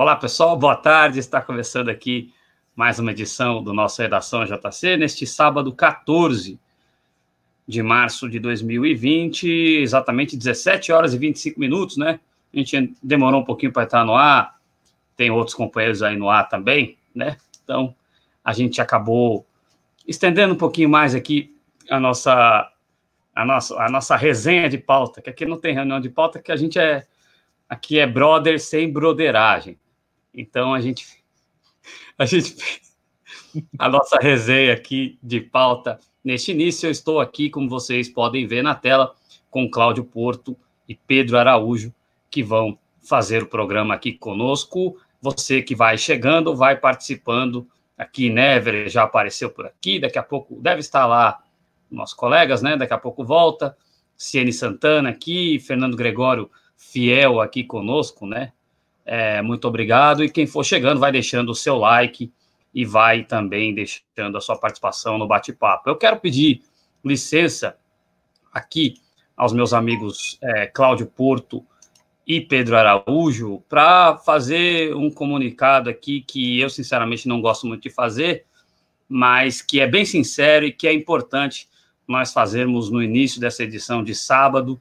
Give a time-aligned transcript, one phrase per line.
[0.00, 1.18] Olá, pessoal, boa tarde.
[1.18, 2.32] Está começando aqui
[2.74, 6.58] mais uma edição do nosso Redação JC, neste sábado 14
[7.68, 9.46] de março de 2020,
[9.82, 12.18] exatamente 17 horas e 25 minutos, né?
[12.50, 14.58] A gente demorou um pouquinho para estar no ar,
[15.18, 17.36] tem outros companheiros aí no ar também, né?
[17.62, 17.94] Então,
[18.42, 19.44] a gente acabou
[20.08, 21.54] estendendo um pouquinho mais aqui
[21.90, 22.72] a nossa
[23.34, 26.50] a nossa, a nossa resenha de pauta, que aqui não tem reunião de pauta, que
[26.50, 27.06] a gente é
[27.68, 29.78] aqui é brother sem broderagem.
[30.34, 31.06] Então a gente
[32.18, 32.56] a gente
[33.78, 38.62] a nossa resenha aqui de pauta neste início eu estou aqui, como vocês podem ver
[38.62, 39.14] na tela,
[39.50, 40.56] com Cláudio Porto
[40.88, 41.92] e Pedro Araújo
[42.30, 44.96] que vão fazer o programa aqui conosco.
[45.20, 47.66] Você que vai chegando, vai participando
[47.98, 51.42] aqui, Never já apareceu por aqui, daqui a pouco deve estar lá
[51.90, 52.76] nossos colegas, né?
[52.76, 53.76] Daqui a pouco volta.
[54.16, 56.50] Ciene Santana aqui, Fernando Gregório
[56.80, 58.52] fiel aqui conosco, né?
[59.12, 60.22] É, muito obrigado.
[60.22, 62.32] E quem for chegando, vai deixando o seu like
[62.72, 65.90] e vai também deixando a sua participação no bate-papo.
[65.90, 66.62] Eu quero pedir
[67.04, 67.76] licença
[68.52, 68.94] aqui
[69.36, 71.66] aos meus amigos é, Cláudio Porto
[72.24, 77.90] e Pedro Araújo para fazer um comunicado aqui que eu, sinceramente, não gosto muito de
[77.90, 78.44] fazer,
[79.08, 81.68] mas que é bem sincero e que é importante
[82.06, 84.80] nós fazermos no início dessa edição de sábado,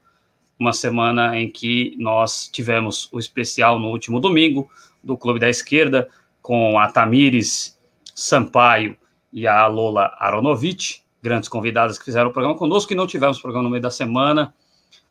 [0.60, 4.70] uma semana em que nós tivemos o especial no último domingo
[5.02, 6.10] do Clube da Esquerda,
[6.42, 7.80] com a Tamires
[8.14, 8.98] Sampaio
[9.32, 13.64] e a Lola Aronovich, grandes convidadas que fizeram o programa conosco, e não tivemos programa
[13.64, 14.54] no meio da semana,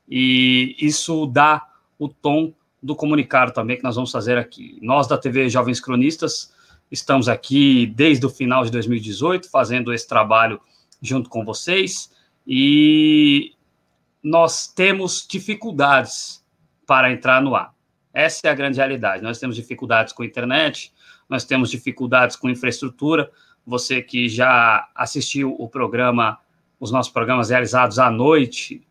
[0.06, 1.66] e isso dá
[1.98, 4.78] o tom do comunicado também que nós vamos fazer aqui.
[4.82, 6.52] Nós da TV Jovens Cronistas
[6.90, 10.60] estamos aqui desde o final de 2018 fazendo esse trabalho
[11.02, 12.10] junto com vocês
[12.46, 13.52] e
[14.22, 16.44] nós temos dificuldades
[16.86, 17.74] para entrar no ar.
[18.12, 19.22] Essa é a grande realidade.
[19.22, 20.92] Nós temos dificuldades com internet,
[21.28, 23.30] nós temos dificuldades com infraestrutura.
[23.66, 26.38] Você que já assistiu o programa,
[26.80, 28.86] os nossos programas realizados à noite,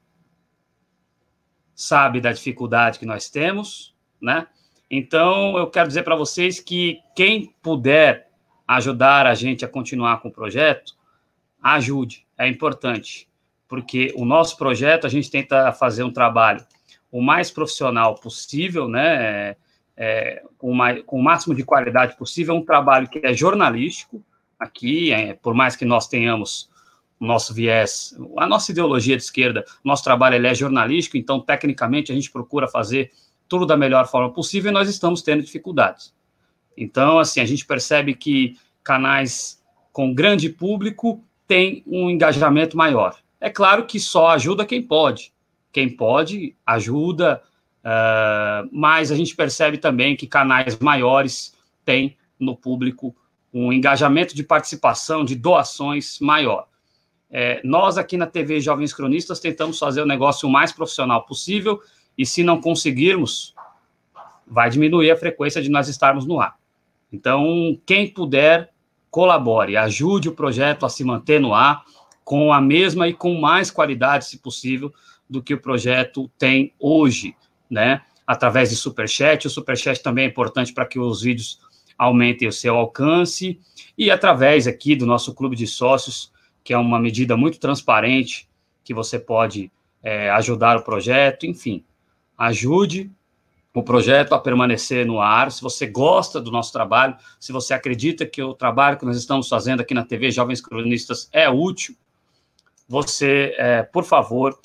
[1.73, 4.47] sabe da dificuldade que nós temos, né?
[4.89, 8.29] Então, eu quero dizer para vocês que quem puder
[8.67, 10.95] ajudar a gente a continuar com o projeto,
[11.61, 13.29] ajude, é importante,
[13.67, 16.65] porque o nosso projeto a gente tenta fazer um trabalho
[17.11, 19.55] o mais profissional possível, né?
[19.99, 24.23] É, com, uma, com o máximo de qualidade possível, um trabalho que é jornalístico
[24.59, 26.69] aqui, é, por mais que nós tenhamos
[27.19, 32.11] o nosso viés, a nossa ideologia de esquerda, nosso trabalho ele é jornalístico, então, tecnicamente,
[32.11, 33.11] a gente procura fazer
[33.47, 36.13] tudo da melhor forma possível e nós estamos tendo dificuldades.
[36.77, 39.59] Então, assim, a gente percebe que canais
[39.91, 43.15] com grande público tem um engajamento maior.
[43.39, 45.33] É claro que só ajuda quem pode.
[45.71, 47.41] Quem pode, ajuda,
[47.83, 51.55] uh, mas a gente percebe também que canais maiores
[51.85, 53.15] têm no público
[53.53, 56.67] um engajamento de participação, de doações maior.
[57.29, 61.79] É, nós aqui na TV Jovens Cronistas tentamos fazer o negócio o mais profissional possível
[62.17, 63.53] e se não conseguirmos,
[64.45, 66.57] vai diminuir a frequência de nós estarmos no ar.
[67.11, 68.71] Então, quem puder
[69.09, 71.83] colabore, ajude o projeto a se manter no ar
[72.27, 74.93] com a mesma e com mais qualidade, se possível,
[75.29, 77.33] do que o projeto tem hoje,
[77.69, 78.01] né?
[78.27, 81.61] Através de superchat, o superchat também é importante para que os vídeos
[81.97, 83.61] aumentem o seu alcance
[83.97, 86.29] e através aqui do nosso clube de sócios,
[86.65, 88.49] que é uma medida muito transparente
[88.83, 89.71] que você pode
[90.03, 91.81] é, ajudar o projeto, enfim,
[92.37, 93.09] ajude
[93.73, 95.49] o projeto a permanecer no ar.
[95.49, 99.47] Se você gosta do nosso trabalho, se você acredita que o trabalho que nós estamos
[99.47, 101.95] fazendo aqui na TV Jovens Cronistas é útil,
[102.87, 104.57] você, é, por favor,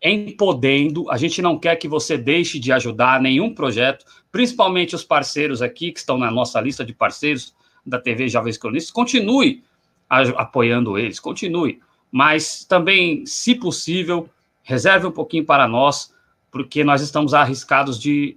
[0.00, 5.04] em podendo, a gente não quer que você deixe de ajudar nenhum projeto, principalmente os
[5.04, 7.54] parceiros aqui que estão na nossa lista de parceiros
[7.86, 9.62] da TV Jovens Cronistas, continue
[10.08, 11.80] apoiando eles, continue,
[12.10, 14.28] mas também, se possível,
[14.62, 16.12] reserve um pouquinho para nós,
[16.50, 18.36] porque nós estamos arriscados de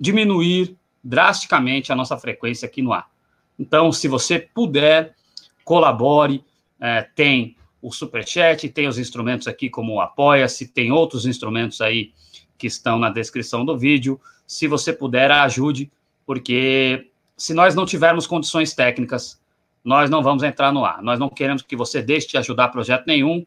[0.00, 3.08] diminuir drasticamente a nossa frequência aqui no ar.
[3.58, 5.14] Então, se você puder,
[5.64, 6.44] colabore.
[6.80, 12.12] É, tem o Superchat, tem os instrumentos aqui como o Apoia-se, tem outros instrumentos aí
[12.56, 14.20] que estão na descrição do vídeo.
[14.46, 15.90] Se você puder, ajude,
[16.24, 19.42] porque se nós não tivermos condições técnicas,
[19.84, 21.02] nós não vamos entrar no ar.
[21.02, 23.44] Nós não queremos que você deixe de ajudar projeto nenhum,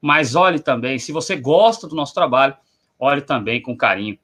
[0.00, 2.56] mas olhe também, se você gosta do nosso trabalho,
[2.98, 4.18] olhe também com carinho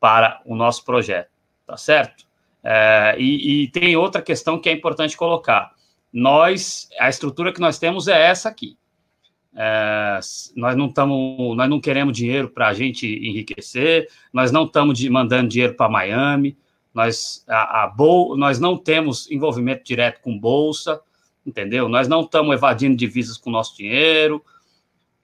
[0.00, 1.30] para o nosso projeto,
[1.64, 2.26] tá certo?
[2.62, 5.72] É, e, e, tem outra questão que é importante colocar.
[6.12, 8.76] Nós, a estrutura que nós temos é essa aqui.
[9.58, 10.20] É,
[10.54, 15.48] nós não estamos, nós não queremos dinheiro para a gente enriquecer, nós não estamos mandando
[15.48, 16.56] dinheiro para Miami,
[16.92, 21.00] nós, a, a bol, nós não temos envolvimento direto com bolsa,
[21.44, 21.88] entendeu?
[21.88, 24.44] Nós não estamos evadindo divisas com o nosso dinheiro,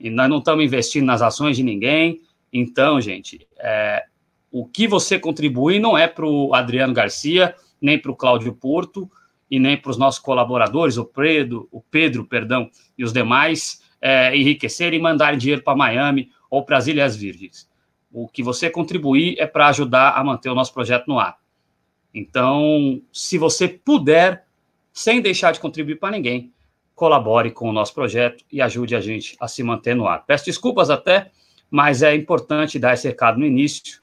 [0.00, 2.20] e nós não estamos investindo nas ações de ninguém.
[2.52, 4.04] Então, gente, é,
[4.50, 9.10] o que você contribui não é para o Adriano Garcia, nem para o Cláudio Porto,
[9.50, 14.36] e nem para os nossos colaboradores, o Pedro, o Pedro, perdão, e os demais, é,
[14.36, 17.70] enriquecerem e mandarem dinheiro para Miami ou para as Ilhas Virgens.
[18.12, 21.38] O que você contribuir é para ajudar a manter o nosso projeto no ar.
[22.12, 24.44] Então, se você puder,
[24.92, 26.52] sem deixar de contribuir para ninguém,
[26.94, 30.26] colabore com o nosso projeto e ajude a gente a se manter no ar.
[30.26, 31.30] Peço desculpas até,
[31.70, 34.02] mas é importante dar esse recado no início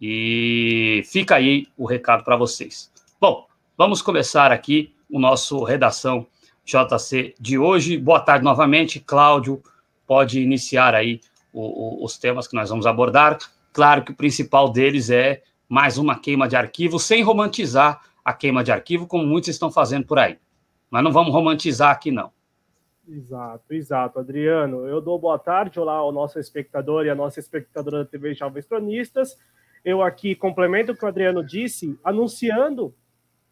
[0.00, 2.92] e fica aí o recado para vocês.
[3.20, 3.46] Bom,
[3.76, 6.26] vamos começar aqui o nosso redação
[6.68, 7.96] JC de hoje.
[7.96, 9.62] Boa tarde novamente, Cláudio.
[10.06, 11.20] Pode iniciar aí
[11.50, 13.38] o, o, os temas que nós vamos abordar.
[13.72, 18.62] Claro que o principal deles é mais uma queima de arquivo, sem romantizar a queima
[18.62, 20.38] de arquivo, como muitos estão fazendo por aí.
[20.90, 22.30] Mas não vamos romantizar aqui, não.
[23.08, 24.86] Exato, exato, Adriano.
[24.86, 28.66] Eu dou boa tarde, olá ao nosso espectador e à nossa espectadora da TV Jovens
[28.66, 29.38] Cronistas.
[29.82, 32.94] Eu aqui complemento o que o Adriano disse, anunciando,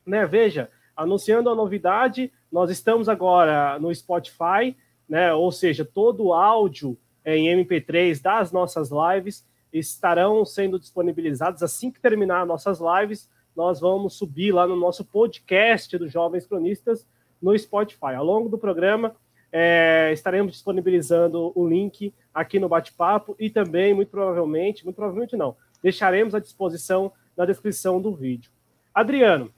[0.04, 0.26] né?
[0.26, 4.74] Veja, anunciando a novidade, nós estamos agora no Spotify,
[5.06, 5.30] né?
[5.34, 12.00] Ou seja, todo o áudio em MP3 das nossas lives estarão sendo disponibilizados assim que
[12.00, 13.28] terminar nossas lives.
[13.54, 17.06] Nós vamos subir lá no nosso podcast dos Jovens Cronistas
[17.42, 18.14] no Spotify.
[18.16, 19.14] Ao longo do programa,
[19.52, 25.54] é, estaremos disponibilizando o link aqui no bate-papo e também, muito provavelmente, muito provavelmente não,
[25.82, 28.50] deixaremos à disposição na descrição do vídeo.
[28.94, 29.52] Adriano,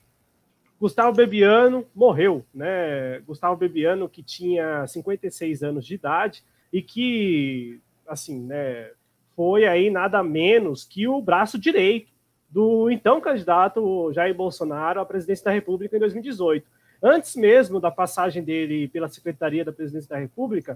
[0.80, 3.20] Gustavo Bebiano morreu, né?
[3.26, 8.90] Gustavo Bebiano, que tinha 56 anos de idade e que, assim, né,
[9.34, 12.12] foi aí nada menos que o braço direito
[12.48, 16.66] do então candidato Jair Bolsonaro à presidência da República em 2018.
[17.02, 20.74] Antes mesmo da passagem dele pela Secretaria da Presidência da República,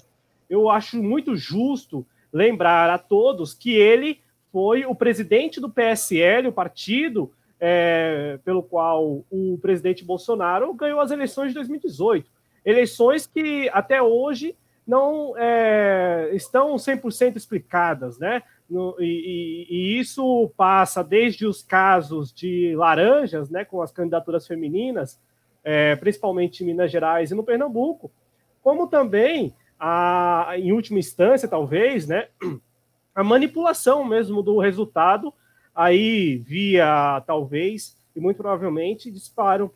[0.49, 4.21] eu acho muito justo lembrar a todos que ele
[4.53, 7.33] foi o presidente do PSL, o partido
[7.65, 12.29] é, pelo qual o presidente Bolsonaro ganhou as eleições de 2018.
[12.65, 18.43] Eleições que até hoje não é, estão 100% explicadas, né?
[18.69, 25.21] No, e, e, isso passa desde os casos de laranjas, né, com as candidaturas femininas,
[25.63, 28.11] é, principalmente em Minas Gerais e no Pernambuco,
[28.61, 32.29] como também, a, em última instância, talvez, né,
[33.15, 35.33] a manipulação mesmo do resultado,
[35.75, 39.71] aí via, talvez, e muito provavelmente, disparam.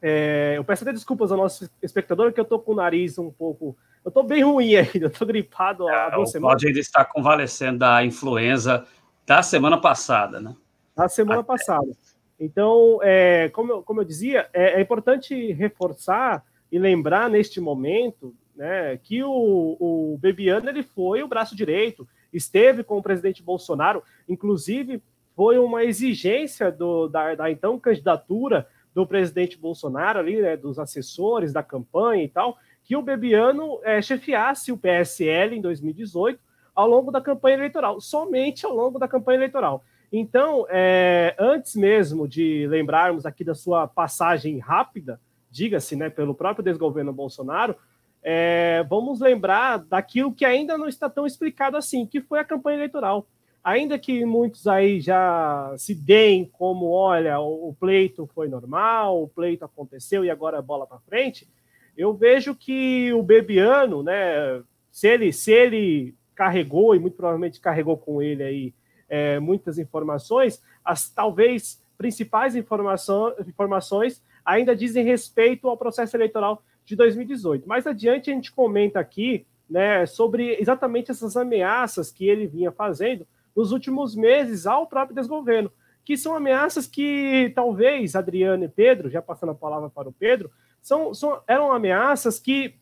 [0.00, 3.30] É, eu peço até desculpas ao nosso espectador, que eu estou com o nariz um
[3.30, 6.36] pouco eu tô bem ruim ainda, tô gripado há é, duas semanas.
[6.36, 8.86] O Claudio ainda está convalescendo da influenza
[9.26, 10.54] da semana passada, né?
[10.94, 11.48] Da semana Até.
[11.48, 11.90] passada.
[12.38, 18.32] Então, é, como, eu, como eu dizia, é, é, importante reforçar e lembrar neste momento
[18.54, 24.04] né, que o, o Bebiano ele foi o braço direito, esteve com o presidente Bolsonaro,
[24.28, 25.02] inclusive
[25.36, 31.52] foi uma exigência do, da, da então candidatura do presidente Bolsonaro ali, né, dos assessores
[31.52, 36.40] da campanha e tal, que o Bebiano é, chefiasse o PSL em 2018
[36.74, 39.84] ao longo da campanha eleitoral, somente ao longo da campanha eleitoral.
[40.10, 46.64] Então, é, antes mesmo de lembrarmos aqui da sua passagem rápida, diga-se, né, pelo próprio
[46.64, 47.76] desgoverno Bolsonaro,
[48.22, 52.78] é, vamos lembrar daquilo que ainda não está tão explicado assim, que foi a campanha
[52.78, 53.26] eleitoral.
[53.66, 59.64] Ainda que muitos aí já se deem como, olha, o pleito foi normal, o pleito
[59.64, 61.48] aconteceu e agora a bola para frente,
[61.96, 67.96] eu vejo que o Bebiano, né, se ele, se ele carregou, e muito provavelmente carregou
[67.96, 68.74] com ele aí
[69.08, 76.94] é, muitas informações, as talvez principais informação, informações ainda dizem respeito ao processo eleitoral de
[76.94, 77.68] 2018.
[77.68, 83.26] Mais adiante a gente comenta aqui né, sobre exatamente essas ameaças que ele vinha fazendo
[83.56, 85.72] nos últimos meses ao próprio desgoverno,
[86.04, 90.50] que são ameaças que talvez Adriano e Pedro, já passando a palavra para o Pedro,
[90.80, 92.76] são, são, eram ameaças que,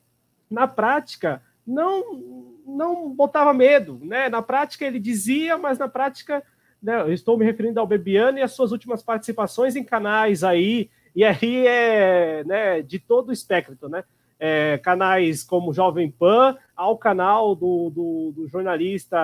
[0.51, 3.99] na prática, não, não botava medo.
[4.03, 4.29] Né?
[4.29, 6.43] Na prática, ele dizia, mas na prática,
[6.83, 10.91] né, eu estou me referindo ao Bebiano e às suas últimas participações em canais aí,
[11.17, 14.05] e aí é né, de todo o espectro, né?
[14.39, 19.17] É, canais como Jovem Pan, ao canal do, do, do jornalista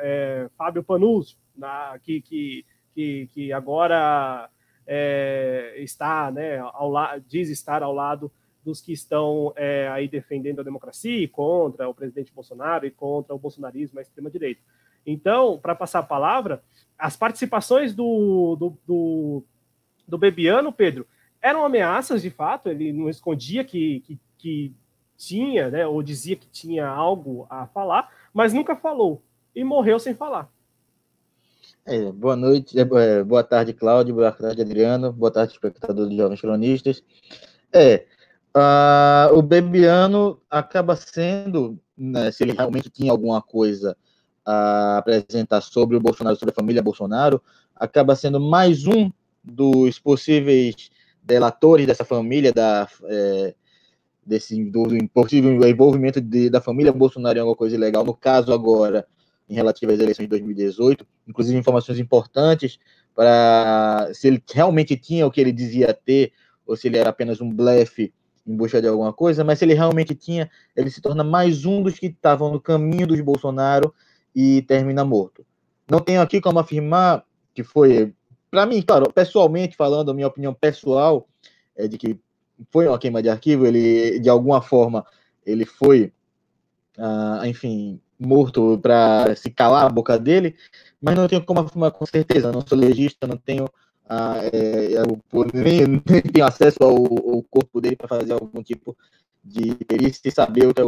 [0.00, 4.48] é, Fábio Panuzzo, na, que, que, que, que agora
[4.86, 8.30] é, está, né, ao la diz estar ao lado
[8.64, 13.34] dos que estão é, aí defendendo a democracia e contra o presidente Bolsonaro e contra
[13.34, 14.60] o bolsonarismo à extrema-direita.
[15.06, 16.62] Então, para passar a palavra,
[16.98, 19.44] as participações do, do, do,
[20.06, 21.06] do Bebiano, Pedro,
[21.48, 24.74] eram ameaças de fato, ele não escondia que, que, que
[25.16, 29.22] tinha, né, ou dizia que tinha algo a falar, mas nunca falou
[29.54, 30.48] e morreu sem falar.
[31.84, 36.16] É, boa noite, é, é boa tarde, Cláudio, boa tarde, Adriano, boa tarde, espectador de
[36.16, 37.02] Jovens Cronistas.
[37.72, 38.04] É,
[38.54, 43.96] uh, o Bebiano acaba sendo, né, se ele realmente tinha alguma coisa
[44.44, 47.42] a apresentar sobre o Bolsonaro, sobre a família Bolsonaro,
[47.74, 49.10] acaba sendo mais um
[49.42, 50.90] dos possíveis
[51.28, 53.54] delatores dessa família, da, é,
[54.24, 54.56] desse
[55.12, 59.06] possível envolvimento de, da família Bolsonaro em alguma coisa ilegal, no caso agora,
[59.48, 62.78] em relativo às eleições de 2018, inclusive informações importantes
[63.14, 66.32] para se ele realmente tinha o que ele dizia ter,
[66.66, 68.12] ou se ele era apenas um blefe
[68.46, 71.82] em busca de alguma coisa, mas se ele realmente tinha, ele se torna mais um
[71.82, 73.92] dos que estavam no caminho dos Bolsonaro
[74.34, 75.44] e termina morto.
[75.90, 78.14] Não tenho aqui como afirmar que foi,
[78.50, 81.26] para mim, claro, pessoalmente falando, a minha opinião pessoal
[81.76, 82.18] é de que
[82.70, 85.04] foi uma queima de arquivo, ele, de alguma forma,
[85.46, 86.12] ele foi,
[86.98, 90.56] ah, enfim, morto para se calar a boca dele,
[91.00, 93.68] mas não tenho como afirmar com certeza, não sou legista, não tenho
[94.08, 95.20] ah, é, eu,
[95.52, 98.96] nem, nem tenho acesso ao, ao corpo dele para fazer algum tipo
[99.44, 100.84] de perícia e saber o que é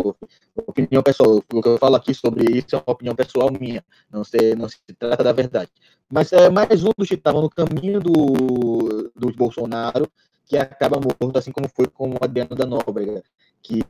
[0.66, 1.42] opinião pessoal.
[1.52, 4.68] O que eu falo aqui sobre isso é uma opinião pessoal minha, não se, não
[4.68, 5.70] se trata da verdade.
[6.10, 10.10] Mas é mais um dos que estavam no caminho do, do Bolsonaro
[10.50, 13.22] que acaba morto, assim como foi com o Adriano da Nóbrega,
[13.62, 13.84] que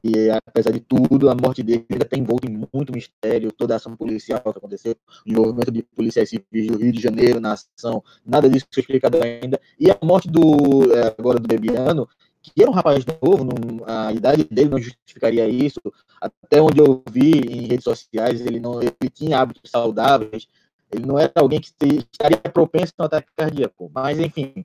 [0.46, 3.96] apesar de tudo, a morte dele ainda tem envolto em muito mistério, toda a ação
[3.96, 4.94] policial que aconteceu,
[5.26, 9.22] o envolvimento de policiais civis do Rio de Janeiro na ação, nada disso foi explicado
[9.22, 9.58] ainda.
[9.78, 12.06] E a morte do é, agora do Bebiano,
[12.42, 15.80] que era um rapaz novo, não, a idade dele não justificaria isso.
[16.20, 20.48] Até onde eu vi em redes sociais, ele não ele tinha hábitos saudáveis,
[20.90, 21.72] ele não era alguém que
[22.12, 23.90] estaria propenso a um ataque cardíaco.
[23.94, 24.64] Mas, enfim,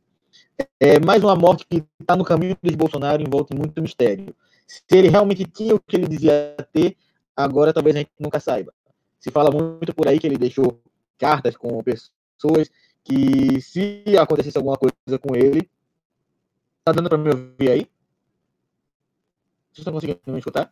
[0.79, 4.35] é mais uma morte que está no caminho de Bolsonaro, envolta em muito mistério.
[4.65, 6.97] Se ele realmente tinha o que ele dizia ter,
[7.35, 8.73] agora talvez a gente nunca saiba.
[9.19, 10.79] Se fala muito por aí que ele deixou
[11.17, 12.69] cartas com pessoas
[13.03, 15.69] que, se acontecesse alguma coisa com ele,
[16.85, 17.87] Tá dando para me ouvir aí?
[19.71, 20.71] Vocês estão conseguindo me escutar?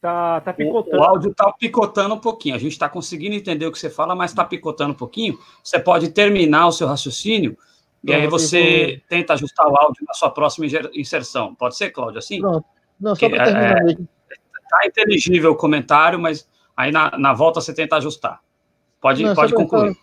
[0.00, 0.96] Tá, tá picotando.
[0.96, 2.54] O, o áudio tá picotando um pouquinho.
[2.54, 5.38] A gente está conseguindo entender o que você fala, mas está picotando um pouquinho.
[5.62, 7.54] Você pode terminar o seu raciocínio
[8.02, 11.54] e aí você tenta ajustar o áudio na sua próxima inserção.
[11.54, 12.40] Pode ser, Cláudio, assim?
[12.40, 12.64] Pronto.
[12.98, 14.08] Não, só para terminar é, mesmo.
[14.70, 18.40] Tá inteligível o comentário, mas aí na, na volta você tenta ajustar.
[19.02, 19.94] Pode, Não, pode concluir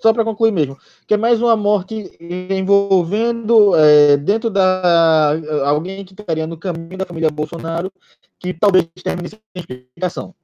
[0.00, 6.14] só para concluir mesmo, que é mais uma morte envolvendo é, dentro da alguém que
[6.14, 7.92] estaria no caminho da família Bolsonaro,
[8.38, 10.34] que talvez termine sem explicação.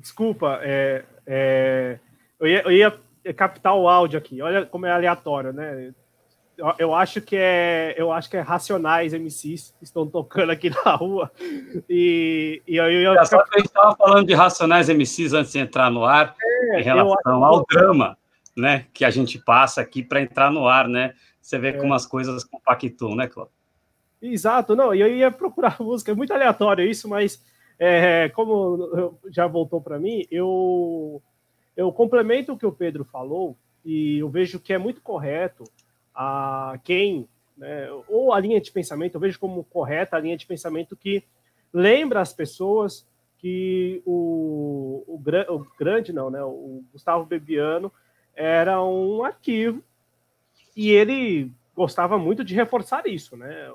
[0.00, 1.98] Desculpa, é, é,
[2.40, 4.40] eu, ia, eu ia captar o áudio aqui.
[4.40, 5.92] Olha como é aleatório, né?
[6.78, 10.94] Eu acho que é eu acho que é Racionais MCs que estão tocando aqui na
[10.94, 11.30] rua.
[11.88, 13.26] E, e eu, eu, eu...
[13.26, 16.80] Só que a gente estava falando de Racionais MCs antes de entrar no ar é,
[16.80, 18.16] em relação ao drama
[18.56, 21.14] né que a gente passa aqui para entrar no ar né?
[21.40, 21.72] Você vê é.
[21.72, 23.60] como as coisas compactuam né Cláudio
[24.22, 27.42] Exato, não, eu ia procurar música, é muito aleatório isso, mas
[27.78, 31.22] é, como já voltou para mim, eu,
[31.74, 35.64] eu complemento o que o Pedro falou e eu vejo que é muito correto
[36.14, 40.46] a quem, né, ou a linha de pensamento, eu vejo como correta a linha de
[40.46, 41.22] pensamento que
[41.72, 43.06] lembra as pessoas
[43.38, 47.90] que o, o, o grande, não, né, o Gustavo Bebiano
[48.34, 49.82] era um arquivo
[50.76, 53.70] e ele gostava muito de reforçar isso, né?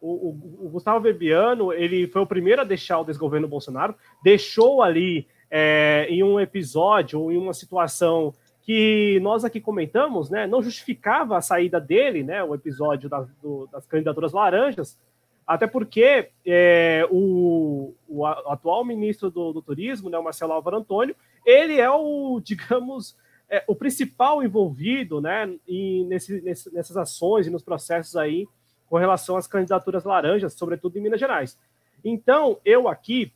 [0.00, 4.82] O, o, o, Gustavo Bebiano ele foi o primeiro a deixar o desgoverno Bolsonaro, deixou
[4.82, 8.34] ali é, em um episódio ou em uma situação
[8.66, 13.68] que nós aqui comentamos, né, não justificava a saída dele, né, o episódio das, do,
[13.70, 14.98] das candidaturas laranjas,
[15.46, 21.14] até porque é, o, o, atual ministro do, do, Turismo, né, o Marcelo Álvaro Antônio,
[21.44, 23.16] ele é o, digamos,
[23.48, 28.48] é, o principal envolvido né, em, nesse, nesse, nessas ações e nos processos aí
[28.88, 31.56] com relação às candidaturas laranjas, sobretudo em Minas Gerais.
[32.04, 33.32] Então, eu aqui,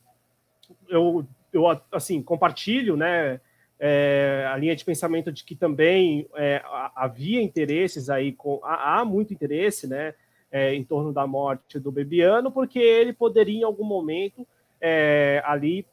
[0.89, 3.39] eu, eu assim, compartilho, né,
[3.83, 6.61] é, a linha de pensamento de que também é,
[6.95, 10.13] havia interesses aí, com, há, muito interesse, né,
[10.51, 14.47] é, em torno da morte do Bebiano, porque ele poderia em algum momento
[14.79, 15.83] é, ali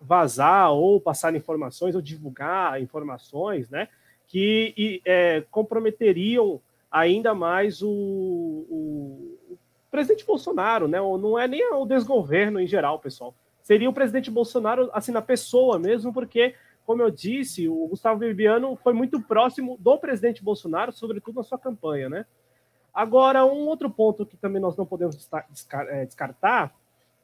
[0.00, 3.88] vazar ou passar informações ou divulgar informações, né,
[4.28, 9.58] que e, é, comprometeriam ainda mais o, o, o,
[9.90, 14.88] presidente Bolsonaro, né, não é nem o desgoverno em geral, pessoal, seria o presidente Bolsonaro
[14.92, 16.54] assim na pessoa mesmo, porque
[16.88, 21.58] como eu disse, o Gustavo Bebiano foi muito próximo do presidente Bolsonaro, sobretudo na sua
[21.58, 22.24] campanha, né?
[22.94, 25.28] Agora, um outro ponto que também nós não podemos
[25.90, 26.74] é, descartar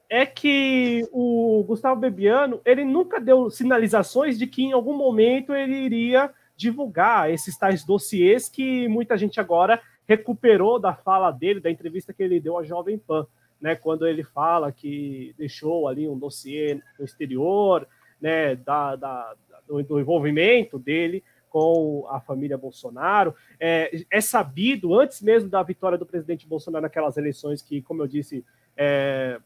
[0.07, 5.75] é que o Gustavo Bebiano ele nunca deu sinalizações de que em algum momento ele
[5.75, 12.13] iria divulgar esses tais dossiês que muita gente agora recuperou da fala dele, da entrevista
[12.13, 13.27] que ele deu à Jovem Pan,
[13.59, 17.89] né, quando ele fala que deixou ali um dossiê no exterior,
[18.21, 19.35] né, da, da
[19.67, 23.35] do, do envolvimento dele com a família Bolsonaro.
[23.61, 28.09] É, é, sabido, antes mesmo da vitória do presidente Bolsonaro naquelas eleições que, como eu
[28.09, 28.45] disse,
[28.77, 29.39] é,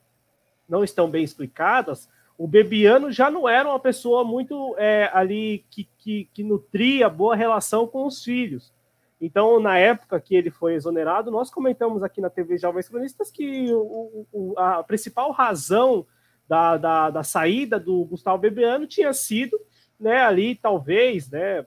[0.68, 2.08] não estão bem explicadas,
[2.38, 7.34] o Bebiano já não era uma pessoa muito é, ali que, que, que, nutria boa
[7.34, 8.72] relação com os filhos.
[9.20, 13.72] Então, na época que ele foi exonerado, nós comentamos aqui na TV Jovens Cronistas que
[13.72, 16.06] o, o, a principal razão
[16.48, 19.60] da, da, da, saída do Gustavo Bebiano tinha sido
[19.99, 21.64] né, ali, talvez, né,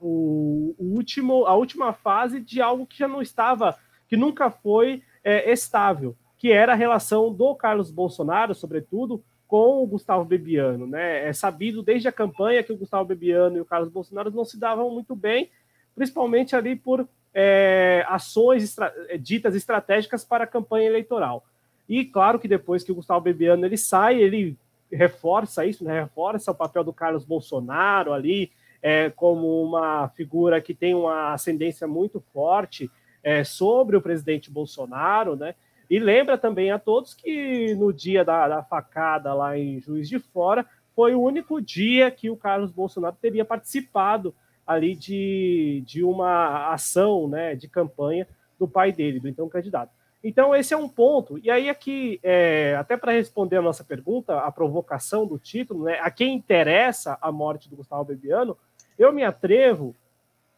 [0.00, 5.02] o, o, último, a última fase de algo que já não estava, que nunca foi
[5.22, 10.86] é, estável, que era a relação do Carlos Bolsonaro, sobretudo, com o Gustavo Bebiano.
[10.86, 11.28] Né?
[11.28, 14.58] É sabido desde a campanha que o Gustavo Bebiano e o Carlos Bolsonaro não se
[14.58, 15.50] davam muito bem,
[15.94, 21.44] principalmente ali por é, ações estra ditas estratégicas para a campanha eleitoral.
[21.88, 24.56] E claro que depois que o Gustavo Bebiano ele sai, ele
[24.94, 26.00] reforça isso, né?
[26.00, 28.50] reforça o papel do Carlos Bolsonaro ali
[28.82, 32.90] é, como uma figura que tem uma ascendência muito forte
[33.22, 35.54] é, sobre o presidente Bolsonaro, né?
[35.88, 40.18] E lembra também a todos que no dia da, da facada lá em Juiz de
[40.18, 44.34] Fora foi o único dia que o Carlos Bolsonaro teria participado
[44.66, 48.26] ali de, de uma ação né, de campanha
[48.58, 49.92] do pai dele, do então candidato.
[50.24, 51.38] Então, esse é um ponto.
[51.38, 56.00] E aí, aqui, é, até para responder a nossa pergunta, a provocação do título, né,
[56.00, 58.56] a quem interessa a morte do Gustavo Bebiano,
[58.98, 59.94] eu me atrevo,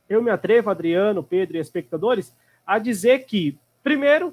[0.08, 2.32] eu me atrevo, Adriano, Pedro e espectadores,
[2.64, 4.32] a dizer que, primeiro,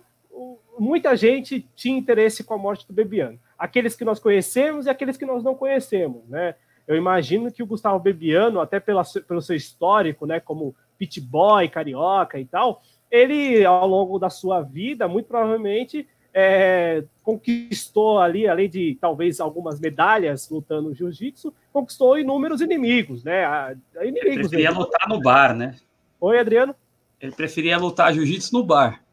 [0.77, 3.39] muita gente tinha interesse com a morte do Bebiano.
[3.58, 6.53] Aqueles que nós conhecemos e aqueles que nós não conhecemos, né?
[6.88, 11.67] Eu imagino que o Gustavo Bebiano, até pela, pelo seu histórico, né, como pit boy,
[11.69, 12.81] carioca e tal,
[13.13, 19.80] ele, ao longo da sua vida, muito provavelmente é, conquistou ali, além de talvez algumas
[19.80, 23.78] medalhas lutando jiu-jitsu, conquistou inúmeros inimigos, né?
[24.02, 24.82] Inimigos ele preferia mesmo.
[24.82, 25.76] lutar no bar, né?
[26.19, 26.76] Oi, Adriano?
[27.21, 29.04] Ele preferia lutar jiu-jitsu no bar,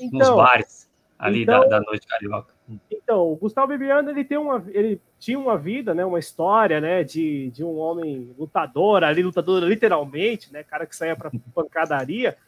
[0.00, 2.54] então, nos bares ali então, da, da noite carioca.
[2.88, 7.02] Então, o Gustavo Bibiano, ele tem uma, ele tinha uma vida, né, uma história, né,
[7.02, 12.38] de, de um homem lutador, ali lutador literalmente, né, cara que saía para pancadaria.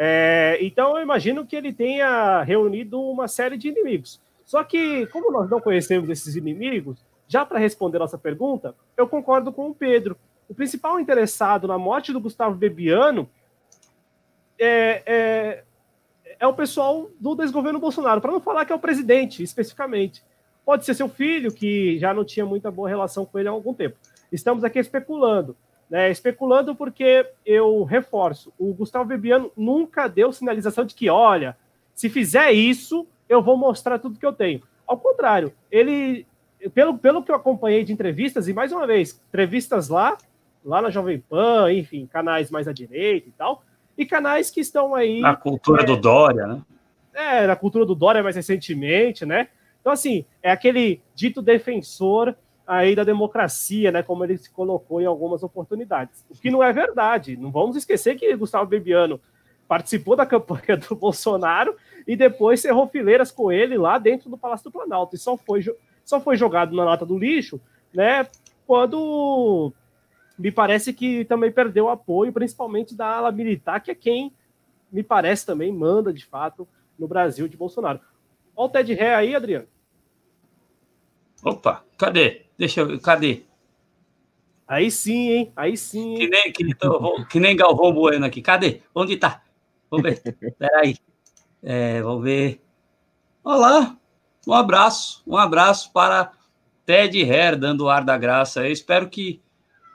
[0.00, 4.20] É, então, eu imagino que ele tenha reunido uma série de inimigos.
[4.44, 9.52] Só que, como nós não conhecemos esses inimigos, já para responder nossa pergunta, eu concordo
[9.52, 10.16] com o Pedro.
[10.48, 13.28] O principal interessado na morte do Gustavo Bebiano
[14.56, 15.64] é, é,
[16.38, 20.22] é o pessoal do desgoverno Bolsonaro, para não falar que é o presidente especificamente.
[20.64, 23.74] Pode ser seu filho, que já não tinha muita boa relação com ele há algum
[23.74, 23.96] tempo.
[24.30, 25.56] Estamos aqui especulando.
[25.90, 31.56] Né, especulando porque eu reforço, o Gustavo Bebiano nunca deu sinalização de que, olha,
[31.94, 34.62] se fizer isso, eu vou mostrar tudo que eu tenho.
[34.86, 36.26] Ao contrário, ele,
[36.74, 40.18] pelo, pelo que eu acompanhei de entrevistas, e mais uma vez, entrevistas lá,
[40.64, 43.62] lá na Jovem Pan, enfim, canais mais à direita e tal,
[43.96, 45.20] e canais que estão aí.
[45.20, 46.62] Na cultura é, do Dória, né?
[47.14, 49.48] É, na cultura do Dória mais recentemente, né?
[49.80, 52.34] Então, assim, é aquele dito defensor
[52.68, 54.02] aí da democracia, né?
[54.02, 56.22] Como ele se colocou em algumas oportunidades.
[56.28, 57.34] O que não é verdade.
[57.34, 59.18] Não vamos esquecer que Gustavo Bebiano
[59.66, 61.74] participou da campanha do Bolsonaro
[62.06, 65.16] e depois cerrou fileiras com ele lá dentro do Palácio do Planalto.
[65.16, 65.64] E só foi,
[66.04, 67.58] só foi jogado na lata do lixo,
[67.92, 68.28] né?
[68.66, 69.72] Quando
[70.38, 74.30] me parece que também perdeu apoio, principalmente da ala militar, que é quem
[74.92, 78.00] me parece também manda de fato no Brasil de Bolsonaro.
[78.54, 79.68] Olha o Ted Ré aí, Adriano.
[81.42, 82.47] Opa, cadê?
[82.58, 83.00] Deixa eu.
[83.00, 83.42] Cadê?
[84.66, 85.52] Aí sim, hein?
[85.56, 86.14] Aí sim.
[86.14, 86.18] Hein?
[86.18, 88.42] Que, nem, que, que nem Galvão Bueno aqui.
[88.42, 88.82] Cadê?
[88.94, 89.42] Onde tá?
[89.90, 90.20] Vamos ver.
[90.58, 90.96] Peraí.
[91.62, 92.60] É, vamos ver.
[93.44, 93.96] Olá.
[94.46, 95.22] Um abraço.
[95.26, 96.32] Um abraço para
[96.84, 98.66] Ted Her, dando o ar da graça.
[98.66, 99.40] Eu espero que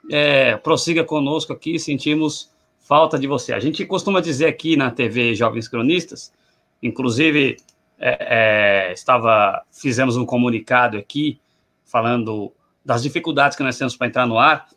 [0.10, 3.54] é, prossiga conosco aqui, sentimos falta de você.
[3.54, 6.32] A gente costuma dizer aqui na TV Jovens Cronistas,
[6.82, 7.58] inclusive
[7.99, 11.39] é, é, estava fizemos um comunicado aqui
[11.86, 14.67] falando das dificuldades que nós temos para entrar no ar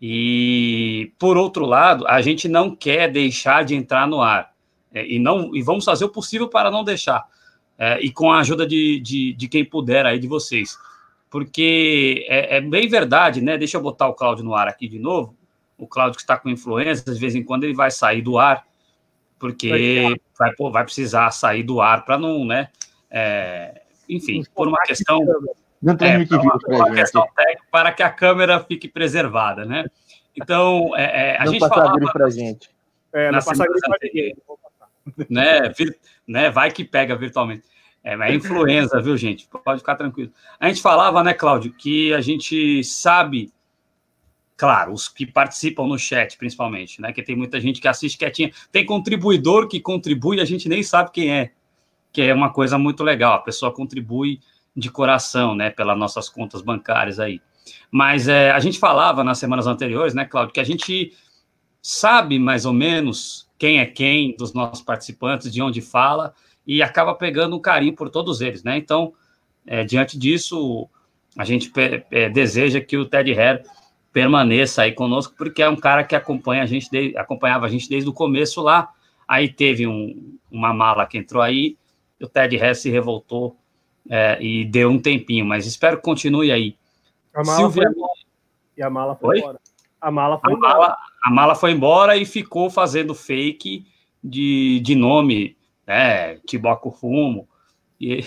[0.00, 4.52] e por outro lado a gente não quer deixar de entrar no ar
[4.92, 7.24] é, e não e vamos fazer o possível para não deixar
[7.78, 10.78] é, e com a ajuda de, de, de quem puder aí de vocês
[11.36, 13.58] porque é, é, bem verdade, né?
[13.58, 15.36] Deixa eu botar o Cláudio no ar aqui de novo.
[15.76, 18.66] O Cláudio que está com influência, de vez em quando ele vai sair do ar,
[19.38, 22.70] porque vai, vai precisar sair do ar para não, né?
[23.10, 25.20] É, enfim, por uma questão.
[25.86, 29.84] Não é, uma, uma questão técnica para que a câmera fique preservada, né?
[30.34, 32.12] Então, é, é a não gente falava...
[32.12, 32.68] para gente.
[33.12, 33.66] É, não passar
[35.30, 35.96] né, vir,
[36.26, 36.50] né?
[36.50, 37.62] Vai que pega virtualmente.
[38.02, 39.48] É, é influenza, viu, gente?
[39.64, 40.32] Pode ficar tranquilo.
[40.58, 43.52] A gente falava, né, Cláudio, que a gente sabe,
[44.56, 47.12] claro, os que participam no chat, principalmente, né?
[47.12, 48.50] Que tem muita gente que assiste quietinha.
[48.72, 51.52] Tem contribuidor que contribui e a gente nem sabe quem é,
[52.12, 53.34] que é uma coisa muito legal.
[53.34, 54.40] A pessoa contribui
[54.76, 57.40] de coração, né, pelas nossas contas bancárias aí.
[57.90, 61.12] Mas é, a gente falava nas semanas anteriores, né, Cláudio, que a gente
[61.80, 66.34] sabe mais ou menos quem é quem dos nossos participantes, de onde fala,
[66.66, 68.76] e acaba pegando um carinho por todos eles, né?
[68.76, 69.14] Então,
[69.66, 70.88] é, diante disso,
[71.38, 71.72] a gente
[72.10, 73.62] é, deseja que o Ted Hare
[74.12, 77.88] permaneça aí conosco, porque é um cara que acompanha a gente, de, acompanhava a gente
[77.88, 78.88] desde o começo lá.
[79.26, 81.76] Aí teve um, uma mala que entrou aí,
[82.20, 83.56] o Ted Hare se revoltou
[84.08, 86.76] é, e deu um tempinho, mas espero que continue aí.
[87.34, 87.92] A mala Silvia...
[87.92, 88.02] foi
[88.76, 89.38] E a mala foi Oi?
[89.38, 89.60] embora.
[90.00, 90.74] A mala foi a embora.
[90.74, 93.86] Mala, a mala foi embora e ficou fazendo fake
[94.22, 96.36] de, de nome, né?
[96.46, 97.48] Tiboco Fumo.
[98.00, 98.24] E,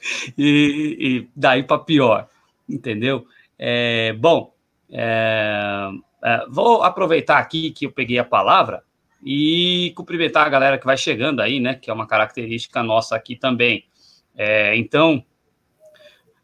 [0.36, 2.28] e, e daí para pior,
[2.68, 3.26] entendeu?
[3.58, 4.52] É, bom,
[4.90, 5.90] é,
[6.22, 8.82] é, vou aproveitar aqui que eu peguei a palavra
[9.24, 11.74] e cumprimentar a galera que vai chegando aí, né?
[11.74, 13.86] Que é uma característica nossa aqui também.
[14.36, 15.24] É, então,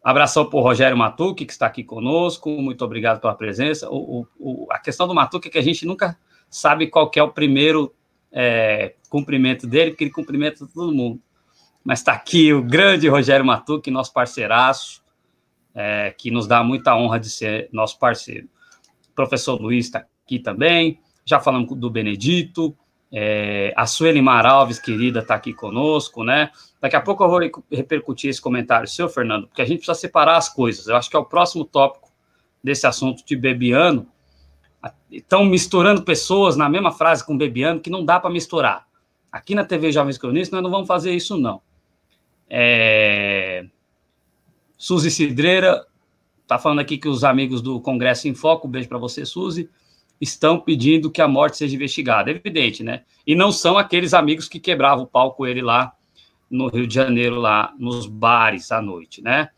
[0.02, 3.88] abração para o Rogério Matuque, que está aqui conosco, muito obrigado pela presença.
[3.90, 7.30] O, o, a questão do Matuque é que a gente nunca sabe qual é o
[7.30, 7.94] primeiro
[8.32, 11.20] é, cumprimento dele, porque ele cumprimenta todo mundo.
[11.84, 15.02] Mas está aqui o grande Rogério Matuque, nosso parceiraço,
[15.74, 18.48] é, que nos dá muita honra de ser nosso parceiro.
[19.10, 22.76] O professor Luiz está aqui também, já falamos do Benedito,
[23.12, 26.50] é, a Sueli Maralves, querida, está aqui conosco, né?
[26.80, 30.36] Daqui a pouco eu vou repercutir esse comentário seu, Fernando, porque a gente precisa separar
[30.36, 30.86] as coisas.
[30.86, 32.10] Eu acho que é o próximo tópico
[32.62, 34.06] desse assunto de Bebiano.
[35.10, 38.86] Estão misturando pessoas na mesma frase com Bebiano, que não dá para misturar.
[39.30, 41.60] Aqui na TV Jovens Cronistas nós não vamos fazer isso, não.
[42.48, 43.66] É...
[44.78, 45.84] Suzy Cidreira
[46.42, 49.68] está falando aqui que os amigos do Congresso em Foco, um beijo para você, Suzy
[50.20, 52.30] estão pedindo que a morte seja investigada.
[52.30, 53.04] É evidente, né?
[53.26, 55.94] E não são aqueles amigos que quebravam o pau com ele lá
[56.50, 59.48] no Rio de Janeiro, lá nos bares à noite, né?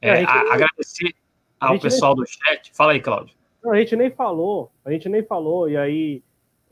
[0.00, 1.14] É, é, a, agradecer
[1.60, 2.24] ao pessoal nem...
[2.24, 2.72] do chat.
[2.74, 3.34] Fala aí, Cláudio.
[3.62, 6.22] Não, a gente nem falou, a gente nem falou, e aí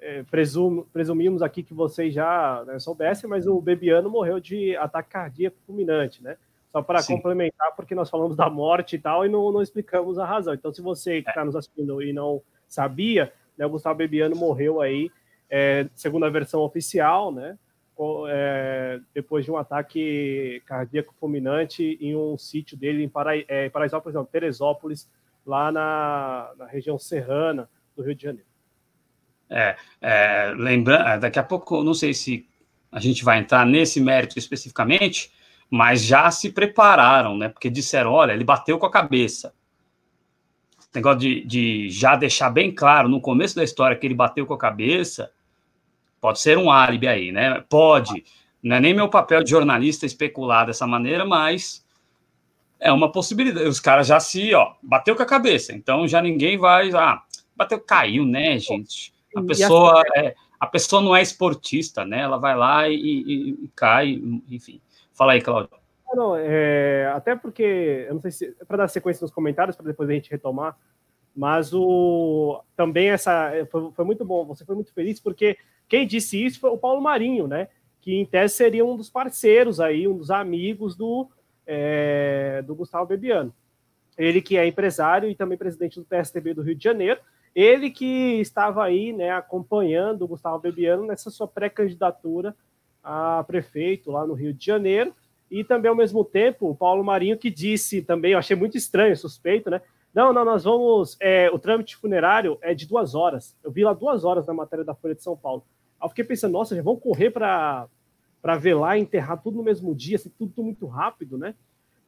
[0.01, 5.11] é, presumo, presumimos aqui que vocês já né, soubessem, mas o Bebiano morreu de ataque
[5.11, 6.37] cardíaco fulminante, né?
[6.73, 10.27] Só para complementar, porque nós falamos da morte e tal, e não, não explicamos a
[10.27, 10.55] razão.
[10.55, 11.45] Então, se você que está é.
[11.45, 15.11] nos assistindo e não sabia, né, o Gustavo Bebiano morreu aí,
[15.49, 17.59] é, segundo a versão oficial, né,
[18.29, 24.15] é, depois de um ataque cardíaco fulminante em um sítio dele em Para, é, Paraisópolis,
[24.15, 25.11] não, Teresópolis,
[25.47, 28.49] lá na, na, região serrana do Rio de Janeiro.
[29.49, 32.47] É, é é, daqui a pouco, não sei se
[32.91, 35.33] a gente vai entrar nesse mérito especificamente,
[35.71, 37.49] mas já se prepararam, né?
[37.49, 39.55] Porque disseram, olha, ele bateu com a cabeça
[40.97, 44.55] negócio de, de já deixar bem claro no começo da história que ele bateu com
[44.55, 45.31] a cabeça,
[46.21, 47.63] pode ser um álibi aí, né?
[47.69, 48.25] Pode.
[48.63, 51.85] Não é nem meu papel de jornalista especular dessa maneira, mas
[52.81, 53.69] é uma possibilidade.
[53.69, 57.23] Os caras já se, ó, bateu com a cabeça, então já ninguém vai, ah,
[57.55, 59.15] bateu, caiu, né, gente?
[59.37, 62.21] A pessoa é, a pessoa não é esportista, né?
[62.21, 64.81] Ela vai lá e, e, e cai, enfim.
[65.13, 65.71] Fala aí, Cláudio.
[66.15, 70.09] Não, é, até porque, eu não sei se, para dar sequência nos comentários, para depois
[70.09, 70.79] a gente retomar,
[71.35, 76.43] mas o, também essa, foi, foi, muito bom, você foi muito feliz, porque quem disse
[76.43, 77.69] isso foi o Paulo Marinho, né,
[78.01, 81.29] que em tese seria um dos parceiros aí, um dos amigos do,
[81.67, 83.53] é, do Gustavo Bebiano.
[84.17, 87.21] Ele que é empresário e também presidente do PSDB do Rio de Janeiro,
[87.55, 92.55] ele que estava aí, né, acompanhando o Gustavo Bebiano nessa sua pré-candidatura
[93.03, 95.15] a prefeito lá no Rio de Janeiro,
[95.51, 99.17] e também, ao mesmo tempo, o Paulo Marinho que disse também, eu achei muito estranho,
[99.17, 99.81] suspeito, né?
[100.13, 101.17] Não, não, nós vamos.
[101.21, 103.55] É, o trâmite funerário é de duas horas.
[103.63, 105.63] Eu vi lá duas horas na matéria da Folha de São Paulo.
[106.01, 107.89] Aí eu fiquei pensando, nossa, já vão correr para
[108.59, 111.55] ver lá e enterrar tudo no mesmo dia, assim, tudo, tudo muito rápido, né?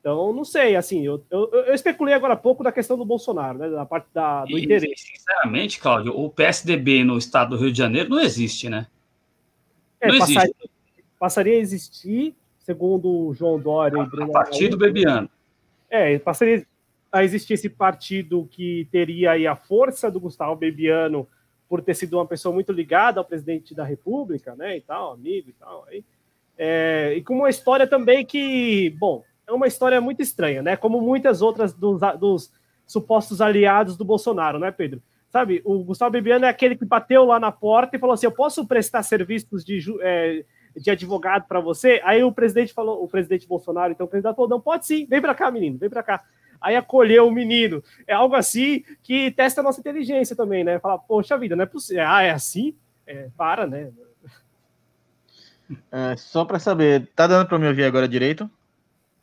[0.01, 3.59] Então, não sei, assim, eu, eu, eu, especulei agora há pouco da questão do Bolsonaro,
[3.59, 3.69] né?
[3.69, 5.05] Da parte da, do e, interesse.
[5.15, 8.87] Sinceramente, Cláudio, o PSDB no estado do Rio de Janeiro não existe, né?
[10.01, 10.71] É, não passaria, existe.
[11.19, 12.37] passaria a existir
[12.69, 15.31] segundo o João Dória e Bruno A partir do Bebiano.
[15.89, 16.67] É, passaria
[17.11, 21.27] a existir esse partido que teria aí a força do Gustavo Bebiano
[21.67, 25.49] por ter sido uma pessoa muito ligada ao presidente da República, né, e tal, amigo
[25.49, 26.05] e tal, aí.
[26.59, 31.01] É, e com uma história também que, bom, é uma história muito estranha, né, como
[31.01, 32.53] muitas outras dos, dos
[32.87, 35.01] supostos aliados do Bolsonaro, né, Pedro?
[35.31, 38.33] Sabe, o Gustavo Bebiano é aquele que bateu lá na porta e falou assim: Eu
[38.33, 40.43] posso prestar serviços de, é,
[40.79, 42.01] de advogado para você?
[42.05, 45.21] Aí o presidente falou, o presidente Bolsonaro, então o presidente falou: Não, pode sim, vem
[45.21, 46.25] para cá, menino, vem para cá.
[46.61, 47.83] Aí acolheu o menino.
[48.07, 50.79] É algo assim que testa a nossa inteligência também, né?
[50.79, 52.05] Fala, poxa vida, não é possível.
[52.07, 52.75] Ah, é assim?
[53.07, 53.91] É, para, né?
[55.93, 58.51] É, só para saber, tá dando para me ouvir agora direito?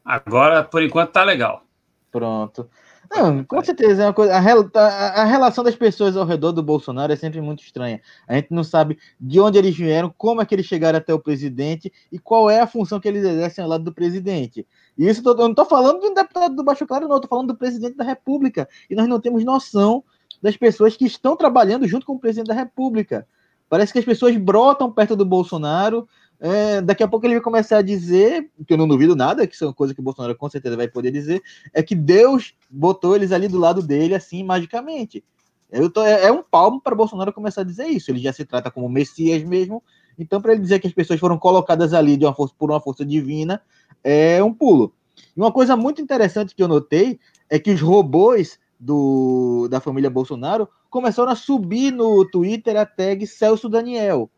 [0.04, 1.64] Agora, por enquanto, tá legal.
[2.12, 2.70] Pronto.
[3.12, 7.12] Não, com certeza, é uma coisa, a, a, relação das pessoas ao redor do Bolsonaro
[7.12, 8.02] é sempre muito estranha.
[8.28, 11.20] A gente não sabe de onde eles vieram, como é que eles chegaram até o
[11.20, 14.66] presidente e qual é a função que eles exercem ao lado do presidente.
[14.98, 17.48] E isso eu não estou falando de um deputado do Baixo Claro, não, estou falando
[17.48, 18.68] do presidente da República.
[18.90, 20.04] E nós não temos noção
[20.42, 23.28] das pessoas que estão trabalhando junto com o presidente da República.
[23.70, 26.08] Parece que as pessoas brotam perto do Bolsonaro,
[26.40, 29.56] é, daqui a pouco ele vai começar a dizer, que eu não duvido nada, que
[29.56, 31.42] isso é uma coisa que o Bolsonaro com certeza vai poder dizer,
[31.74, 35.24] é que Deus botou eles ali do lado dele, assim, magicamente.
[35.72, 38.12] Eu tô, é, é um palmo para Bolsonaro começar a dizer isso.
[38.12, 39.84] Ele já se trata como Messias mesmo.
[40.18, 42.80] Então, para ele dizer que as pessoas foram colocadas ali de uma força, por uma
[42.80, 43.62] força divina,
[44.04, 44.94] é um pulo.
[45.36, 47.20] E uma coisa muito interessante que eu notei
[47.50, 53.26] é que os robôs do, da família Bolsonaro começaram a subir no Twitter a tag
[53.26, 54.30] Celso Daniel.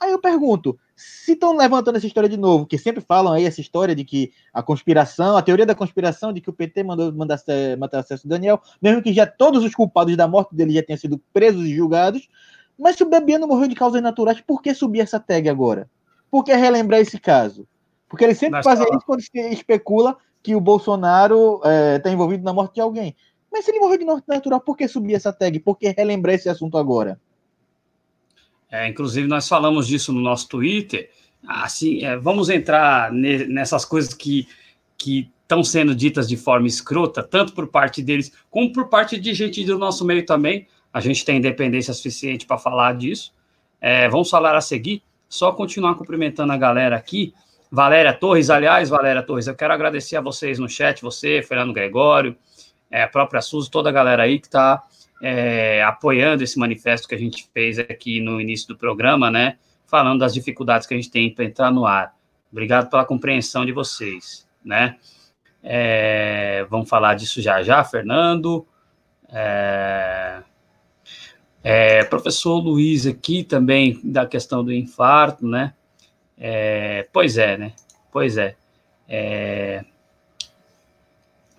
[0.00, 3.60] Aí eu pergunto, se estão levantando essa história de novo, que sempre falam aí essa
[3.60, 7.38] história de que a conspiração, a teoria da conspiração de que o PT mandou mandar
[7.78, 11.20] matar Celso Daniel, mesmo que já todos os culpados da morte dele já tenham sido
[11.32, 12.28] presos e julgados,
[12.78, 15.90] mas se o Bebiano morreu de causas naturais, por que subir essa tag agora?
[16.30, 17.66] Por que relembrar esse caso?
[18.08, 22.44] Porque ele sempre faz isso quando se especula que o Bolsonaro está é, tá envolvido
[22.44, 23.16] na morte de alguém.
[23.50, 25.58] Mas se ele morreu de morte natural, por que subir essa tag?
[25.60, 27.20] Por que relembrar esse assunto agora?
[28.72, 31.10] É, inclusive, nós falamos disso no nosso Twitter.
[31.46, 34.48] Assim, é, vamos entrar ne, nessas coisas que
[34.98, 39.62] estão sendo ditas de forma escrota, tanto por parte deles, como por parte de gente
[39.62, 40.66] do nosso meio também.
[40.90, 43.34] A gente tem independência suficiente para falar disso.
[43.78, 45.02] É, vamos falar a seguir.
[45.28, 47.34] Só continuar cumprimentando a galera aqui.
[47.70, 52.36] Valéria Torres, aliás, Valéria Torres, eu quero agradecer a vocês no chat, você, Fernando Gregório,
[52.90, 54.82] é, a própria Suzy, toda a galera aí que está
[55.22, 59.56] é, apoiando esse manifesto que a gente fez aqui no início do programa, né?
[59.86, 62.12] Falando das dificuldades que a gente tem para entrar no ar.
[62.50, 64.96] Obrigado pela compreensão de vocês, né?
[65.62, 68.66] É, vamos falar disso já já, Fernando.
[69.28, 70.42] É,
[71.62, 75.72] é, professor Luiz aqui também da questão do infarto, né?
[76.36, 77.72] É, pois é, né?
[78.10, 78.56] Pois é.
[79.08, 79.84] é.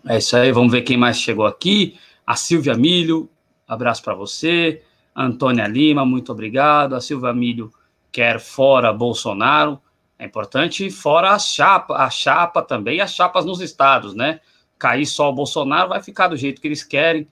[0.06, 1.98] É isso aí, vamos ver quem mais chegou aqui.
[2.28, 3.30] A Silvia Milho,
[3.68, 4.82] abraço para você.
[5.16, 6.96] Antônia Lima, muito obrigado.
[6.96, 7.72] A Silva Milho
[8.12, 9.80] quer fora Bolsonaro.
[10.18, 14.40] É importante fora a chapa, a chapa também, as chapas nos estados, né?
[14.80, 17.28] Cair só o Bolsonaro vai ficar do jeito que eles querem.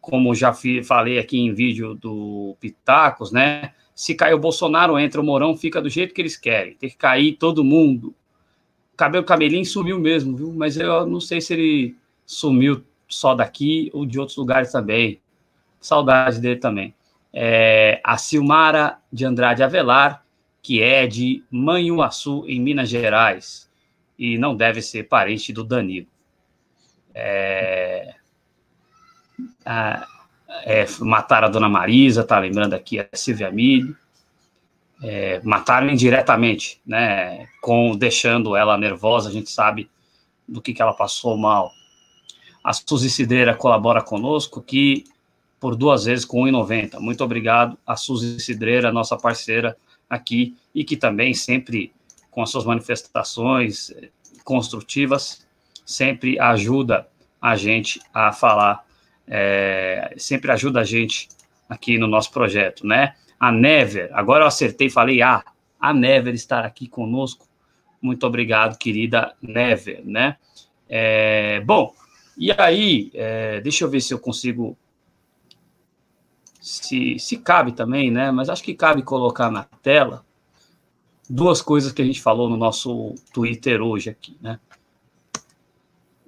[0.00, 0.52] Como já
[0.84, 3.72] falei aqui em vídeo do Pitacos, né?
[3.94, 6.74] Se cair o Bolsonaro, entra o Mourão, fica do jeito que eles querem.
[6.74, 8.14] Tem que cair todo mundo.
[8.96, 10.52] Cabelo camelinho sumiu mesmo, viu?
[10.52, 15.21] Mas eu não sei se ele sumiu só daqui ou de outros lugares também.
[15.86, 16.94] Saudade dele também.
[17.32, 20.24] É, a Silmara de Andrade Avelar,
[20.62, 23.70] que é de Manhuaçu, em Minas Gerais,
[24.18, 26.06] e não deve ser parente do Danilo.
[27.14, 28.14] É,
[29.64, 30.06] a,
[30.64, 33.96] é, mataram a Dona Marisa, tá lembrando aqui a Silvia Milho.
[35.02, 39.90] É, mataram indiretamente, né, com deixando ela nervosa, a gente sabe
[40.46, 41.72] do que, que ela passou mal.
[42.62, 45.04] A Suzy Cidreira colabora conosco aqui
[45.62, 46.98] por duas vezes com 1,90.
[46.98, 49.76] Muito obrigado a Suzy Cidreira, nossa parceira
[50.10, 51.92] aqui, e que também sempre,
[52.32, 54.08] com as suas manifestações eh,
[54.42, 55.46] construtivas,
[55.86, 57.06] sempre ajuda
[57.40, 58.84] a gente a falar,
[59.28, 61.28] é, sempre ajuda a gente
[61.68, 63.14] aqui no nosso projeto, né?
[63.38, 65.44] A Never, agora eu acertei, falei, ah,
[65.78, 67.46] a Never estar aqui conosco.
[68.00, 70.36] Muito obrigado, querida Never, né?
[70.88, 71.94] É, bom,
[72.36, 74.76] e aí, é, deixa eu ver se eu consigo
[76.62, 78.30] se, se cabe também, né?
[78.30, 80.24] Mas acho que cabe colocar na tela
[81.28, 84.60] duas coisas que a gente falou no nosso Twitter hoje aqui, né?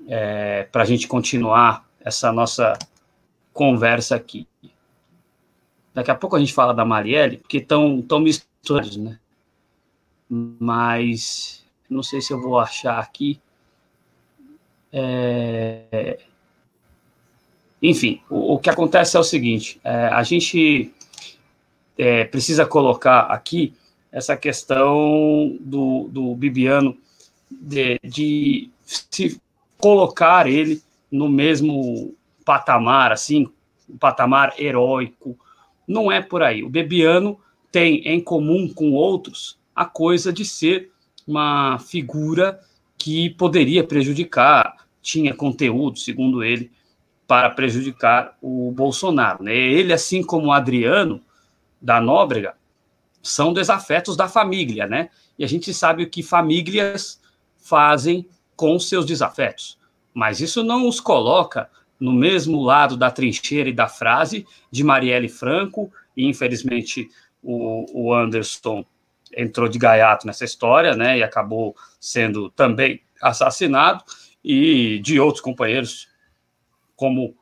[0.08, 2.76] É, Para a gente continuar essa nossa
[3.52, 4.48] conversa aqui.
[5.94, 9.20] Daqui a pouco a gente fala da Marielle, porque estão tão misturados, né?
[10.28, 13.40] Mas não sei se eu vou achar aqui.
[14.92, 16.18] É...
[17.84, 20.90] Enfim, o, o, que acontece é o seguinte: é, a gente
[21.98, 23.74] é, precisa colocar aqui
[24.10, 26.96] essa questão do, do Bibiano
[27.50, 29.38] de, de se
[29.76, 33.46] colocar ele no mesmo patamar, assim,
[33.86, 35.38] um patamar heróico.
[35.86, 36.64] Não é por aí.
[36.64, 37.38] O Bebiano
[37.70, 40.90] tem em comum com outros a coisa de ser
[41.26, 42.58] uma figura
[42.96, 46.70] que poderia prejudicar, tinha conteúdo, segundo ele,
[47.26, 49.42] para prejudicar o Bolsonaro.
[49.42, 49.54] Né?
[49.54, 51.20] Ele, assim como o Adriano
[51.80, 52.54] da Nóbrega,
[53.22, 55.08] são desafetos da família, né?
[55.38, 57.20] E a gente sabe o que famílias
[57.56, 59.78] fazem com seus desafetos.
[60.12, 65.28] Mas isso não os coloca no mesmo lado da trincheira e da frase de Marielle
[65.28, 67.08] Franco, e infelizmente
[67.42, 68.84] o, o Anderson
[69.36, 74.04] entrou de gaiato nessa história, né, e acabou sendo também assassinado,
[74.44, 76.08] e de outros companheiros,
[76.96, 77.34] como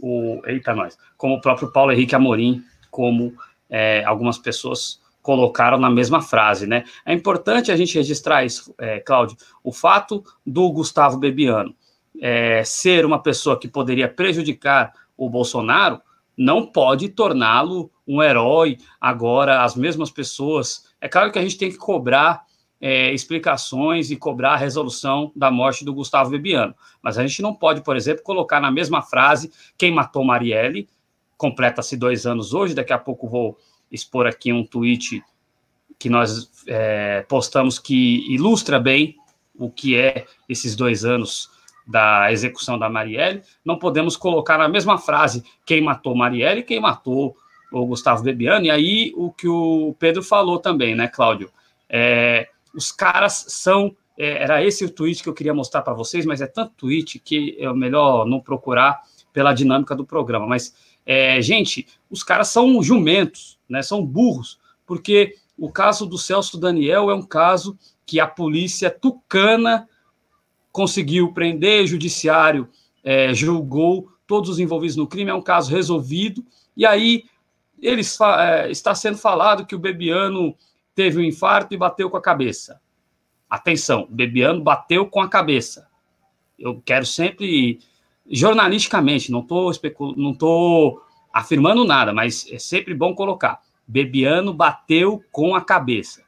[0.00, 3.34] o, eita nós, como o próprio Paulo Henrique Amorim, como
[3.68, 6.84] é, algumas pessoas colocaram na mesma frase, né?
[7.06, 11.74] É importante a gente registrar isso, é, Cláudio, o fato do Gustavo Bebiano
[12.20, 16.00] é, ser uma pessoa que poderia prejudicar o Bolsonaro
[16.36, 18.78] não pode torná-lo um herói.
[19.00, 20.86] Agora, as mesmas pessoas.
[21.00, 22.42] É claro que a gente tem que cobrar
[22.82, 27.54] é, explicações e cobrar a resolução da morte do Gustavo Bebiano, mas a gente não
[27.54, 30.88] pode, por exemplo, colocar na mesma frase quem matou Marielle.
[31.36, 32.74] Completa-se dois anos hoje.
[32.74, 33.56] Daqui a pouco vou
[33.90, 35.22] expor aqui um tweet
[35.96, 39.14] que nós é, postamos que ilustra bem
[39.54, 41.48] o que é esses dois anos
[41.86, 46.80] da execução da Marielle, não podemos colocar na mesma frase quem matou Marielle e quem
[46.80, 47.36] matou
[47.72, 51.50] o Gustavo Bebiano, e aí o que o Pedro falou também, né, Cláudio?
[51.88, 53.96] É, os caras são.
[54.18, 57.18] É, era esse o tweet que eu queria mostrar para vocês, mas é tanto tweet
[57.18, 59.00] que é melhor não procurar
[59.32, 60.46] pela dinâmica do programa.
[60.46, 60.74] Mas,
[61.06, 67.10] é, gente, os caras são jumentos, né, são burros, porque o caso do Celso Daniel
[67.10, 69.88] é um caso que a polícia tucana
[70.70, 72.68] conseguiu prender, judiciário
[73.02, 76.44] é, julgou todos os envolvidos no crime, é um caso resolvido,
[76.76, 77.24] e aí
[77.80, 80.54] eles, é, está sendo falado que o Bebiano
[80.94, 82.80] teve um infarto e bateu com a cabeça.
[83.48, 85.88] Atenção, Bebiano bateu com a cabeça.
[86.58, 87.80] Eu quero sempre,
[88.30, 89.70] jornalisticamente, não estou
[90.16, 91.02] não tô
[91.32, 93.60] afirmando nada, mas é sempre bom colocar.
[93.86, 96.22] Bebiano bateu com a cabeça.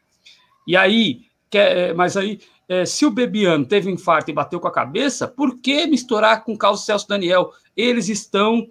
[0.66, 4.68] E aí, quer, mas aí é, se o Bebiano teve um infarto e bateu com
[4.68, 7.50] a cabeça, por que misturar com o caso Celso Daniel?
[7.76, 8.68] Eles estão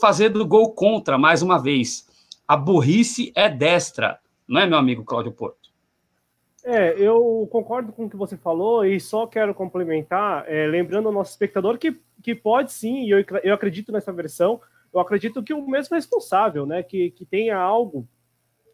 [0.00, 2.06] fazendo gol contra, mais uma vez.
[2.46, 5.70] A burrice é destra, não é, meu amigo Cláudio Porto?
[6.64, 11.14] É, eu concordo com o que você falou e só quero complementar, é, lembrando ao
[11.14, 14.60] nosso espectador que, que pode sim, e eu, eu acredito nessa versão,
[14.92, 18.06] eu acredito que o mesmo responsável, né, que, que tenha algo,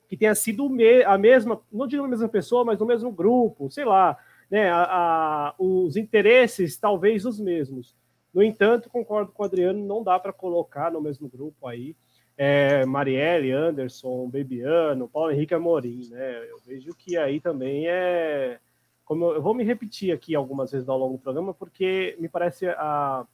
[0.07, 0.69] que tenha sido
[1.07, 4.19] a mesma, não digo a mesma pessoa, mas no mesmo grupo, sei lá,
[4.51, 7.97] né, a, a, os interesses talvez os mesmos.
[8.35, 11.97] No entanto, concordo com o Adriano, não dá para colocar no mesmo grupo aí
[12.41, 16.45] é, Marielle, Anderson, Bebiano, Paulo Henrique Amorim, né?
[16.49, 18.61] Eu vejo que aí também é.
[19.05, 22.29] Como eu, eu, vou me repetir aqui algumas vezes ao longo do programa, porque me
[22.29, 23.27] parece a,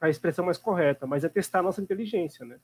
[0.00, 2.56] a expressão mais correta, mas é testar nossa inteligência, né?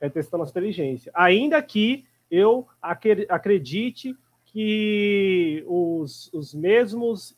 [0.00, 1.12] É testar nossa inteligência.
[1.14, 2.66] Ainda que eu
[3.28, 7.36] acredite que os, os mesmos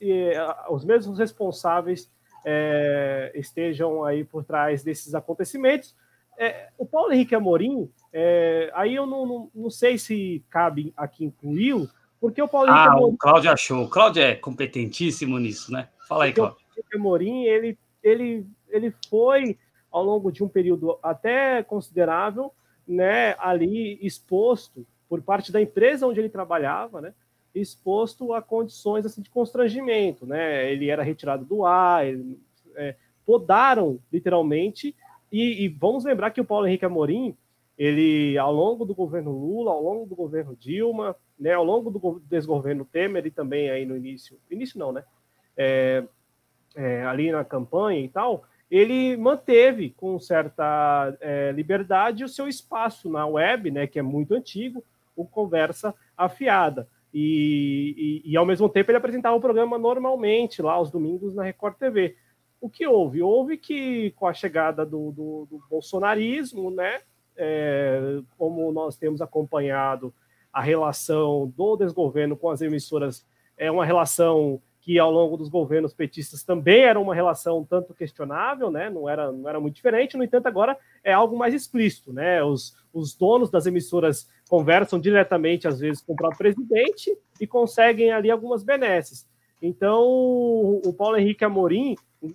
[0.70, 2.08] os mesmos responsáveis
[2.44, 5.96] é, estejam aí por trás desses acontecimentos.
[6.38, 11.24] É, o Paulo Henrique Amorim, é, aí eu não, não, não, sei se cabe aqui
[11.24, 11.88] incluí-lo,
[12.20, 13.14] porque o Paulo Henrique ah, Amorim...
[13.14, 13.84] o Cláudio achou.
[13.84, 15.88] O Cláudio é competentíssimo nisso, né?
[16.08, 16.56] Fala aí, Cláudio.
[16.56, 19.58] O Paulo Henrique Amorim, ele, ele, ele foi,
[19.90, 22.52] ao longo de um período até considerável,
[22.86, 27.14] né, ali exposto por parte da empresa onde ele trabalhava, né,
[27.54, 30.26] exposto a condições assim, de constrangimento.
[30.26, 30.70] Né?
[30.72, 32.40] Ele era retirado do ar, ele,
[32.76, 34.94] é, podaram literalmente.
[35.30, 37.36] E, e, vamos lembrar que o Paulo Henrique Amorim,
[37.78, 42.22] ele, ao longo do governo Lula, ao longo do governo Dilma, né, ao longo do
[42.28, 45.04] desgoverno Temer e também aí no início, início não, né?
[45.56, 46.04] É,
[46.76, 53.10] é, ali na campanha e tal, ele manteve com certa é, liberdade o seu espaço
[53.10, 54.84] na web, né, que é muito antigo,
[55.16, 56.88] o Conversa Afiada.
[57.12, 61.42] E, e, e, ao mesmo tempo ele apresentava o programa normalmente lá aos domingos na
[61.42, 62.16] Record TV.
[62.60, 63.22] O que houve?
[63.22, 67.00] Houve que com a chegada do, do, do bolsonarismo, né,
[67.36, 70.12] é, como nós temos acompanhado
[70.52, 73.24] a relação do desgoverno com as emissoras,
[73.56, 78.70] é uma relação que ao longo dos governos petistas também era uma relação tanto questionável,
[78.70, 78.88] né?
[78.88, 80.16] Não era, não era muito diferente.
[80.16, 82.42] No entanto, agora é algo mais explícito, né?
[82.42, 88.10] Os, os donos das emissoras conversam diretamente, às vezes, com o próprio presidente e conseguem
[88.10, 89.28] ali algumas benesses.
[89.60, 91.94] Então, o Paulo Henrique Amorim,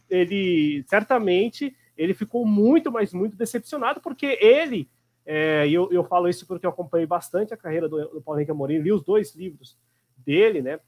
[0.10, 4.90] ele certamente ele ficou muito, mas muito decepcionado, porque ele,
[5.26, 8.52] é, eu, eu falo isso porque eu acompanhei bastante a carreira do, do Paulo Henrique
[8.52, 9.78] Amorim, li os dois livros
[10.18, 10.80] dele, né?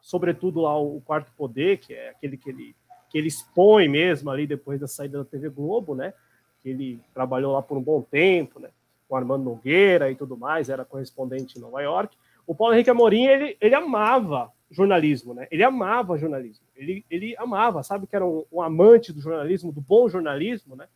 [0.00, 2.76] Sobretudo lá o Quarto Poder, que é aquele que ele,
[3.08, 6.12] que ele expõe mesmo ali depois da saída da TV Globo, né?
[6.60, 8.70] Que ele trabalhou lá por um bom tempo, né?
[9.08, 12.16] Com Armando Nogueira e tudo mais, era correspondente em Nova York.
[12.44, 15.46] O Paulo Henrique Amorim, ele, ele amava jornalismo, né?
[15.50, 16.64] Ele amava jornalismo.
[16.74, 20.88] Ele, ele amava, sabe que era um, um amante do jornalismo, do bom jornalismo, né?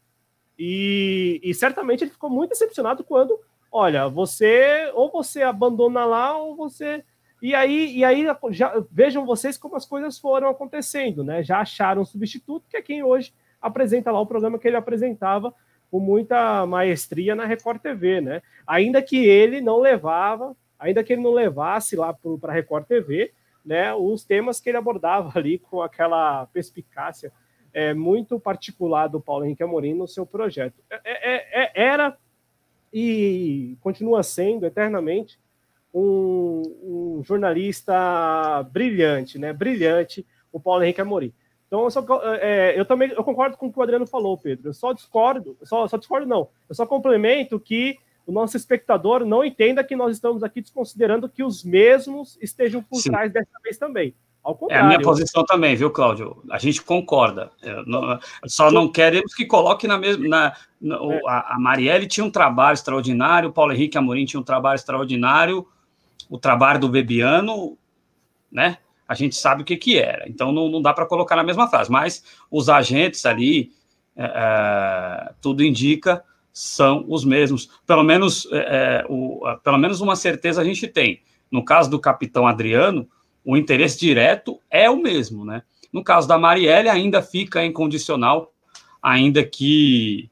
[0.58, 3.38] E, e, certamente ele ficou muito decepcionado quando,
[3.70, 7.04] olha, você ou você abandona lá ou você
[7.42, 11.42] e aí e aí já vejam vocês como as coisas foram acontecendo, né?
[11.42, 15.54] Já acharam um substituto que é quem hoje apresenta lá o programa que ele apresentava
[15.90, 18.42] com muita maestria na Record TV, né?
[18.66, 23.32] Ainda que ele não levava, ainda que ele não levasse lá para a Record TV,
[23.66, 27.32] né, os temas que ele abordava ali com aquela perspicácia
[27.74, 30.82] é, muito particular do Paulo Henrique Amorim no seu projeto.
[30.88, 32.16] É, é, é, era
[32.92, 35.38] e continua sendo eternamente
[35.92, 36.62] um,
[37.18, 39.52] um, jornalista brilhante, né?
[39.52, 41.34] Brilhante, o Paulo Henrique Amorim.
[41.66, 42.06] Então, eu, só,
[42.40, 44.68] é, eu também eu concordo com o que o Adriano falou, Pedro.
[44.68, 46.48] Eu só discordo, só, só discordo não.
[46.68, 51.44] Eu só complemento que o nosso espectador não entenda que nós estamos aqui desconsiderando que
[51.44, 53.10] os mesmos estejam por Sim.
[53.10, 54.14] trás dessa vez também.
[54.42, 54.82] Ao contrário.
[54.82, 56.42] É a minha posição também, viu, Cláudio?
[56.50, 57.50] A gente concorda.
[57.86, 60.28] Não, só não queremos que coloque na mesma.
[60.28, 61.20] Na, na é.
[61.26, 65.66] a, a Marielle tinha um trabalho extraordinário, o Paulo Henrique Amorim tinha um trabalho extraordinário,
[66.28, 67.76] o trabalho do Bebiano,
[68.50, 68.78] né?
[69.08, 70.28] A gente sabe o que, que era.
[70.28, 73.72] Então não, não dá para colocar na mesma frase, mas os agentes ali,
[74.16, 76.24] é, é tudo indica
[76.58, 77.68] são os mesmos.
[77.86, 78.56] Pelo menos, é,
[79.02, 81.20] é o, pelo menos uma certeza a gente tem.
[81.50, 83.06] No caso do capitão Adriano,
[83.44, 85.62] o interesse direto é o mesmo, né?
[85.92, 88.54] No caso da Marielle, ainda fica incondicional,
[89.02, 90.30] ainda que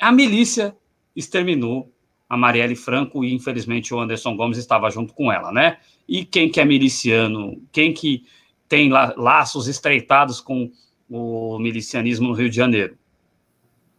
[0.00, 0.76] a milícia
[1.14, 1.88] exterminou
[2.28, 5.78] a Marielle Franco e, infelizmente, o Anderson Gomes estava junto com ela, né?
[6.08, 8.24] E quem que é miliciano, quem que
[8.68, 10.68] tem laços estreitados com
[11.08, 12.98] o milicianismo no Rio de Janeiro?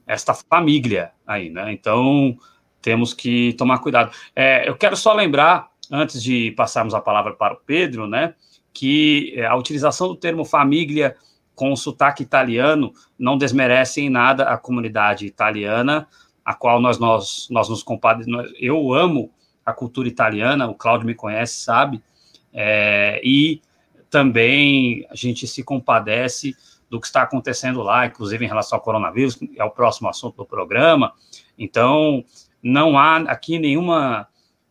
[0.05, 1.71] Esta família aí, né?
[1.71, 2.37] Então
[2.81, 4.11] temos que tomar cuidado.
[4.35, 8.35] É, eu quero só lembrar, antes de passarmos a palavra para o Pedro, né,
[8.73, 11.15] que é, a utilização do termo família
[11.55, 16.07] com sotaque italiano não desmerece em nada a comunidade italiana,
[16.43, 18.51] a qual nós, nós, nós nos compadecemos.
[18.59, 19.31] Eu amo
[19.65, 22.03] a cultura italiana, o Cláudio me conhece, sabe,
[22.51, 23.61] é, e
[24.09, 26.55] também a gente se compadece
[26.93, 30.35] do que está acontecendo lá, inclusive em relação ao coronavírus, que é o próximo assunto
[30.35, 31.11] do programa.
[31.57, 32.23] Então,
[32.61, 34.27] não há aqui nenhuma,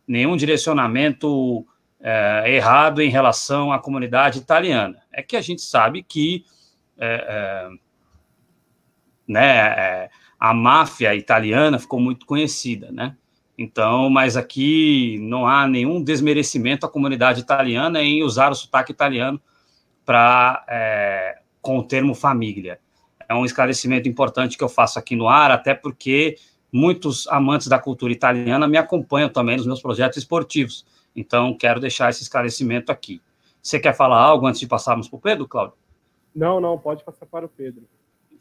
[0.07, 1.67] nenhum direcionamento
[1.99, 5.03] é, errado em relação à comunidade italiana.
[5.11, 6.45] É que a gente sabe que
[6.97, 7.69] é, é,
[9.27, 10.09] né,
[10.39, 13.17] a máfia italiana ficou muito conhecida, né?
[13.57, 19.41] Então, mas aqui não há nenhum desmerecimento à comunidade italiana em usar o sotaque italiano
[20.05, 20.63] para
[21.63, 22.79] com o termo família.
[23.27, 26.35] É um esclarecimento importante que eu faço aqui no ar, até porque
[26.71, 30.85] muitos amantes da cultura italiana me acompanham também nos meus projetos esportivos.
[31.15, 33.21] Então, quero deixar esse esclarecimento aqui.
[33.61, 35.75] Você quer falar algo antes de passarmos para o Pedro, Cláudio?
[36.35, 37.83] Não, não, pode passar para o Pedro.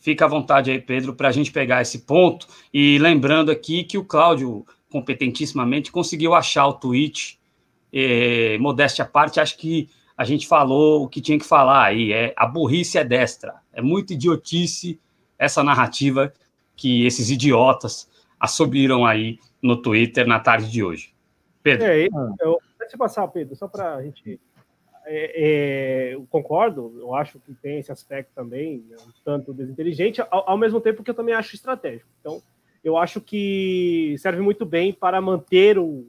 [0.01, 2.49] Fica à vontade aí, Pedro, para a gente pegar esse ponto.
[2.75, 7.39] E lembrando aqui que o Cláudio, competentissimamente, conseguiu achar o tweet.
[7.93, 9.89] Eh, modéstia à parte, acho que
[10.23, 12.13] a gente falou o que tinha que falar aí.
[12.13, 13.57] É, a burrice é destra.
[13.73, 15.01] É muito idiotice
[15.37, 16.33] essa narrativa
[16.77, 18.09] que esses idiotas
[18.39, 21.13] assumiram aí no Twitter na tarde de hoje.
[21.61, 21.87] Pedro.
[21.87, 22.07] É,
[22.41, 24.41] eu, deixa eu passar, Pedro, só para a gente.
[25.05, 30.21] É, é, eu concordo, eu acho que tem esse aspecto também, né, um tanto desinteligente,
[30.21, 32.09] ao, ao mesmo tempo que eu também acho estratégico.
[32.21, 32.41] Então,
[32.85, 36.07] eu acho que serve muito bem para manter o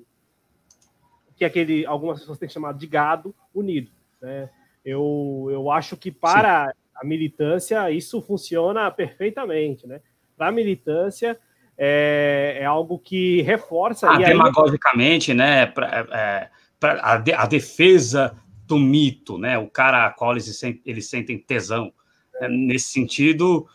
[1.35, 3.89] que aquele algumas pessoas têm chamado de gado unido.
[4.23, 4.49] Né?
[4.85, 6.73] Eu, eu acho que para Sim.
[6.95, 9.85] a militância isso funciona perfeitamente.
[9.85, 9.99] Né?
[10.37, 11.37] Para a militância
[11.77, 14.09] é, é, algo que reforça.
[14.09, 15.37] Ah, demagogicamente, aí...
[15.37, 15.65] né?
[15.65, 16.49] Pra, é,
[16.79, 19.57] pra a, de, a, defesa do mito, né?
[19.57, 21.91] O cara a qual eles, sentem, eles sentem tesão.
[22.39, 22.47] É.
[22.47, 23.67] Nesse sentido,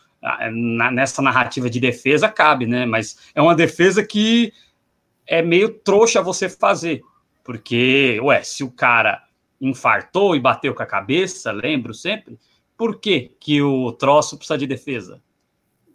[0.51, 2.85] na, nessa narrativa de defesa cabe, né?
[2.85, 4.51] Mas é uma defesa que
[5.27, 7.01] é meio trouxa você fazer.
[7.43, 9.23] Porque, ué, se o cara
[9.59, 12.39] infartou e bateu com a cabeça, lembro sempre.
[12.77, 15.21] Por que, que o troço precisa de defesa?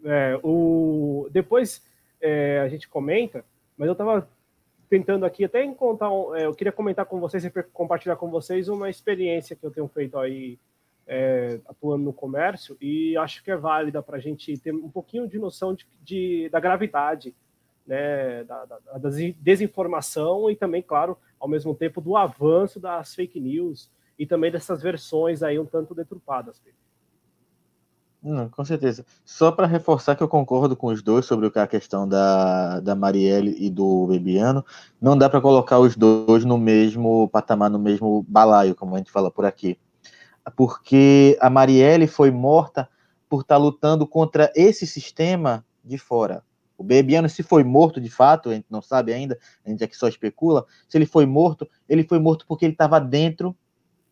[0.03, 1.27] É, o...
[1.31, 1.83] Depois
[2.21, 3.43] é, a gente comenta,
[3.77, 4.29] mas eu estava
[4.89, 6.11] tentando aqui até encontrar.
[6.11, 9.71] Um, é, eu queria comentar com vocês e compartilhar com vocês uma experiência que eu
[9.71, 10.59] tenho feito aí
[11.07, 15.27] é, atuando no comércio e acho que é válida para a gente ter um pouquinho
[15.27, 17.35] de noção de, de da gravidade
[17.85, 19.09] né, da, da, da,
[19.39, 23.87] desinformação e também, claro, ao mesmo tempo do avanço das fake news
[24.17, 26.59] e também dessas versões aí um tanto deturpadas.
[28.51, 29.05] Com certeza.
[29.23, 33.55] Só para reforçar que eu concordo com os dois sobre a questão da, da Marielle
[33.59, 34.65] e do Bebiano,
[34.99, 39.11] não dá para colocar os dois no mesmo patamar, no mesmo balaio, como a gente
[39.11, 39.77] fala por aqui.
[40.55, 42.89] Porque a Marielle foi morta
[43.29, 46.43] por estar tá lutando contra esse sistema de fora.
[46.77, 49.95] O Bebiano, se foi morto de fato, a gente não sabe ainda, a gente aqui
[49.95, 50.65] só especula.
[50.87, 53.55] Se ele foi morto, ele foi morto porque ele estava dentro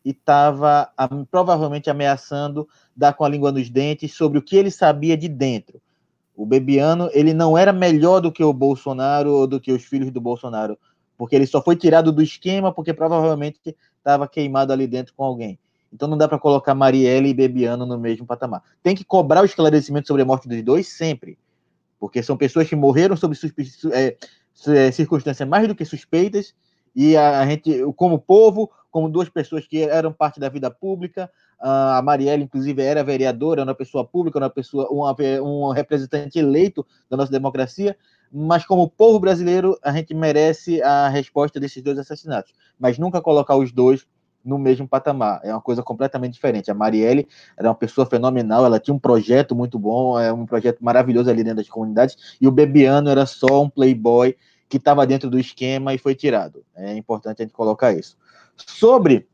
[0.03, 0.91] e estava
[1.29, 5.81] provavelmente ameaçando dar com a língua nos dentes sobre o que ele sabia de dentro.
[6.35, 10.09] O Bebiano, ele não era melhor do que o Bolsonaro ou do que os filhos
[10.09, 10.77] do Bolsonaro,
[11.17, 15.59] porque ele só foi tirado do esquema porque provavelmente estava queimado ali dentro com alguém.
[15.91, 18.63] Então não dá para colocar Marielle e Bebiano no mesmo patamar.
[18.81, 21.37] Tem que cobrar o esclarecimento sobre a morte dos dois sempre,
[22.03, 23.33] porque são pessoas que morreram sob
[23.93, 24.17] é,
[24.67, 26.53] é, circunstâncias mais do que suspeitas
[26.93, 31.31] e a gente, como povo, como duas pessoas que eram parte da vida pública.
[31.57, 34.89] A Marielle, inclusive, era vereadora, uma pessoa pública, uma pessoa,
[35.41, 37.95] um representante eleito da nossa democracia.
[38.29, 42.51] Mas, como povo brasileiro, a gente merece a resposta desses dois assassinatos.
[42.77, 44.05] Mas nunca colocar os dois
[44.43, 45.39] no mesmo patamar.
[45.43, 46.69] É uma coisa completamente diferente.
[46.69, 47.27] A Marielle
[47.57, 51.43] era uma pessoa fenomenal, ela tinha um projeto muito bom, é um projeto maravilhoso ali
[51.43, 54.35] dentro das comunidades, e o Bebiano era só um playboy
[54.67, 56.63] que estava dentro do esquema e foi tirado.
[56.75, 58.17] É importante a gente colocar isso.
[58.57, 59.27] Sobre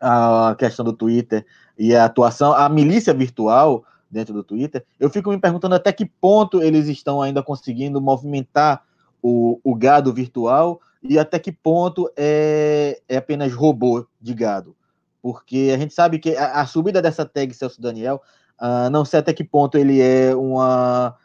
[0.00, 1.46] a questão do Twitter
[1.78, 6.04] e a atuação, a milícia virtual dentro do Twitter, eu fico me perguntando até que
[6.04, 8.82] ponto eles estão ainda conseguindo movimentar
[9.22, 14.76] o, o gado virtual e até que ponto é, é apenas robô de gado.
[15.20, 18.20] Porque a gente sabe que a, a subida dessa tag Celso Daniel,
[18.60, 21.16] uh, não sei até que ponto ele é uma.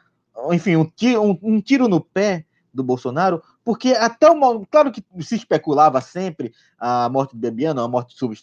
[0.52, 5.04] Enfim, um tiro, um, um tiro no pé do Bolsonaro, porque até o claro que
[5.20, 8.36] se especulava sempre a morte do Bebiano, a morte sob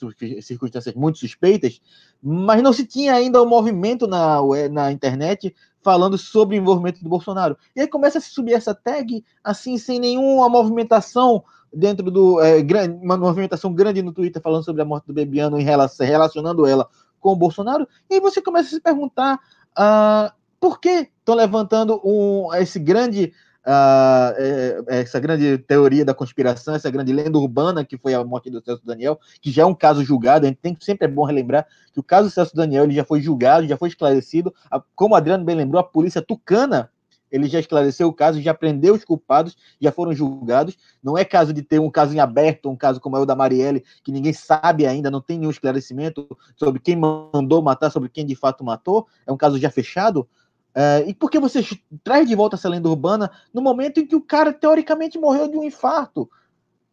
[0.43, 1.81] circunstâncias muito suspeitas,
[2.21, 4.39] mas não se tinha ainda o um movimento na,
[4.73, 5.55] na internet
[5.85, 7.57] falando sobre o envolvimento do Bolsonaro.
[7.77, 12.41] E aí começa a se subir essa tag assim, sem nenhuma movimentação dentro do.
[12.41, 12.63] É,
[13.03, 16.89] uma movimentação grande no Twitter falando sobre a morte do Bebiano relação, relacionando ela
[17.21, 19.41] com o Bolsonaro, e aí você começa a se perguntar
[19.79, 20.31] uh,
[20.61, 23.33] por que estão levantando um, esse grande
[23.67, 28.63] uh, essa grande teoria da conspiração, essa grande lenda urbana que foi a morte do
[28.63, 31.25] Celso Daniel, que já é um caso julgado, a gente tem que sempre é bom
[31.25, 34.55] relembrar que o caso do Celso Daniel ele já foi julgado, já foi esclarecido,
[34.95, 36.91] como o Adriano bem lembrou, a polícia tucana
[37.35, 40.79] ele já esclareceu o caso, já prendeu os culpados, já foram julgados.
[41.03, 43.35] Não é caso de ter um caso em aberto, um caso como é o da
[43.35, 48.25] Marielle, que ninguém sabe ainda, não tem nenhum esclarecimento sobre quem mandou matar, sobre quem
[48.25, 49.09] de fato matou.
[49.27, 50.29] É um caso já fechado.
[50.75, 51.65] É, e por que você
[52.03, 55.57] traz de volta essa lenda urbana no momento em que o cara teoricamente morreu de
[55.57, 56.29] um infarto?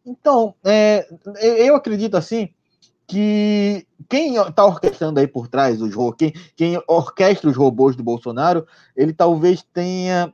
[0.06, 1.08] Então, é,
[1.40, 2.52] eu acredito assim
[3.06, 8.66] que quem está orquestrando aí por trás os quem, quem orquestra os robôs do Bolsonaro,
[8.96, 10.32] ele talvez tenha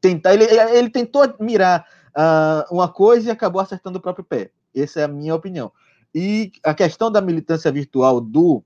[0.00, 4.50] tentar ele, ele tentou mirar uh, uma coisa e acabou acertando o próprio pé.
[4.74, 5.72] Essa é a minha opinião.
[6.14, 8.62] E a questão da militância virtual do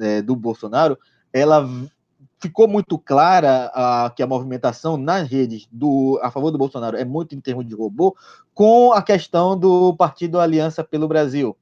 [0.00, 0.98] é, do Bolsonaro,
[1.32, 1.68] ela
[2.38, 7.04] ficou muito clara a, que a movimentação nas redes do, a favor do Bolsonaro é
[7.04, 8.16] muito em termos de robô,
[8.54, 11.56] com a questão do partido Aliança pelo Brasil,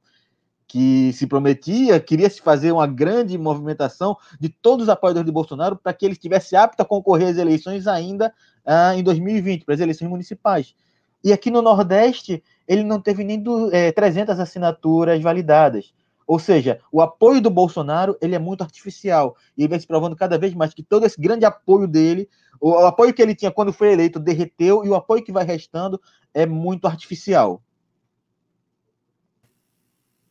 [0.67, 5.75] que se prometia, queria se fazer uma grande movimentação de todos os apoiadores de Bolsonaro
[5.75, 8.33] para que ele estivesse apto a concorrer às eleições ainda
[8.65, 10.75] ah, em 2020, para as eleições municipais.
[11.23, 15.93] E aqui no Nordeste, ele não teve nem do, é, 300 assinaturas validadas.
[16.27, 20.15] Ou seja, o apoio do Bolsonaro ele é muito artificial e ele vem se provando
[20.15, 22.27] cada vez mais que todo esse grande apoio dele,
[22.59, 25.45] o, o, apoio que ele tinha quando foi eleito derreteu e o apoio que vai
[25.45, 26.01] restando
[26.33, 27.61] é muito artificial.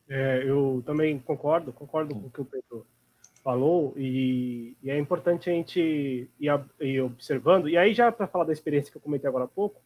[0.09, 2.85] É, eu também concordo, concordo com o que o Pedro
[3.43, 6.49] falou e, e é importante a gente ir,
[6.81, 7.69] ir, observando.
[7.69, 9.81] E aí já para falar da experiência que eu comentei agora há pouco,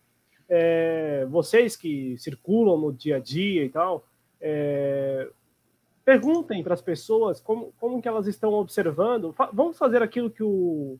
[0.49, 4.03] é, vocês que circulam no dia a dia e tal,
[4.41, 5.29] é,
[6.09, 9.31] perguntem para as pessoas como, como que elas estão observando.
[9.31, 10.97] Fa vamos fazer aquilo que o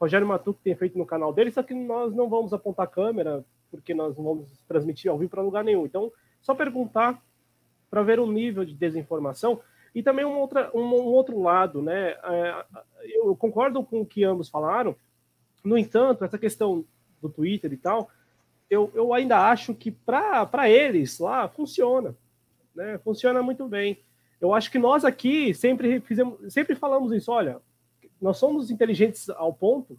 [0.00, 3.44] Rogério Matuco tem feito no canal dele, só que nós não vamos apontar a câmera,
[3.72, 5.84] porque nós não vamos transmitir ao vivo para lugar nenhum.
[5.84, 7.20] Então, só perguntar
[7.90, 9.60] para ver o nível de desinformação
[9.92, 12.10] e também um, outra, um, um outro lado, né?
[12.22, 12.64] É,
[13.16, 14.94] eu concordo com o que ambos falaram.
[15.64, 16.84] No entanto, essa questão
[17.20, 18.08] do Twitter e tal,
[18.70, 22.14] eu, eu ainda acho que para eles lá funciona,
[22.72, 22.96] né?
[22.98, 23.98] Funciona muito bem.
[24.42, 27.30] Eu acho que nós aqui sempre fizemos, sempre falamos isso.
[27.30, 27.60] Olha,
[28.20, 29.96] nós somos inteligentes ao ponto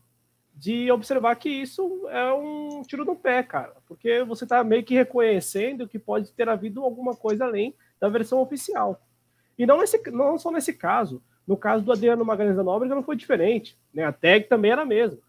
[0.53, 4.93] de observar que isso é um tiro no pé, cara, porque você está meio que
[4.93, 9.01] reconhecendo que pode ter havido alguma coisa além da versão oficial.
[9.57, 11.23] E não, nesse, não só nesse caso.
[11.47, 13.77] No caso do Adriano Magalhães da Nóbrega não foi diferente.
[13.93, 14.03] Né?
[14.03, 15.19] A tag também era a mesma.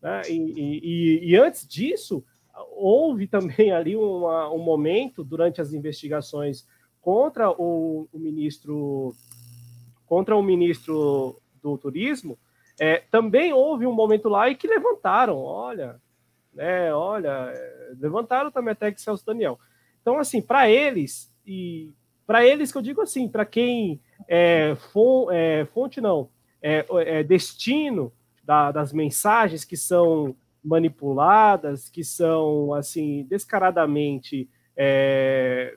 [0.00, 0.22] Né?
[0.30, 2.24] E, e, e, antes disso,
[2.74, 6.66] houve também ali uma, um momento durante as investigações
[7.02, 9.14] contra o, o, ministro
[10.06, 12.38] contra o ministro do turismo,
[12.80, 16.00] é, também houve um momento lá e que levantaram, olha,
[16.54, 17.52] né, olha,
[17.98, 19.58] levantaram também até que Celso Daniel.
[20.00, 21.92] Então, assim, para eles, e
[22.26, 24.76] para eles que eu digo assim, para quem é,
[25.32, 26.28] é, fonte não,
[26.62, 28.12] é, é destino
[28.44, 35.76] da, das mensagens que são manipuladas, que são assim descaradamente é,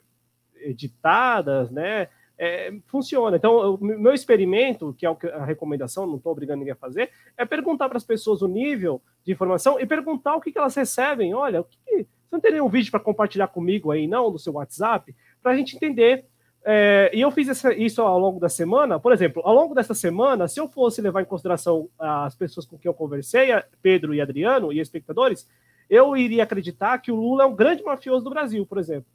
[0.70, 2.08] editadas, né?
[2.38, 3.38] É, funciona.
[3.38, 7.46] Então, o meu experimento, que é a recomendação, não estou obrigando ninguém a fazer, é
[7.46, 11.34] perguntar para as pessoas o nível de informação e perguntar o que, que elas recebem.
[11.34, 11.98] Olha, o que, que...
[12.04, 15.56] você não teria um vídeo para compartilhar comigo aí, não, no seu WhatsApp, para a
[15.56, 16.26] gente entender
[16.68, 19.00] é, e eu fiz essa, isso ao longo da semana.
[19.00, 22.76] Por exemplo, ao longo dessa semana, se eu fosse levar em consideração as pessoas com
[22.76, 23.50] quem eu conversei,
[23.84, 25.48] Pedro e Adriano e espectadores,
[25.88, 29.06] eu iria acreditar que o Lula é um grande mafioso do Brasil, por exemplo.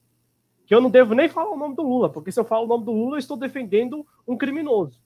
[0.71, 2.69] Que eu não devo nem falar o nome do Lula, porque se eu falo o
[2.69, 5.03] nome do Lula, eu estou defendendo um criminoso.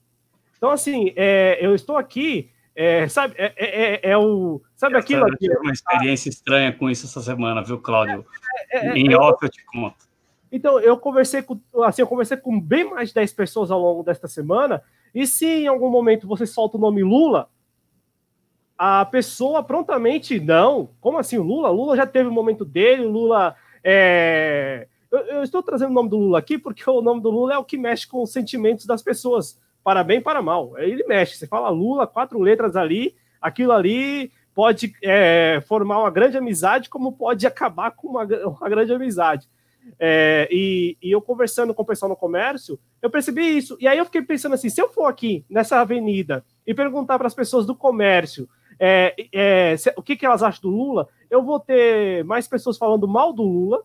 [0.59, 4.61] Então, assim, é, eu estou aqui, é, sabe, é, é, é, é o.
[4.77, 5.27] Sabe aquilo?
[5.27, 8.27] Eu tive uma experiência estranha com isso essa semana, viu, Cláudio?
[8.95, 10.05] em off eu te conto.
[10.53, 14.03] Então, eu conversei com, assim, eu conversei com bem mais de 10 pessoas ao longo
[14.03, 14.83] desta semana,
[15.15, 17.49] e se em algum momento você solta o nome Lula,
[18.77, 21.71] a pessoa prontamente, não, como assim, Lula?
[21.71, 24.89] Lula já teve o momento dele, o Lula é...
[25.15, 27.59] Eu, eu, estou trazendo o nome do Lula aqui porque o nome do Lula é
[27.59, 30.77] o que mexe com os sentimentos das pessoas, para bem para mal.
[30.77, 36.37] Ele mexe, você fala Lula, quatro letras ali, aquilo ali pode é, formar uma grande
[36.37, 38.25] amizade, como pode acabar com uma,
[38.59, 39.49] uma grande amizade.
[40.01, 43.77] É, e, e, eu conversando com o pessoal no comércio, eu percebi isso.
[43.79, 47.27] E aí eu fiquei pensando assim: se eu for aqui nessa avenida e perguntar para
[47.29, 48.49] as pessoas do comércio
[48.81, 52.77] é, é, se, o que, que elas acham do Lula, eu vou ter mais pessoas
[52.77, 53.83] falando mal do Lula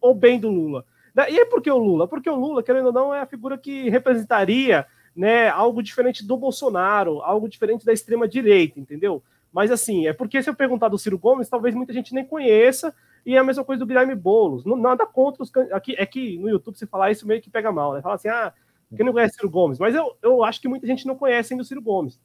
[0.00, 0.84] ou bem do Lula.
[1.16, 2.08] E aí por que o Lula?
[2.08, 6.36] Porque o Lula, querendo ou não, é a figura que representaria né, algo diferente do
[6.36, 9.22] Bolsonaro, algo diferente da extrema-direita, entendeu?
[9.52, 12.94] Mas assim, é porque se eu perguntar do Ciro Gomes, talvez muita gente nem conheça,
[13.26, 14.64] e é a mesma coisa do Guilherme Boulos.
[14.64, 17.70] Não, nada contra os aqui É que no YouTube se falar isso meio que pega
[17.70, 18.00] mal, né?
[18.00, 18.52] Fala assim, ah,
[18.96, 19.78] quem não conhece Ciro Gomes?
[19.78, 22.18] Mas eu, eu acho que muita gente não conhece ainda o Ciro Gomes.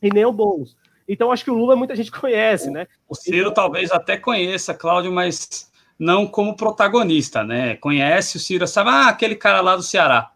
[0.00, 0.76] E nem o Boulos.
[1.06, 2.86] Então acho que o Lula muita gente conhece, né?
[3.08, 3.54] O Ciro então...
[3.54, 7.76] talvez até conheça, Cláudio, mas não como protagonista, né?
[7.76, 10.32] Conhece o Ciro, sabe, ah, aquele cara lá do Ceará.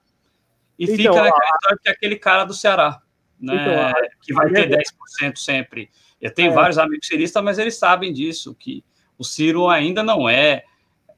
[0.79, 1.57] E então, fica naquela a...
[1.57, 3.01] história que é aquele cara do Ceará,
[3.41, 3.55] né?
[3.55, 3.93] Então, a...
[4.23, 5.91] Que vai ter 10% sempre.
[6.21, 6.55] Eu tenho é.
[6.55, 8.85] vários amigos ciristas, mas eles sabem disso, que
[9.19, 10.65] o Ciro ainda não é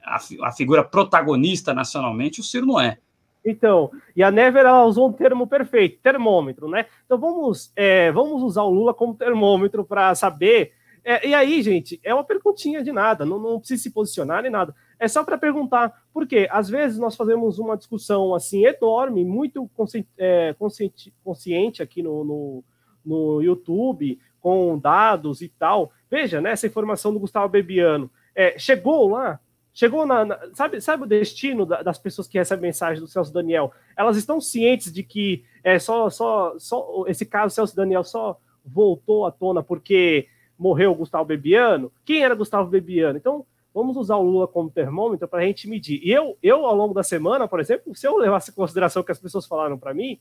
[0.03, 2.97] a, a figura protagonista nacionalmente, o Ciro não é.
[3.45, 6.85] Então, e a Never ela usou um termo perfeito, termômetro, né?
[7.05, 10.73] Então vamos, é, vamos usar o Lula como termômetro para saber.
[11.03, 14.51] É, e aí, gente, é uma perguntinha de nada, não, não precisa se posicionar nem
[14.51, 14.75] nada.
[14.99, 20.09] É só para perguntar, porque às vezes nós fazemos uma discussão assim enorme, muito consciente,
[20.17, 22.63] é, consciente, consciente aqui no, no,
[23.05, 25.91] no YouTube, com dados e tal.
[26.09, 28.09] Veja, né, essa informação do Gustavo Bebiano.
[28.35, 29.39] É, chegou lá,
[29.73, 33.33] chegou na, na, sabe, sabe o destino da, das pessoas que recebem mensagem do Celso
[33.33, 33.71] Daniel?
[33.97, 39.25] Elas estão cientes de que é só, só, só esse caso Celso Daniel só voltou
[39.25, 40.27] à tona porque
[40.59, 41.91] morreu Gustavo Bebiano?
[42.03, 43.17] Quem era Gustavo Bebiano?
[43.17, 46.01] Então, vamos usar o Lula como termômetro para a gente medir.
[46.03, 49.05] E eu, eu, ao longo da semana, por exemplo, se eu levasse em consideração o
[49.05, 50.19] que as pessoas falaram para mim,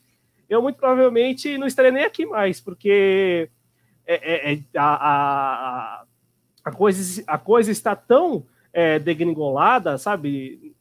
[0.48, 3.50] eu muito provavelmente não estaria nem aqui mais, porque
[4.06, 6.04] é, é, é a, a,
[6.64, 10.74] a, coisa, a coisa está tão é, degringolada, sabe?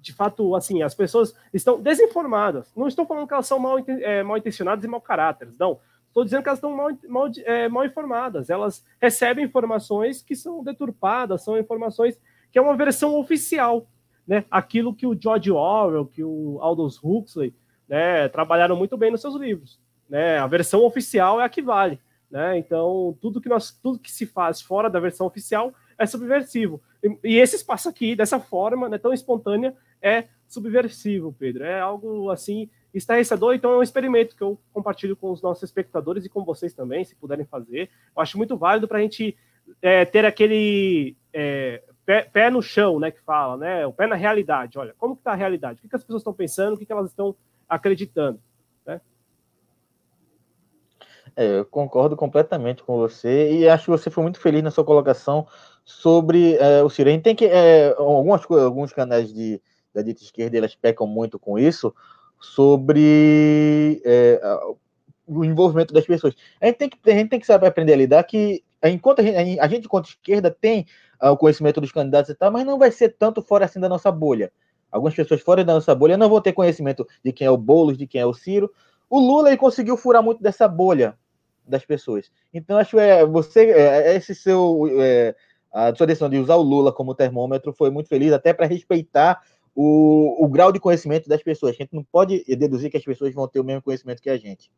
[0.00, 2.72] De fato, assim, as pessoas estão desinformadas.
[2.74, 5.78] Não estou falando que elas são mal, é, mal intencionadas e mau caráter, não.
[6.14, 8.48] Estou dizendo que elas estão mal, mal, é, mal informadas.
[8.48, 12.20] Elas recebem informações que são deturpadas, são informações
[12.52, 13.88] que é uma versão oficial.
[14.24, 14.44] Né?
[14.48, 17.52] Aquilo que o George Orwell, que o Aldous Huxley
[17.88, 19.80] né, trabalharam muito bem nos seus livros.
[20.08, 20.38] Né?
[20.38, 21.98] A versão oficial é a que vale.
[22.30, 22.58] Né?
[22.58, 26.80] Então, tudo que, nós, tudo que se faz fora da versão oficial é subversivo.
[27.02, 31.64] E, e esse espaço aqui, dessa forma, né, tão espontânea, é subversivo, Pedro.
[31.64, 36.24] É algo assim estarrecedor, então é um experimento que eu compartilho com os nossos espectadores
[36.24, 37.90] e com vocês também, se puderem fazer.
[38.16, 39.36] Eu acho muito válido para a gente
[39.82, 44.14] é, ter aquele é, pé, pé, no chão, né, que fala, né, o pé na
[44.14, 44.78] realidade.
[44.78, 45.78] Olha, como que está a realidade?
[45.78, 46.74] O que, que as pessoas estão pensando?
[46.74, 47.34] O que, que elas estão
[47.68, 48.38] acreditando?
[48.86, 49.00] Né?
[51.36, 54.84] É, eu concordo completamente com você e acho que você foi muito feliz na sua
[54.84, 55.46] colocação
[55.84, 59.60] sobre é, o gente tem que é, algumas alguns canais de
[59.92, 61.94] da dita esquerda elas pecam muito com isso
[62.52, 64.40] sobre é,
[65.26, 66.34] o envolvimento das pessoas.
[66.60, 69.22] A gente tem que a gente tem que saber aprender a lidar que enquanto a
[69.22, 70.86] gente, a gente enquanto esquerda tem
[71.22, 73.88] uh, o conhecimento dos candidatos e tal, mas não vai ser tanto fora assim da
[73.88, 74.52] nossa bolha.
[74.90, 77.98] Algumas pessoas fora da nossa bolha não vão ter conhecimento de quem é o Boulos,
[77.98, 78.70] de quem é o Ciro.
[79.08, 81.18] O Lula ele conseguiu furar muito dessa bolha
[81.66, 82.30] das pessoas.
[82.52, 85.34] Então acho é você é, esse seu é,
[85.72, 89.40] a sua decisão de usar o Lula como termômetro foi muito feliz até para respeitar
[89.74, 91.74] o, o grau de conhecimento das pessoas.
[91.74, 94.36] A gente não pode deduzir que as pessoas vão ter o mesmo conhecimento que a
[94.36, 94.70] gente.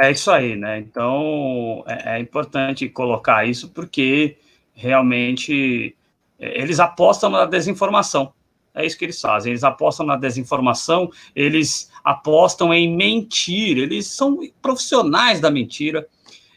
[0.00, 0.78] É isso aí, né?
[0.78, 4.36] Então é, é importante colocar isso porque
[4.72, 5.96] realmente
[6.38, 8.32] eles apostam na desinformação.
[8.72, 9.50] É isso que eles fazem.
[9.50, 16.06] Eles apostam na desinformação, eles apostam em mentir, eles são profissionais da mentira.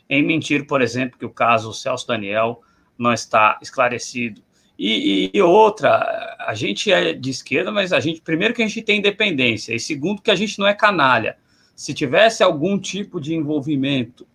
[0.07, 2.61] Em mentir, por exemplo, que o caso Celso Daniel
[3.01, 4.41] não está esclarecido.
[4.77, 8.81] E, e, outra, a gente é de esquerda, mas a gente, primeiro, que a gente
[8.81, 11.37] tem independência, e segundo, que a gente não é canalha
[11.75, 14.27] se tivesse algum tipo de envolvimento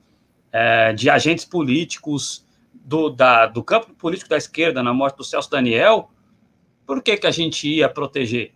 [0.51, 2.45] é, de agentes políticos
[2.75, 6.11] do, da, do campo político da esquerda na morte do Celso Daniel,
[6.85, 8.53] por que, que a gente ia proteger?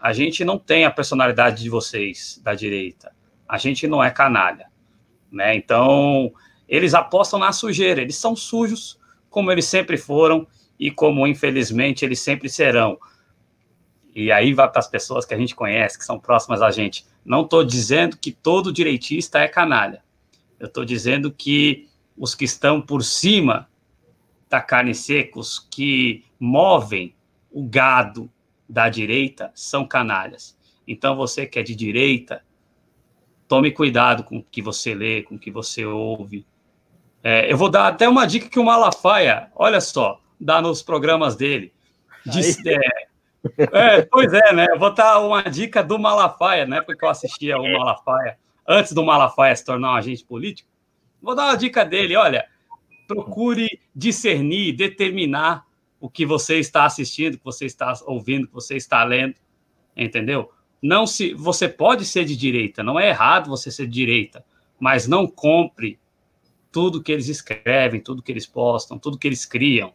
[0.00, 3.12] A gente não tem a personalidade de vocês da direita.
[3.48, 4.66] A gente não é canalha.
[5.30, 5.54] Né?
[5.54, 6.32] Então,
[6.68, 8.00] eles apostam na sujeira.
[8.00, 8.97] Eles são sujos,
[9.30, 10.46] como eles sempre foram
[10.78, 12.98] e como, infelizmente, eles sempre serão.
[14.14, 17.06] E aí vai para as pessoas que a gente conhece, que são próximas a gente.
[17.24, 20.02] Não estou dizendo que todo direitista é canalha.
[20.58, 23.68] Eu estou dizendo que os que estão por cima
[24.48, 27.14] da carne seca, os que movem
[27.50, 28.30] o gado
[28.68, 30.56] da direita, são canalhas.
[30.86, 32.42] Então, você que é de direita,
[33.46, 36.46] tome cuidado com o que você lê, com o que você ouve.
[37.22, 41.36] É, eu vou dar até uma dica que o Malafaia, olha só, dá nos programas
[41.36, 41.72] dele.
[42.24, 42.78] Diz, é,
[43.72, 44.66] é, pois é, né?
[44.70, 46.80] Eu vou dar uma dica do Malafaia, né?
[46.80, 48.38] Porque eu assistia o Malafaia
[48.68, 50.68] antes do Malafaia se tornar um agente político.
[51.22, 52.46] Vou dar uma dica dele: olha,
[53.06, 55.64] procure discernir, determinar
[55.98, 59.34] o que você está assistindo, o que você está ouvindo, o que você está lendo,
[59.96, 60.52] entendeu?
[60.80, 64.44] Não se você pode ser de direita, não é errado você ser de direita,
[64.78, 65.98] mas não compre
[66.70, 69.92] tudo que eles escrevem, tudo que eles postam, tudo que eles criam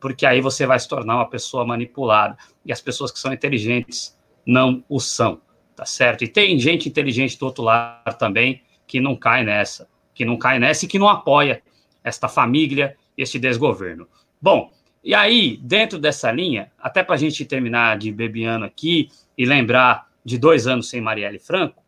[0.00, 2.36] porque aí você vai se tornar uma pessoa manipulada.
[2.64, 4.16] E as pessoas que são inteligentes
[4.46, 5.40] não o são,
[5.74, 6.22] tá certo?
[6.22, 10.58] E tem gente inteligente do outro lado também que não cai nessa, que não cai
[10.58, 11.62] nessa e que não apoia
[12.04, 14.06] esta família, este desgoverno.
[14.40, 14.70] Bom,
[15.02, 20.08] e aí, dentro dessa linha, até para a gente terminar de bebiano aqui e lembrar
[20.24, 21.82] de dois anos sem Marielle Franco,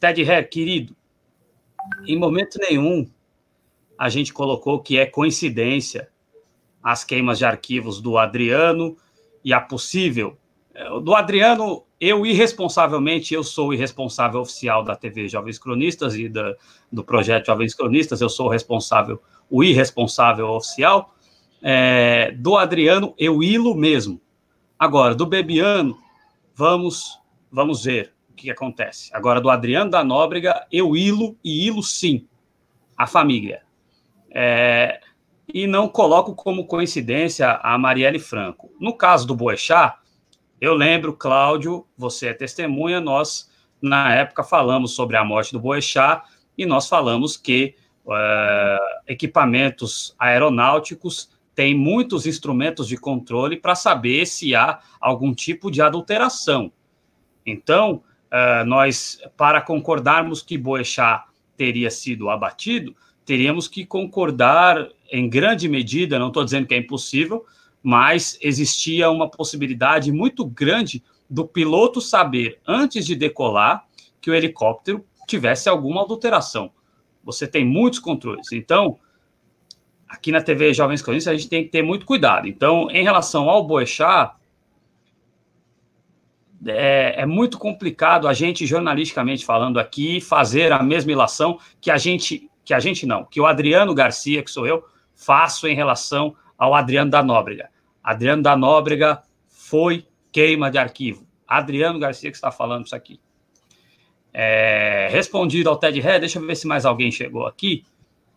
[0.00, 0.96] Ted Herr, querido,
[2.06, 3.08] em momento nenhum
[4.04, 6.10] a gente colocou que é coincidência
[6.82, 8.98] as queimas de arquivos do Adriano
[9.42, 10.36] e a possível.
[10.74, 16.28] É, do Adriano, eu irresponsavelmente, eu sou o irresponsável oficial da TV Jovens Cronistas e
[16.28, 16.54] da,
[16.92, 21.14] do projeto Jovens Cronistas, eu sou o responsável, o irresponsável oficial.
[21.62, 24.20] É, do Adriano, eu ilo mesmo.
[24.78, 25.96] Agora, do Bebiano,
[26.54, 27.18] vamos,
[27.50, 29.08] vamos ver o que acontece.
[29.14, 32.28] Agora, do Adriano da Nóbrega, eu ilo e ilo sim
[32.98, 33.63] a família.
[34.34, 35.00] É,
[35.52, 38.72] e não coloco como coincidência a Marielle Franco.
[38.80, 39.96] No caso do Boechat,
[40.60, 46.22] eu lembro, Cláudio, você é testemunha, nós, na época, falamos sobre a morte do Boechat
[46.56, 54.54] e nós falamos que uh, equipamentos aeronáuticos têm muitos instrumentos de controle para saber se
[54.54, 56.72] há algum tipo de adulteração.
[57.46, 61.24] Então, uh, nós, para concordarmos que Boechat
[61.56, 67.44] teria sido abatido, teríamos que concordar em grande medida, não estou dizendo que é impossível,
[67.82, 73.86] mas existia uma possibilidade muito grande do piloto saber, antes de decolar,
[74.20, 76.70] que o helicóptero tivesse alguma adulteração.
[77.22, 78.52] Você tem muitos controles.
[78.52, 78.98] Então,
[80.08, 82.46] aqui na TV Jovens Cronistas, a gente tem que ter muito cuidado.
[82.46, 84.32] Então, em relação ao Boechat,
[86.66, 91.98] é, é, muito complicado a gente, jornalisticamente falando aqui, fazer a mesma ilação que a
[91.98, 94.84] gente que a gente não, que o Adriano Garcia, que sou eu,
[95.14, 97.68] faço em relação ao Adriano da Nóbrega.
[98.02, 101.26] Adriano da Nóbrega foi queima de arquivo.
[101.46, 103.20] Adriano Garcia que está falando isso aqui.
[104.32, 107.84] É, respondido ao Ted Ré, deixa eu ver se mais alguém chegou aqui.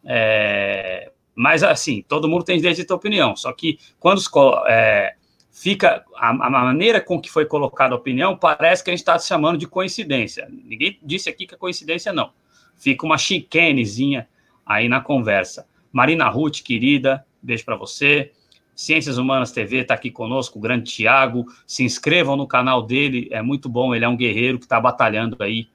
[0.05, 4.21] É, mas, assim, todo mundo tem direito de ter opinião, só que quando
[4.67, 5.15] é,
[5.51, 9.17] fica a, a, maneira com que foi colocada a opinião, parece que a gente está
[9.19, 10.47] se chamando de coincidência.
[10.49, 12.31] Ninguém disse aqui que é coincidência, não.
[12.77, 14.27] Fica uma chiquenezinha
[14.65, 15.67] aí na conversa.
[15.91, 18.31] Marina Ruth, querida, beijo para você.
[18.75, 21.45] Ciências Humanas TV está aqui conosco, o grande Tiago.
[21.65, 23.95] Se inscrevam no canal dele, é muito bom.
[23.95, 25.67] Ele é um guerreiro que está batalhando aí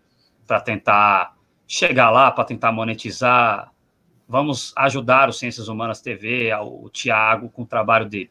[0.47, 1.37] para tentar
[1.67, 3.73] chegar lá, para tentar monetizar.
[4.29, 8.31] Vamos ajudar o Ciências Humanas TV, o Tiago, com o trabalho dele.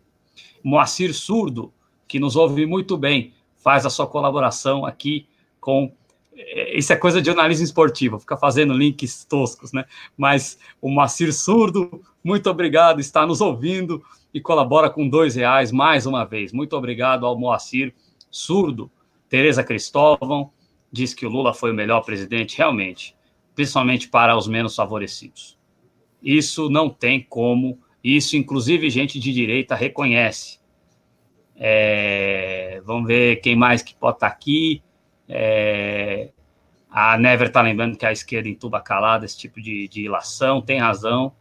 [0.64, 1.74] Moacir Surdo,
[2.08, 5.28] que nos ouve muito bem, faz a sua colaboração aqui
[5.60, 5.92] com.
[6.42, 9.86] Eh, isso é coisa de jornalismo esportivo, fica fazendo links toscos, né?
[10.18, 16.06] Mas o Moacir Surdo, muito obrigado, está nos ouvindo e colabora com dois reais mais
[16.06, 16.52] uma vez.
[16.52, 17.94] Muito obrigado ao Moacir
[18.30, 18.92] Surdo.
[19.30, 20.52] Tereza Cristóvão
[20.92, 23.16] diz que o Lula foi o melhor presidente, realmente,
[23.56, 25.58] principalmente para os menos favorecidos.
[26.22, 30.60] Isso não tem como isso, inclusive, gente de direita reconhece.
[31.56, 34.82] É, vamos ver quem mais que pode estar aqui.
[35.34, 36.30] É,
[36.90, 40.78] a Never está lembrando que a esquerda entuba calada esse tipo de, de ilação, tem
[40.78, 41.34] razão.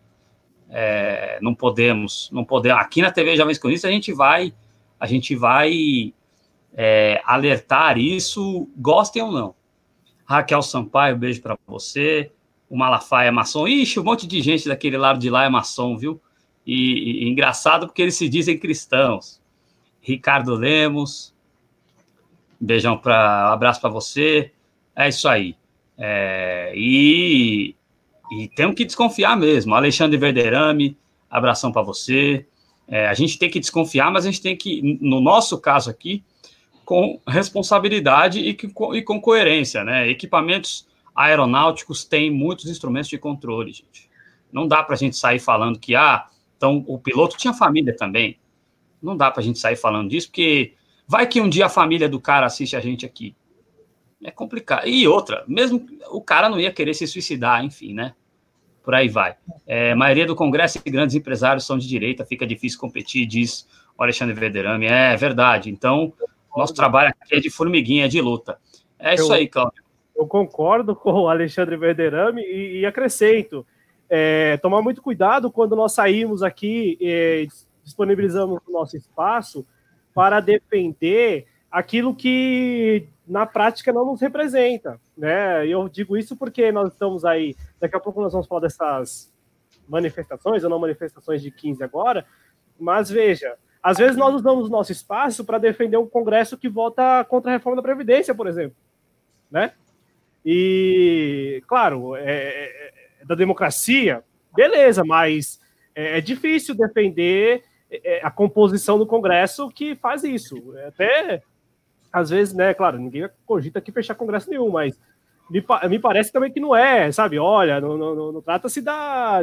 [0.68, 2.80] É, não podemos, não podemos.
[2.80, 4.55] Aqui na TV Jovens Cronistas a gente vai,
[4.99, 6.14] a gente vai
[6.72, 9.55] é, alertar isso, gostem ou não.
[10.24, 12.30] Raquel Sampaio, beijo para você.
[12.68, 13.66] O Malafaia é maçom.
[13.66, 16.20] Ixi, um monte de gente daquele lado de lá é maçom, viu?
[16.64, 19.43] E, e engraçado porque eles se dizem cristãos.
[20.01, 21.34] Ricardo Lemos,
[22.61, 24.53] beijão para, abraço para você.
[24.95, 25.57] É isso aí.
[25.97, 27.75] É, e,
[28.33, 29.75] e temos que desconfiar mesmo.
[29.75, 30.97] Alexandre Verderame,
[31.31, 32.47] abração para você.
[32.87, 36.25] É, a gente tem que desconfiar, mas a gente tem que, no nosso caso aqui,
[36.85, 40.09] com responsabilidade e, com, e com coerência, né?
[40.09, 44.11] Equipamentos aeronáuticos têm muitos instrumentos de controle, gente.
[44.53, 48.39] Não dá para a gente sair falando que, ah, então, o piloto tinha família também.
[49.01, 50.75] Não dá para a gente sair falando disso, porque
[51.11, 53.35] vai que um dia a família do cara assiste a gente aqui.
[54.23, 54.87] É complicado.
[54.87, 58.15] E outra, mesmo o cara não ia querer se suicidar, enfim, né?
[58.81, 59.35] Por aí vai.
[59.67, 63.67] É, a maioria do Congresso e grandes empresários são de direita, fica difícil competir, diz
[63.99, 64.87] o Alexandre Verderame.
[64.87, 65.69] É verdade.
[65.69, 66.13] Então,
[66.57, 68.61] nosso trabalho aqui é de formiguinha, é de luta.
[68.97, 69.83] É isso eu, aí, Cláudio.
[70.15, 73.67] Eu concordo com o Alexandre Verderame e, e acrescento
[74.09, 77.49] é, tomar muito cuidado quando nós saímos aqui e
[77.83, 79.67] disponibilizamos o nosso espaço
[80.21, 85.66] para defender aquilo que na prática não nos representa, né?
[85.66, 89.33] Eu digo isso porque nós estamos aí, daqui a pouco nós vamos falar dessas
[89.89, 92.27] manifestações ou não manifestações de 15 agora,
[92.79, 97.25] mas veja, às vezes nós usamos o nosso espaço para defender um congresso que vota
[97.25, 98.77] contra a reforma da previdência, por exemplo,
[99.51, 99.73] né?
[100.45, 102.93] E claro, é,
[103.23, 104.23] é da democracia,
[104.55, 105.59] beleza, mas
[105.95, 110.57] é, é difícil defender é, a composição do Congresso que faz isso.
[110.86, 111.43] Até,
[112.12, 114.99] às vezes, né, claro, ninguém cogita que fechar Congresso nenhum, mas
[115.51, 117.38] me, me parece também que não é, sabe?
[117.38, 118.82] Olha, não, não, não trata-se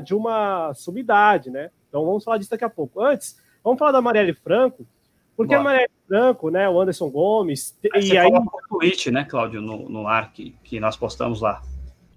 [0.04, 1.70] de uma sumidade, né?
[1.90, 3.02] Então vamos falar disso daqui a pouco.
[3.02, 4.88] Antes, vamos falar da Marielle Franco,
[5.36, 5.60] porque Bora.
[5.60, 7.78] a Marielle Franco, né, o Anderson Gomes...
[7.94, 8.28] Aí e aí...
[8.28, 11.62] o tweet, né, Cláudio, no, no ar que, que nós postamos lá.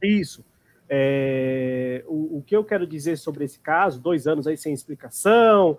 [0.03, 0.45] Isso.
[0.89, 5.79] É, o, o, que eu quero dizer sobre esse caso, dois anos aí sem explicação.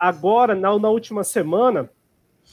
[0.00, 1.90] Agora, na, na última semana,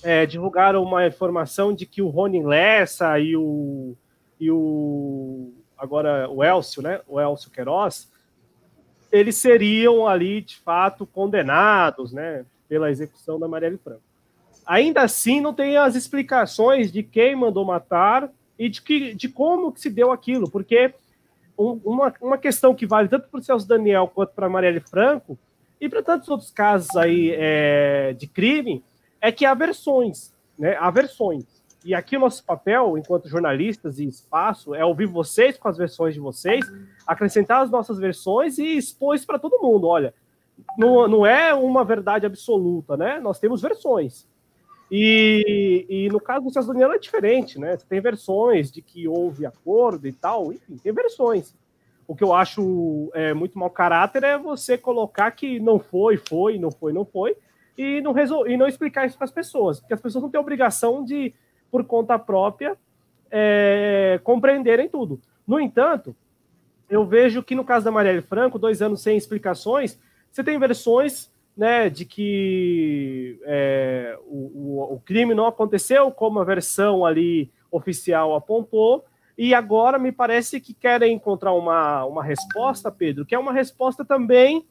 [0.04, 3.96] é, divulgaram uma informação de que o Rony Lessa e o,
[4.38, 7.00] e o agora o Elcio, né?
[7.08, 8.12] O Elcio Queiroz,
[9.10, 12.46] eles seriam ali de fato condenados, né?
[12.68, 14.02] Pela execução da Marielle Franco.
[14.66, 18.30] Ainda assim, não tem as explicações de quem mandou matar
[18.60, 20.94] e de, que, de como que se deu aquilo, porque
[21.58, 24.82] um, uma, uma questão que vale tanto para o Celso Daniel quanto para a Marielle
[24.82, 25.40] Franco
[25.80, 28.84] e para tantos outros casos aí é, de crime
[29.22, 30.76] é que há versões, né?
[30.80, 31.46] Há versões.
[31.86, 36.14] E aqui o nosso papel, enquanto jornalistas e espaço, é ouvir vocês com as versões
[36.14, 36.66] de vocês,
[37.06, 39.88] acrescentar as nossas versões e expor isso para todo mundo.
[39.88, 40.14] Olha,
[40.78, 43.20] não, não é uma verdade absoluta, né?
[43.20, 44.28] Nós temos versões.
[44.92, 47.78] E, e, no caso do Celso Daniel é diferente, né?
[47.90, 51.54] Tem versões de que houve acordo e tal, enfim, tem versões.
[52.08, 56.58] O que eu acho é, muito mau caráter é você colocar que não foi, foi,
[56.58, 57.36] não foi, não foi,
[57.78, 58.48] e não, resol...
[58.48, 61.34] e não explicar isso para as pessoas, porque as pessoas não têm obrigação de,
[61.70, 62.78] por conta própria,
[63.30, 65.20] é, compreenderem tudo.
[65.46, 66.16] No entanto,
[66.90, 70.00] eu vejo que no caso da Marielle Franco, dois anos sem explicações,
[70.32, 76.44] você tem versões né, de que é, o, o, o, crime não aconteceu como a
[76.44, 79.04] versão ali oficial apontou,
[79.38, 84.04] e agora me parece que querem encontrar uma, uma resposta, Pedro, que é uma resposta
[84.04, 84.66] também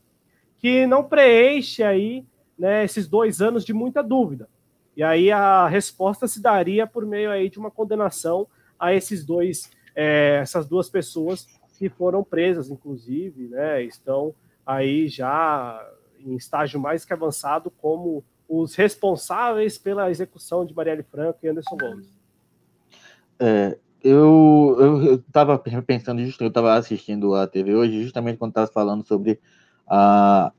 [0.59, 2.27] que não preenche aí
[2.59, 4.49] né, esses dois anos de muita dúvida.
[4.97, 8.49] E aí a resposta se daria por meio aí de uma condenação
[8.79, 11.47] a esses dois, é, essas duas pessoas
[11.79, 15.87] que foram presas, inclusive, né, estão aí já
[16.19, 21.77] em estágio mais que avançado como os responsáveis pela execução de Marielle Franco e Anderson
[21.77, 22.17] Gomes.
[23.39, 29.07] É, eu estava pensando, justo, eu estava assistindo a TV hoje, justamente quando estava falando
[29.07, 29.41] sobre
[29.87, 30.53] a,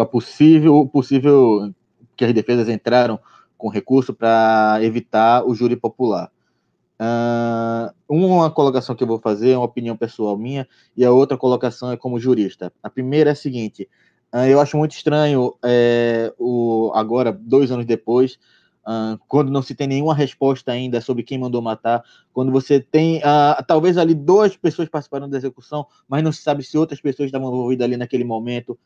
[0.00, 1.72] a possível, possível
[2.16, 3.18] que as defesas entraram
[3.56, 6.30] com recurso para evitar o júri popular.
[7.00, 11.36] Uh, uma colocação que eu vou fazer é uma opinião pessoal minha, e a outra
[11.36, 12.70] colocação é como jurista.
[12.82, 13.88] A primeira é a seguinte:
[14.34, 18.38] uh, eu acho muito estranho, é, o, agora, dois anos depois,
[18.86, 22.02] uh, quando não se tem nenhuma resposta ainda sobre quem mandou matar,
[22.32, 23.20] quando você tem,
[23.66, 27.48] talvez ali duas pessoas participaram da execução, mas não se sabe se outras pessoas estavam
[27.48, 28.78] envolvidas ali naquele momento,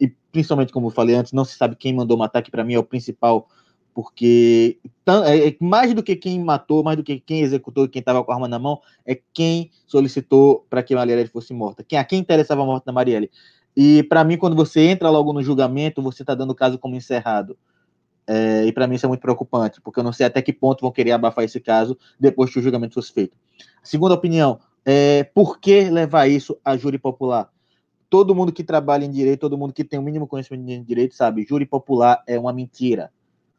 [0.00, 2.74] e principalmente, como eu falei antes, não se sabe quem mandou matar, que para mim
[2.74, 3.48] é o principal
[3.96, 4.78] porque
[5.24, 8.30] é, é, mais do que quem matou, mais do que quem executou, quem estava com
[8.30, 12.18] a arma na mão, é quem solicitou para que Marielle fosse morta, quem a quem
[12.18, 13.30] interessava a morte da Marielle.
[13.74, 16.94] E para mim, quando você entra logo no julgamento, você está dando o caso como
[16.94, 17.56] encerrado.
[18.26, 20.80] É, e para mim isso é muito preocupante, porque eu não sei até que ponto
[20.80, 23.36] vão querer abafar esse caso depois que o julgamento fosse feito.
[23.82, 27.48] Segunda opinião, é, por que levar isso a júri popular?
[28.10, 31.14] Todo mundo que trabalha em direito, todo mundo que tem o mínimo conhecimento de direito
[31.14, 33.12] sabe, júri popular é uma mentira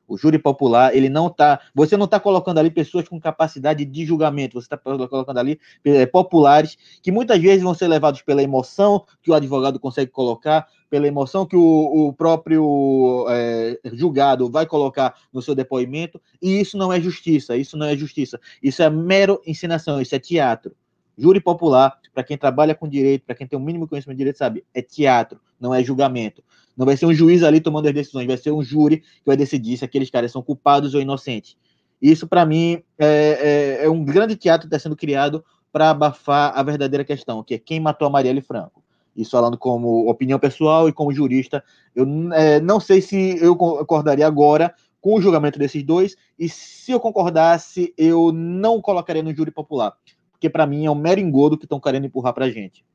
[0.08, 1.60] o júri popular, ele não está.
[1.76, 6.06] Você não está colocando ali pessoas com capacidade de julgamento, você está colocando ali é,
[6.06, 11.08] populares que muitas vezes vão ser levados pela emoção que o advogado consegue colocar, pela
[11.08, 16.94] emoção que o, o próprio é, julgado vai colocar no seu depoimento, e isso não
[16.94, 20.74] é justiça, isso não é justiça, isso é mero ensinação, isso é teatro.
[21.18, 24.38] Júri popular, para quem trabalha com direito, para quem tem o mínimo conhecimento de direito,
[24.38, 26.44] sabe, é teatro, não é julgamento.
[26.78, 29.36] Não vai ser um juiz ali tomando as decisões, vai ser um júri que vai
[29.36, 31.58] decidir se aqueles caras são culpados ou inocentes.
[32.02, 36.54] Isso, para mim, é, é, é, um grande teatro que está sendo criado para abafar
[36.56, 38.84] a verdadeira questão, que é quem matou a Marielle Franco.
[39.16, 41.64] Isso falando como opinião pessoal e como jurista,
[41.96, 46.92] eu é, não sei se eu concordaria agora com o julgamento desses dois, e se
[46.92, 49.96] eu concordasse, eu não colocaria no júri popular
[50.38, 52.86] porque para mim é um mero engodo que estão querendo empurrar para a gente.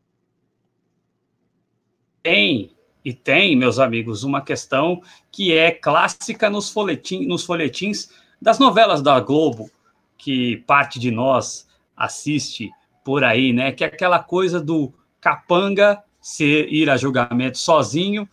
[2.23, 2.71] Tem,
[3.05, 9.03] e tem, meus amigos, uma questão que é clássica nos, folhetim, nos folhetins das novelas
[9.03, 9.71] da Globo,
[10.17, 12.71] que parte de nós assiste
[13.05, 13.73] por aí, né?
[13.73, 18.29] Que é aquela coisa do capanga ser, ir a julgamento sozinho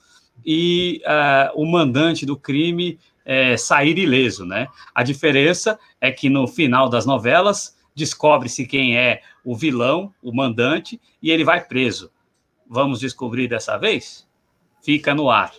[0.45, 4.67] e uh, o mandante do crime é, sair ileso, né?
[4.93, 10.99] A diferença é que no final das novelas descobre-se quem é o vilão, o mandante,
[11.21, 12.11] e ele vai preso.
[12.67, 14.28] Vamos descobrir dessa vez?
[14.81, 15.53] Fica no ar.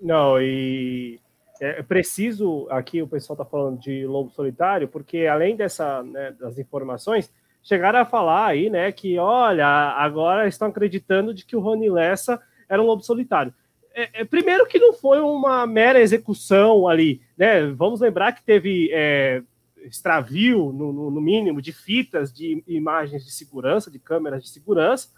[0.00, 1.20] Não, e
[1.60, 6.58] é preciso, aqui o pessoal está falando de Lobo Solitário, porque além dessa, né, das
[6.58, 7.30] informações,
[7.62, 12.40] chegaram a falar aí, né, que olha, agora estão acreditando de que o Rony Lessa
[12.68, 13.52] era um lobo solitário.
[13.92, 17.66] É, é, primeiro que não foi uma mera execução ali, né?
[17.66, 19.42] Vamos lembrar que teve é,
[19.84, 25.08] extravio, no, no, mínimo, de fitas de imagens de segurança, de câmeras de segurança,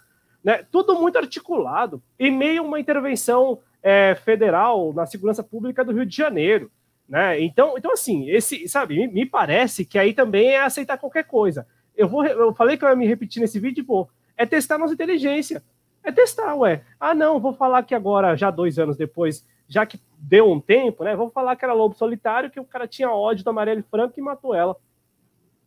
[0.42, 0.64] né?
[0.70, 6.16] tudo muito articulado, e meio uma intervenção é, federal na segurança pública do Rio de
[6.16, 6.70] Janeiro.
[7.08, 7.40] Né?
[7.42, 11.66] Então, então, assim, esse, sabe, me, me parece que aí também é aceitar qualquer coisa.
[11.96, 14.94] Eu, vou, eu falei que eu ia me repetir nesse vídeo, pô, é testar nossa
[14.94, 15.62] inteligência.
[16.02, 16.82] É testar, ué.
[16.98, 21.04] Ah, não, vou falar que agora, já dois anos depois, já que deu um tempo,
[21.04, 21.14] né?
[21.14, 24.22] Vamos falar que era lobo solitário, que o cara tinha ódio da Marielle Franco e
[24.22, 24.76] matou ela.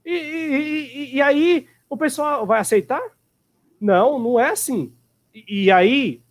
[0.05, 3.01] E, e, e, e, aí o pessoal vai aceitar?
[3.79, 4.93] Não, não é assim.
[5.33, 6.21] E, aí,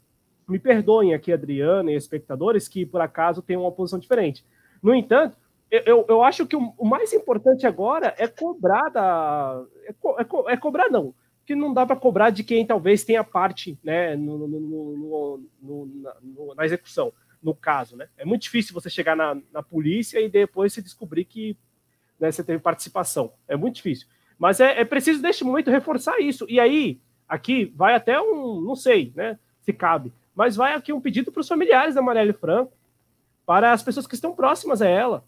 [0.49, 4.45] me perdoem aqui, Adriana e espectadores, que por acaso tem uma posição diferente.
[4.83, 5.37] No entanto,
[5.71, 9.63] eu, eu acho que o, o mais importante agora é cobrar da.
[9.87, 11.15] É, co, é, co, é cobrar, não.
[11.45, 16.15] Que não dá para cobrar de quem talvez tenha parte né, no, no, no, na,
[16.57, 17.13] na execução
[17.45, 18.09] no caso, né?
[18.17, 21.59] É muito difícil você chegar na, na polícia e depois se descobrir que
[22.19, 23.35] né, você teve participação.
[23.47, 24.09] É muito difícil.
[24.39, 26.47] Mas é, é preciso, neste momento, reforçar isso.
[26.49, 31.01] E aí, aqui, vai até um, não sei, né, se cabe, mas vai aqui um
[31.01, 32.73] pedido para os familiares da Marielle Franco,
[33.47, 35.25] para as pessoas que estão próximas a ela,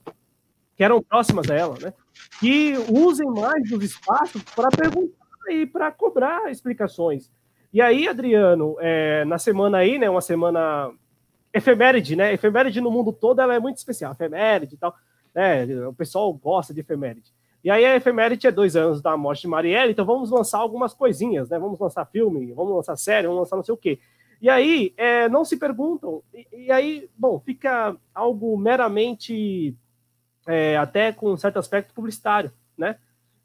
[0.77, 1.93] que eram próximas a ela, né,
[2.41, 7.31] que usem mais os espaços para perguntar aí para cobrar explicações.
[7.73, 10.93] E aí, Adriano, é, na semana aí, né, uma semana
[11.57, 12.33] efeméride, né?
[12.33, 14.95] Efeméride no mundo todo ela é muito especial, efeméride e tal.
[15.35, 15.65] Né?
[15.87, 17.33] O pessoal gosta de efeméride.
[17.67, 20.95] E aí a efeméride é dois anos da morte de Marielle, então vamos lançar algumas
[20.95, 21.59] coisinhas, né?
[21.59, 23.99] Vamos lançar filme, vamos lançar série, vamos lançar não sei o quê.
[24.41, 29.77] E aí é, não se perguntam, e, e, aí, bom, fica algo meramente
[30.47, 32.99] é, até com um certo aspecto publicitário, né?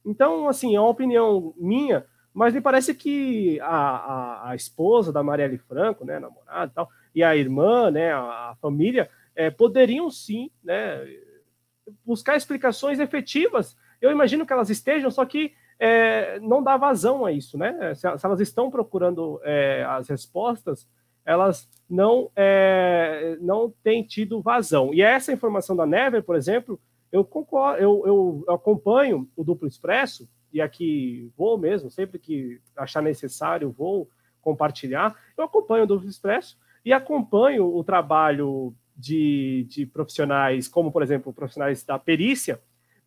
[0.06, 5.24] Então, assim, é uma opinião minha, mas me parece que a, a, a esposa da
[5.24, 10.12] Marielle Franco, né, namorada e tal, e a irmã, né, a, a família, é, poderiam
[10.12, 11.08] sim, né,
[12.06, 13.76] buscar explicações efetivas.
[14.02, 17.94] Eu imagino que elas estejam, só que é, não dá vazão a isso, né?
[17.96, 20.88] Se, se elas estão procurando é, as respostas,
[21.26, 24.94] elas não é, não têm tido vazão.
[24.94, 26.80] E essa informação da Never, por exemplo,
[27.12, 33.02] eu concordo, eu, eu acompanho o duplo expresso e aqui vou mesmo, sempre que achar
[33.02, 34.10] necessário, vou
[34.42, 35.16] compartilhar.
[35.38, 41.34] Eu acompanho o duplo expresso e acompanho o trabalho de, de profissionais, como, por exemplo,
[41.34, 42.62] profissionais da perícia,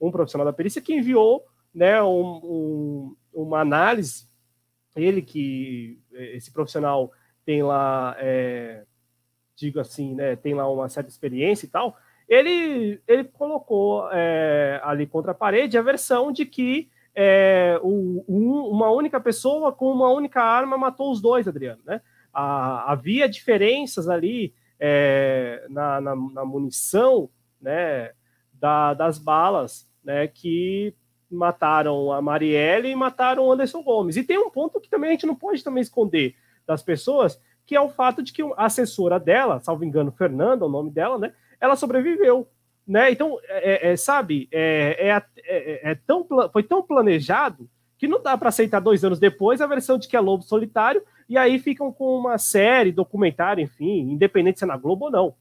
[0.06, 1.44] um profissional da perícia que enviou
[1.74, 4.26] né, um, um, uma análise,
[4.94, 7.10] ele que, esse profissional
[7.44, 8.84] tem lá, é,
[9.56, 11.96] digo assim, né, tem lá uma certa experiência e tal,
[12.28, 18.68] ele, ele colocou é, ali contra a parede a versão de que é, o, um,
[18.70, 22.00] uma única pessoa com uma única arma matou os dois, Adriano, né?
[22.32, 27.30] A, havia diferenças ali é, na, na, na, munição
[27.60, 28.10] né,
[28.52, 30.94] da, das balas né, que
[31.30, 34.16] mataram a Marielle e mataram o Anderson Gomes.
[34.16, 36.34] E tem um ponto que também a gente não pode também esconder
[36.66, 40.68] das pessoas, que é o fato de que a assessora dela, salvo engano, Fernanda, o
[40.68, 42.48] nome dela, né, ela sobreviveu.
[42.86, 43.10] Né?
[43.10, 48.36] Então, é, é, sabe, é, é, é, é tão, foi tão planejado que não dá
[48.36, 51.90] para aceitar dois anos depois a versão de que é Lobo Solitário e aí ficam
[51.90, 55.34] com uma série, documentário, enfim, independente se é na Globo ou não.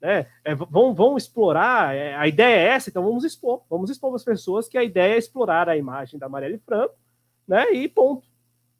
[0.00, 0.26] Né?
[0.44, 4.22] É, vão, vão explorar, é, a ideia é essa, então vamos expor, vamos expor as
[4.22, 6.94] pessoas que a ideia é explorar a imagem da Marielle Franco,
[7.46, 7.72] né?
[7.72, 8.26] E ponto.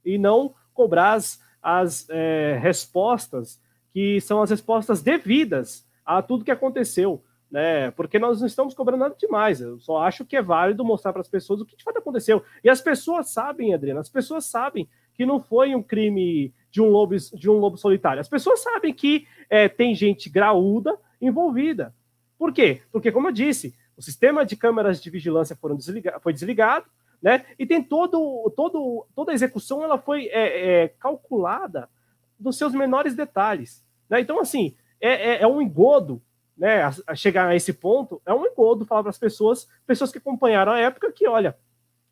[0.04, 3.60] E não cobrar as, as é, respostas
[3.92, 7.90] que são as respostas devidas a tudo que aconteceu, né?
[7.92, 9.60] Porque nós não estamos cobrando nada demais.
[9.60, 12.44] Eu só acho que é válido mostrar para as pessoas o que de fato aconteceu.
[12.62, 16.88] E as pessoas sabem, Adriana, as pessoas sabem que não foi um crime de um
[16.88, 18.20] lobo, de um lobo solitário.
[18.20, 21.94] As pessoas sabem que é, tem gente graúda envolvida.
[22.38, 22.82] Por quê?
[22.92, 25.78] Porque, como eu disse, o sistema de câmeras de vigilância foram
[26.20, 26.86] foi desligado,
[27.20, 27.44] né?
[27.58, 31.88] E tem todo, todo, toda a execução ela foi é, é, calculada
[32.38, 33.84] nos seus menores detalhes.
[34.08, 34.20] Né?
[34.20, 36.22] Então, assim, é, é, é um engodo
[36.56, 40.10] né, a, a, chegar a esse ponto, é um engodo falar para as pessoas, pessoas
[40.10, 41.56] que acompanharam a época, que olha,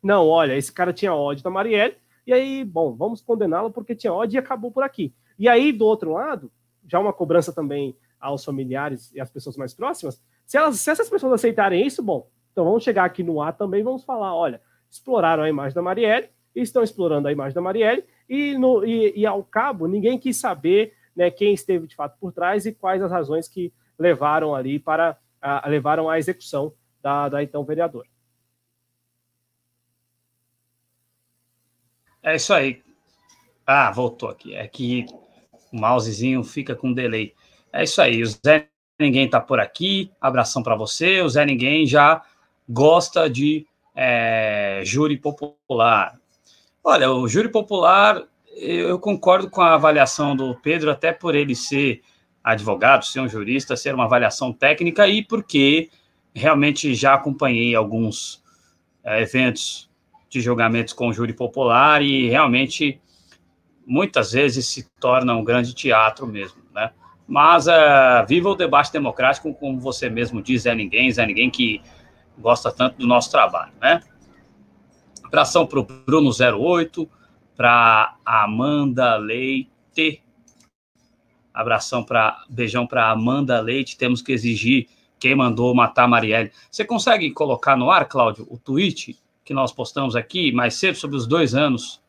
[0.01, 4.13] não, olha, esse cara tinha ódio da Marielle, e aí, bom, vamos condená-lo porque tinha
[4.13, 5.13] ódio e acabou por aqui.
[5.39, 6.51] E aí, do outro lado,
[6.85, 11.09] já uma cobrança também aos familiares e às pessoas mais próximas, se, elas, se essas
[11.09, 15.43] pessoas aceitarem isso, bom, então vamos chegar aqui no ar também, vamos falar, olha, exploraram
[15.43, 19.43] a imagem da Marielle, estão explorando a imagem da Marielle, e, no, e, e ao
[19.43, 23.47] cabo, ninguém quis saber né, quem esteve de fato por trás e quais as razões
[23.47, 28.07] que levaram ali para a, levaram à execução da, da então vereadora.
[32.21, 32.83] É isso aí.
[33.65, 34.53] Ah, voltou aqui.
[34.53, 35.05] É que
[35.71, 37.33] o mousezinho fica com delay.
[37.71, 38.21] É isso aí.
[38.21, 38.67] O Zé
[38.99, 40.11] Ninguém tá por aqui.
[40.19, 41.21] Abração para você.
[41.21, 42.23] O Zé Ninguém já
[42.67, 43.65] gosta de
[43.95, 46.19] é, júri popular.
[46.83, 48.23] Olha, o júri popular,
[48.55, 52.01] eu concordo com a avaliação do Pedro, até por ele ser
[52.43, 55.89] advogado, ser um jurista, ser uma avaliação técnica e porque
[56.33, 58.41] realmente já acompanhei alguns
[59.03, 59.89] é, eventos
[60.29, 63.01] de julgamentos com júri popular e realmente
[63.85, 66.91] muitas vezes se torna um grande teatro mesmo, né?
[67.27, 71.81] Mas uh, viva o debate democrático, como você mesmo diz, é ninguém, é ninguém que
[72.37, 74.01] gosta tanto do nosso trabalho, né?
[75.23, 77.09] Abração para o Bruno 08,
[77.55, 80.23] para Amanda Leite.
[81.53, 83.97] Abração para beijão para Amanda Leite.
[83.97, 84.87] Temos que exigir
[85.19, 86.51] quem mandou matar Marielle.
[86.71, 91.17] Você consegue colocar no ar, Cláudio, o tweet que nós postamos aqui mais cedo sobre
[91.17, 92.01] os dois anos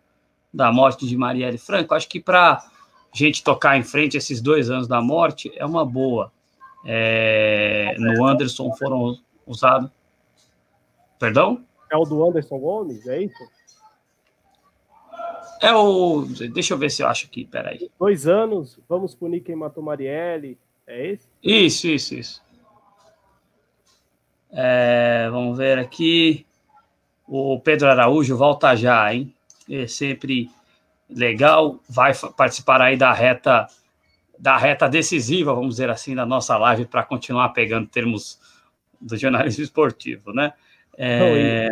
[0.52, 2.64] da morte de Marielle Franco, acho que para
[3.12, 6.32] gente tocar em frente esses dois anos da morte é uma boa.
[6.84, 9.90] É, no Anderson foram usados.
[11.18, 11.64] Perdão?
[11.90, 13.48] É o do Anderson Gomes, é isso?
[15.60, 16.24] É o.
[16.52, 17.90] Deixa eu ver se eu acho aqui, peraí.
[17.98, 20.56] Dois anos, vamos punir quem matou Marielle.
[20.86, 21.28] É esse?
[21.42, 22.42] Isso, isso, isso.
[24.50, 26.46] É, vamos ver aqui.
[27.26, 29.34] O Pedro Araújo volta já, hein?
[29.70, 30.50] é sempre
[31.08, 33.66] legal, vai participar aí da reta
[34.38, 38.38] da reta decisiva, vamos dizer assim, da nossa live para continuar pegando termos
[39.00, 40.52] do jornalismo esportivo, né?
[40.96, 41.70] É...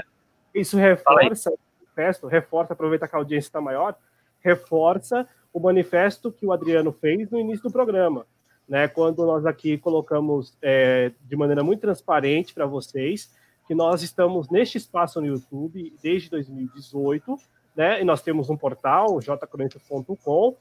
[0.52, 3.94] Isso reforça o manifesto, reforça, aproveita que a audiência está maior,
[4.40, 8.26] reforça o manifesto que o Adriano fez no início do programa,
[8.68, 8.88] né?
[8.88, 13.32] Quando nós aqui colocamos é, de maneira muito transparente para vocês
[13.66, 17.36] que nós estamos neste espaço no YouTube desde 2018,
[17.76, 18.00] né?
[18.00, 20.56] E nós temos um portal, jcorinthians.com,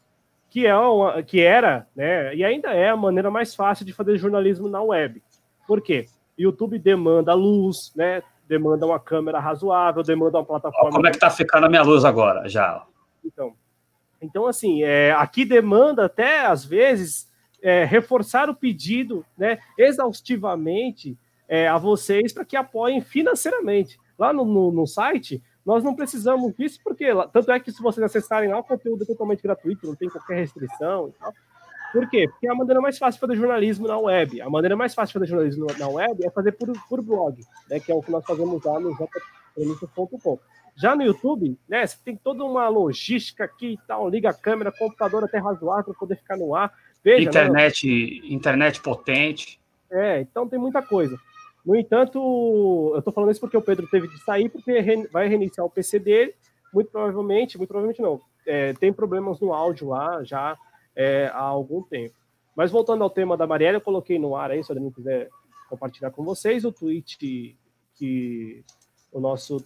[0.50, 4.18] que, é uma, que era, né, e ainda é a maneira mais fácil de fazer
[4.18, 5.22] jornalismo na web.
[5.68, 6.06] Por quê?
[6.38, 8.22] YouTube demanda luz, né?
[8.48, 10.92] Demanda uma câmera razoável, demanda uma plataforma.
[10.92, 12.86] Como é que tá ficando a minha luz agora, já?
[13.24, 13.54] Então,
[14.22, 17.28] então assim, é, aqui demanda até às vezes
[17.62, 21.18] é, reforçar o pedido, né, exaustivamente
[21.48, 23.98] é, a vocês para que apoiem financeiramente.
[24.18, 28.04] Lá no, no, no site nós não precisamos disso, porque tanto é que se vocês
[28.04, 31.34] acessarem lá, o conteúdo é totalmente gratuito, não tem qualquer restrição e tal.
[31.92, 32.28] Por quê?
[32.30, 34.42] Porque é a maneira mais fácil de fazer jornalismo na web.
[34.42, 37.80] A maneira mais fácil de fazer jornalismo na web é fazer por, por blog, né,
[37.80, 38.92] que é o que nós fazemos lá no
[39.56, 40.38] jpronúncia.com.
[40.76, 44.72] Já no YouTube, né, você tem toda uma logística aqui e tal, liga a câmera,
[44.72, 46.72] computador até razoável para poder ficar no ar.
[47.04, 48.34] Veja, né, internet, né?
[48.34, 49.60] internet potente.
[49.90, 51.18] É, então tem muita coisa.
[51.66, 55.66] No entanto, eu estou falando isso porque o Pedro teve de sair, porque vai reiniciar
[55.66, 56.36] o PC dele,
[56.74, 60.56] muito provavelmente, muito provavelmente não, é, tem problemas no áudio lá já
[60.96, 62.14] é, há algum tempo.
[62.56, 65.30] Mas voltando ao tema da Marielle, eu coloquei no ar aí, se alguém quiser
[65.70, 67.18] compartilhar com vocês, o tweet
[67.96, 68.64] que
[69.12, 69.66] o nosso,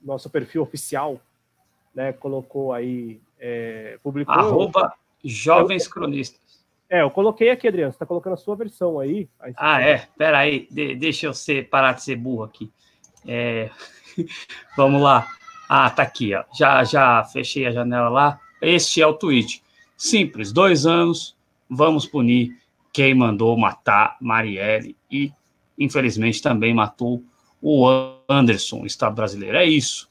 [0.00, 1.20] nosso perfil oficial
[1.94, 4.34] né, colocou aí, é, publicou.
[4.34, 4.92] Arroba
[5.24, 6.47] Jovens Cronistas.
[6.90, 7.92] É, eu coloquei aqui, Adriano.
[7.92, 9.28] Você está colocando a sua versão aí.
[9.38, 10.08] aí ah, é?
[10.16, 10.66] Pera aí.
[10.70, 12.70] De deixa eu ser, parar de ser burro aqui.
[13.26, 13.70] É...
[14.76, 15.26] Vamos lá.
[15.68, 16.44] Ah, tá aqui, ó.
[16.56, 18.40] Já, já fechei a janela lá.
[18.62, 19.62] Este é o tweet.
[19.96, 20.50] Simples.
[20.50, 21.36] Dois anos,
[21.68, 22.56] vamos punir
[22.92, 25.30] quem mandou matar Marielle e,
[25.78, 27.22] infelizmente, também matou
[27.60, 27.86] o
[28.28, 29.56] Anderson, Estado brasileiro.
[29.56, 30.08] É isso,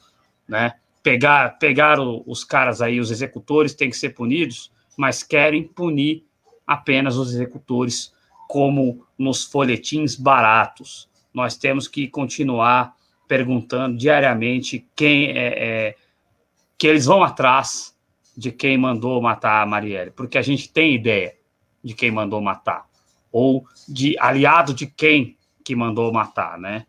[0.48, 0.74] né?
[1.02, 6.27] Pegar, pegar os caras aí, os executores, têm que ser punidos, mas querem punir
[6.68, 8.14] apenas os executores,
[8.48, 11.10] como nos folhetins baratos.
[11.34, 12.96] Nós temos que continuar
[13.28, 15.96] perguntando diariamente quem é, é
[16.78, 17.96] que eles vão atrás
[18.36, 21.36] de quem mandou matar a Marielle, porque a gente tem ideia
[21.84, 22.86] de quem mandou matar,
[23.32, 26.86] ou de aliado de quem que mandou matar, né?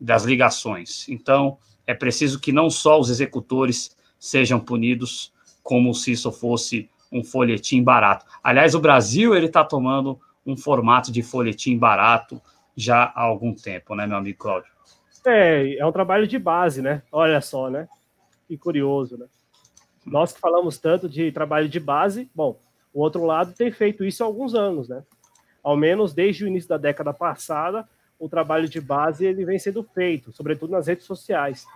[0.00, 1.08] Das ligações.
[1.08, 5.32] Então, é preciso que não só os executores sejam punidos,
[5.62, 8.26] como se isso fosse um folhetim barato.
[8.42, 12.40] Aliás, o Brasil ele está tomando um formato de folhetim barato
[12.76, 14.70] já há algum tempo, né, meu amigo Cláudio?
[15.24, 17.02] É, é um trabalho de base, né?
[17.10, 17.88] Olha só, né?
[18.46, 19.26] Que curioso, né?
[20.04, 22.60] Nós que falamos tanto de trabalho de base, bom,
[22.94, 25.02] o outro lado tem feito isso há alguns anos, né?
[25.64, 27.88] Ao menos desde o início da década passada,
[28.18, 31.66] o trabalho de base ele vem sendo feito, sobretudo nas redes sociais.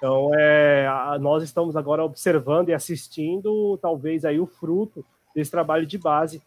[0.00, 0.88] Então, é,
[1.20, 5.04] nós estamos agora observando e assistindo, talvez, aí o fruto
[5.34, 6.40] desse trabalho de base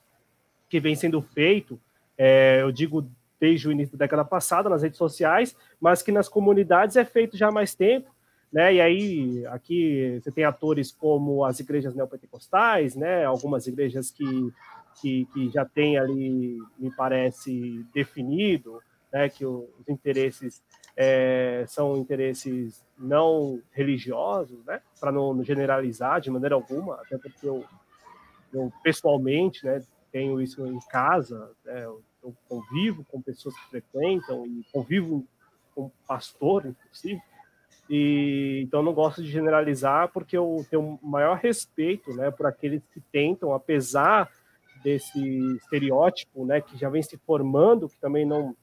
[0.68, 1.80] que vem sendo feito,
[2.18, 3.08] é, eu digo
[3.40, 7.38] desde o início da década passada, nas redes sociais, mas que nas comunidades é feito
[7.38, 8.10] já há mais tempo,
[8.52, 8.74] né?
[8.74, 13.24] E aí, aqui você tem atores como as igrejas neopentecostais, né?
[13.24, 14.52] Algumas igrejas que,
[15.00, 18.82] que, que já têm ali, me parece, definido,
[19.12, 19.30] né?
[19.30, 20.60] Que os interesses
[20.96, 24.82] é, são interesses não religiosos, né?
[25.00, 27.64] Para não generalizar de maneira alguma, até porque eu,
[28.54, 32.02] eu pessoalmente, né, tenho isso em casa, né, eu,
[32.48, 35.28] convivo com pessoas que frequentam e convivo
[35.76, 37.22] com pastor, inclusive,
[37.90, 43.02] e então não gosto de generalizar porque eu tenho maior respeito, né, por aqueles que
[43.12, 44.30] tentam, apesar
[44.82, 45.20] desse
[45.58, 48.56] estereótipo, né, que já vem se formando, que também não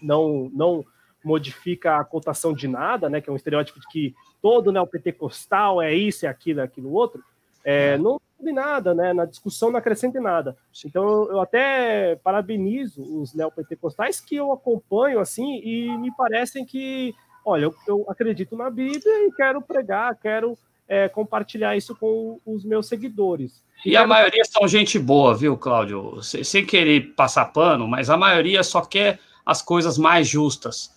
[0.00, 0.84] não não
[1.24, 5.92] modifica a cotação de nada, né, que é um estereótipo de que todo neopentecostal é
[5.94, 7.22] isso, é aquilo, é aquilo outro,
[7.64, 10.56] é, não muda nada, né, na discussão não acrescenta nada.
[10.84, 17.14] Então eu até parabenizo os neopentecostais que eu acompanho assim e me parecem que,
[17.44, 20.56] olha, eu, eu acredito na Bíblia e quero pregar, quero
[20.88, 23.62] é, compartilhar isso com os meus seguidores.
[23.84, 26.22] E a maioria são gente boa, viu, Cláudio?
[26.22, 30.94] Sem querer passar pano, mas a maioria só quer as coisas mais justas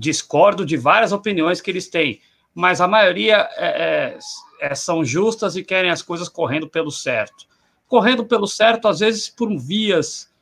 [0.00, 2.20] discordo de várias opiniões que eles têm,
[2.54, 4.16] mas a maioria é,
[4.62, 7.46] é, é, são justas e querem as coisas correndo pelo certo.
[7.86, 10.32] Correndo pelo certo, às vezes por vias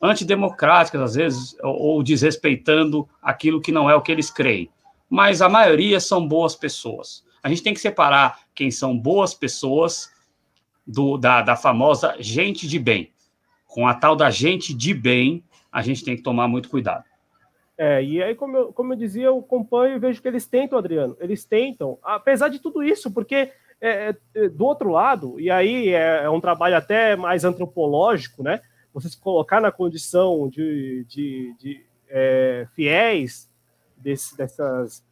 [0.00, 4.70] antidemocráticas, às vezes, ou, ou desrespeitando aquilo que não é o que eles creem.
[5.10, 7.24] Mas a maioria são boas pessoas.
[7.42, 10.12] A gente tem que separar quem são boas pessoas
[10.86, 13.10] do, da, da famosa gente de bem.
[13.66, 15.42] Com a tal da gente de bem,
[15.72, 17.07] a gente tem que tomar muito cuidado.
[17.78, 20.76] É, e aí, como eu, como eu dizia, eu acompanho e vejo que eles tentam,
[20.76, 21.16] Adriano.
[21.20, 26.24] Eles tentam, apesar de tudo isso, porque é, é, do outro lado, e aí é,
[26.24, 28.60] é, um trabalho até mais antropológico, né?
[28.92, 33.48] Você se colocar na condição de, de, de é, fiéis
[33.96, 35.04] desse, dessas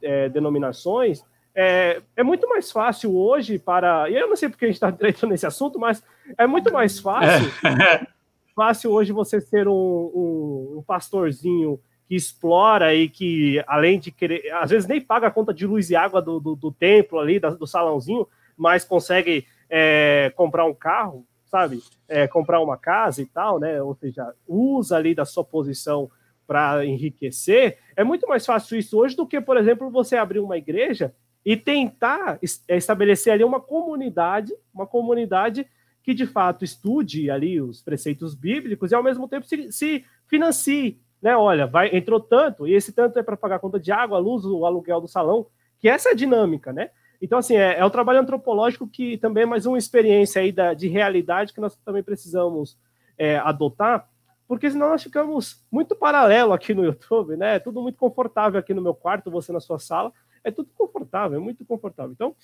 [0.00, 4.08] é, denominações, é, é muito mais fácil hoje para.
[4.08, 6.04] E eu não sei porque a gente está direito nesse assunto, mas
[6.38, 7.50] é muito mais fácil.
[8.54, 14.52] fácil hoje você ser um, um, um pastorzinho que explora e que, além de querer,
[14.54, 17.38] às vezes nem paga a conta de luz e água do, do, do templo ali,
[17.38, 18.26] do salãozinho,
[18.56, 21.82] mas consegue é, comprar um carro, sabe?
[22.08, 23.82] É, comprar uma casa e tal, né?
[23.82, 26.10] Ou seja, usa ali da sua posição
[26.46, 27.78] para enriquecer.
[27.96, 31.14] É muito mais fácil isso hoje do que, por exemplo, você abrir uma igreja
[31.44, 32.38] e tentar
[32.68, 35.66] é, estabelecer ali uma comunidade, uma comunidade
[36.02, 41.00] que de fato estude ali os preceitos bíblicos e ao mesmo tempo se, se financie
[41.22, 41.36] né?
[41.36, 44.44] Olha, vai entrou tanto e esse tanto é para pagar a conta de água, luz,
[44.44, 45.46] o aluguel do salão,
[45.78, 46.90] que essa é a dinâmica, né?
[47.20, 50.74] Então, assim, é, é o trabalho antropológico que também é mais uma experiência aí da,
[50.74, 52.76] de realidade que nós também precisamos
[53.16, 54.08] é, adotar,
[54.48, 57.56] porque senão nós ficamos muito paralelo aqui no YouTube, né?
[57.56, 60.12] É tudo muito confortável aqui no meu quarto, você na sua sala,
[60.42, 62.12] é tudo confortável, é muito confortável.
[62.12, 62.34] Então,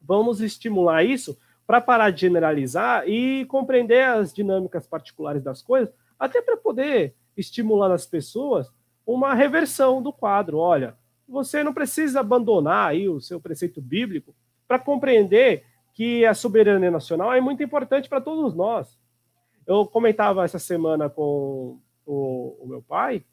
[0.00, 6.42] vamos estimular isso para parar de generalizar e compreender as dinâmicas particulares das coisas, até
[6.42, 8.70] para poder estimular nas pessoas
[9.06, 10.58] uma reversão do quadro.
[10.58, 10.96] Olha,
[11.28, 14.34] você não precisa abandonar aí o seu preceito bíblico
[14.66, 15.64] para compreender
[15.94, 18.98] que a soberania nacional é muito importante para todos nós.
[19.66, 23.24] Eu comentava essa semana com o, o, meu pai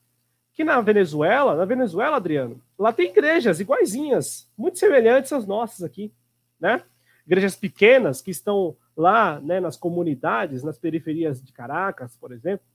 [0.54, 6.12] que na Venezuela, na Venezuela, Adriano, lá tem igrejas iguaizinhas, muito semelhantes às nossas aqui,
[6.60, 6.84] né?
[7.26, 12.66] Igrejas pequenas que estão lá, né, nas comunidades, nas periferias de Caracas, por exemplo,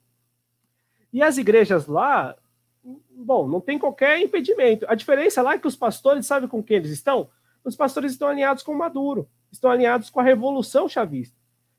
[1.14, 2.34] e as igrejas lá,
[3.16, 4.84] bom, não tem qualquer impedimento.
[4.88, 7.30] A diferença lá é que os pastores, sabe com quem eles estão?
[7.64, 11.36] Os pastores estão alinhados com Maduro, estão alinhados com a Revolução Chavista.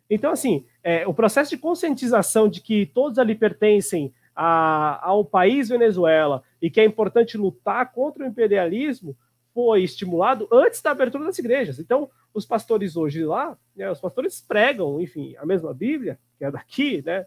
[0.09, 5.67] Então, assim, é, o processo de conscientização de que todos ali pertencem a, ao país
[5.67, 9.17] Venezuela e que é importante lutar contra o imperialismo
[9.53, 11.77] foi estimulado antes da abertura das igrejas.
[11.77, 16.51] Então, os pastores hoje lá, né, os pastores pregam, enfim, a mesma Bíblia, que é
[16.51, 17.25] daqui, né,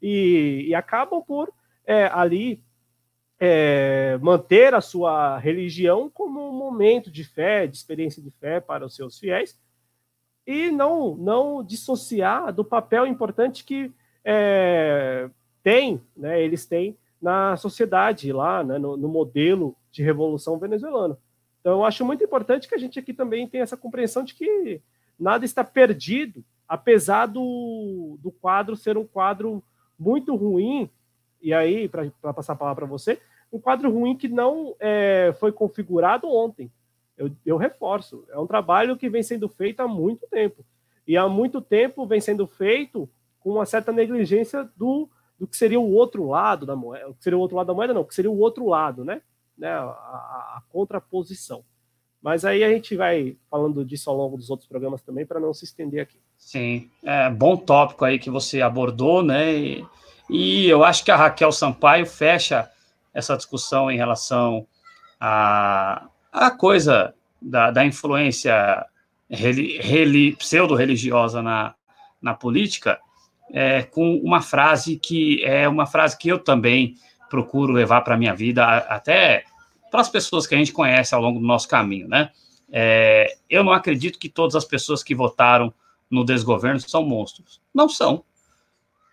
[0.00, 1.52] e, e acabam por
[1.86, 2.62] é, ali
[3.40, 8.84] é, manter a sua religião como um momento de fé, de experiência de fé para
[8.84, 9.58] os seus fiéis,
[10.46, 13.92] e não, não dissociar do papel importante que
[14.24, 15.28] é,
[15.62, 21.18] tem, né, eles têm na sociedade lá, né, no, no, modelo de revolução venezuelana.
[21.60, 24.80] Então, eu acho muito importante que a gente aqui também tenha essa compreensão de que
[25.18, 29.62] nada está perdido, apesar do, do quadro ser um quadro
[29.98, 30.88] muito ruim,
[31.40, 33.20] e aí, para passar a palavra para você,
[33.52, 36.70] um quadro ruim que não é, foi configurado ontem.
[37.16, 40.64] Eu, eu reforço, é um trabalho que vem sendo feito há muito tempo.
[41.06, 43.08] E há muito tempo vem sendo feito
[43.40, 45.08] com uma certa negligência do,
[45.38, 47.08] do que seria o outro lado da moeda.
[47.08, 49.04] O que seria o outro lado da moeda, não, o que seria o outro lado,
[49.04, 49.22] né?
[49.56, 49.70] né?
[49.70, 51.64] A, a, a contraposição.
[52.22, 55.54] Mas aí a gente vai falando disso ao longo dos outros programas também, para não
[55.54, 56.18] se estender aqui.
[56.36, 59.54] Sim, é bom tópico aí que você abordou, né?
[59.54, 59.86] E,
[60.28, 62.68] e eu acho que a Raquel Sampaio fecha
[63.14, 64.66] essa discussão em relação
[65.20, 68.84] à a, a, coisa da, da influência
[70.38, 71.74] pseudo-religiosa na,
[72.20, 72.98] na política,
[73.50, 76.96] é, com uma frase que é uma frase que eu também
[77.30, 79.44] procuro levar para a minha vida, até
[79.90, 82.30] para as pessoas que a gente conhece ao longo do nosso caminho, né?
[82.70, 85.72] É, eu não acredito que todas as pessoas que votaram
[86.10, 87.60] no desgoverno são monstros.
[87.74, 88.24] Não são.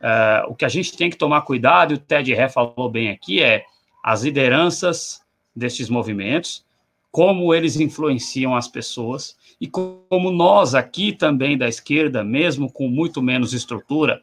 [0.01, 3.09] É, o que a gente tem que tomar cuidado, e o Ted Ré falou bem
[3.09, 3.65] aqui, é
[4.03, 5.21] as lideranças
[5.55, 6.65] destes movimentos,
[7.11, 13.21] como eles influenciam as pessoas, e como nós aqui também da esquerda, mesmo com muito
[13.21, 14.21] menos estrutura,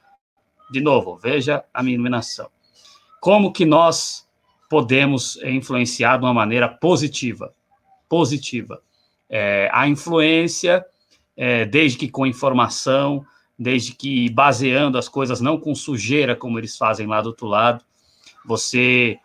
[0.71, 2.51] de novo, veja a minha iluminação.
[3.21, 4.29] Como que nós
[4.73, 7.53] podemos influenciar de uma maneira positiva?
[8.09, 8.81] Positiva.
[9.29, 10.83] É, a influência
[11.37, 13.23] é, desde que com informação,
[13.59, 17.85] desde que baseando as coisas não com sujeira, como eles fazem lá do outro lado,
[18.47, 19.19] você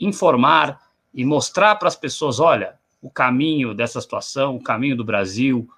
[0.00, 0.80] informar
[1.14, 5.70] e mostrar para as pessoas: olha, o caminho dessa situação, o caminho do Brasil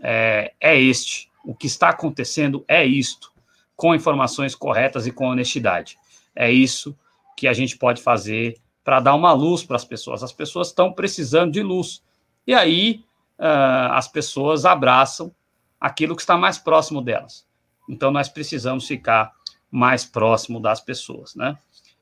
[0.00, 3.30] é, é este, o que está acontecendo é isto,
[3.76, 5.98] com informações corretas e com honestidade.
[6.34, 6.96] É isso
[7.36, 10.22] que a gente pode fazer para dar uma luz para as pessoas.
[10.22, 12.02] As pessoas estão precisando de luz.
[12.46, 13.04] E aí
[13.38, 15.32] uh, as pessoas abraçam
[15.80, 17.46] aquilo que está mais próximo delas.
[17.88, 19.32] Então, nós precisamos ficar
[19.70, 21.56] mais próximo das pessoas, né?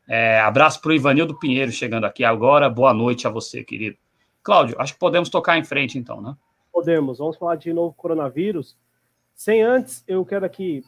[0.06, 2.68] É, abraço para o Ivanildo Pinheiro chegando aqui agora.
[2.68, 3.96] Boa noite a você, querido.
[4.42, 6.36] Cláudio, acho que podemos tocar em frente, então, né?
[6.70, 7.18] Podemos.
[7.18, 8.76] Vamos falar de novo coronavírus.
[9.34, 10.84] Sem antes, eu quero aqui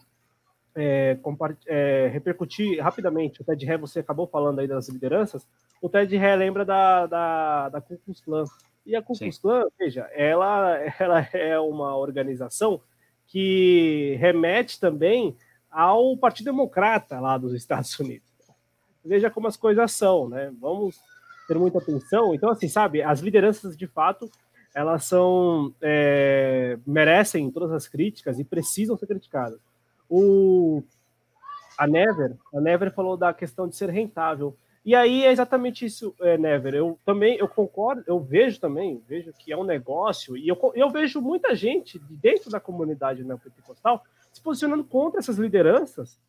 [0.76, 1.18] é,
[1.66, 3.40] é, repercutir rapidamente.
[3.40, 5.46] O Ted Ré, você acabou falando aí das lideranças.
[5.80, 8.44] O Ted Ré lembra da, da, da Ku Klux Klan.
[8.84, 12.80] E a Ku Klux Klan, veja, ela, ela é uma organização
[13.26, 15.36] que remete também
[15.70, 18.26] ao Partido Democrata lá dos Estados Unidos.
[19.04, 20.52] Veja como as coisas são, né?
[20.60, 21.00] Vamos
[21.48, 22.34] ter muita atenção.
[22.34, 24.30] Então, assim, sabe, as lideranças de fato
[24.74, 29.58] elas são é, merecem todas as críticas e precisam ser criticadas.
[30.08, 30.82] O
[31.78, 34.56] a Never, a Never falou da questão de ser rentável.
[34.84, 36.74] E aí é exatamente isso, é, Never.
[36.74, 40.90] Eu também eu concordo, eu vejo também, vejo que é um negócio e eu, eu
[40.90, 46.20] vejo muita gente dentro da comunidade neopentecostal se posicionando contra essas lideranças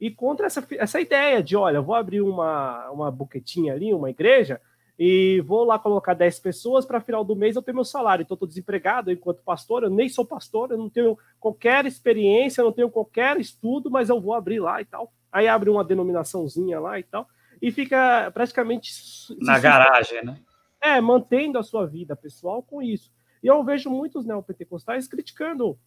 [0.00, 4.60] e contra essa, essa ideia de, olha, vou abrir uma, uma buquetinha ali, uma igreja,
[5.02, 8.22] e vou lá colocar 10 pessoas para final do mês eu ter meu salário.
[8.22, 12.70] Então, estou desempregado enquanto pastor, eu nem sou pastor, eu não tenho qualquer experiência, não
[12.70, 15.10] tenho qualquer estudo, mas eu vou abrir lá e tal.
[15.32, 17.26] Aí abre uma denominaçãozinha lá e tal,
[17.62, 18.92] e fica praticamente.
[19.40, 20.38] Na garagem, né?
[20.82, 23.10] É, mantendo a sua vida pessoal com isso.
[23.42, 25.78] E eu vejo muitos neopentecostais criticando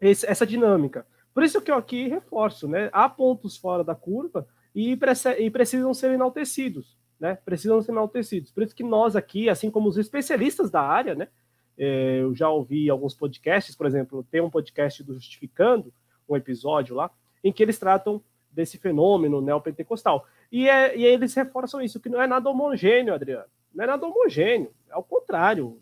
[0.00, 1.06] esse, essa dinâmica.
[1.34, 2.88] Por isso que eu aqui reforço, né?
[2.90, 4.98] Há pontos fora da curva e,
[5.38, 7.38] e precisam ser enaltecidos, né?
[7.44, 8.50] Precisam ser enaltecidos.
[8.50, 11.28] Por isso que nós aqui, assim como os especialistas da área, né?
[11.76, 15.92] É, eu já ouvi alguns podcasts, por exemplo, tem um podcast do Justificando,
[16.28, 17.10] um episódio lá,
[17.42, 20.26] em que eles tratam desse fenômeno neopentecostal.
[20.50, 23.46] E, é, e eles reforçam isso, que não é nada homogêneo, Adriano.
[23.74, 25.78] Não é nada homogêneo, é o contrário.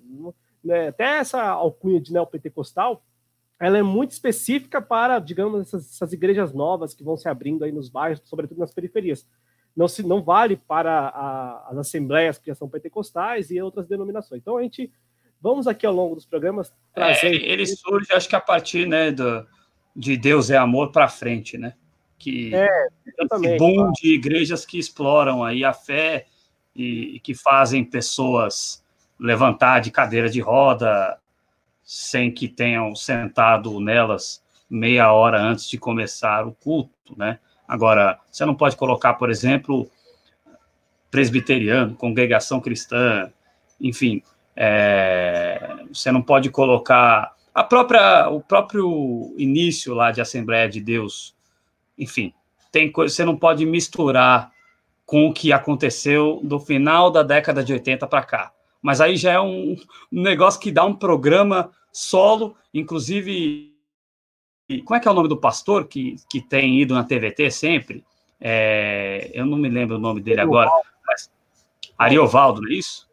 [0.63, 0.89] Né?
[0.89, 3.03] Até essa alcunha de neopentecostal
[3.61, 7.73] ela é muito específica para, digamos, essas, essas, igrejas novas que vão se abrindo aí
[7.73, 9.27] nos bairros, sobretudo nas periferias.
[9.79, 14.41] Não, se, não vale para a, as assembleias que são pentecostais e outras denominações.
[14.43, 14.91] Então, a gente,
[15.41, 17.29] vamos aqui ao longo dos programas trazer...
[17.29, 19.47] É, ele surge, acho que a partir né, do,
[19.95, 21.75] de Deus é amor para frente, né?
[22.19, 22.67] Que, é,
[23.07, 23.57] exatamente.
[23.59, 26.27] boom de igrejas que exploram aí a fé
[26.75, 28.85] e, e que fazem pessoas
[29.17, 31.21] levantar de cadeira de roda,
[31.85, 37.39] sem que tenham sentado nelas meia hora antes de começar o culto, né?
[37.69, 39.89] Agora, você não pode colocar, por exemplo,
[41.11, 43.31] presbiteriano, congregação cristã,
[43.81, 44.23] enfim,
[44.57, 51.35] é, você não pode colocar a própria, o próprio início lá de Assembleia de Deus,
[51.99, 52.33] enfim,
[52.73, 54.51] tem coisa, você não pode misturar
[55.05, 58.53] com o que aconteceu do final da década de 80 para cá.
[58.81, 59.75] Mas aí já é um,
[60.13, 63.75] um negócio que dá um programa solo, inclusive.
[64.85, 68.05] Como é que é o nome do pastor que, que tem ido na TVT sempre?
[68.39, 70.71] É, eu não me lembro o nome dele agora,
[71.07, 71.31] mas
[71.97, 73.09] Ariovaldo, não é isso?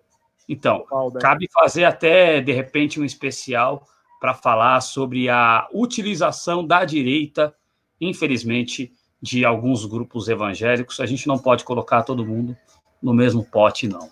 [0.48, 1.20] Então, é.
[1.20, 3.88] cabe fazer até, de repente, um especial
[4.20, 7.56] para falar sobre a utilização da direita,
[8.00, 8.92] infelizmente,
[9.22, 11.00] de alguns grupos evangélicos.
[11.00, 12.56] A gente não pode colocar todo mundo
[13.02, 14.10] no mesmo pote, não.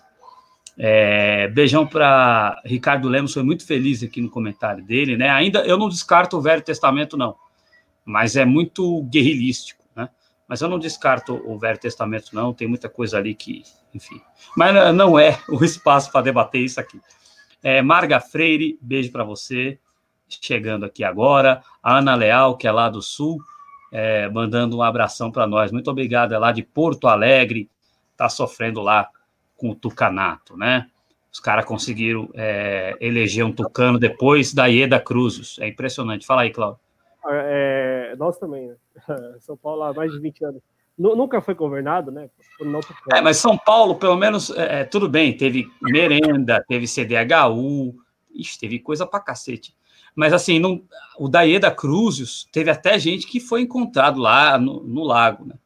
[0.76, 5.30] É, beijão para Ricardo Lemos, foi muito feliz aqui no comentário dele, né?
[5.30, 7.36] Ainda eu não descarto o Velho Testamento, não,
[8.04, 10.08] mas é muito guerrilístico, né?
[10.48, 13.62] Mas eu não descarto o Velho Testamento, não, tem muita coisa ali que,
[13.94, 14.20] enfim.
[14.56, 17.00] Mas não é o espaço para debater isso aqui.
[17.62, 19.78] É, Marga Freire, beijo para você,
[20.28, 21.62] chegando aqui agora.
[21.82, 23.40] A Ana Leal, que é lá do Sul,
[23.92, 25.70] é, mandando um abração para nós.
[25.70, 27.70] Muito obrigado, é lá de Porto Alegre,
[28.12, 29.08] está sofrendo lá
[29.56, 30.88] com o tucanato, né?
[31.32, 35.58] Os caras conseguiram é, eleger um tucano depois da Ieda Cruzes.
[35.58, 36.24] É impressionante.
[36.24, 36.78] Fala aí, Cláudio.
[37.26, 38.76] É, nós também, né?
[39.40, 40.62] São Paulo há mais de 20 anos.
[40.96, 42.30] Nunca foi governado, né?
[42.60, 42.78] Não
[43.12, 45.36] é, mas São Paulo, pelo menos, é, é tudo bem.
[45.36, 47.96] Teve merenda, teve CDHU,
[48.32, 49.74] ixi, teve coisa pra cacete.
[50.14, 50.84] Mas assim, não,
[51.18, 55.56] o Daeda Cruzes teve até gente que foi encontrado lá no, no lago, né?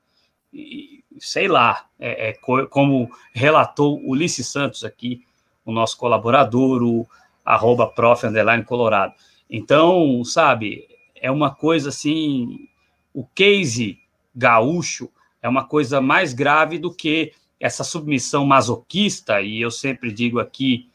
[0.50, 2.32] E, sei lá, é, é,
[2.66, 5.24] como relatou Ulisses Santos aqui,
[5.64, 7.06] o nosso colaborador, o
[7.44, 9.14] arroba prof, underline, colorado.
[9.50, 12.68] Então, sabe, é uma coisa assim,
[13.12, 13.98] o case
[14.34, 15.10] gaúcho
[15.42, 20.88] é uma coisa mais grave do que essa submissão masoquista, e eu sempre digo aqui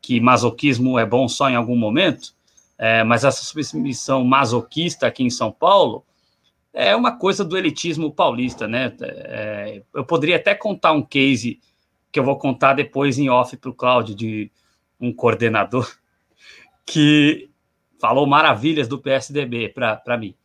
[0.00, 2.34] que masoquismo é bom só em algum momento,
[2.76, 6.04] é, mas essa submissão masoquista aqui em São Paulo
[6.80, 8.94] é uma coisa do elitismo paulista, né?
[9.00, 11.58] É, eu poderia até contar um case
[12.12, 14.48] que eu vou contar depois em off para o Cláudio, de
[15.00, 15.92] um coordenador
[16.86, 17.50] que
[18.00, 20.36] falou maravilhas do PSDB para mim.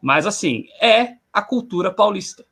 [0.00, 2.46] Mas, assim, é a cultura paulista.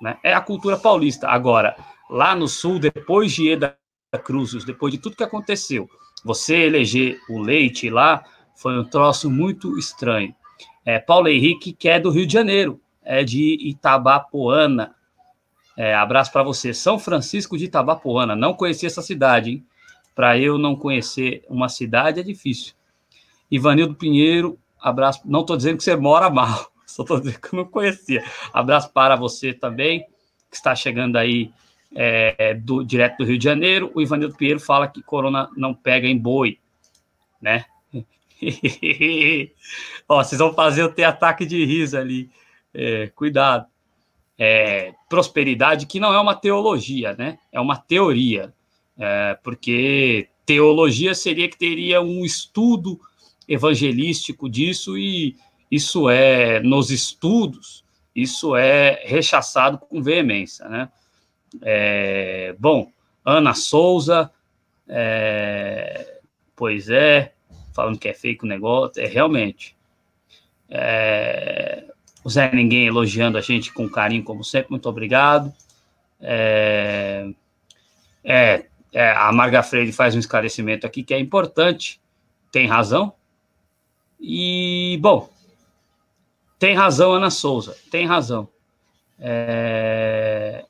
[0.00, 0.16] Né?
[0.22, 1.28] É a cultura paulista.
[1.28, 1.76] Agora,
[2.08, 3.76] lá no Sul, depois de Eda
[4.22, 5.90] Cruzes, depois de tudo que aconteceu,
[6.24, 8.24] você eleger o Leite lá
[8.54, 10.32] foi um troço muito estranho.
[10.90, 14.92] É, Paulo Henrique, que é do Rio de Janeiro, é de Itabapoana.
[15.76, 16.74] É, abraço para você.
[16.74, 18.34] São Francisco de Itabapoana.
[18.34, 19.66] Não conheci essa cidade, hein?
[20.16, 22.74] Para eu não conhecer uma cidade é difícil.
[23.48, 25.20] Ivanildo Pinheiro, abraço.
[25.24, 28.24] Não estou dizendo que você mora mal, só estou dizendo que eu não conhecia.
[28.52, 30.00] Abraço para você também,
[30.50, 31.52] que está chegando aí
[31.94, 33.92] é, do, direto do Rio de Janeiro.
[33.94, 36.58] O Ivanildo Pinheiro fala que corona não pega em boi,
[37.40, 37.64] né?
[40.08, 42.30] Ó, vocês vão fazer eu ter ataque de riso ali.
[42.72, 43.66] É, cuidado.
[44.38, 47.38] É, prosperidade, que não é uma teologia, né?
[47.52, 48.54] É uma teoria.
[48.98, 53.00] É, porque teologia seria que teria um estudo
[53.46, 55.36] evangelístico disso, e
[55.70, 57.84] isso é, nos estudos,
[58.14, 60.88] isso é rechaçado com veemência, né?
[61.62, 62.90] É, bom,
[63.24, 64.30] Ana Souza,
[64.88, 66.20] é,
[66.54, 67.32] pois é,
[67.72, 69.76] falando que é fake o negócio, é realmente.
[70.68, 71.84] É,
[72.22, 75.52] o Zé Ninguém elogiando a gente com carinho, como sempre, muito obrigado.
[76.20, 77.30] É,
[78.22, 82.00] é, é, a Marga Freire faz um esclarecimento aqui que é importante,
[82.52, 83.12] tem razão.
[84.20, 85.30] E, bom,
[86.58, 88.48] tem razão, Ana Souza, tem razão.
[89.18, 90.64] É,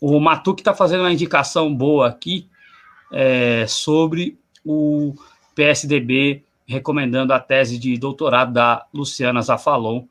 [0.00, 2.48] o Matuque está fazendo uma indicação boa aqui
[3.12, 5.14] é, sobre o
[5.56, 10.04] PSDB recomendando a tese de doutorado da Luciana Zafalon,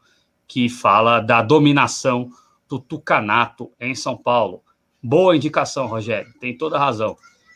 [0.48, 2.30] que fala da dominação
[2.68, 4.64] do tucanato em São Paulo.
[5.02, 7.16] Boa indicação, Rogério, tem toda razão.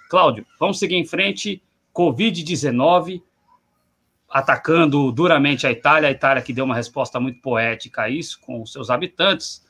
[0.10, 1.62] Cláudio, vamos seguir em frente.
[1.94, 3.22] Covid-19
[4.30, 8.64] atacando duramente a Itália, a Itália que deu uma resposta muito poética a isso com
[8.66, 9.66] seus habitantes.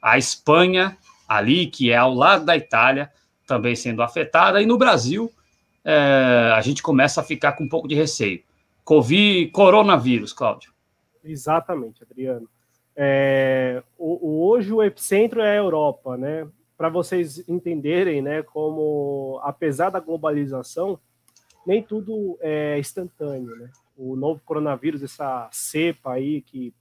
[0.00, 0.96] A Espanha,
[1.28, 3.10] ali, que é ao lado da Itália,
[3.46, 4.62] também sendo afetada.
[4.62, 5.32] E no Brasil,
[5.84, 8.42] é, a gente começa a ficar com um pouco de receio.
[8.84, 10.72] Covid, coronavírus, Cláudio.
[11.22, 12.48] Exatamente, Adriano.
[12.96, 16.46] É, o, hoje o epicentro é a Europa, né?
[16.76, 20.98] Para vocês entenderem, né, como apesar da globalização,
[21.66, 23.70] nem tudo é instantâneo, né?
[23.96, 26.74] O novo coronavírus, essa cepa aí que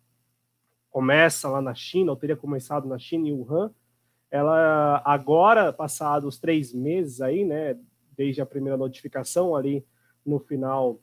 [0.90, 3.72] começa lá na China, ou teria começado na China, em Wuhan,
[4.30, 7.78] ela agora, passados três meses aí, né,
[8.16, 9.86] desde a primeira notificação ali
[10.26, 11.00] no final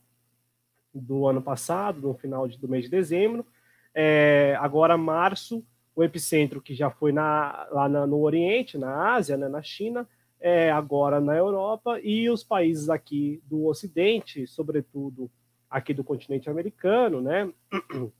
[0.93, 3.45] do ano passado, no final do mês de dezembro.
[3.93, 5.65] É, agora, março,
[5.95, 10.07] o epicentro que já foi na, lá na, no Oriente, na Ásia, né, na China,
[10.39, 15.29] é, agora na Europa, e os países aqui do Ocidente, sobretudo
[15.69, 17.51] aqui do continente americano, né?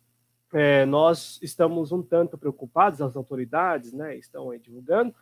[0.53, 5.15] É, nós estamos um tanto preocupados, as autoridades, né, estão divulgando.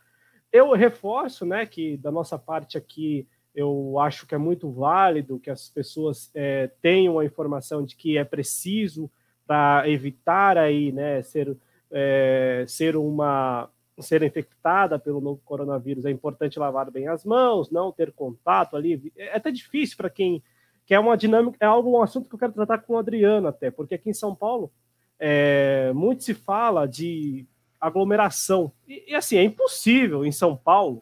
[0.52, 5.50] Eu reforço, né, que da nossa parte aqui eu acho que é muito válido que
[5.50, 9.10] as pessoas é, tenham a informação de que é preciso
[9.46, 11.58] para evitar aí, né, ser,
[11.92, 13.70] é, ser uma
[14.00, 16.06] ser infectada pelo novo coronavírus.
[16.06, 19.12] É importante lavar bem as mãos, não ter contato ali.
[19.18, 20.42] É até difícil para quem
[20.86, 23.48] que é uma dinâmica, é algo um assunto que eu quero tratar com o Adriano
[23.48, 24.72] até, porque aqui em São Paulo
[25.20, 27.46] é, muito se fala de
[27.80, 31.00] aglomeração e, e assim é impossível em São Paulo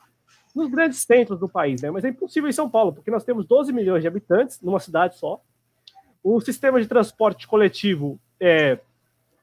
[0.58, 1.92] nos grandes centros do país, né?
[1.92, 5.16] Mas é impossível em São Paulo, porque nós temos 12 milhões de habitantes numa cidade
[5.16, 5.40] só.
[6.24, 8.80] O sistema de transporte coletivo é,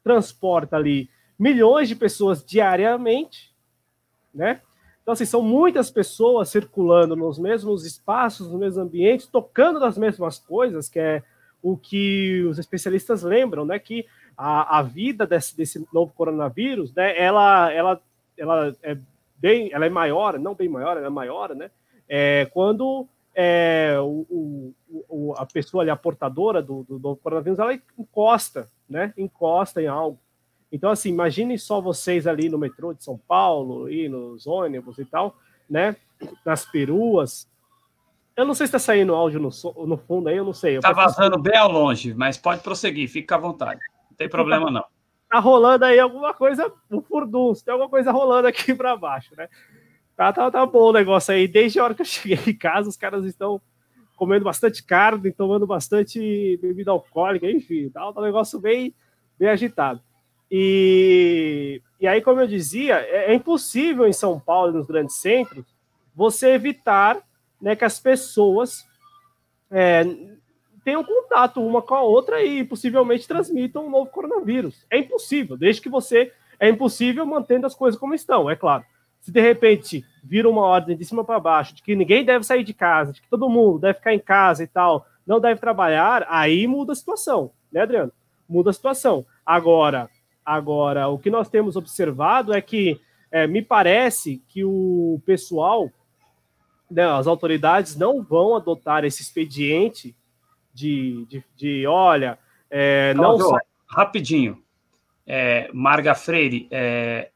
[0.02, 1.08] transporta ali
[1.38, 3.54] milhões de pessoas diariamente,
[4.34, 4.60] né?
[5.02, 10.38] Então, assim, são muitas pessoas circulando nos mesmos espaços, nos mesmos ambientes, tocando nas mesmas
[10.38, 11.22] coisas, que é
[11.62, 13.78] o que os especialistas lembram, né?
[13.78, 14.04] Que
[14.36, 17.16] a, a vida desse, desse novo coronavírus, né?
[17.16, 18.00] Ela, ela,
[18.36, 18.96] ela é
[19.44, 21.70] bem, ela é maior, não bem maior, ela é maior, né?
[22.08, 24.72] É, quando é, o,
[25.06, 29.12] o, a pessoa ali, a portadora do, do, do, coronavírus, ela encosta, né?
[29.18, 30.18] Encosta em algo.
[30.72, 35.04] Então, assim, imagine só vocês ali no metrô de São Paulo, e nos ônibus e
[35.04, 35.36] tal,
[35.68, 35.94] né?
[36.42, 37.46] Nas peruas.
[38.34, 39.50] Eu não sei se está saindo áudio no,
[39.86, 40.76] no fundo aí, eu não sei.
[40.76, 43.80] Está vazando bem ao longe, mas pode prosseguir, fica à vontade.
[44.08, 44.84] Não tem problema, não
[45.34, 49.48] tá rolando aí alguma coisa, o furdunço, tem alguma coisa rolando aqui para baixo, né?
[50.16, 51.48] Tá, tá, tá bom o negócio aí.
[51.48, 53.60] Desde a hora que eu cheguei em casa, os caras estão
[54.14, 58.94] comendo bastante carne, tomando bastante bebida alcoólica, enfim, tá, um negócio bem,
[59.36, 60.00] bem agitado.
[60.48, 65.64] E, e aí, como eu dizia, é, é impossível em São Paulo, nos grandes centros,
[66.14, 67.18] você evitar
[67.60, 68.84] né, que as pessoas
[69.68, 70.04] é,
[70.84, 74.84] tenham contato uma com a outra e possivelmente transmitam um novo coronavírus.
[74.90, 76.32] É impossível, desde que você.
[76.60, 78.84] É impossível mantendo as coisas como estão, é claro.
[79.20, 82.62] Se de repente vira uma ordem de cima para baixo de que ninguém deve sair
[82.62, 86.26] de casa, de que todo mundo deve ficar em casa e tal, não deve trabalhar,
[86.28, 88.12] aí muda a situação, né, Adriano?
[88.48, 89.24] Muda a situação.
[89.44, 90.08] Agora,
[90.44, 93.00] agora o que nós temos observado é que
[93.32, 95.90] é, me parece que o pessoal,
[96.90, 100.14] né, as autoridades não vão adotar esse expediente
[100.74, 102.38] de, de, de olha,
[102.68, 103.38] é, não.
[103.38, 103.60] Sai...
[103.86, 104.60] Rapidinho.
[105.26, 107.30] É, Marga Freire, é,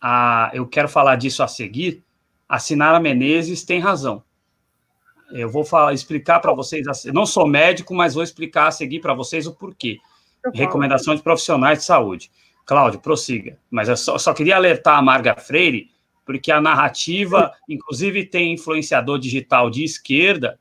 [0.00, 2.02] a, eu quero falar disso a seguir.
[2.48, 4.24] A Sinara Menezes tem razão.
[5.30, 6.86] Eu vou falar, explicar para vocês.
[7.12, 9.98] Não sou médico, mas vou explicar a seguir para vocês o porquê.
[10.54, 12.30] Recomendação de profissionais de saúde.
[12.64, 13.58] Cláudio, prossiga.
[13.70, 15.90] Mas eu só, só queria alertar a Marga Freire,
[16.24, 20.58] porque a narrativa, inclusive, tem influenciador digital de esquerda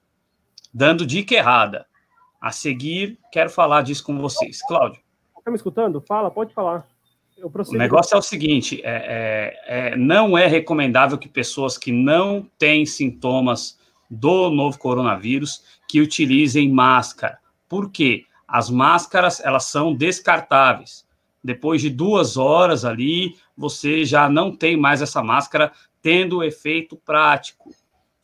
[0.74, 1.88] dando dica errada.
[2.39, 4.61] A seguir, quero falar disso com vocês.
[4.61, 5.01] Cláudio.
[5.38, 6.01] Está me escutando?
[6.01, 6.85] Fala, pode falar.
[7.41, 12.49] o negócio é o seguinte: é, é, é, não é recomendável que pessoas que não
[12.57, 17.39] têm sintomas do novo coronavírus que utilizem máscara.
[17.68, 18.26] Por quê?
[18.47, 21.05] As máscaras elas são descartáveis.
[21.43, 27.72] Depois de duas horas ali, você já não tem mais essa máscara tendo efeito prático.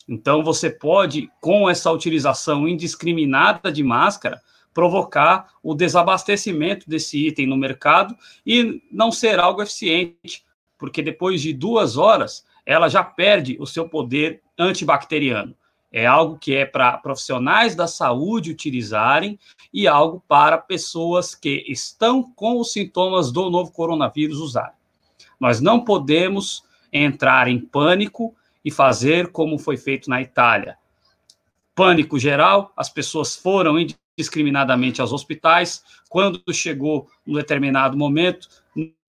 [0.08, 4.42] Então, você pode, com essa utilização indiscriminada de máscara,
[4.74, 8.16] provocar o desabastecimento desse item no mercado
[8.46, 10.44] e não ser algo eficiente,
[10.78, 15.56] porque depois de duas horas ela já perde o seu poder antibacteriano.
[15.92, 19.38] É algo que é para profissionais da saúde utilizarem
[19.72, 24.74] e algo para pessoas que estão com os sintomas do novo coronavírus usarem.
[25.40, 30.77] Nós não podemos entrar em pânico e fazer como foi feito na Itália.
[31.76, 35.84] Pânico geral, as pessoas foram indiscriminadamente aos hospitais.
[36.10, 38.48] Quando chegou um determinado momento,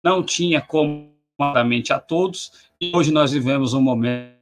[0.02, 2.52] não tinha como a todos.
[2.80, 4.34] E hoje nós vivemos um momento,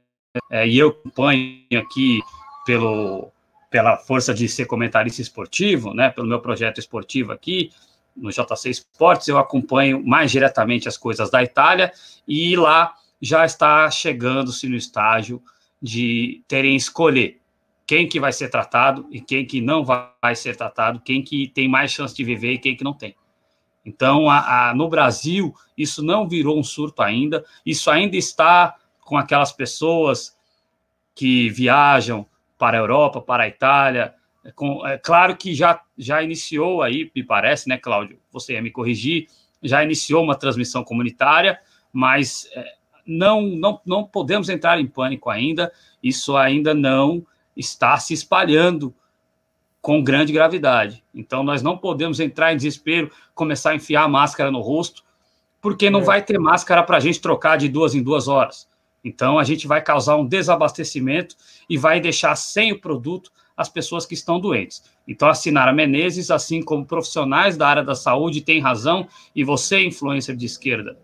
[0.49, 2.21] é, e eu acompanho aqui
[2.65, 3.29] pelo,
[3.69, 7.69] pela força de ser comentarista esportivo, né, pelo meu projeto esportivo aqui,
[8.15, 11.91] no JC Esportes, eu acompanho mais diretamente as coisas da Itália,
[12.25, 15.41] e lá já está chegando-se no estágio
[15.81, 17.39] de terem escolher
[17.85, 21.67] quem que vai ser tratado e quem que não vai ser tratado, quem que tem
[21.67, 23.15] mais chance de viver e quem que não tem.
[23.85, 29.15] Então, a, a, no Brasil, isso não virou um surto ainda, isso ainda está com
[29.15, 30.35] aquelas pessoas
[31.13, 32.25] que viajam
[32.57, 34.15] para a Europa, para a Itália.
[34.43, 38.19] É, com, é claro que já, já iniciou aí, me parece, né, Cláudio?
[38.31, 39.27] Você ia me corrigir,
[39.61, 41.59] já iniciou uma transmissão comunitária,
[41.93, 42.75] mas é,
[43.05, 45.71] não, não, não podemos entrar em pânico ainda,
[46.01, 47.25] isso ainda não
[47.55, 48.93] está se espalhando
[49.81, 51.03] com grande gravidade.
[51.13, 55.03] Então, nós não podemos entrar em desespero, começar a enfiar a máscara no rosto,
[55.61, 56.03] porque não é.
[56.03, 58.67] vai ter máscara para a gente trocar de duas em duas horas.
[59.03, 61.35] Então, a gente vai causar um desabastecimento
[61.69, 64.83] e vai deixar sem o produto as pessoas que estão doentes.
[65.07, 69.85] Então, a Sinara Menezes, assim como profissionais da área da saúde, tem razão, e você,
[69.85, 70.97] influencer de esquerda,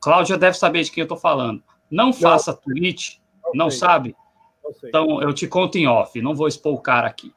[0.00, 1.62] Cláudia deve saber de quem eu estou falando.
[1.90, 4.16] Não faça não, tweet, não, não sabe?
[4.64, 7.32] Não então, eu te conto em off, não vou expor o cara aqui.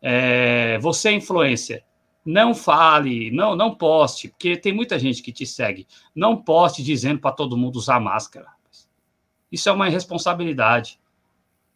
[0.00, 1.82] É, você, influencer,
[2.24, 5.86] não fale, não, não poste, porque tem muita gente que te segue.
[6.14, 8.46] Não poste dizendo para todo mundo usar máscara.
[9.50, 10.98] Isso é uma irresponsabilidade.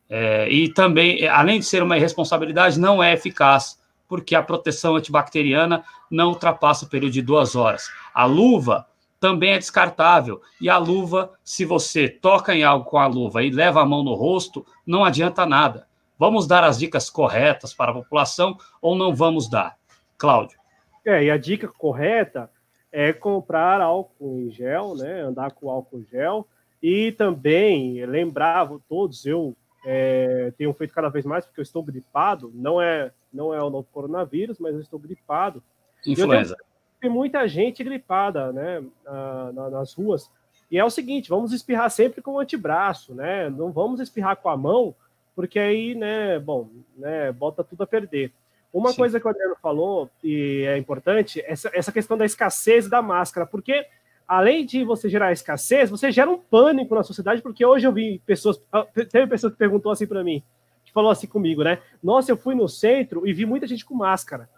[0.09, 5.85] É, e também, além de ser uma irresponsabilidade, não é eficaz, porque a proteção antibacteriana
[6.11, 7.89] não ultrapassa o período de duas horas.
[8.13, 8.90] A luva
[9.21, 10.41] também é descartável.
[10.61, 14.03] E a luva, se você toca em algo com a luva e leva a mão
[14.03, 15.87] no rosto, não adianta nada.
[16.19, 19.77] Vamos dar as dicas corretas para a população ou não vamos dar?
[20.19, 20.59] Cláudio.
[21.05, 22.51] É, e a dica correta
[22.91, 25.21] é comprar álcool em gel, né?
[25.21, 26.47] Andar com álcool gel.
[26.83, 32.51] E também lembrar todos, eu é, tenho feito cada vez mais porque eu estou gripado,
[32.55, 35.63] não é não é o novo coronavírus, mas eu estou gripado.
[36.05, 36.57] Influenza
[37.01, 40.31] tem muita gente gripada, né, na, nas ruas.
[40.71, 43.51] E é o seguinte, vamos espirrar sempre com o antebraço, né?
[43.51, 44.95] Não vamos espirrar com a mão,
[45.35, 48.33] porque aí, né, bom, né, bota tudo a perder.
[48.73, 48.99] Uma Sim.
[48.99, 53.45] coisa que o Adriano falou, e é importante, essa, essa questão da escassez da máscara,
[53.45, 53.85] porque
[54.29, 58.21] além de você gerar escassez, você gera um pânico na sociedade, porque hoje eu vi
[58.25, 60.41] pessoas, ah, teve pessoa que perguntou assim para mim,
[60.85, 61.81] que falou assim comigo, né?
[62.01, 64.49] Nossa, eu fui no centro e vi muita gente com máscara.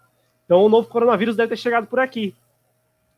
[0.53, 2.35] Então o novo coronavírus deve ter chegado por aqui.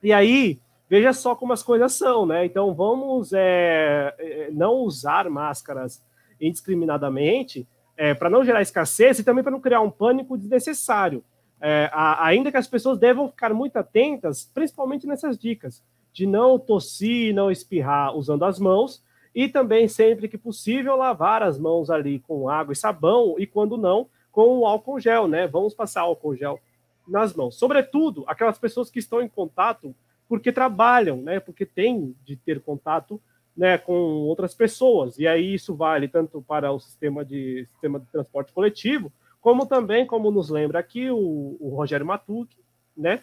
[0.01, 2.47] E aí, veja só como as coisas são, né?
[2.47, 6.01] Então vamos é, é não usar máscaras
[6.41, 7.67] indiscriminadamente,
[7.97, 11.25] é, para não gerar escassez e também para não criar um pânico desnecessário.
[11.61, 15.83] É, a, ainda que as pessoas devam ficar muito atentas, principalmente nessas dicas,
[16.13, 19.03] de não tossir, não espirrar usando as mãos
[19.35, 23.77] e também, sempre que possível, lavar as mãos ali com água e sabão e, quando
[23.77, 25.49] não, com álcool gel, né?
[25.49, 26.61] Vamos passar álcool gel
[27.07, 27.59] nas mãos.
[27.59, 29.95] Sobretudo, aquelas pessoas que estão em contato
[30.29, 31.39] porque trabalham, né?
[31.39, 33.21] Porque têm de ter contato
[33.57, 35.19] né, com outras pessoas.
[35.19, 40.07] E aí isso vale tanto para o sistema de, sistema de transporte coletivo, como também,
[40.07, 42.57] como nos lembra aqui o, o Rogério Matuc,
[42.97, 43.23] né?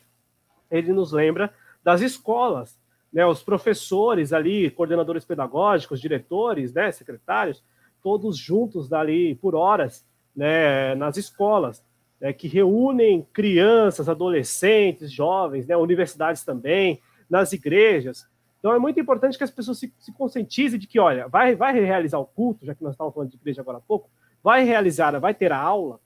[0.70, 1.54] Ele nos lembra
[1.84, 2.80] das escolas,
[3.12, 3.26] né?
[3.26, 6.92] Os professores ali, coordenadores pedagógicos, diretores, né?
[6.92, 7.64] Secretários,
[8.02, 10.06] todos juntos dali por horas,
[10.36, 10.96] né?
[10.96, 11.84] Nas escolas,
[12.22, 15.76] né, que reúnem crianças, adolescentes, jovens, né?
[15.76, 18.30] Universidades também, nas igrejas,
[18.62, 21.74] então é muito importante que as pessoas se, se conscientizem de que, olha, vai, vai
[21.74, 24.08] realizar o culto, já que nós estávamos falando de igreja agora há pouco,
[24.44, 26.00] vai realizar, vai ter a aula,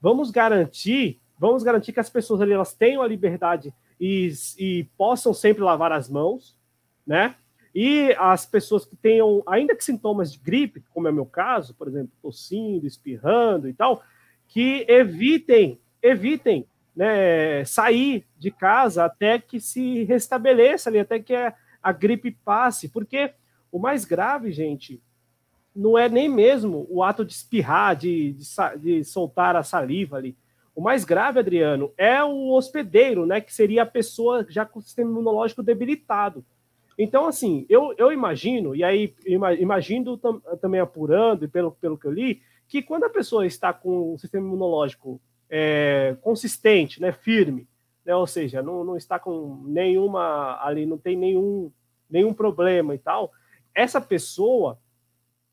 [0.00, 5.34] vamos garantir, vamos garantir que as pessoas ali elas tenham a liberdade e, e possam
[5.34, 6.56] sempre lavar as mãos,
[7.04, 7.34] né?
[7.74, 11.74] E as pessoas que tenham, ainda que sintomas de gripe, como é o meu caso,
[11.74, 14.00] por exemplo, tossindo, espirrando e tal,
[14.48, 21.54] que evitem, evitem né, sair de casa até que se restabeleça ali, até que a,
[21.82, 23.32] a gripe passe, porque
[23.70, 25.02] o mais grave, gente,
[25.74, 30.34] não é nem mesmo o ato de espirrar, de, de, de, soltar a saliva ali.
[30.74, 33.40] O mais grave, Adriano, é o hospedeiro, né?
[33.40, 36.44] Que seria a pessoa já com o sistema imunológico debilitado.
[36.98, 39.14] Então, assim, eu, eu imagino, e aí
[39.58, 43.72] imagino tam, também apurando, e pelo, pelo que eu li, que quando a pessoa está
[43.72, 47.68] com o sistema imunológico é, consistente, né, firme,
[48.04, 51.70] né, ou seja, não, não está com nenhuma ali, não tem nenhum,
[52.08, 53.32] nenhum problema e tal,
[53.74, 54.78] essa pessoa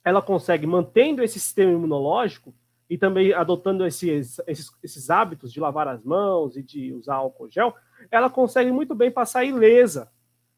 [0.04, 2.54] ela consegue, mantendo esse sistema imunológico
[2.90, 7.50] e também adotando esses, esses, esses hábitos de lavar as mãos e de usar álcool
[7.50, 7.74] gel,
[8.12, 10.12] ela consegue muito bem passar ilesa,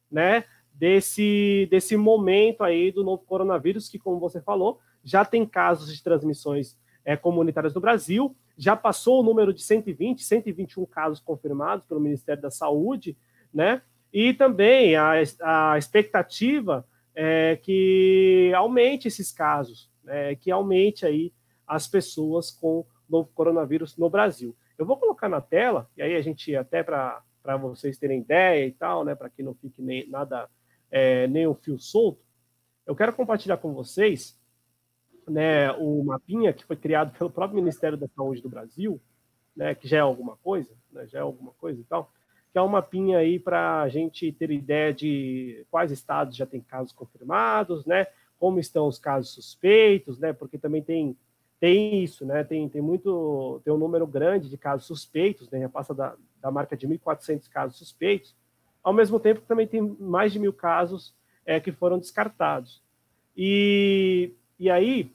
[0.10, 5.96] né, desse, desse momento aí do novo coronavírus, que, como você falou, já tem casos
[5.96, 6.76] de transmissões
[7.06, 12.42] é, comunitárias no Brasil, já passou o número de 120, 121 casos confirmados pelo Ministério
[12.42, 13.16] da Saúde,
[13.54, 13.82] né?
[14.12, 15.12] E também a,
[15.44, 20.36] a expectativa é que aumente esses casos, né?
[20.36, 21.34] que aumente aí
[21.68, 24.56] as pessoas com novo coronavírus no Brasil.
[24.78, 27.24] Eu vou colocar na tela, e aí a gente, até para
[27.60, 29.16] vocês terem ideia e tal, né?
[29.16, 30.50] Para que não fique nem, nada,
[30.92, 32.24] é, um fio solto,
[32.86, 34.40] eu quero compartilhar com vocês
[35.28, 39.02] né, o mapinha que foi criado pelo próprio Ministério da Saúde do Brasil,
[39.56, 42.12] né, que já é alguma coisa, né, já é alguma coisa e tal,
[42.52, 46.62] que é um mapinha aí para a gente ter ideia de quais estados já tem
[46.62, 48.08] casos confirmados, né,
[48.40, 51.18] como estão os casos suspeitos, né, porque também tem
[51.58, 55.70] tem isso, né, tem, tem muito, tem um número grande de casos suspeitos, né, já
[55.70, 58.36] passa da, da marca de 1.400 casos suspeitos,
[58.84, 61.16] ao mesmo tempo que também tem mais de mil casos
[61.46, 62.84] é, que foram descartados.
[63.36, 65.12] E, e aí,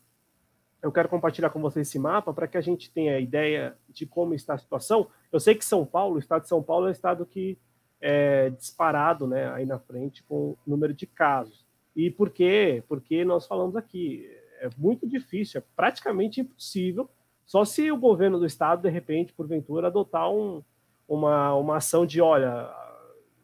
[0.83, 4.35] eu quero compartilhar com vocês esse mapa para que a gente tenha ideia de como
[4.35, 5.09] está a situação.
[5.31, 7.59] Eu sei que São Paulo, o estado de São Paulo, é um estado que
[8.01, 11.67] é disparado né, aí na frente com o número de casos.
[11.95, 12.83] E por quê?
[12.89, 14.27] Porque nós falamos aqui,
[14.61, 17.11] é muito difícil, é praticamente impossível,
[17.45, 20.63] só se o governo do estado, de repente, porventura, adotar um,
[21.09, 22.73] uma, uma ação de, olha,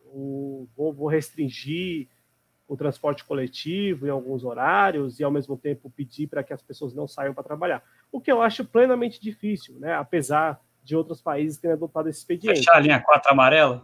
[0.05, 2.09] o, vou, vou restringir
[2.69, 6.95] o transporte coletivo em alguns horários e, ao mesmo tempo, pedir para que as pessoas
[6.95, 7.83] não saiam para trabalhar.
[8.11, 9.95] O que eu acho plenamente difícil, né?
[9.95, 12.59] apesar de outros países terem adotado esse expediente.
[12.59, 13.83] Fechar a linha 4 amarela?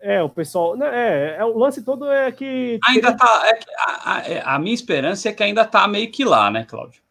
[0.00, 0.76] É, o pessoal.
[0.76, 2.78] Né, é, é, o lance todo é que.
[2.86, 3.42] Ainda tá.
[3.46, 6.64] É a, a, é, a, minha esperança é que ainda tá meio que lá, né,
[6.64, 7.02] Cláudio?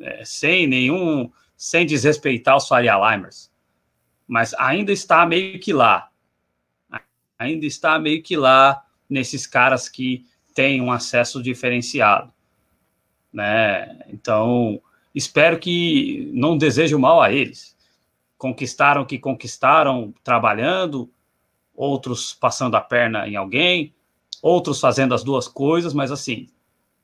[0.00, 1.30] É, sem nenhum.
[1.56, 3.50] Sem desrespeitar os Faria Limers.
[4.26, 6.08] Mas ainda está meio que lá.
[7.36, 12.32] Ainda está meio que lá nesses caras que têm um acesso diferenciado,
[13.32, 14.00] né?
[14.08, 14.80] Então,
[15.14, 17.76] espero que não desejo mal a eles.
[18.36, 21.10] Conquistaram o que conquistaram trabalhando,
[21.74, 23.94] outros passando a perna em alguém,
[24.42, 26.48] outros fazendo as duas coisas, mas assim,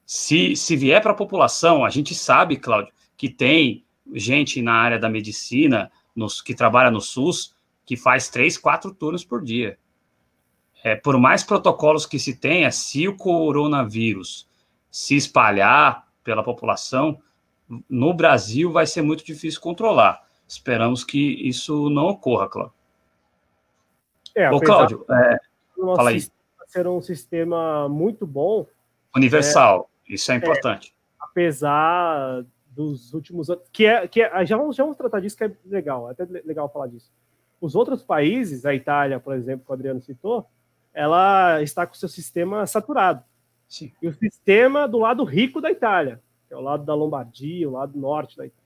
[0.05, 4.99] se, se vier para a população, a gente sabe, Cláudio, que tem gente na área
[4.99, 7.55] da medicina, nos, que trabalha no SUS,
[7.87, 9.79] que faz três, quatro turnos por dia
[10.85, 14.47] é, por mais protocolos que se tenha, se o coronavírus
[14.91, 17.19] se espalhar pela população,
[17.89, 20.23] no Brasil vai ser muito difícil controlar.
[20.47, 22.75] Esperamos que isso não ocorra, Cláudio.
[24.35, 25.39] É, Ô, Cláudio, é,
[25.97, 26.23] fala aí.
[26.67, 28.67] Ser um sistema muito bom.
[29.17, 30.91] Universal, é, isso é importante.
[30.91, 35.37] É, apesar dos últimos anos, que é, que é, já, vamos, já vamos tratar disso,
[35.37, 37.11] que é legal, é até legal falar disso.
[37.59, 40.47] Os outros países, a Itália, por exemplo, que o Adriano citou,
[40.95, 43.23] ela está com seu sistema saturado.
[43.69, 43.93] Sim.
[44.01, 47.73] E o sistema do lado rico da Itália, que é o lado da Lombardia, o
[47.73, 48.65] lado norte da Itália.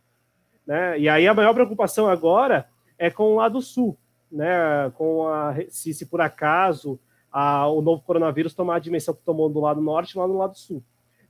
[0.67, 1.01] Né?
[1.01, 2.69] E aí a maior preocupação agora
[2.99, 3.97] é com o lado sul,
[4.31, 4.91] né?
[4.95, 7.01] com a, se, se por acaso
[7.33, 10.59] a, o novo coronavírus tomar a dimensão que tomou do lado norte lá no lado
[10.59, 10.83] sul.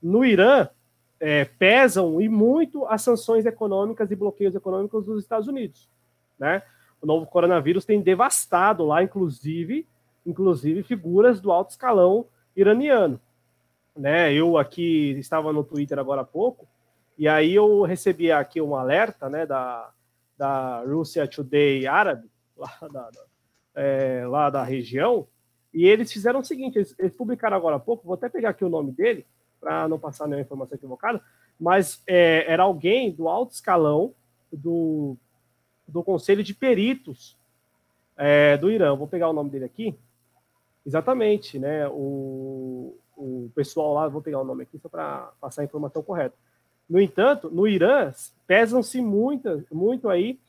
[0.03, 0.69] No Irã,
[1.21, 5.89] é, pesam e muito as sanções econômicas e bloqueios econômicos dos Estados Unidos.
[6.39, 6.63] Né?
[7.01, 9.87] O novo coronavírus tem devastado lá, inclusive,
[10.29, 13.19] inclusive figuras do alto escalão iraniano.
[13.97, 14.33] Né?
[14.33, 16.69] Eu aqui estava no Twitter agora há pouco,
[17.17, 19.91] e aí eu recebi aqui um alerta né, da,
[20.37, 23.29] da Russia Today árabe, lá da, da
[23.75, 25.27] é, lá da região,
[25.73, 28.65] e eles fizeram o seguinte: eles, eles, publicaram agora há pouco, vou até pegar aqui
[28.65, 29.25] o nome dele,
[29.61, 31.23] para não passar nenhuma informação equivocada,
[31.59, 34.13] mas é, era alguém do alto escalão
[34.53, 35.17] do,
[35.87, 37.37] do Conselho de Peritos
[38.17, 38.97] é, do Irã.
[38.97, 39.97] Vou pegar o nome dele aqui.
[40.89, 41.87] Exatamente, né?
[41.89, 46.35] O, o pessoal lá, vou pegar o nome aqui só para passar a informação correta.
[46.89, 48.11] No entanto, no Irã,
[48.47, 50.41] pesam-se muito, muito aí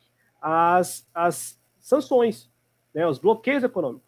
[0.41, 2.49] as, as sanções,
[2.93, 4.07] né, os bloqueios econômicos.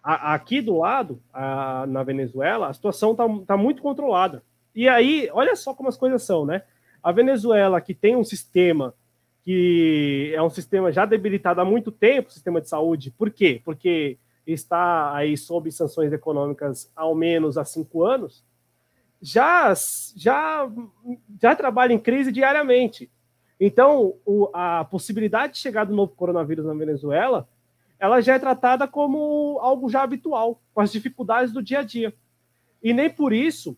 [0.00, 4.44] A, aqui do lado, a, na Venezuela, a situação está tá muito controlada.
[4.72, 6.62] E aí, olha só como as coisas são, né?
[7.02, 8.94] A Venezuela, que tem um sistema
[9.42, 13.10] que é um sistema já debilitado há muito tempo, sistema de saúde.
[13.10, 13.60] Por quê?
[13.64, 18.44] Porque está aí sob sanções econômicas ao menos há cinco anos,
[19.20, 19.72] já,
[20.16, 20.68] já,
[21.40, 23.10] já trabalha em crise diariamente.
[23.60, 27.48] Então, o, a possibilidade de chegar do novo coronavírus na Venezuela,
[28.00, 32.12] ela já é tratada como algo já habitual, com as dificuldades do dia a dia.
[32.82, 33.76] E nem por isso,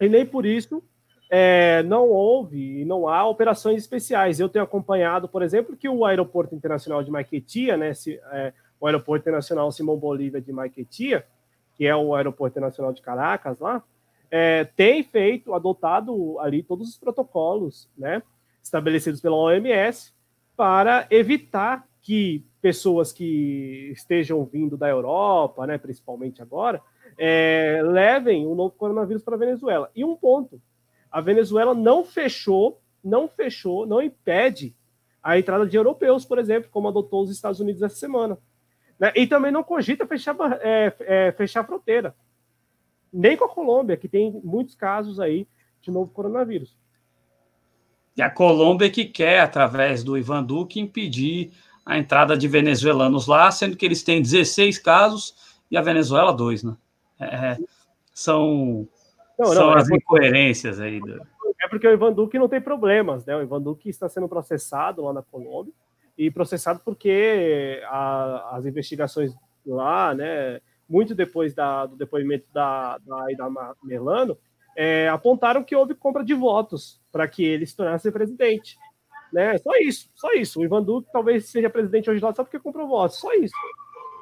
[0.00, 0.80] e nem por isso,
[1.28, 4.38] é, não houve e não há operações especiais.
[4.38, 8.86] Eu tenho acompanhado, por exemplo, que o Aeroporto Internacional de Maiquetia, né, se, é, o
[8.86, 11.26] Aeroporto Internacional Simão Bolívar de Maiquetia,
[11.76, 13.82] que é o Aeroporto Internacional de Caracas lá,
[14.30, 18.22] é, tem feito, adotado ali todos os protocolos né,
[18.62, 20.12] estabelecidos pela OMS
[20.56, 26.80] para evitar que pessoas que estejam vindo da Europa, né, principalmente agora,
[27.16, 29.90] é, levem o novo coronavírus para a Venezuela.
[29.94, 30.60] E um ponto,
[31.10, 34.74] a Venezuela não fechou, não fechou, não impede
[35.22, 38.38] a entrada de europeus, por exemplo, como adotou os Estados Unidos essa semana.
[38.98, 39.12] Né?
[39.14, 42.14] E também não cogita fechar, é, é, fechar a fronteira.
[43.12, 45.46] Nem com a Colômbia, que tem muitos casos aí
[45.80, 46.76] de novo coronavírus.
[48.16, 51.52] E a Colômbia que quer, através do Ivan Duque, impedir
[51.86, 56.62] a entrada de venezuelanos lá, sendo que eles têm 16 casos e a Venezuela dois,
[56.62, 56.76] né?
[57.20, 57.56] É,
[58.12, 58.86] são
[59.38, 61.00] não, não, são é as porque, incoerências aí.
[61.00, 61.22] Do...
[61.62, 63.36] É porque o Ivan Duque não tem problemas, né?
[63.36, 65.72] O Ivan Duque está sendo processado lá na Colômbia
[66.18, 69.32] e processado porque a, as investigações
[69.64, 73.48] lá, né, muito depois da, do depoimento da, da Aida
[73.84, 74.36] Melano,
[74.76, 78.76] é, apontaram que houve compra de votos para que ele se tornasse presidente.
[79.32, 79.56] Né?
[79.58, 80.60] Só isso, só isso.
[80.60, 83.54] O Ivan Duque talvez seja presidente hoje lá só porque comprou votos, só isso.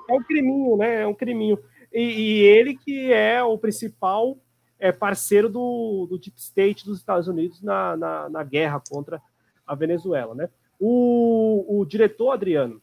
[0.08, 1.02] É um criminho, né?
[1.02, 1.58] É um criminho.
[1.92, 4.36] E, e ele que é o principal
[4.78, 9.20] é, parceiro do, do Deep State dos Estados Unidos na, na, na guerra contra
[9.66, 10.48] a Venezuela, né?
[10.78, 12.80] O, o diretor, Adriano,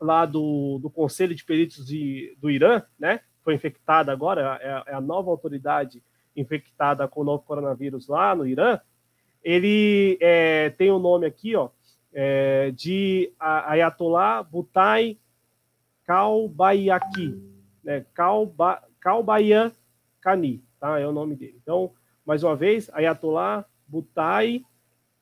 [0.00, 3.20] lá do, do Conselho de Peritos de, do Irã, né?
[3.42, 6.02] Foi infectado agora, é, é, a nova autoridade
[6.36, 8.80] infectada com o novo coronavírus lá no Irã.
[9.42, 11.70] Ele é, tem o um nome aqui, ó,
[12.12, 15.18] é, de Ayatollah Butai
[16.04, 17.40] Kalbayaki,
[17.84, 18.04] né?
[18.14, 20.98] Kalba, Kalbayakani, tá?
[20.98, 21.58] É o nome dele.
[21.62, 21.92] Então,
[22.26, 24.64] mais uma vez, Ayatollah Butai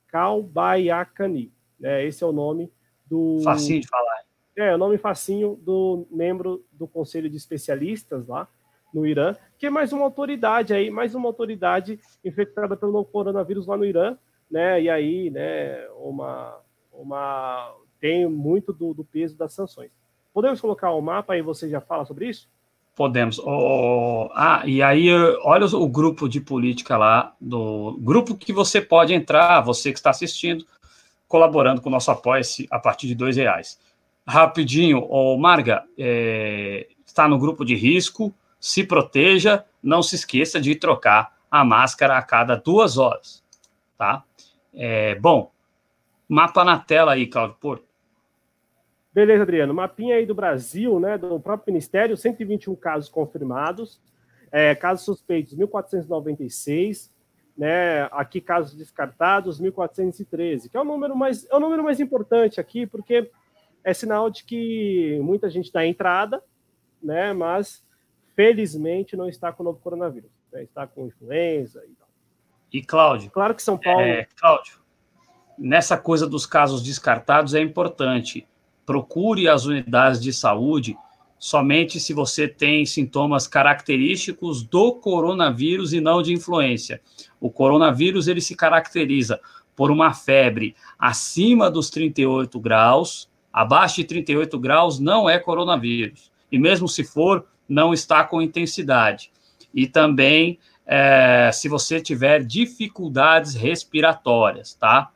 [0.09, 1.53] Kalbayakani.
[1.83, 2.71] É, esse é o nome
[3.07, 3.41] do.
[3.43, 4.25] Facinho de falar.
[4.57, 8.49] É, o nome facinho do membro do Conselho de Especialistas lá
[8.93, 13.67] no Irã, que é mais uma autoridade aí, mais uma autoridade infectada pelo novo coronavírus
[13.67, 14.17] lá no Irã,
[14.51, 14.83] né?
[14.83, 16.59] E aí, né, uma,
[16.93, 19.91] uma tem muito do, do peso das sanções.
[20.33, 22.49] Podemos colocar o mapa aí, você já fala sobre isso?
[22.95, 23.39] Podemos.
[23.39, 25.09] Oh, ah, e aí,
[25.45, 30.11] olha o grupo de política lá, do grupo que você pode entrar, você que está
[30.11, 30.65] assistindo,
[31.29, 33.79] colaborando com o nosso apoio a partir de dois reais.
[34.27, 40.75] Rapidinho, o Marga, é, está no grupo de risco, se proteja, não se esqueça de
[40.75, 43.45] trocar a máscara a cada duas horas,
[43.97, 44.25] tá?
[44.75, 45.51] É, bom,
[46.29, 47.89] mapa na tela aí, Claudio Porto.
[49.13, 49.75] Beleza, Adriano.
[49.75, 54.01] Mapinha aí do Brasil, né, do próprio Ministério, 121 casos confirmados,
[54.53, 57.11] é, casos suspeitos 1.496,
[57.59, 58.05] né?
[58.13, 62.87] Aqui casos descartados 1413, que é o número mais é o número mais importante aqui,
[62.87, 63.29] porque
[63.83, 66.41] é sinal de que muita gente está entrada,
[67.03, 67.33] né?
[67.33, 67.85] Mas
[68.37, 70.63] felizmente não está com o novo coronavírus, né?
[70.63, 72.09] está com influenza e tal.
[72.73, 73.31] E Cláudio?
[73.31, 74.03] Claro que São Paulo.
[74.03, 74.79] É, Cláudio,
[75.59, 78.47] nessa coisa dos casos descartados é importante.
[78.87, 80.97] Procure as unidades de saúde
[81.39, 87.01] somente se você tem sintomas característicos do coronavírus e não de influência.
[87.41, 89.41] O coronavírus ele se caracteriza
[89.77, 96.33] por uma febre acima dos 38 graus, abaixo de 38 graus não é coronavírus.
[96.51, 99.31] E mesmo se for, não está com intensidade.
[99.73, 105.11] E também é, se você tiver dificuldades respiratórias, tá?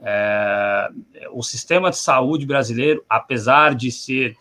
[0.00, 0.88] É,
[1.32, 4.36] o sistema de saúde brasileiro, apesar de ser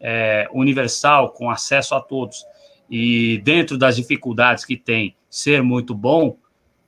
[0.00, 2.44] é, universal, com acesso a todos,
[2.90, 6.36] e dentro das dificuldades que tem, ser muito bom,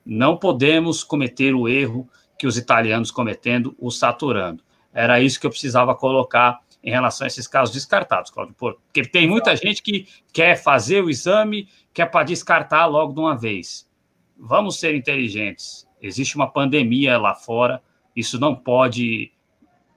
[0.05, 4.63] não podemos cometer o erro que os italianos cometendo, o saturando.
[4.93, 9.27] Era isso que eu precisava colocar em relação a esses casos descartados, Claudio, porque tem
[9.27, 13.87] muita gente que quer fazer o exame, quer para descartar logo de uma vez.
[14.35, 15.87] Vamos ser inteligentes.
[16.01, 17.81] Existe uma pandemia lá fora,
[18.15, 19.31] isso não pode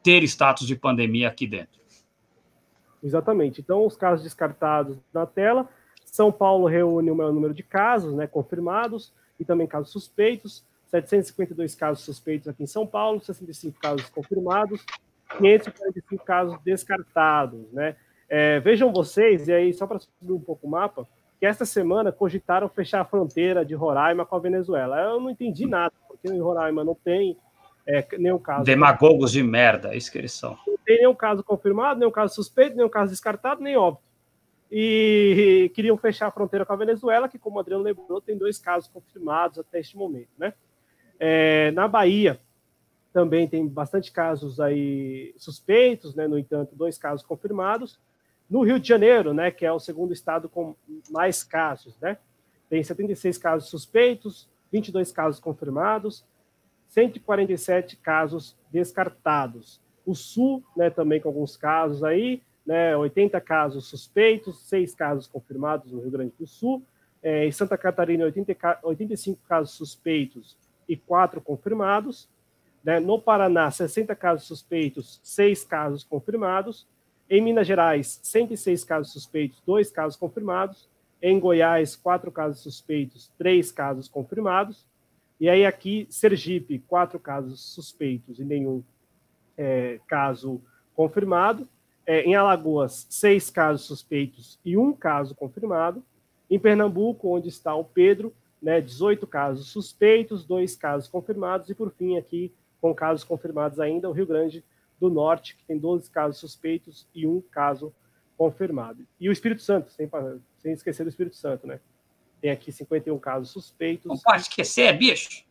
[0.03, 1.81] ter status de pandemia aqui dentro.
[3.05, 3.60] Exatamente.
[3.60, 5.68] Então, os casos descartados na tela.
[6.06, 10.64] São Paulo reúne o maior número de casos né, confirmados e também casos suspeitos.
[10.86, 14.85] 752 casos suspeitos aqui em São Paulo, 65 casos confirmados,
[15.39, 17.60] 545 casos descartados.
[17.72, 17.97] Né?
[18.28, 21.06] É, vejam vocês, e aí, só para subir um pouco o mapa,
[21.40, 25.01] que esta semana cogitaram fechar a fronteira de Roraima com a Venezuela.
[25.01, 27.36] Eu não entendi nada, porque em Roraima não tem
[27.86, 28.65] é, nenhum caso.
[28.65, 30.56] Demagogos de merda, é isso que eles são.
[30.66, 34.02] Não tem nenhum caso confirmado, nenhum caso suspeito, nenhum caso descartado, nem óbvio.
[34.70, 38.59] E queriam fechar a fronteira com a Venezuela, que, como o Adriano lembrou, tem dois
[38.59, 40.31] casos confirmados até este momento.
[40.39, 40.55] Né?
[41.20, 42.40] É, na Bahia,
[43.12, 46.27] também tem bastante casos aí suspeitos, né?
[46.27, 48.01] no entanto, dois casos confirmados.
[48.48, 50.77] No Rio de Janeiro, né, que é o segundo estado com
[51.11, 52.19] mais casos, né?
[52.69, 56.24] Tem 76 casos suspeitos, 22 casos confirmados,
[56.95, 59.83] 147 casos descartados.
[60.07, 65.91] O Sul, né, também com alguns casos aí, né, 80 casos suspeitos, 6 casos confirmados
[65.91, 66.85] no Rio Grande do Sul.
[67.21, 70.57] É, em Santa Catarina, 80, 85 casos suspeitos
[70.89, 72.29] e 4 confirmados.
[72.85, 76.87] Né, no Paraná, 60 casos suspeitos, 6 casos confirmados.
[77.29, 80.89] Em Minas Gerais, 106 casos suspeitos, 2 casos confirmados.
[81.21, 84.87] Em Goiás, 4 casos suspeitos, 3 casos confirmados.
[85.40, 88.82] E aí aqui, Sergipe, quatro casos suspeitos e nenhum
[89.56, 90.61] é, caso
[90.94, 91.69] confirmado.
[92.06, 96.05] É, em Alagoas, seis casos suspeitos e um caso confirmado.
[96.51, 101.69] Em Pernambuco, onde está o Pedro, né, 18 casos suspeitos, dois casos confirmados.
[101.70, 104.65] E por fim, aqui, com casos confirmados ainda, o Rio Grande
[105.01, 107.93] do Norte, que tem 12 casos suspeitos e um caso
[108.36, 109.06] confirmado.
[109.19, 110.09] E o Espírito Santo, sem,
[110.59, 111.81] sem esquecer do Espírito Santo, né?
[112.45, 114.05] Tem aqui 51 casos suspeitos.
[114.05, 115.47] Não pode esquecer, bicho.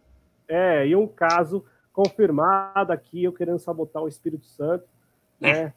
[0.47, 4.85] É, e um caso confirmado aqui, eu querendo sabotar o Espírito Santo,
[5.39, 5.73] né?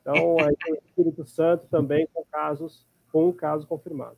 [0.00, 4.16] Então, aí tem o Espírito Santo também com casos, com um caso confirmado.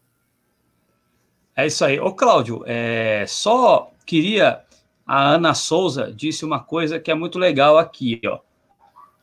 [1.57, 1.99] É isso aí.
[1.99, 4.65] Ô, Cláudio, é, só queria.
[5.05, 8.39] A Ana Souza disse uma coisa que é muito legal aqui, ó.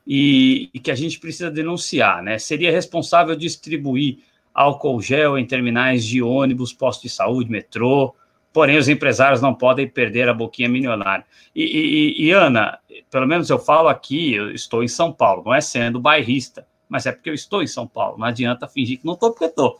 [0.06, 2.38] E, e que a gente precisa denunciar, né?
[2.40, 4.20] Seria responsável distribuir
[4.56, 8.16] álcool gel em terminais de ônibus, postos de saúde, metrô.
[8.54, 11.26] Porém, os empresários não podem perder a boquinha milionária.
[11.54, 12.80] E, e, e, Ana,
[13.12, 17.06] pelo menos eu falo aqui, eu estou em São Paulo, não é sendo bairrista, mas
[17.06, 18.18] é porque eu estou em São Paulo.
[18.18, 19.78] Não adianta fingir que não estou, porque estou.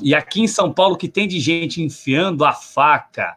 [0.00, 3.36] E aqui em São Paulo, que tem de gente enfiando a faca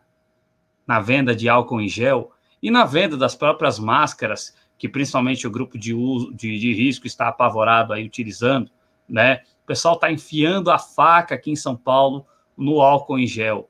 [0.86, 2.32] na venda de álcool em gel
[2.62, 7.08] e na venda das próprias máscaras, que principalmente o grupo de, uso, de, de risco
[7.08, 8.70] está apavorado aí utilizando,
[9.10, 9.42] né?
[9.66, 12.24] O pessoal está enfiando a faca aqui em São Paulo
[12.56, 13.68] no álcool em gel.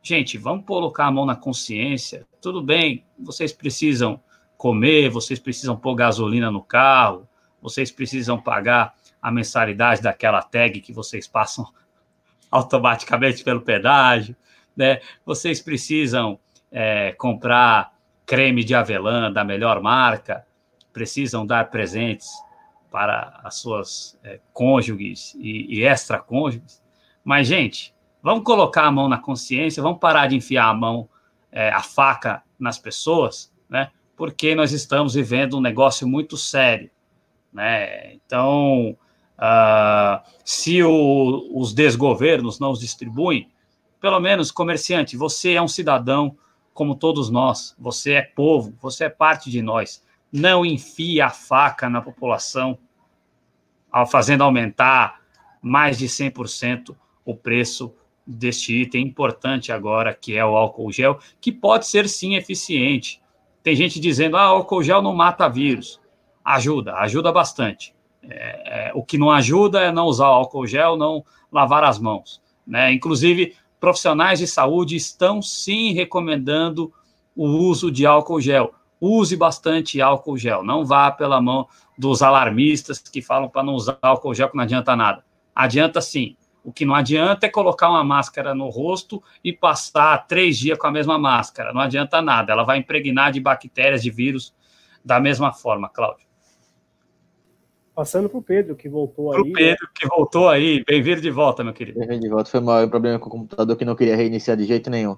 [0.00, 2.24] Gente, vamos colocar a mão na consciência.
[2.40, 4.22] Tudo bem, vocês precisam
[4.56, 7.28] comer, vocês precisam pôr gasolina no carro,
[7.60, 11.66] vocês precisam pagar a mensalidade daquela tag que vocês passam
[12.48, 14.36] automaticamente pelo pedágio,
[14.76, 15.00] né?
[15.26, 16.38] Vocês precisam
[16.70, 17.92] é, comprar
[18.24, 20.46] creme de avelã da melhor marca,
[20.92, 22.30] precisam dar presentes
[22.94, 26.80] para as suas é, cônjuges e, e extra-cônjuges.
[27.24, 27.92] Mas, gente,
[28.22, 31.08] vamos colocar a mão na consciência, vamos parar de enfiar a mão,
[31.50, 33.90] é, a faca nas pessoas, né?
[34.16, 36.88] Porque nós estamos vivendo um negócio muito sério,
[37.52, 38.12] né?
[38.12, 38.96] Então,
[39.40, 43.50] uh, se o, os desgovernos não os distribuem,
[44.00, 46.36] pelo menos, comerciante, você é um cidadão
[46.72, 47.74] como todos nós.
[47.76, 50.00] Você é povo, você é parte de nós.
[50.36, 52.76] Não enfie a faca na população,
[54.10, 55.20] fazendo aumentar
[55.62, 57.94] mais de 100% o preço
[58.26, 63.22] deste item importante agora, que é o álcool gel, que pode ser sim eficiente.
[63.62, 66.00] Tem gente dizendo, ah, álcool gel não mata vírus.
[66.44, 67.94] Ajuda, ajuda bastante.
[68.28, 72.42] É, é, o que não ajuda é não usar álcool gel, não lavar as mãos.
[72.66, 72.92] Né?
[72.92, 76.92] Inclusive, profissionais de saúde estão sim recomendando
[77.36, 78.74] o uso de álcool gel.
[79.00, 80.62] Use bastante álcool gel.
[80.62, 81.66] Não vá pela mão
[81.98, 85.24] dos alarmistas que falam para não usar álcool gel que não adianta nada.
[85.54, 86.36] Adianta sim.
[86.64, 90.86] O que não adianta é colocar uma máscara no rosto e passar três dias com
[90.86, 91.72] a mesma máscara.
[91.74, 92.52] Não adianta nada.
[92.52, 94.54] Ela vai impregnar de bactérias, de vírus
[95.04, 96.24] da mesma forma, Cláudio.
[97.94, 99.42] Passando para o Pedro, que voltou pro aí.
[99.42, 100.82] Para o Pedro, que voltou aí.
[100.84, 102.00] Bem-vindo de volta, meu querido.
[102.00, 102.50] Bem-vindo de volta.
[102.50, 105.16] Foi mal, o problema com o computador que não queria reiniciar de jeito nenhum.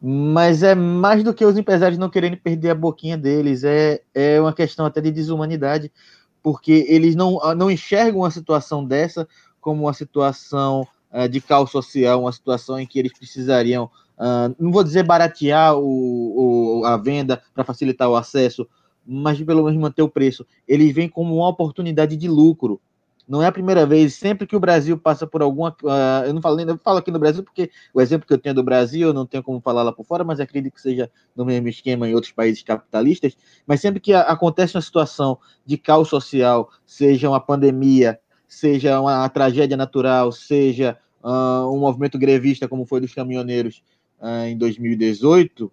[0.00, 3.64] Mas é mais do que os empresários não querendo perder a boquinha deles.
[3.64, 5.90] É, é uma questão até de desumanidade,
[6.42, 9.26] porque eles não, não enxergam uma situação dessa
[9.60, 14.70] como uma situação uh, de caos social, uma situação em que eles precisariam, uh, não
[14.70, 18.66] vou dizer baratear o, o a venda para facilitar o acesso,
[19.04, 20.46] mas pelo menos manter o preço.
[20.66, 22.80] Eles vêm como uma oportunidade de lucro.
[23.28, 25.76] Não é a primeira vez, sempre que o Brasil passa por alguma.
[25.82, 28.54] Uh, eu não falo, eu falo aqui no Brasil porque o exemplo que eu tenho
[28.54, 31.44] do Brasil, eu não tenho como falar lá por fora, mas acredito que seja no
[31.44, 33.36] mesmo esquema em outros países capitalistas.
[33.66, 39.76] Mas sempre que acontece uma situação de caos social, seja uma pandemia, seja uma tragédia
[39.76, 43.82] natural, seja uh, um movimento grevista, como foi dos caminhoneiros
[44.20, 45.70] uh, em 2018,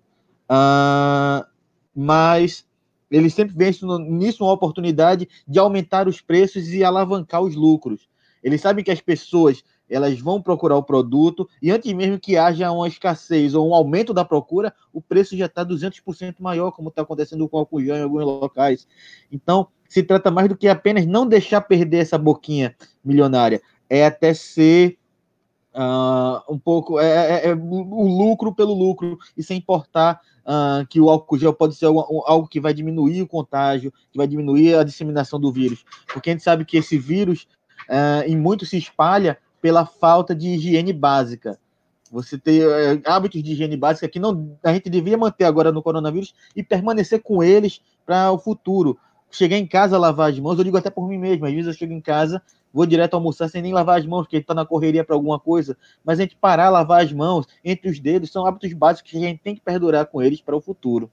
[1.95, 2.65] mas
[3.09, 3.73] eles sempre veem
[4.09, 8.07] nisso uma oportunidade de aumentar os preços e alavancar os lucros.
[8.43, 12.71] Eles sabem que as pessoas elas vão procurar o produto e antes mesmo que haja
[12.71, 17.03] uma escassez ou um aumento da procura, o preço já está 200% maior, como está
[17.03, 18.87] acontecendo com o gel em alguns locais.
[19.31, 24.33] Então, se trata mais do que apenas não deixar perder essa boquinha milionária, é até
[24.33, 24.97] ser
[25.75, 30.99] uh, um pouco é, é, é, o lucro pelo lucro e sem importar uh, que
[30.99, 34.75] o álcool gel pode ser algo, algo, que vai diminuir o contágio, que vai diminuir
[34.75, 35.83] a disseminação do vírus.
[36.11, 37.47] Porque a gente sabe que esse vírus,
[37.89, 41.59] uh, em muito, se espalha pela falta de higiene básica.
[42.11, 45.83] Você ter uh, hábitos de higiene básica que não, a gente devia manter agora no
[45.83, 48.97] coronavírus e permanecer com eles para o futuro.
[49.31, 51.45] Chegar em casa, lavar as mãos, eu digo até por mim mesmo.
[51.45, 52.41] Às vezes eu chego em casa,
[52.75, 55.77] vou direto almoçar sem nem lavar as mãos, porque está na correria para alguma coisa.
[56.03, 59.21] Mas a gente parar, lavar as mãos entre os dedos, são hábitos básicos que a
[59.21, 61.09] gente tem que perdurar com eles para o futuro.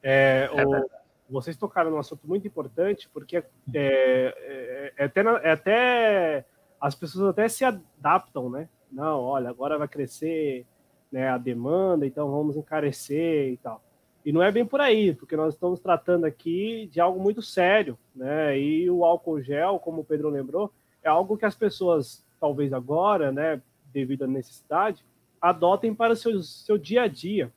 [0.00, 0.88] É, o,
[1.28, 3.42] vocês tocaram num assunto muito importante, porque é,
[3.74, 6.44] é, é, até, é até
[6.80, 8.68] as pessoas até se adaptam, né?
[8.92, 10.64] Não, olha, agora vai crescer
[11.10, 13.82] né, a demanda, então vamos encarecer e tal.
[14.26, 17.96] E não é bem por aí, porque nós estamos tratando aqui de algo muito sério,
[18.12, 18.58] né?
[18.58, 23.30] E o álcool gel, como o Pedro lembrou, é algo que as pessoas, talvez agora,
[23.30, 23.62] né,
[23.92, 25.04] devido à necessidade,
[25.40, 27.52] adotem para o seu, seu dia a dia.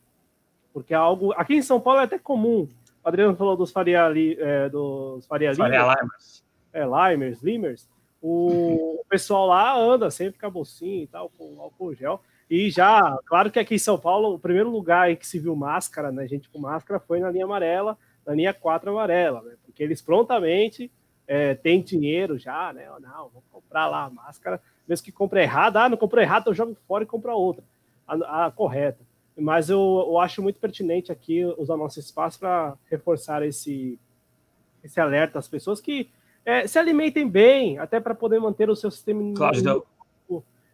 [0.72, 1.34] Porque é algo.
[1.34, 2.70] Aqui em São Paulo é até comum.
[3.04, 4.02] O Adriano falou dos Faria,
[4.38, 6.44] é, dos Faria, Faria Limers.
[6.72, 7.90] É, Limers, Limers.
[8.22, 12.22] O, o pessoal lá anda sempre com a bolsinha e tal, com álcool gel.
[12.50, 15.56] E já, claro que aqui em São Paulo, o primeiro lugar em que se viu
[15.56, 17.96] máscara, né, gente com máscara, foi na linha amarela,
[18.26, 20.92] na linha 4 amarela, né, porque eles prontamente
[21.28, 25.78] é, têm dinheiro já, né, não, vou comprar lá a máscara, mesmo que compre errado,
[25.78, 27.64] ah, não comprou errado, eu jogo fora e compro a outra,
[28.08, 29.08] a, a correta.
[29.38, 33.98] Mas eu, eu acho muito pertinente aqui usar nosso espaço para reforçar esse,
[34.84, 36.10] esse alerta às pessoas que
[36.44, 39.86] é, se alimentem bem, até para poder manter o seu sistema claro,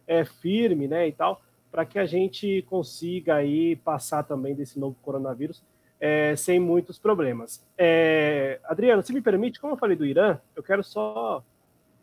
[0.06, 1.42] é, firme, né, e tal
[1.76, 5.62] para que a gente consiga aí passar também desse novo coronavírus
[6.00, 7.62] é, sem muitos problemas.
[7.76, 11.44] É, Adriano, se me permite, como eu falei do Irã, eu quero só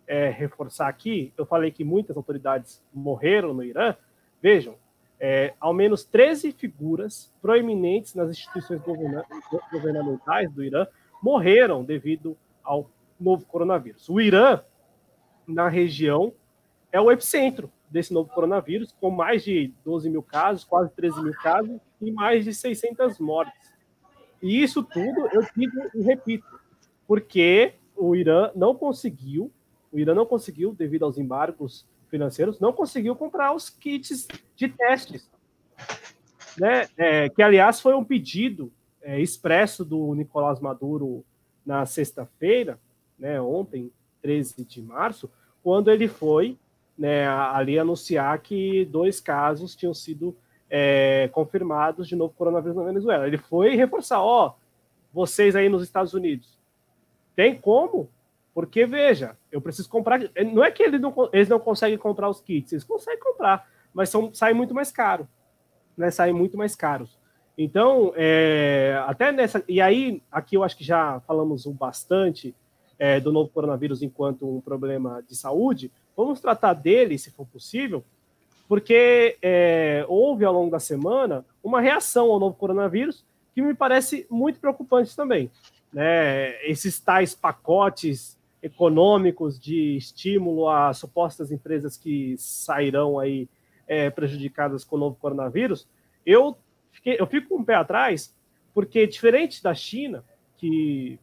[0.05, 3.95] é, reforçar aqui, eu falei que muitas autoridades morreram no Irã,
[4.39, 4.75] vejam,
[5.19, 8.79] é, ao menos 13 figuras proeminentes nas instituições
[9.71, 10.85] governamentais do Irã
[11.19, 14.07] morreram devido ao novo coronavírus.
[14.07, 14.61] O Irã,
[15.47, 16.31] na região,
[16.91, 21.33] é o epicentro desse novo coronavírus, com mais de 12 mil casos, quase 13 mil
[21.33, 23.71] casos e mais de 600 mortes.
[24.41, 26.59] E isso tudo eu digo e repito,
[27.07, 29.51] porque o Irã não conseguiu,
[29.91, 35.29] o Irã não conseguiu, devido aos embargos financeiros, não conseguiu comprar os kits de testes,
[36.59, 36.87] né?
[36.97, 41.23] É, que aliás foi um pedido é, expresso do Nicolás Maduro
[41.63, 42.79] na sexta-feira,
[43.17, 43.91] né, ontem,
[44.21, 45.29] 13 de março,
[45.61, 46.57] quando ele foi
[46.97, 50.35] né, ali anunciar que dois casos tinham sido
[50.69, 53.27] é, confirmados de novo coronavírus na Venezuela.
[53.27, 54.55] Ele foi reforçar, ó,
[55.13, 56.57] vocês aí nos Estados Unidos,
[57.35, 58.09] tem como?
[58.53, 60.19] Porque, veja, eu preciso comprar.
[60.53, 64.09] Não é que eles não, eles não conseguem comprar os kits, eles conseguem comprar, mas
[64.09, 65.27] são, saem muito mais caro.
[65.97, 66.11] Né?
[66.11, 67.17] Saem muito mais caros.
[67.57, 69.63] Então, é, até nessa.
[69.67, 72.55] E aí, aqui eu acho que já falamos bastante
[72.97, 75.91] é, do novo coronavírus enquanto um problema de saúde.
[76.15, 78.03] Vamos tratar dele, se for possível,
[78.68, 83.23] porque é, houve ao longo da semana uma reação ao novo coronavírus
[83.53, 85.52] que me parece muito preocupante também.
[85.91, 86.64] Né?
[86.65, 93.48] Esses tais pacotes econômicos de estímulo a supostas empresas que sairão aí
[93.88, 95.88] é, prejudicadas com o novo coronavírus,
[96.26, 96.57] eu,
[96.91, 98.34] fiquei, eu fico com um pé atrás,
[98.73, 100.23] porque diferente da China,
[100.57, 101.19] que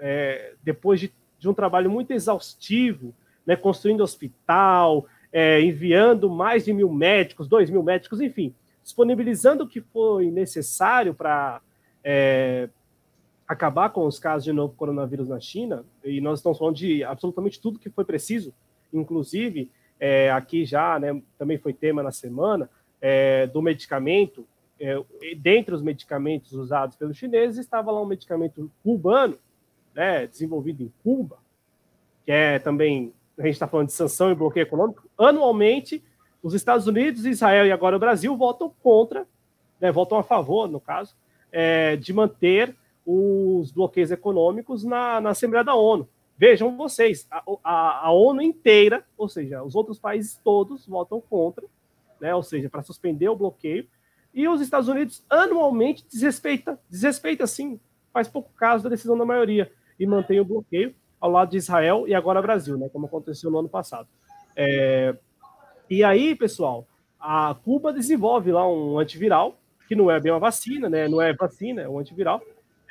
[0.00, 3.14] é, depois de, de, um trabalho muito exaustivo,
[3.48, 8.54] né, construindo hospital, é, enviando mais de mil médicos, dois mil médicos, enfim,
[8.84, 11.62] disponibilizando o que foi necessário para
[12.04, 12.68] é,
[13.46, 17.58] acabar com os casos de novo coronavírus na China, e nós estamos falando de absolutamente
[17.58, 18.52] tudo que foi preciso,
[18.92, 22.68] inclusive é, aqui já, né, também foi tema na semana,
[23.00, 24.46] é, do medicamento,
[24.78, 25.02] é,
[25.38, 29.38] dentre os medicamentos usados pelos chineses, estava lá um medicamento cubano,
[29.94, 31.38] né, desenvolvido em Cuba,
[32.26, 36.02] que é também, a gente está falando de sanção e bloqueio econômico, anualmente
[36.42, 39.26] os Estados Unidos, Israel e agora o Brasil votam contra,
[39.80, 41.14] né, votam a favor, no caso,
[41.52, 42.74] é, de manter
[43.06, 46.08] os bloqueios econômicos na, na Assembleia da ONU.
[46.36, 51.64] Vejam vocês, a, a, a, ONU inteira, ou seja, os outros países todos votam contra,
[52.20, 53.86] né, ou seja, para suspender o bloqueio,
[54.34, 57.80] e os Estados Unidos anualmente desrespeita, desrespeita sim,
[58.12, 62.06] faz pouco caso da decisão da maioria, e mantém o bloqueio ao lado de Israel
[62.06, 64.08] e agora Brasil, né, como aconteceu no ano passado.
[64.56, 65.14] É,
[65.88, 66.86] e aí, pessoal,
[67.18, 71.32] a Cuba desenvolve lá um antiviral, que não é bem uma vacina, né, não é
[71.32, 72.40] vacina, é um antiviral,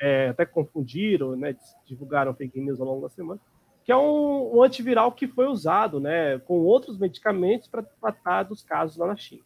[0.00, 1.56] é, até confundiram, né,
[1.86, 3.40] divulgaram fake news ao longo da semana,
[3.84, 8.62] que é um, um antiviral que foi usado né, com outros medicamentos para tratar dos
[8.62, 9.42] casos lá na China.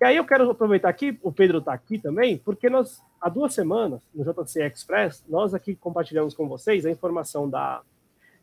[0.00, 3.52] E aí eu quero aproveitar aqui, o Pedro está aqui também, porque nós, há duas
[3.52, 7.82] semanas, no JC Express, nós aqui compartilhamos com vocês a informação da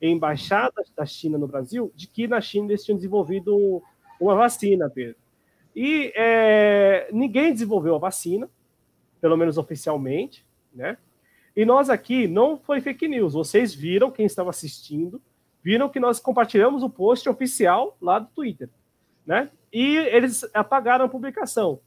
[0.02, 3.82] Embaixada da China no Brasil, de que na China eles tinham desenvolvido
[4.20, 5.16] uma vacina, Pedro.
[5.74, 8.50] E é, ninguém desenvolveu a vacina,
[9.22, 10.98] pelo menos oficialmente, né?
[11.56, 13.34] E nós aqui não foi fake news.
[13.34, 15.22] Vocês viram, quem estava assistindo,
[15.64, 18.70] viram que nós compartilhamos o post oficial lá do Twitter,
[19.26, 19.50] né?
[19.72, 21.80] E eles apagaram a publicação.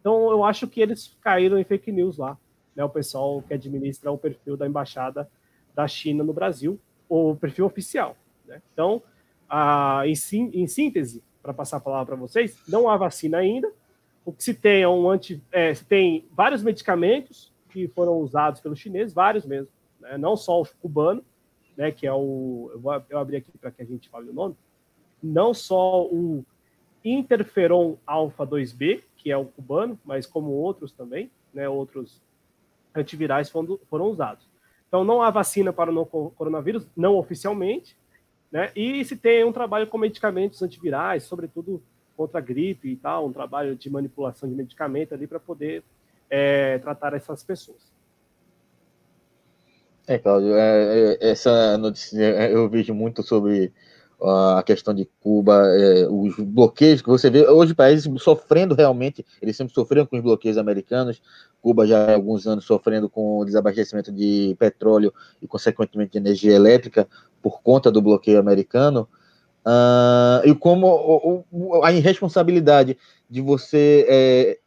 [0.00, 2.38] Então eu acho que eles caíram em fake news lá,
[2.74, 2.84] né?
[2.84, 5.28] O pessoal que administra o perfil da embaixada
[5.74, 6.78] da China no Brasil,
[7.08, 8.16] o perfil oficial.
[8.46, 8.62] Né?
[8.72, 9.02] Então,
[9.48, 10.14] a, em,
[10.52, 13.70] em síntese, para passar a palavra para vocês, não há vacina ainda.
[14.24, 18.60] O que se tem é um anti, é, se tem vários medicamentos que foram usados
[18.60, 19.68] pelos chineses, vários mesmo,
[20.00, 20.16] né?
[20.16, 21.22] não só o cubano,
[21.76, 22.70] né, que é o.
[22.72, 24.56] Eu vou eu abrir aqui para que a gente fale o nome.
[25.22, 26.44] Não só o
[27.04, 32.20] interferon alfa 2B, que é o cubano, mas como outros também, né, outros
[32.94, 34.46] antivirais foram, foram usados.
[34.88, 37.96] Então, não há vacina para o coronavírus, não oficialmente,
[38.50, 38.70] né?
[38.76, 41.82] E se tem um trabalho com medicamentos antivirais, sobretudo
[42.16, 45.82] contra a gripe e tal, um trabalho de manipulação de medicamento ali para poder
[46.30, 47.92] é, tratar essas pessoas.
[50.06, 53.72] É, Cláudio, é, é, essa notícia eu vejo muito sobre
[54.22, 59.56] a questão de Cuba, é, os bloqueios que você vê, hoje países sofrendo realmente, eles
[59.56, 61.20] sempre sofreram com os bloqueios americanos,
[61.60, 66.54] Cuba já há alguns anos sofrendo com o desabastecimento de petróleo e, consequentemente, de energia
[66.54, 67.08] elétrica
[67.42, 69.08] por conta do bloqueio americano,
[69.66, 71.44] uh, e como
[71.82, 72.96] a irresponsabilidade
[73.28, 74.58] de você é,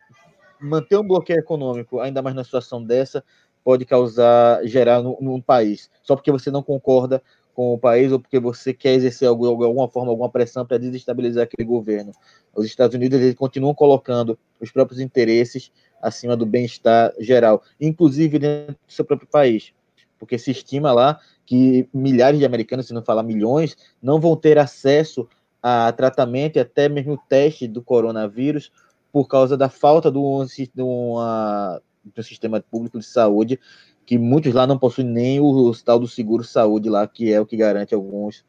[0.59, 3.23] manter um bloqueio econômico, ainda mais na situação dessa,
[3.63, 7.21] pode causar, gerar no país, só porque você não concorda
[7.57, 11.45] com o país ou porque você quer exercer de alguma forma alguma pressão para desestabilizar
[11.45, 12.11] aquele governo.
[12.55, 18.73] Os Estados Unidos eles continuam colocando os próprios interesses acima do bem-estar geral, inclusive dentro
[18.73, 19.73] do seu próprio país,
[20.19, 24.59] porque se estima lá que milhares de americanos, se não falar milhões, não vão ter
[24.59, 25.27] acesso
[25.59, 28.71] a tratamento e até mesmo teste do coronavírus
[29.11, 33.59] por causa da falta um, de, uma, de um sistema público de saúde,
[34.07, 37.41] que muitos lá não possuem nem o, o tal do seguro saúde lá, que é
[37.41, 38.39] o que garante alguns,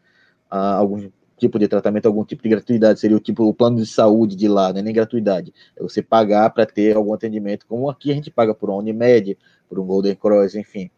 [0.52, 3.86] uh, algum tipo de tratamento, algum tipo de gratuidade, seria o tipo o plano de
[3.86, 4.80] saúde de lá, né?
[4.82, 8.70] nem gratuidade, é você pagar para ter algum atendimento, como aqui a gente paga por
[8.70, 9.36] um Unimed,
[9.68, 10.88] por um Golden Cross, enfim.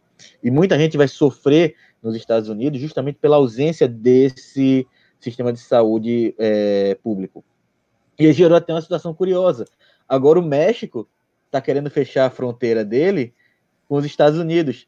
[0.43, 4.87] E muita gente vai sofrer nos Estados Unidos justamente pela ausência desse
[5.19, 7.43] sistema de saúde é, público.
[8.19, 9.65] E gerou até uma situação curiosa.
[10.07, 11.09] Agora o México
[11.47, 13.33] está querendo fechar a fronteira dele
[13.91, 14.87] com os Estados Unidos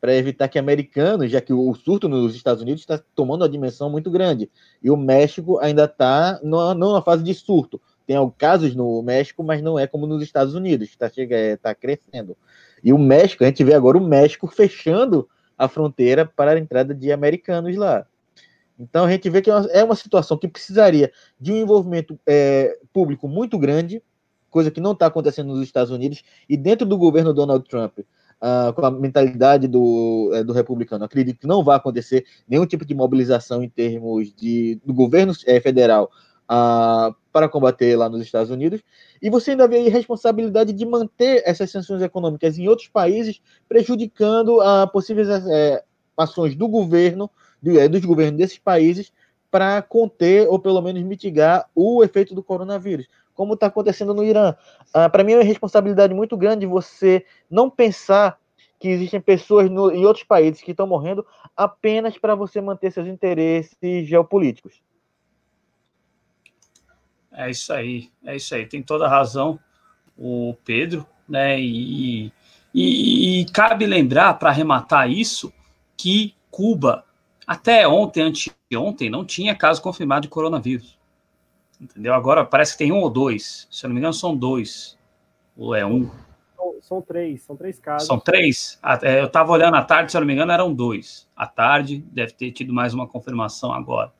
[0.00, 3.90] para evitar que americanos, já que o surto nos Estados Unidos está tomando uma dimensão
[3.90, 4.48] muito grande
[4.80, 7.80] e o México ainda está não na fase de surto.
[8.06, 12.36] Tem casos no México, mas não é como nos Estados Unidos, está é, tá crescendo.
[12.84, 15.28] E o México, a gente vê agora o México fechando
[15.58, 18.06] a fronteira para a entrada de americanos lá.
[18.78, 21.10] Então a gente vê que é uma é situação que precisaria
[21.40, 24.00] de um envolvimento é, público muito grande,
[24.50, 27.98] coisa que não está acontecendo nos Estados Unidos, e dentro do governo Donald Trump,
[28.40, 32.84] uh, com a mentalidade do, é, do republicano, acredito que não vai acontecer nenhum tipo
[32.84, 36.10] de mobilização em termos de, do governo é, federal
[36.44, 38.82] uh, para combater lá nos Estados Unidos,
[39.20, 44.60] e você ainda vê a responsabilidade de manter essas sanções econômicas em outros países, prejudicando
[44.60, 45.82] a possíveis é,
[46.16, 47.30] ações do governo,
[47.62, 49.12] do, é, dos governos desses países,
[49.50, 53.06] para conter ou pelo menos mitigar o efeito do coronavírus,
[53.36, 54.56] como está acontecendo no Irã.
[54.92, 58.38] Ah, para mim é uma responsabilidade muito grande você não pensar
[58.80, 61.24] que existem pessoas no, em outros países que estão morrendo
[61.56, 64.82] apenas para você manter seus interesses geopolíticos.
[67.32, 68.66] É isso aí, é isso aí.
[68.66, 69.60] Tem toda a razão
[70.16, 71.60] o Pedro, né?
[71.60, 72.32] E,
[72.74, 75.52] e, e cabe lembrar, para arrematar isso,
[75.96, 77.04] que Cuba,
[77.46, 80.95] até ontem, anteontem, não tinha caso confirmado de coronavírus.
[81.80, 82.14] Entendeu?
[82.14, 83.68] Agora parece que tem um ou dois.
[83.70, 84.98] Se eu não me engano, são dois.
[85.56, 86.10] Ou é um?
[86.80, 88.06] São três, são três casos.
[88.06, 88.78] São três?
[89.02, 91.28] É, eu estava olhando à tarde, se eu não me engano, eram dois.
[91.34, 94.12] À tarde, deve ter tido mais uma confirmação agora.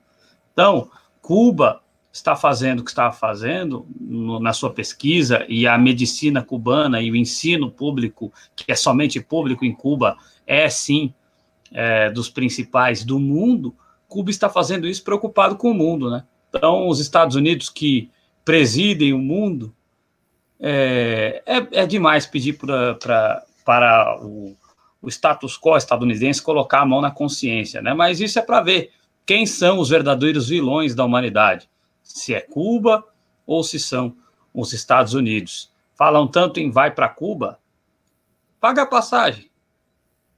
[0.53, 1.81] Então, Cuba
[2.13, 7.11] está fazendo o que estava fazendo no, na sua pesquisa e a medicina cubana e
[7.11, 10.17] o ensino público, que é somente público em Cuba,
[10.47, 11.15] é sim
[11.73, 13.77] é, dos principais do mundo,
[14.09, 16.25] Cuba está fazendo isso preocupado com o mundo, né?
[16.57, 18.11] Então, os Estados Unidos que
[18.45, 19.75] presidem o mundo,
[20.59, 24.57] é, é, é demais pedir pra, pra, para o,
[25.03, 27.93] o status quo estadunidense colocar a mão na consciência, né?
[27.93, 28.93] Mas isso é para ver
[29.25, 31.69] quem são os verdadeiros vilões da humanidade
[32.03, 33.05] se é Cuba
[33.45, 34.17] ou se são
[34.55, 35.73] os Estados Unidos.
[35.95, 37.59] Falam tanto em vai para Cuba,
[38.61, 39.51] paga a passagem.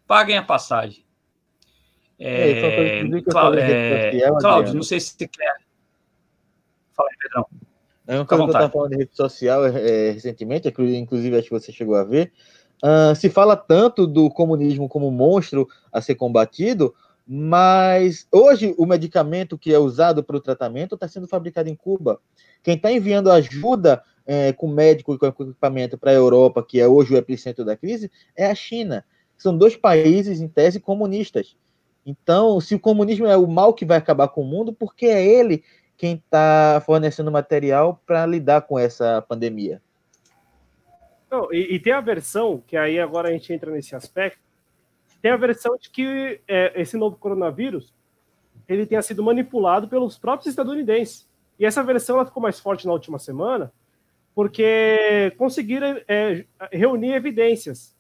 [0.07, 1.05] Paguem a passagem.
[2.19, 5.68] É, é, Cláudio, não sei se você quer.
[6.99, 7.47] Fala aí, Pedrão.
[8.09, 11.55] É uma coisa que eu estava falando de rede social é, recentemente, inclusive acho que
[11.61, 12.33] você chegou a ver.
[12.83, 16.95] Uh, se fala tanto do comunismo como monstro a ser combatido,
[17.27, 22.21] mas hoje o medicamento que é usado para o tratamento está sendo fabricado em Cuba.
[22.63, 26.89] Quem está enviando ajuda é, com médico e com equipamento para a Europa, que é
[26.89, 29.05] hoje o epicentro da crise, é a China.
[29.37, 31.57] São dois países, em tese, comunistas.
[32.07, 35.05] Então, se o comunismo é o mal que vai acabar com o mundo, por que
[35.07, 35.63] é ele
[35.99, 39.83] quem está fornecendo material para lidar com essa pandemia?
[41.29, 44.41] Não, e, e, tem a versão, que aí agora a gente entra nesse aspecto,
[45.21, 47.93] tem a versão de que é, esse novo coronavírus
[48.69, 51.29] ele tenha sido manipulado pelos próprios estadunidenses.
[51.59, 53.73] E essa versão ela ficou mais forte na última semana,
[54.35, 57.97] porque conseguiram é, reunir evidências.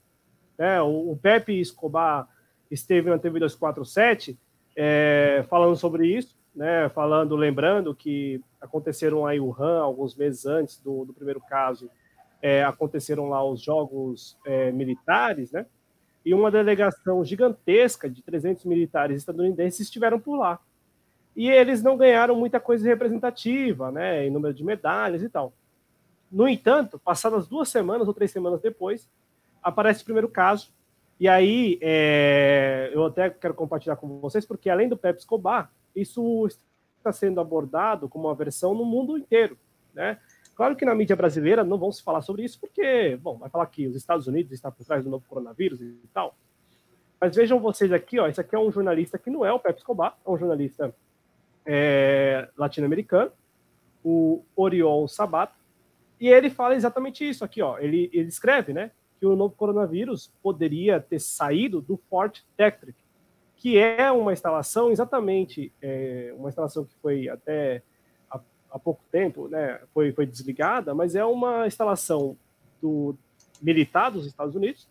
[0.56, 0.80] Né?
[0.80, 2.28] O, o, Pepe Escobar
[2.70, 4.38] esteve na TV 247
[4.76, 6.88] é, falando sobre isso, né?
[6.88, 11.88] falando, lembrando que aconteceram aí o Wuhan alguns meses antes do, do primeiro caso,
[12.42, 15.64] é, aconteceram lá os jogos é, militares, né?
[16.24, 20.58] e uma delegação gigantesca de 300 militares estadunidenses estiveram por lá.
[21.34, 25.52] E eles não ganharam muita coisa representativa, né, em número de medalhas e tal.
[26.30, 29.08] No entanto, passadas duas semanas ou três semanas depois,
[29.62, 30.70] aparece o primeiro caso.
[31.18, 36.48] E aí, é, eu até quero compartilhar com vocês, porque além do Pepe Escobar, isso
[36.96, 39.58] está sendo abordado como uma versão no mundo inteiro,
[39.94, 40.18] né?
[40.54, 43.66] Claro que na mídia brasileira não vão se falar sobre isso, porque, bom, vai falar
[43.66, 46.36] que os Estados Unidos estão por trás do novo coronavírus e tal.
[47.20, 49.78] Mas vejam vocês aqui, ó, esse aqui é um jornalista que não é o Pepe
[49.78, 50.92] Escobar, é um jornalista
[51.64, 53.30] é, latino-americano,
[54.04, 55.56] o Oriol Sabato,
[56.20, 57.78] e ele fala exatamente isso aqui, ó.
[57.78, 62.98] Ele, ele escreve, né, que o novo coronavírus poderia ter saído do Fort Detrick,
[63.58, 67.82] que é uma instalação exatamente, é, uma instalação que foi até
[68.70, 72.36] há pouco tempo, né, foi, foi desligada, mas é uma instalação
[72.80, 73.16] do
[73.60, 74.88] militar dos Estados Unidos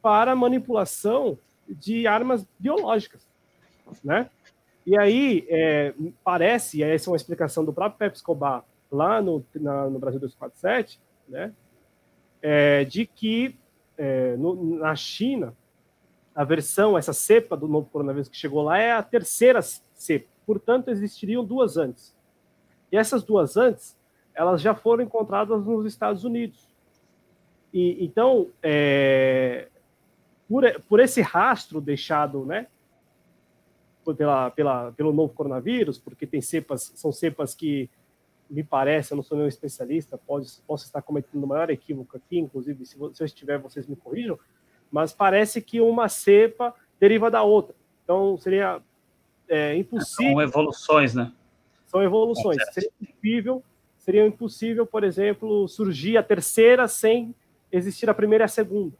[0.00, 1.38] para manipulação
[1.68, 3.28] de armas biológicas,
[4.02, 4.28] né?
[4.84, 9.44] E aí é, parece, e essa é uma explicação do próprio Pepe Escobar lá no,
[9.54, 11.52] na, no Brasil 247, né?
[12.40, 13.56] É, de que
[13.96, 15.54] é, no, na China
[16.34, 20.28] a versão, essa cepa do novo coronavírus que chegou lá é a terceira cepa.
[20.46, 22.14] Portanto, existiriam duas antes.
[22.90, 23.96] E essas duas antes
[24.34, 26.68] elas já foram encontradas nos Estados Unidos.
[27.72, 29.68] E, então, é,
[30.48, 32.66] por, por esse rastro deixado, né,
[34.16, 37.88] pela, pela, pelo novo coronavírus, porque tem cepas, são cepas que
[38.50, 42.38] me parece, eu não sou nenhum especialista, pode, posso estar cometendo o maior equívoco aqui,
[42.38, 44.38] inclusive, se, se eu estiver, vocês me corrijam,
[44.92, 47.74] mas parece que uma cepa deriva da outra.
[48.04, 48.80] Então, seria
[49.48, 50.32] é, impossível.
[50.32, 51.32] São evoluções, né?
[51.86, 52.58] São evoluções.
[52.58, 53.62] É seria impossível,
[53.96, 57.34] seria impossível, por exemplo, surgir a terceira sem
[57.72, 58.94] existir a primeira e a segunda.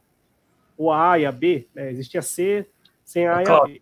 [0.75, 1.91] Ou a A e a B, né?
[1.91, 2.67] Existia a C
[3.05, 3.81] sem a A e a B.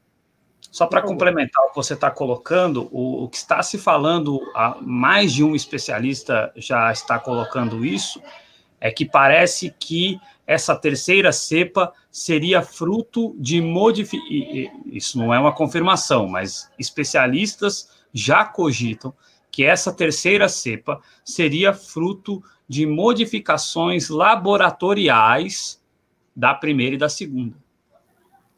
[0.69, 4.39] Só para complementar o que você está colocando, o, o, que está se falando,
[4.79, 8.21] mais de um especialista já está colocando isso,
[8.79, 10.19] é que parece que
[10.51, 14.29] essa terceira cepa seria fruto de modificação.
[14.85, 19.13] Isso não é uma confirmação, mas especialistas já cogitam
[19.49, 25.81] que essa terceira cepa seria fruto de modificações laboratoriais
[26.35, 27.55] da primeira e da segunda.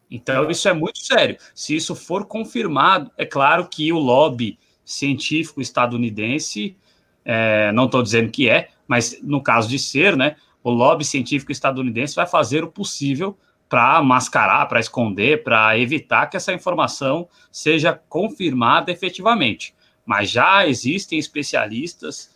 [0.10, 1.38] Então, isso é muito sério.
[1.54, 6.76] Se isso for confirmado, é claro que o lobby científico estadunidense,
[7.24, 11.52] é, não estou dizendo que é, mas no caso de ser, né, o lobby científico
[11.52, 13.38] estadunidense vai fazer o possível
[13.68, 19.76] para mascarar, para esconder, para evitar que essa informação seja confirmada efetivamente.
[20.06, 22.34] Mas já existem especialistas,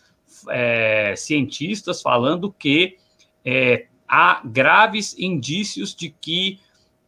[0.48, 2.96] é, cientistas falando que
[3.44, 6.58] é, há graves indícios de que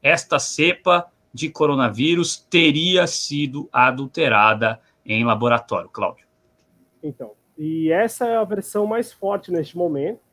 [0.02, 6.26] esta cepa de coronavírus teria sido adulterada em laboratório, Cláudio.
[7.02, 10.29] Então, e essa é a versão mais forte neste momento.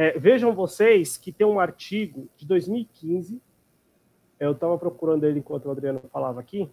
[0.00, 3.42] É, vejam vocês que tem um artigo de 2015,
[4.38, 6.70] eu estava procurando ele enquanto o Adriano falava aqui,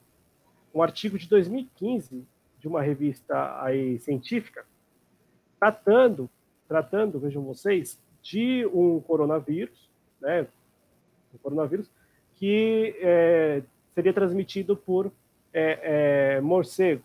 [0.72, 2.24] um artigo de 2015
[2.60, 4.64] de uma revista aí científica,
[5.60, 6.30] tratando,
[6.68, 9.90] tratando, vejam vocês, de um coronavírus,
[10.22, 10.46] né,
[11.34, 11.90] um coronavírus
[12.36, 13.64] que é,
[13.96, 15.12] seria transmitido por
[15.52, 17.02] é, é, morcego,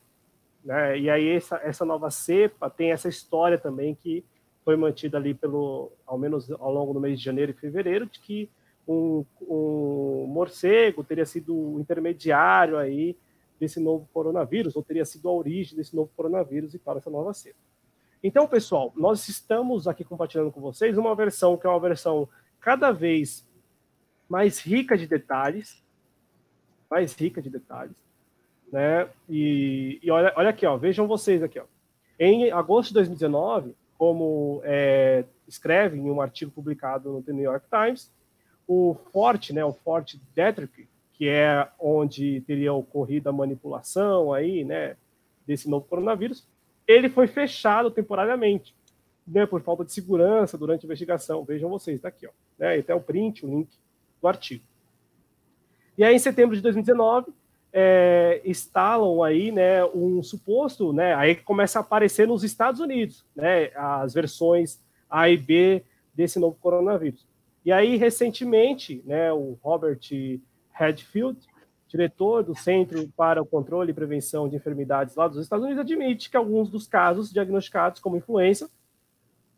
[0.62, 4.22] né, e aí essa, essa nova cepa tem essa história também que
[4.64, 8.20] foi mantida ali pelo, ao menos ao longo do mês de janeiro e fevereiro, de
[8.20, 8.50] que
[8.86, 13.16] um, um morcego teria sido o intermediário aí
[13.58, 17.32] desse novo coronavírus, ou teria sido a origem desse novo coronavírus e para essa nova
[17.34, 17.58] cepa.
[18.22, 22.28] Então, pessoal, nós estamos aqui compartilhando com vocês uma versão que é uma versão
[22.60, 23.46] cada vez
[24.28, 25.82] mais rica de detalhes,
[26.90, 27.96] mais rica de detalhes,
[28.72, 29.08] né?
[29.28, 31.64] E, e olha, olha aqui, ó, vejam vocês aqui, ó.
[32.18, 37.66] Em agosto de 2019, como é, escreve em um artigo publicado no The New York
[37.68, 38.10] Times,
[38.66, 44.96] o Fort, né, o Fort Detrick, que é onde teria ocorrido a manipulação aí, né,
[45.46, 46.48] desse novo coronavírus,
[46.88, 48.74] ele foi fechado temporariamente,
[49.28, 51.44] né, por falta de segurança durante a investigação.
[51.44, 53.68] Vejam vocês, tá aqui, ó, né, até o print, o link
[54.18, 54.64] do artigo.
[55.98, 57.34] E aí, em setembro de 2019,
[57.72, 63.70] é, instalam aí, né, um suposto, né, aí começa a aparecer nos Estados Unidos, né,
[63.74, 65.84] as versões A e B
[66.14, 67.26] desse novo coronavírus.
[67.64, 70.00] E aí, recentemente, né, o Robert
[70.72, 71.38] Redfield,
[71.86, 76.30] diretor do Centro para o Controle e Prevenção de Enfermidades lá dos Estados Unidos, admite
[76.30, 78.70] que alguns dos casos diagnosticados como influenza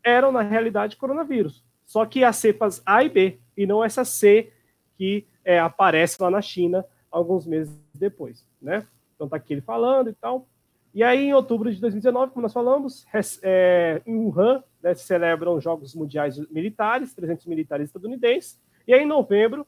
[0.03, 1.63] eram, na realidade, coronavírus.
[1.85, 4.51] Só que as cepas A e B, e não essa C
[4.97, 8.85] que é, aparece lá na China, alguns meses depois, né?
[9.15, 10.47] Então tá aqui ele falando e tal.
[10.93, 13.05] E aí, em outubro de 2019, como nós falamos,
[13.41, 18.59] é, em Wuhan, né, se celebram os Jogos Mundiais Militares, 300 militares estadunidenses.
[18.87, 19.65] E aí, em novembro,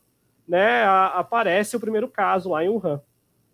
[0.48, 3.02] né, a, aparece o primeiro caso lá em Wuhan.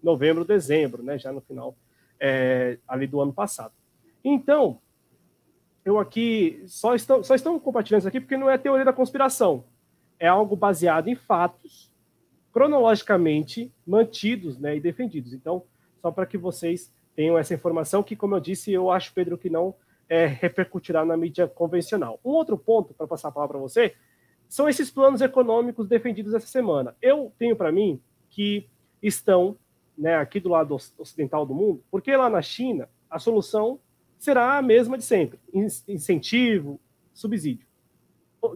[0.02, 1.76] Novembro, dezembro, né, já no final
[2.20, 3.74] é, ali do ano passado.
[4.24, 4.80] Então,
[5.86, 9.64] eu aqui só estão, só estão compartilhando isso aqui porque não é teoria da conspiração.
[10.20, 11.91] É algo baseado em fatos
[12.52, 15.34] cronologicamente mantidos né, e defendidos.
[15.34, 15.64] Então,
[16.02, 19.50] só para que vocês tenham essa informação, que, como eu disse, eu acho, Pedro, que
[19.50, 19.76] não
[20.10, 22.20] é, repercutirá na mídia convencional.
[22.24, 23.96] Um outro ponto, para passar a palavra para você,
[24.48, 26.96] são esses planos econômicos defendidos essa semana.
[27.02, 28.68] Eu tenho para mim que
[29.02, 29.58] estão
[29.98, 33.80] né, aqui do lado ocidental do mundo, porque lá na China a solução
[34.18, 35.40] será a mesma de sempre:
[35.88, 36.80] incentivo,
[37.14, 37.66] subsídio,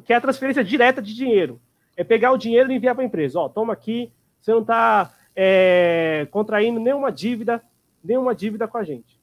[0.04, 1.62] que é a transferência direta de dinheiro
[1.96, 3.40] é pegar o dinheiro e enviar para a empresa.
[3.40, 7.64] Ó, toma aqui, você não está é, contraindo nenhuma dívida,
[8.04, 9.20] nenhuma dívida com a gente.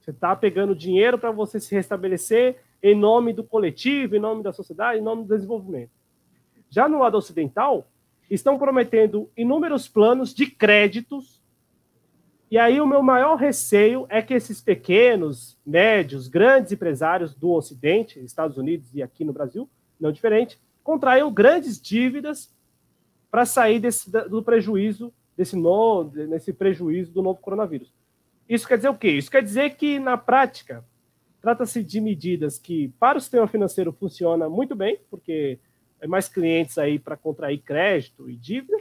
[0.00, 4.52] Você está pegando dinheiro para você se restabelecer em nome do coletivo, em nome da
[4.52, 5.90] sociedade, em nome do desenvolvimento.
[6.70, 7.86] Já no lado ocidental,
[8.30, 11.42] estão prometendo inúmeros planos de créditos
[12.50, 18.18] E aí o meu maior receio é que esses pequenos, médios, grandes empresários do Ocidente,
[18.24, 19.68] Estados Unidos e aqui no Brasil,
[20.00, 20.58] não diferente,
[20.88, 22.50] contraiam grandes dívidas
[23.30, 27.92] para sair desse, do prejuízo desse no, nesse prejuízo do novo coronavírus.
[28.48, 29.10] Isso quer dizer o quê?
[29.10, 30.82] Isso quer dizer que na prática
[31.42, 35.58] trata-se de medidas que para o sistema financeiro funciona muito bem, porque
[36.00, 38.78] é mais clientes aí para contrair crédito e dívida,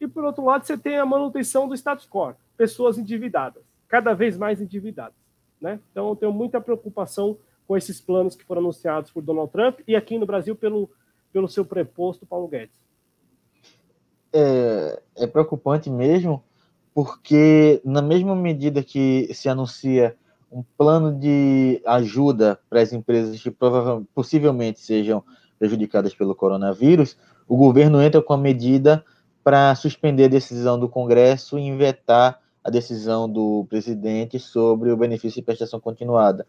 [0.00, 4.36] e por outro lado você tem a manutenção do status quo, pessoas endividadas, cada vez
[4.36, 5.14] mais endividadas,
[5.60, 5.78] né?
[5.92, 9.94] Então eu tenho muita preocupação com esses planos que foram anunciados por Donald Trump e
[9.94, 10.90] aqui no Brasil pelo,
[11.34, 12.80] pelo seu preposto Paulo Guedes.
[14.32, 16.44] É, é preocupante mesmo,
[16.94, 20.16] porque na mesma medida que se anuncia
[20.50, 25.24] um plano de ajuda para as empresas que provavelmente, possivelmente sejam
[25.58, 27.16] prejudicadas pelo coronavírus,
[27.48, 29.04] o governo entra com a medida
[29.42, 35.40] para suspender a decisão do Congresso e vetar a decisão do presidente sobre o benefício
[35.40, 36.46] de prestação continuada.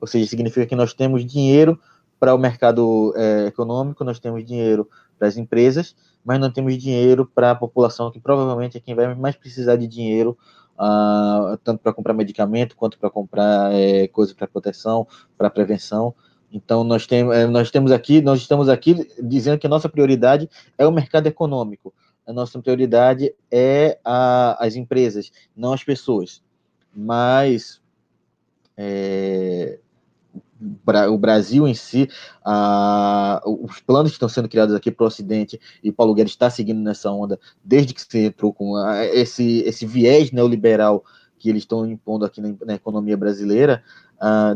[0.00, 1.78] Ou seja, significa que nós temos dinheiro
[2.18, 4.88] para o mercado é, econômico, nós temos dinheiro
[5.18, 9.14] para as empresas, mas não temos dinheiro para a população, que provavelmente é quem vai
[9.14, 10.36] mais precisar de dinheiro,
[10.78, 16.14] uh, tanto para comprar medicamento, quanto para comprar é, coisas para proteção, para prevenção.
[16.50, 20.48] Então, nós, tem, é, nós temos aqui, nós estamos aqui dizendo que a nossa prioridade
[20.76, 21.92] é o mercado econômico.
[22.26, 26.42] A nossa prioridade é a, as empresas, não as pessoas.
[26.94, 27.80] Mas
[28.76, 29.78] é,
[31.10, 32.08] o Brasil em si,
[33.44, 36.80] os planos que estão sendo criados aqui para o Ocidente, e Paulo Guedes está seguindo
[36.80, 38.76] nessa onda desde que se entrou com
[39.12, 41.04] esse, esse viés neoliberal
[41.38, 43.82] que eles estão impondo aqui na, na economia brasileira,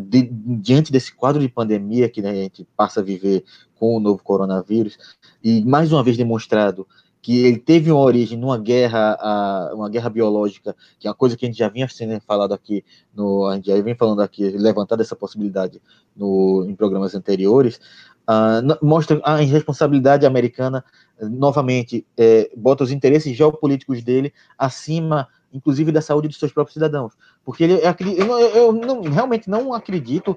[0.05, 3.45] de, diante desse quadro de pandemia que né, a gente passa a viver
[3.79, 4.99] com o novo coronavírus,
[5.43, 6.87] e mais uma vez demonstrado
[7.23, 11.47] que ele teve uma origem numa guerra, uma guerra biológica, que é uma coisa que
[11.47, 12.85] a gente já vinha sendo falado aqui,
[13.15, 15.81] no, a gente já vem falando aqui, levantado essa possibilidade
[16.17, 17.81] no, em programas anteriores,
[18.29, 20.85] uh, mostra a irresponsabilidade americana,
[21.21, 27.13] novamente, é, bota os interesses geopolíticos dele acima, inclusive, da saúde dos seus próprios cidadãos.
[27.45, 27.81] Porque ele,
[28.19, 30.37] eu, eu não, realmente não acredito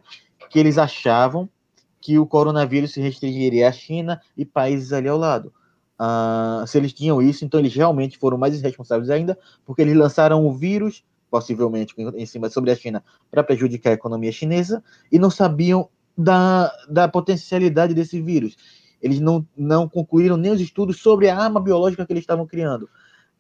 [0.52, 1.50] que eles achavam
[2.00, 5.52] que o coronavírus se restringiria à China e países ali ao lado
[6.00, 10.46] Uh, se eles tinham isso, então eles realmente foram mais irresponsáveis ainda, porque eles lançaram
[10.46, 15.30] o vírus, possivelmente em cima sobre a China, para prejudicar a economia chinesa, e não
[15.30, 18.56] sabiam da, da potencialidade desse vírus.
[19.02, 22.90] Eles não, não concluíram nem os estudos sobre a arma biológica que eles estavam criando.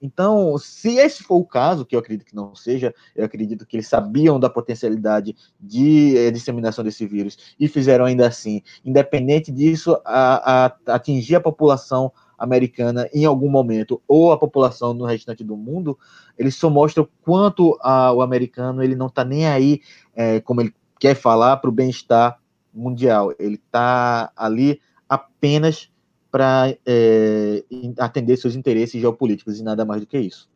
[0.02, 3.77] Então, se esse for o caso, que eu acredito que não seja, eu acredito que
[3.77, 9.98] eles sabiam da potencialidade de eh, disseminação desse vírus e fizeram ainda assim, independente disso,
[10.06, 15.56] a, a, atingir a população americana em algum momento, ou a população no restante do
[15.56, 15.98] mundo,
[16.38, 19.82] ele só mostra o quanto a, o americano ele não está nem aí,
[20.16, 22.40] é, como ele quer falar, para o bem-estar
[22.74, 23.34] mundial.
[23.40, 25.90] Ele está ali apenas
[26.32, 27.64] para é,
[27.98, 30.49] atender seus interesses geopolíticos e nada mais do que isso.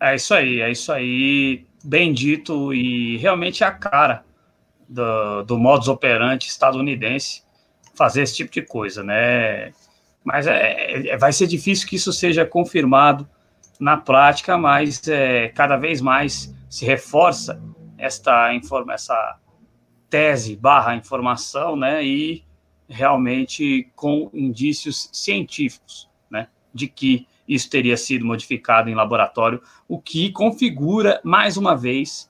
[0.00, 4.24] É isso aí, é isso aí, bem dito e realmente é a cara
[4.90, 7.42] do, do modus operandi estadunidense
[7.94, 9.72] fazer esse tipo de coisa, né?
[10.24, 13.28] Mas é, é, vai ser difícil que isso seja confirmado
[13.78, 17.62] na prática, mas é, cada vez mais se reforça
[17.96, 19.38] esta, informa, essa
[20.08, 22.04] tese barra informação, né?
[22.04, 22.44] E
[22.88, 26.48] realmente com indícios científicos, né?
[26.74, 32.29] De que isso teria sido modificado em laboratório, o que configura mais uma vez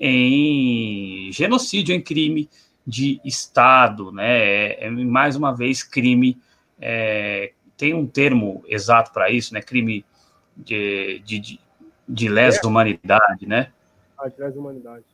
[0.00, 2.48] em genocídio, em crime
[2.86, 4.38] de Estado, né?
[4.38, 6.38] É, é mais uma vez crime.
[6.80, 9.60] É, tem um termo exato para isso, né?
[9.60, 10.04] Crime
[10.56, 11.60] de, de, de,
[12.08, 13.70] de lesa humanidade, né?
[14.18, 15.04] Ah, de lesa humanidade.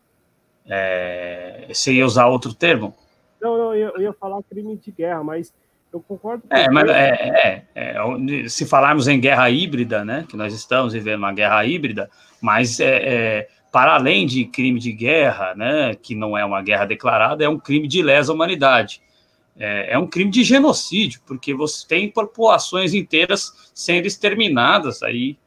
[0.69, 2.95] É, você ia usar outro termo?
[3.41, 5.53] Não, não, eu, eu ia falar crime de guerra, mas
[5.93, 10.37] eu concordo com é, mas é, é, é, se falarmos em guerra híbrida, né, que
[10.37, 12.11] nós estamos vivendo uma guerra híbrida,
[12.41, 16.85] mas é, é para além de crime de guerra, né, que não é uma guerra
[16.85, 19.03] declarada, é um crime de lesa humanidade.
[19.59, 25.39] É, é um crime de genocídio, porque você tem populações inteiras sendo exterminadas aí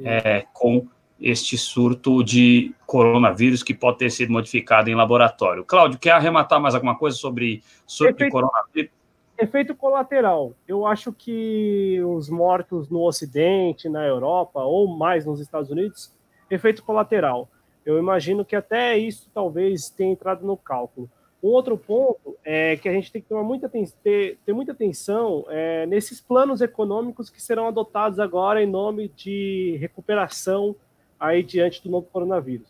[0.00, 0.86] é, com
[1.20, 5.64] este surto de coronavírus que pode ter sido modificado em laboratório.
[5.64, 8.90] Cláudio, quer arrematar mais alguma coisa sobre surto coronavírus?
[9.36, 10.52] Efeito colateral.
[10.66, 16.12] Eu acho que os mortos no Ocidente, na Europa, ou mais nos Estados Unidos,
[16.50, 17.48] efeito colateral.
[17.84, 21.08] Eu imagino que até isso talvez tenha entrado no cálculo.
[21.42, 23.70] Um outro ponto é que a gente tem que tomar muita,
[24.02, 29.76] ter, ter muita atenção é, nesses planos econômicos que serão adotados agora em nome de
[29.80, 30.74] recuperação
[31.18, 32.68] aí diante do novo coronavírus.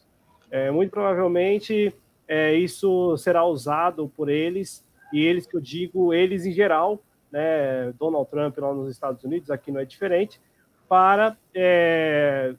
[0.51, 1.95] É, muito provavelmente
[2.27, 7.01] é, isso será usado por eles, e eles que eu digo, eles em geral,
[7.33, 10.41] né, Donald Trump lá nos Estados Unidos, aqui não é diferente,
[10.89, 12.55] para, é,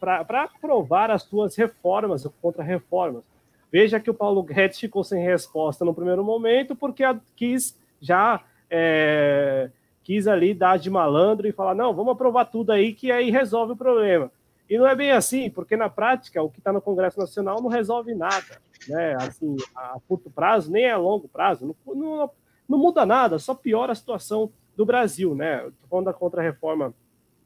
[0.00, 3.22] para aprovar as suas reformas, contra-reformas.
[3.70, 7.02] Veja que o Paulo Guedes ficou sem resposta no primeiro momento, porque
[7.36, 9.70] quis já é,
[10.02, 13.72] quis ali dar de malandro e falar: não, vamos aprovar tudo aí, que aí resolve
[13.72, 14.30] o problema.
[14.70, 17.68] E não é bem assim, porque na prática o que está no Congresso Nacional não
[17.68, 19.14] resolve nada, né?
[19.16, 22.30] Assim, a curto prazo, nem a longo prazo, não, não,
[22.66, 25.66] não muda nada, só piora a situação do Brasil, né?
[25.66, 26.94] Estou falando da contra-reforma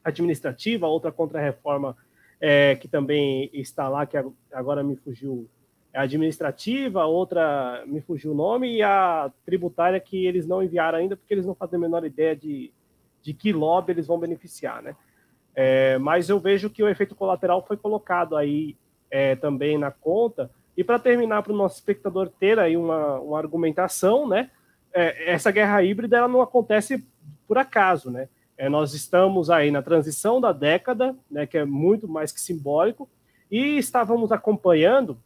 [0.09, 1.97] administrativa, outra contra-reforma
[2.41, 4.17] é, que também está lá, que
[4.53, 5.49] agora me fugiu
[5.95, 11.17] a administrativa, outra me fugiu o nome, e a tributária que eles não enviaram ainda,
[11.17, 12.73] porque eles não fazem a menor ideia de,
[13.23, 14.95] de que lobby eles vão beneficiar, né?
[15.55, 18.77] É, mas eu vejo que o efeito colateral foi colocado aí
[19.11, 20.51] é, também na conta.
[20.77, 24.51] E para terminar, para o nosso espectador ter aí uma, uma argumentação, né?
[24.93, 27.05] É, essa guerra híbrida ela não acontece
[27.47, 28.29] por acaso, né?
[28.59, 33.09] É, nós estamos aí na transição da década, né, que é muito mais que simbólico,
[33.49, 35.17] e estávamos acompanhando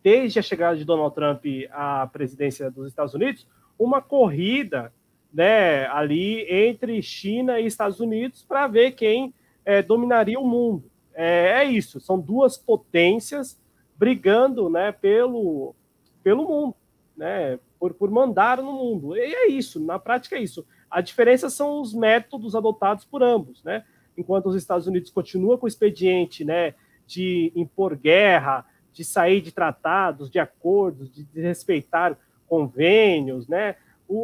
[0.00, 3.44] desde a chegada de Donald Trump à presidência dos Estados Unidos,
[3.76, 4.92] uma corrida
[5.34, 9.34] né, ali entre China e Estados Unidos para ver quem
[9.64, 10.84] é, dominaria o mundo.
[11.12, 13.60] É, é, isso, são duas potências
[13.96, 15.74] brigando né, pelo,
[16.22, 16.74] pelo mundo,
[17.16, 19.16] né, por, por mandar no mundo.
[19.16, 20.64] E é isso, na prática é isso.
[20.90, 23.62] A diferença são os métodos adotados por ambos.
[23.62, 23.84] Né?
[24.16, 26.74] Enquanto os Estados Unidos continuam com o expediente né,
[27.06, 32.16] de impor guerra, de sair de tratados, de acordos, de respeitar
[32.48, 33.76] convênios, né?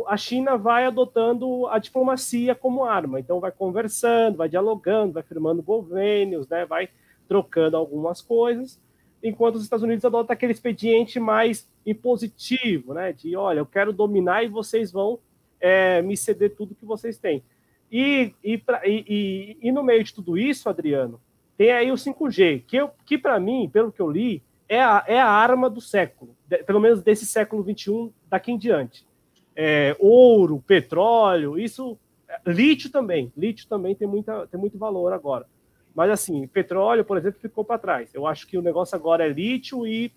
[0.08, 5.62] A China vai adotando a diplomacia como arma, então vai conversando, vai dialogando, vai firmando
[5.62, 6.66] convênios, né?
[6.66, 6.88] Vai
[7.28, 8.80] trocando algumas coisas,
[9.22, 13.12] enquanto os Estados Unidos adotam aquele expediente mais impositivo, né?
[13.12, 15.20] De olha, eu quero dominar e vocês vão
[15.60, 17.42] é, me ceder tudo que vocês têm.
[17.90, 21.20] E, e, pra, e, e, e, no meio de tudo isso, Adriano,
[21.56, 25.18] tem aí o 5G, que, que para mim, pelo que eu li, é a, é
[25.20, 29.06] a arma do século, de, pelo menos desse século XXI daqui em diante.
[29.54, 31.98] É, ouro, petróleo, isso,
[32.46, 35.46] lítio também, lítio também tem, muita, tem muito valor agora.
[35.94, 38.12] Mas assim, petróleo, por exemplo, ficou para trás.
[38.12, 40.12] Eu acho que o negócio agora é lítio e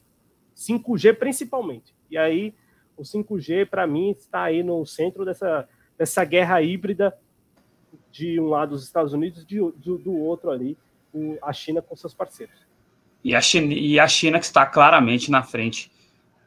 [0.53, 1.95] 5G principalmente.
[2.11, 2.53] E aí,
[2.99, 7.17] o 5G, para mim, está aí no centro dessa, dessa guerra híbrida
[8.11, 10.77] de um lado os Estados Unidos e do, do outro ali,
[11.41, 12.55] a China com seus parceiros.
[13.23, 15.91] E a China, e a China que está claramente na frente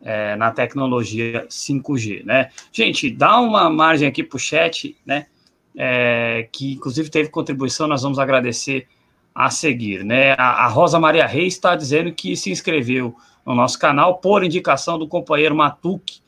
[0.03, 2.51] é, na tecnologia 5G, né?
[2.73, 5.27] Gente, dá uma margem aqui para o chat, né?
[5.77, 8.87] É, que inclusive teve contribuição, nós vamos agradecer
[9.35, 10.33] a seguir, né?
[10.33, 13.15] A, a Rosa Maria Reis está dizendo que se inscreveu
[13.45, 16.22] no nosso canal por indicação do companheiro Matuque,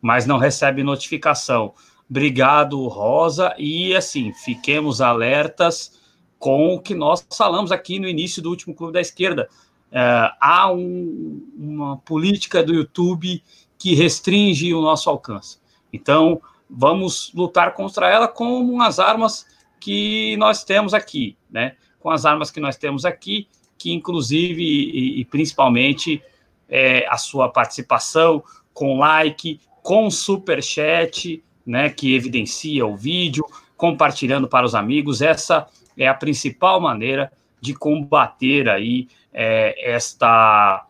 [0.00, 1.74] mas não recebe notificação.
[2.08, 5.98] Obrigado, Rosa, e assim, fiquemos alertas
[6.38, 9.48] com o que nós falamos aqui no início do último Clube da Esquerda
[9.90, 13.42] é, há um, uma política do YouTube
[13.78, 15.58] que restringe o nosso alcance.
[15.92, 19.46] Então, vamos lutar contra ela com as armas
[19.80, 21.76] que nós temos aqui, né?
[22.00, 26.22] Com as armas que nós temos aqui, que inclusive e, e principalmente
[26.68, 28.42] é, a sua participação
[28.74, 31.88] com like, com super chat, né?
[31.88, 33.42] Que evidencia o vídeo,
[33.74, 35.22] compartilhando para os amigos.
[35.22, 40.84] Essa é a principal maneira de combater aí é, esta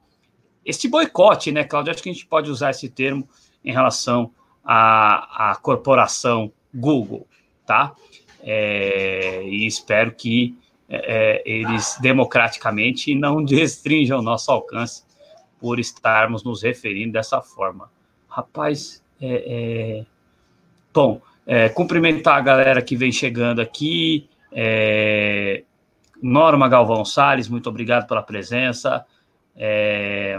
[0.67, 1.93] este boicote, né, Cláudio?
[1.93, 3.29] Acho que a gente pode usar esse termo
[3.65, 4.33] em relação
[4.65, 7.25] à, à corporação Google,
[7.65, 7.95] tá?
[8.43, 15.05] É, e espero que é, é eles democraticamente não restringam o nosso alcance
[15.61, 17.97] por estarmos nos referindo dessa forma.
[18.39, 20.07] Rapaz, é, é
[20.95, 25.65] bom, é, cumprimentar a galera que vem chegando aqui, é,
[26.23, 29.05] Norma Galvão Sales, muito obrigado pela presença.
[29.57, 30.39] É...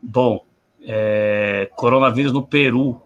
[0.00, 0.46] Bom,
[0.82, 1.68] é...
[1.74, 3.02] coronavírus no Peru.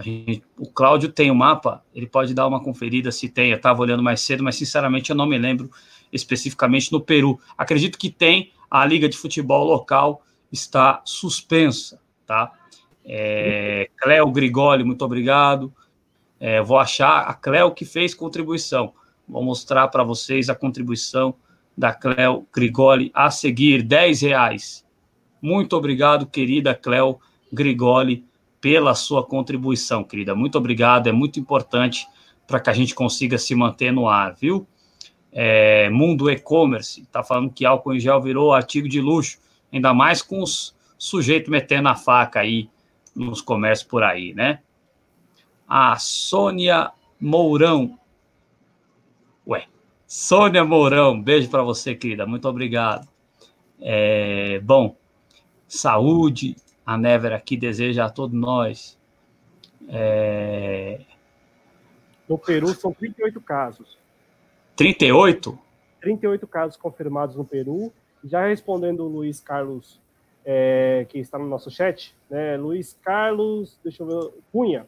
[0.00, 0.42] Gente...
[0.58, 3.50] o Cláudio tem o um mapa, ele pode dar uma conferida se tem.
[3.50, 5.70] Eu estava olhando mais cedo, mas sinceramente eu não me lembro
[6.12, 7.38] especificamente no Peru.
[7.56, 12.52] Acredito que tem, a Liga de Futebol local está suspensa, tá?
[13.04, 13.90] É...
[13.96, 15.72] Cléo Grigoli, muito obrigado.
[16.38, 18.92] É, vou achar a Cléo que fez contribuição.
[19.28, 21.34] Vou mostrar para vocês a contribuição
[21.76, 24.84] da Cléo Grigoli a seguir, 10 reais.
[25.40, 27.18] Muito obrigado, querida Cléo
[27.52, 28.24] Grigoli
[28.60, 30.34] pela sua contribuição, querida.
[30.34, 32.06] Muito obrigado, é muito importante
[32.46, 34.66] para que a gente consiga se manter no ar, viu?
[35.32, 39.38] É, Mundo E-Commerce está falando que álcool em gel virou artigo de luxo,
[39.72, 42.70] ainda mais com os sujeitos metendo a faca aí
[43.12, 44.60] nos comércios por aí, né?
[45.66, 47.98] A Sônia Mourão.
[49.44, 49.66] Ué,
[50.06, 52.24] Sônia Mourão, beijo para você, querida.
[52.24, 53.08] Muito obrigado.
[53.80, 54.96] É, bom,
[55.66, 56.54] saúde,
[56.86, 58.96] a Never aqui deseja a todos nós.
[59.88, 61.00] É...
[62.28, 63.98] No Peru são 38 casos.
[64.76, 65.58] 38?
[66.00, 67.92] 38 casos confirmados no Peru.
[68.22, 70.00] Já respondendo o Luiz Carlos,
[70.44, 72.56] é, que está no nosso chat, né?
[72.56, 74.86] Luiz Carlos, deixa eu ver, Cunha.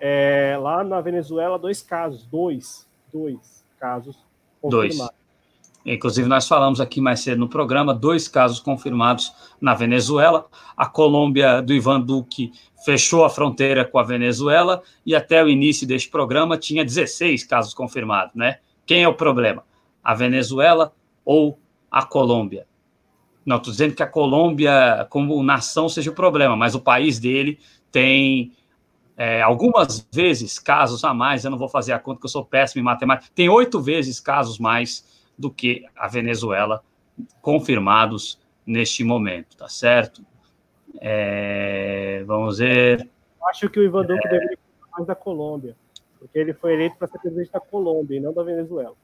[0.00, 4.16] É, lá na Venezuela, dois casos, dois, dois casos
[4.60, 4.98] confirmados.
[4.98, 5.24] Dois.
[5.86, 10.46] Inclusive, nós falamos aqui mais cedo no programa, dois casos confirmados na Venezuela.
[10.74, 12.52] A Colômbia do Ivan Duque
[12.84, 17.74] fechou a fronteira com a Venezuela e até o início deste programa tinha 16 casos
[17.74, 18.58] confirmados, né?
[18.86, 19.62] Quem é o problema?
[20.02, 20.92] A Venezuela
[21.24, 21.58] ou
[21.90, 22.66] a Colômbia?
[23.44, 27.58] Não estou dizendo que a Colômbia, como nação, seja o problema, mas o país dele
[27.90, 28.52] tem
[29.16, 31.44] é, algumas vezes casos a mais.
[31.44, 33.30] Eu não vou fazer a conta, que eu sou péssimo em matemática.
[33.34, 35.04] Tem oito vezes casos mais
[35.38, 36.82] do que a Venezuela,
[37.40, 40.24] confirmados neste momento, tá certo?
[41.00, 43.08] É, vamos ver.
[43.48, 44.30] Acho que o Ivan Duque é...
[44.30, 45.76] deveria falar mais da Colômbia,
[46.18, 48.94] porque ele foi eleito para ser presidente da Colômbia e não da Venezuela.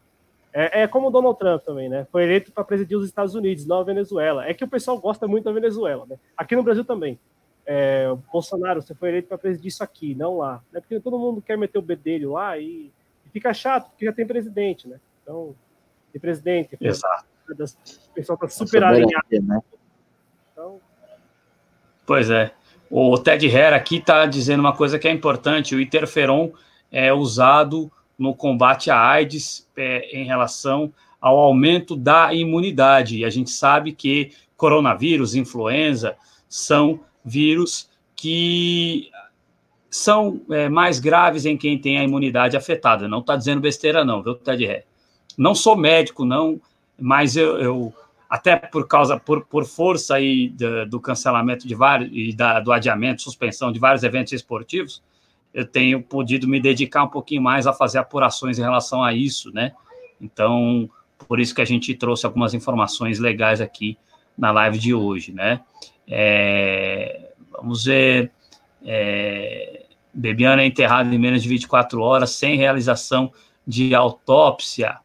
[0.53, 2.07] É, é como o Donald Trump também, né?
[2.11, 4.47] Foi eleito para presidir os Estados Unidos, não a Venezuela.
[4.47, 6.19] É que o pessoal gosta muito da Venezuela, né?
[6.37, 7.19] Aqui no Brasil também.
[7.65, 10.61] É, Bolsonaro, você foi eleito para presidir isso aqui, não lá.
[10.73, 10.81] Né?
[10.81, 12.91] Porque todo mundo quer meter o bedelho lá e,
[13.25, 14.99] e fica chato, porque já tem presidente, né?
[15.23, 15.55] Então,
[16.13, 16.77] de presidente.
[16.81, 17.25] Exato.
[17.49, 19.27] O pessoal está super alinhado.
[19.31, 19.61] Né?
[20.53, 20.81] Então...
[22.05, 22.53] Pois é.
[22.91, 26.51] O Ted Hare aqui está dizendo uma coisa que é importante: o interferon
[26.91, 27.91] é usado
[28.21, 33.19] no combate à AIDS é, em relação ao aumento da imunidade.
[33.19, 36.17] E a gente sabe que coronavírus, influenza,
[36.47, 39.11] são vírus que
[39.89, 43.09] são é, mais graves em quem tem a imunidade afetada.
[43.09, 44.85] Não está dizendo besteira, não, viu, Ted Hare?
[45.37, 46.61] Não sou médico, não,
[47.01, 47.95] mas eu, eu
[48.29, 52.71] até por causa, por, por força aí do, do cancelamento de vários, e da, do
[52.71, 55.03] adiamento, suspensão de vários eventos esportivos,
[55.53, 59.53] eu tenho podido me dedicar um pouquinho mais a fazer apurações em relação a isso,
[59.53, 59.73] né?
[60.21, 60.89] Então,
[61.27, 63.99] por isso que a gente trouxe algumas informações legais aqui
[64.37, 65.61] na live de hoje, né?
[66.07, 68.33] É, vamos ver.
[68.85, 73.33] É, Bebiana é enterrado em menos de 24 horas, sem realização
[73.67, 74.99] de autópsia.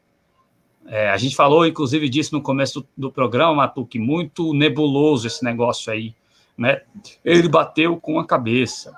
[0.88, 5.44] É, a gente falou, inclusive, disso no começo do, do programa, Matuque, muito nebuloso esse
[5.44, 6.14] negócio aí,
[6.58, 6.82] né?
[7.24, 8.96] Ele bateu com a cabeça.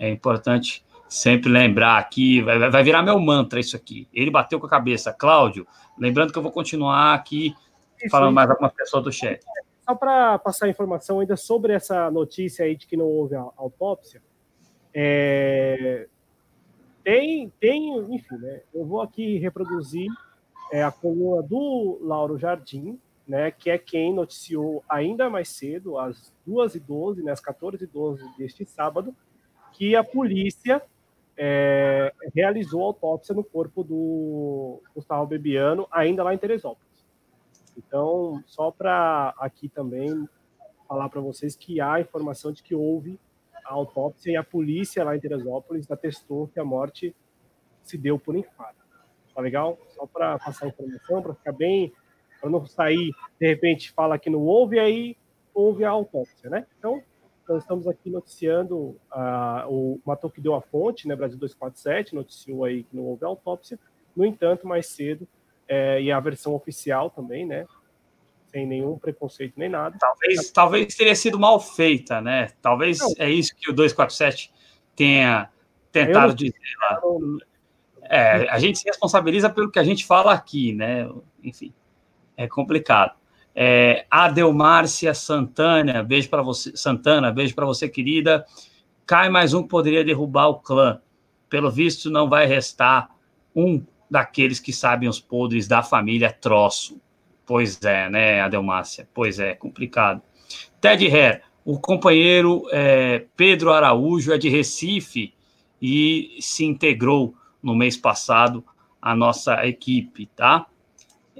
[0.00, 4.08] É importante sempre lembrar aqui, vai, vai virar meu mantra isso aqui.
[4.12, 5.12] Ele bateu com a cabeça.
[5.12, 5.66] Cláudio,
[5.98, 7.54] lembrando que eu vou continuar aqui
[7.98, 9.44] isso, falando mais alguma pessoa do chat.
[9.88, 14.22] Só para passar informação ainda sobre essa notícia aí de que não houve autópsia,
[14.94, 16.08] é,
[17.04, 18.62] tem, tem, enfim, né?
[18.72, 20.10] Eu vou aqui reproduzir
[20.70, 26.32] é a coluna do Lauro Jardim, né, que é quem noticiou ainda mais cedo, às
[26.48, 29.14] 2h12, né, às 14h12 deste sábado,
[29.72, 30.82] que a polícia
[31.36, 36.90] é, realizou autópsia no corpo do Gustavo Bebiano, ainda lá em Teresópolis.
[37.76, 40.28] Então, só para aqui também
[40.86, 43.18] falar para vocês que há informação de que houve
[43.64, 47.14] a autópsia e a polícia lá em Teresópolis atestou que a morte
[47.82, 48.84] se deu por infarto.
[49.34, 49.78] Tá legal?
[49.88, 51.92] Só para passar informação, para ficar bem,
[52.40, 55.16] para não sair, de repente, fala que não houve, aí
[55.54, 56.66] houve a autópsia, né?
[56.78, 57.02] Então,
[57.50, 62.64] nós estamos aqui noticiando, uh, o Matou que deu a fonte, né, Brasil 247, noticiou
[62.64, 63.76] aí que não houve autópsia,
[64.14, 65.26] no entanto, mais cedo,
[65.66, 67.66] é, e a versão oficial também, né,
[68.52, 69.96] sem nenhum preconceito nem nada.
[69.98, 72.48] Talvez, talvez teria sido mal feita, né?
[72.60, 73.12] Talvez não.
[73.18, 74.52] é isso que o 247
[74.96, 75.48] tenha
[75.92, 77.00] tentado dizer lá.
[78.02, 81.08] É, a gente se responsabiliza pelo que a gente fala aqui, né?
[81.44, 81.72] Enfim,
[82.36, 83.19] é complicado.
[83.62, 88.46] É, Adelmárcia Santana, beijo para você, Santana, beijo para você, querida.
[89.04, 90.98] Cai mais um que poderia derrubar o clã.
[91.46, 93.10] Pelo visto, não vai restar
[93.54, 96.98] um daqueles que sabem os podres da família Troço.
[97.44, 99.06] Pois é, né, Adelmárcia?
[99.12, 100.22] Pois é, complicado.
[100.80, 105.34] Ted Hare, o companheiro é, Pedro Araújo é de Recife
[105.82, 108.64] e se integrou no mês passado
[109.02, 110.66] a nossa equipe, tá?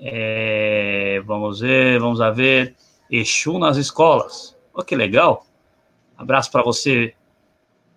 [0.00, 2.74] É, vamos ver, vamos a ver.
[3.10, 4.56] Exu nas escolas.
[4.72, 5.44] Olha que legal.
[6.16, 7.14] Abraço para você.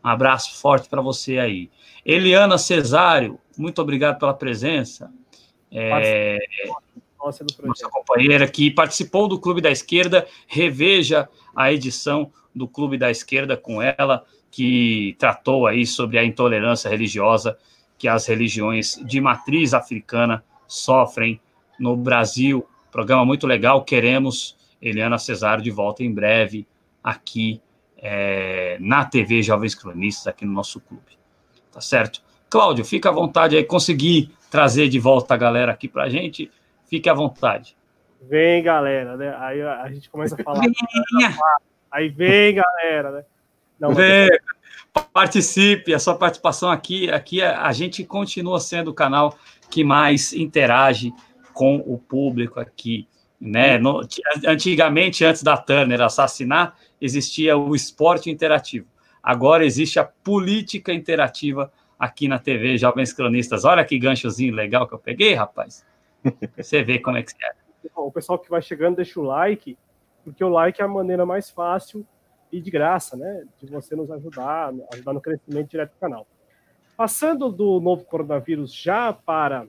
[0.04, 1.70] Um abraço forte para você aí.
[2.06, 5.10] Eliana Cesário, muito obrigado pela presença.
[5.72, 6.38] É,
[7.18, 13.10] nossa, nossa companheira que participou do Clube da Esquerda, reveja a edição do Clube da
[13.10, 17.58] Esquerda com ela, que tratou aí sobre a intolerância religiosa
[17.98, 21.40] que as religiões de matriz africana sofrem
[21.84, 22.66] no Brasil.
[22.90, 26.66] Programa muito legal, queremos Eliana Cesário de volta em breve
[27.04, 27.62] aqui
[27.98, 31.18] é, na TV Jovens Cronistas, aqui no nosso clube.
[31.72, 32.22] Tá certo?
[32.50, 36.50] Cláudio, fica à vontade aí, consegui trazer de volta a galera aqui para a gente,
[36.86, 37.76] fique à vontade.
[38.22, 39.36] Vem, galera, né?
[39.40, 40.62] Aí a gente começa a falar.
[40.62, 41.36] Venha.
[41.92, 43.26] Aí vem, galera, né?
[43.78, 44.30] Não, vem,
[45.12, 49.36] participe, a sua participação aqui, aqui a gente continua sendo o canal
[49.70, 51.12] que mais interage
[51.54, 53.08] com o público aqui.
[53.40, 53.78] Né?
[53.78, 54.02] No,
[54.48, 58.88] antigamente, antes da Turner assassinar, existia o esporte interativo.
[59.22, 63.64] Agora existe a política interativa aqui na TV Jovens Cronistas.
[63.64, 65.86] Olha que ganchozinho legal que eu peguei, rapaz.
[66.58, 67.54] Você vê como é que é.
[67.96, 69.78] O pessoal que vai chegando, deixa o like,
[70.24, 72.06] porque o like é a maneira mais fácil
[72.52, 73.44] e de graça, né?
[73.62, 76.28] De você nos ajudar, ajudar no crescimento direto do canal.
[76.96, 79.68] Passando do novo coronavírus já para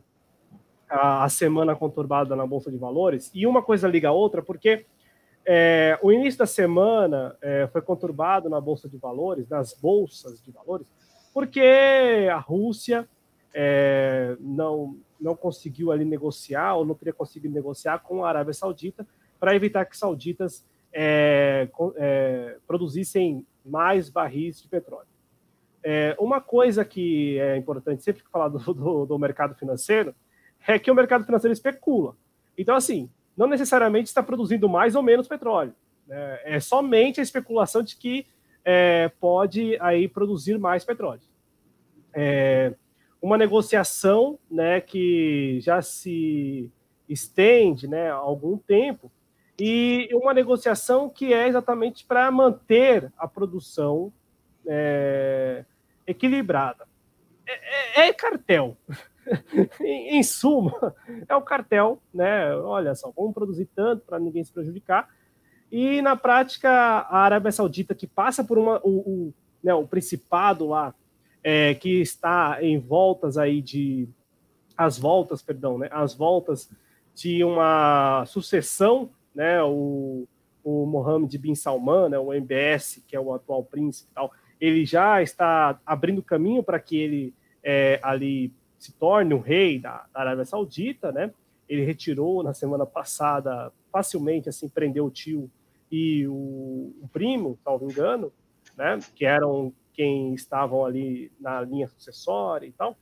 [0.88, 4.86] a, a semana conturbada na Bolsa de Valores, e uma coisa liga a outra, porque
[5.46, 10.50] é, o início da semana é, foi conturbado na Bolsa de Valores, nas bolsas de
[10.50, 10.90] valores,
[11.32, 13.08] porque a Rússia
[13.52, 19.06] é, não, não conseguiu ali negociar, ou não teria conseguido negociar com a Arábia Saudita,
[19.38, 25.08] para evitar que sauditas é, é, produzissem mais barris de petróleo.
[25.82, 30.14] É, uma coisa que é importante sempre falar do, do, do mercado financeiro
[30.66, 32.16] é que o mercado financeiro especula.
[32.56, 35.74] Então, assim, não necessariamente está produzindo mais ou menos petróleo.
[36.06, 36.40] Né?
[36.44, 38.26] É somente a especulação de que
[38.64, 41.20] é, pode aí produzir mais petróleo.
[42.14, 42.72] É,
[43.20, 46.70] uma negociação né, que já se
[47.08, 49.10] estende né, há algum tempo
[49.58, 54.12] e uma negociação que é exatamente para manter a produção
[54.66, 55.64] é,
[56.06, 56.86] equilibrada.
[57.46, 58.76] É, é, é cartel.
[59.80, 60.94] em, em, suma,
[61.28, 62.54] é o cartel, né?
[62.56, 65.08] Olha só, vamos produzir tanto para ninguém se prejudicar.
[65.70, 70.68] E na prática, a Arábia Saudita, que passa por uma, o, o, né, o principado
[70.68, 70.94] lá,
[71.42, 74.08] é, que está em voltas aí de.
[74.76, 75.88] As voltas, perdão, né?
[75.92, 76.68] As voltas
[77.14, 79.62] de uma sucessão, né?
[79.62, 80.26] O,
[80.64, 85.22] o Mohammed bin Salman, né, o MBS, que é o atual príncipe tal, ele já
[85.22, 88.50] está abrindo caminho para que ele é, ali
[88.84, 91.32] se torne o rei da, da Arábia Saudita, né?
[91.66, 95.50] Ele retirou na semana passada, facilmente, assim, prendeu o tio
[95.90, 98.30] e o, o primo, salvo engano,
[98.76, 98.98] né?
[99.14, 102.94] Que eram quem estavam ali na linha sucessória e tal.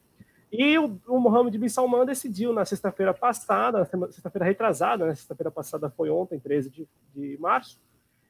[0.53, 5.17] E o, o Mohammed bin Salman decidiu na sexta-feira passada, sexta-feira retrasada, né?
[5.17, 7.81] Sexta-feira passada foi ontem, 13 de, de março.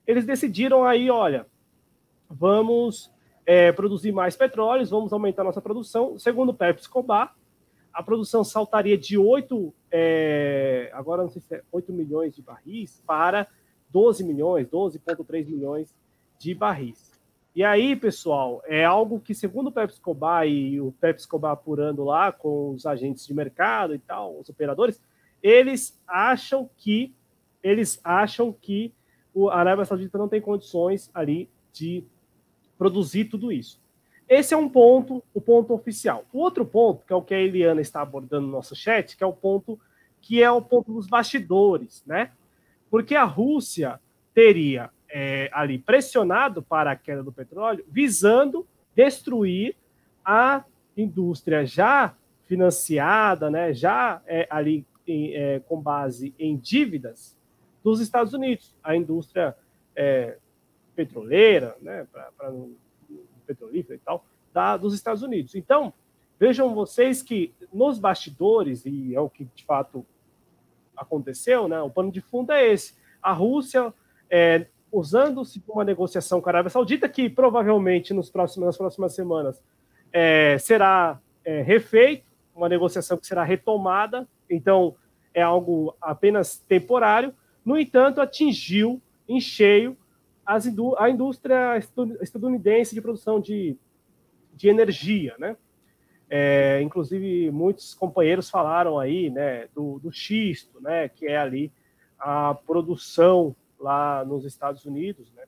[0.07, 1.47] Eles decidiram aí, olha,
[2.31, 3.13] vamos
[3.45, 6.19] é, produzir mais petróleos, vamos aumentar nossa produção.
[6.19, 7.35] Segundo o Pepsi Escobar,
[7.93, 13.03] a produção saltaria de 8, é, agora não sei se é 8 milhões de barris
[13.07, 13.47] para
[13.91, 15.95] 12 milhões, 12,3 milhões
[16.39, 17.13] de barris.
[17.55, 22.03] E aí, pessoal, é algo que, segundo o Pepsi Escobar e o Pepsi Escobar apurando
[22.03, 25.03] lá com os agentes de mercado e tal, os operadores,
[25.43, 27.15] eles acham que
[27.63, 28.93] eles acham que
[29.51, 32.05] a Arábia Saudita não tem condições ali de
[32.77, 33.82] produzir tudo isso.
[34.29, 36.25] Esse é um ponto, o ponto oficial.
[36.33, 39.25] O outro ponto, que é o que a Eliana está abordando no nosso chat, que
[39.25, 39.79] é o ponto
[40.21, 42.31] que é o ponto dos bastidores, né?
[42.89, 43.99] Porque a Rússia
[44.33, 49.75] teria é, ali pressionado para a queda do petróleo, visando destruir
[50.25, 50.65] a
[50.97, 52.15] indústria já
[52.47, 57.37] financiada, né, já é, ali em, é, com base em dívidas
[57.83, 59.57] dos Estados Unidos, a indústria
[59.97, 60.37] é,
[60.95, 62.53] petroleira, né, para
[63.55, 65.55] petrolífera e tal, da, dos Estados Unidos.
[65.55, 65.93] Então,
[66.39, 70.05] vejam vocês que nos bastidores, e é o que de fato
[70.97, 72.95] aconteceu, né, o pano de fundo é esse.
[73.23, 73.93] A Rússia,
[74.31, 79.15] é, usando-se de uma negociação com a Arábia Saudita, que provavelmente nos próximos, nas próximas
[79.15, 79.63] semanas
[80.13, 84.95] é, será é, refeito, uma negociação que será retomada, então
[85.33, 87.35] é algo apenas temporário.
[87.65, 89.97] No entanto, atingiu em cheio
[90.67, 91.79] indú a indústria
[92.21, 93.77] estadunidense de produção de,
[94.55, 95.57] de energia, né?
[96.29, 101.71] É, inclusive, muitos companheiros falaram aí, né, do, do xisto, né, que é ali
[102.19, 105.43] a produção lá nos Estados Unidos, né?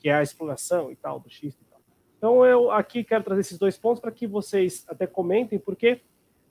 [0.00, 1.80] que é a exploração e tal, do X e tal.
[2.18, 6.00] Então, eu aqui quero trazer esses dois pontos para que vocês até comentem, porque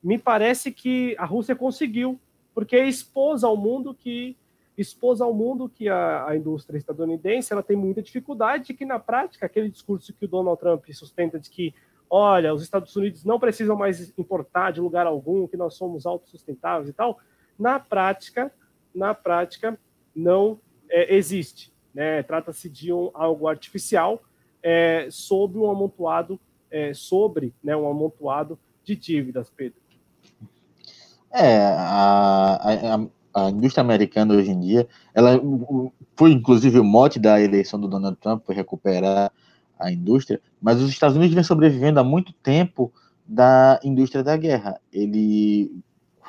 [0.02, 2.20] me parece que a Rússia conseguiu,
[2.54, 4.38] porque expôs ao mundo que
[4.82, 9.46] expôs ao mundo que a, a, indústria estadunidense ela tem muita dificuldade, que na prática
[9.46, 11.74] aquele discurso que o Donald Trump sustenta de que
[12.10, 16.90] olha, os Estados Unidos não precisam mais importar de lugar algum, que nós somos autossustentáveis
[16.90, 17.20] e tal,
[17.58, 18.52] na prática,
[18.96, 19.78] na prática
[20.16, 20.60] não
[20.90, 21.72] é, existe.
[21.94, 22.24] Né?
[22.24, 24.22] Trata-se de um, algo artificial
[24.64, 26.40] é, sobre um amontoado,
[26.72, 29.80] é, sobre né, um amontoado de dívidas, Pedro.
[31.32, 33.08] É, a, a,
[33.48, 35.40] a, indústria americana hoje em dia, ela
[36.16, 39.32] foi inclusive o mote da eleição do Donald Trump, foi recuperar
[39.78, 42.92] a indústria, mas os Estados Unidos vem sobrevivendo há muito tempo
[43.26, 44.80] da indústria da guerra.
[44.92, 45.72] Ele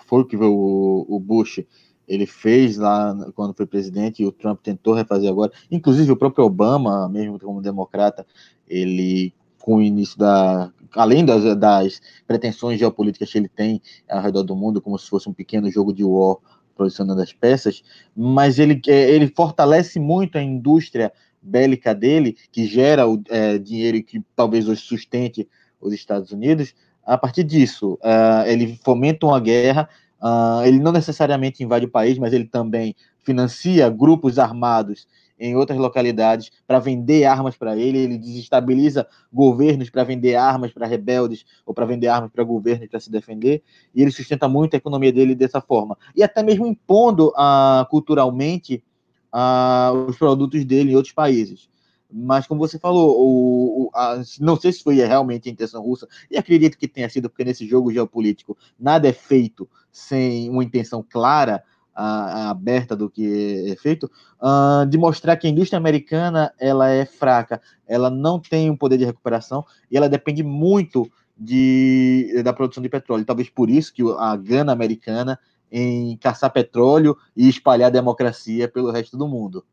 [0.06, 1.64] foi o que o, o Bush
[2.06, 5.52] ele fez lá quando foi presidente e o Trump tentou refazer agora.
[5.70, 8.26] Inclusive o próprio Obama, mesmo como democrata,
[8.68, 14.42] ele com o início da além das, das pretensões geopolíticas que ele tem ao redor
[14.42, 16.36] do mundo, como se fosse um pequeno jogo de war
[16.76, 17.82] posicionando as peças,
[18.16, 24.22] mas ele, ele fortalece muito a indústria bélica dele, que gera o é, dinheiro que
[24.36, 25.48] talvez hoje sustente
[25.80, 26.74] os Estados Unidos,
[27.04, 29.88] a partir disso, uh, ele fomenta uma guerra,
[30.22, 35.08] uh, ele não necessariamente invade o país, mas ele também financia grupos armados
[35.40, 40.86] em outras localidades para vender armas para ele, ele desestabiliza governos para vender armas para
[40.86, 43.62] rebeldes ou para vender armas para governos para se defender,
[43.94, 45.96] e ele sustenta muito a economia dele dessa forma.
[46.14, 48.84] E até mesmo impondo uh, culturalmente
[49.32, 51.70] uh, os produtos dele em outros países.
[52.12, 56.08] Mas, como você falou, o, o, a, não sei se foi realmente a intenção russa,
[56.28, 61.04] e acredito que tenha sido, porque nesse jogo geopolítico nada é feito sem uma intenção
[61.08, 61.62] clara,
[62.00, 67.04] a, aberta do que é feito, uh, de mostrar que a indústria americana ela é
[67.04, 72.82] fraca, ela não tem um poder de recuperação e ela depende muito de, da produção
[72.82, 73.24] de petróleo.
[73.24, 75.38] Talvez por isso que a gana americana
[75.70, 79.64] em caçar petróleo e espalhar a democracia pelo resto do mundo.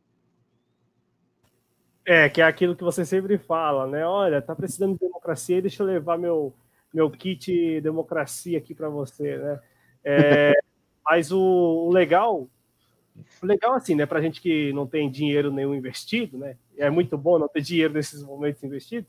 [2.06, 4.06] É, que é aquilo que você sempre fala, né?
[4.06, 6.54] Olha, tá precisando de democracia, deixa eu levar meu,
[6.94, 9.60] meu kit democracia aqui para você, né?
[10.06, 10.54] É,
[11.10, 12.50] mas o, legal,
[13.42, 14.06] o legal assim, né?
[14.06, 16.58] Para gente que não tem dinheiro nenhum investido, né?
[16.78, 19.08] É muito bom não ter dinheiro nesses momentos investido,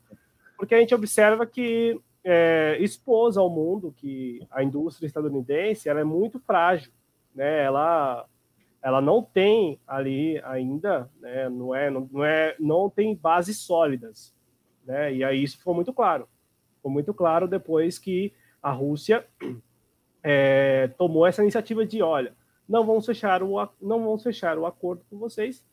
[0.57, 6.05] porque a gente observa que é, expôs ao mundo que a indústria estadunidense ela é
[6.05, 6.93] muito frágil,
[7.35, 7.65] né?
[7.65, 8.27] Ela
[8.81, 11.49] ela não tem ali ainda, né?
[11.49, 14.33] Não é não, não é não tem bases sólidas,
[14.85, 15.13] né?
[15.13, 16.29] E aí isso ficou muito claro,
[16.77, 19.27] ficou muito claro depois que a Rússia
[20.31, 22.35] é, tomou essa iniciativa de, olha,
[22.69, 25.65] não vamos fechar o não vamos fechar o acordo com vocês,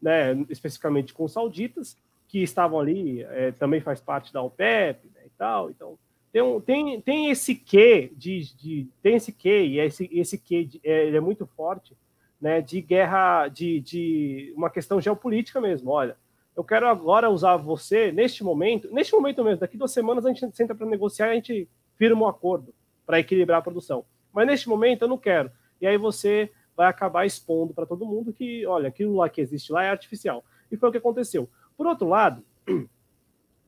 [0.00, 0.34] né?
[0.50, 1.96] Especificamente com os sauditas
[2.28, 5.70] que estavam ali, é, também faz parte da OPEP, tal.
[5.70, 5.98] Então,
[6.30, 10.64] tem, um, tem, tem esse quê de, de, tem esse quê, e esse, esse quê
[10.64, 11.96] de, é, ele é muito forte,
[12.38, 15.90] né, de guerra, de, de uma questão geopolítica mesmo.
[15.90, 16.14] Olha,
[16.54, 20.54] eu quero agora usar você neste momento, neste momento mesmo, daqui duas semanas a gente
[20.54, 22.74] senta para negociar e a gente firma um acordo
[23.06, 24.04] para equilibrar a produção.
[24.32, 25.50] Mas neste momento eu não quero.
[25.80, 29.72] E aí você vai acabar expondo para todo mundo que, olha, aquilo lá que existe
[29.72, 30.44] lá é artificial.
[30.70, 31.48] E foi o que aconteceu.
[31.76, 32.42] Por outro lado,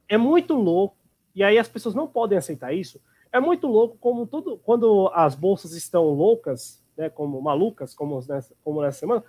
[0.09, 0.97] é muito louco
[1.35, 3.01] e aí as pessoas não podem aceitar isso.
[3.33, 8.55] É muito louco como tudo, quando as bolsas estão loucas, né, como malucas, como nessa,
[8.65, 9.23] como nessa semana,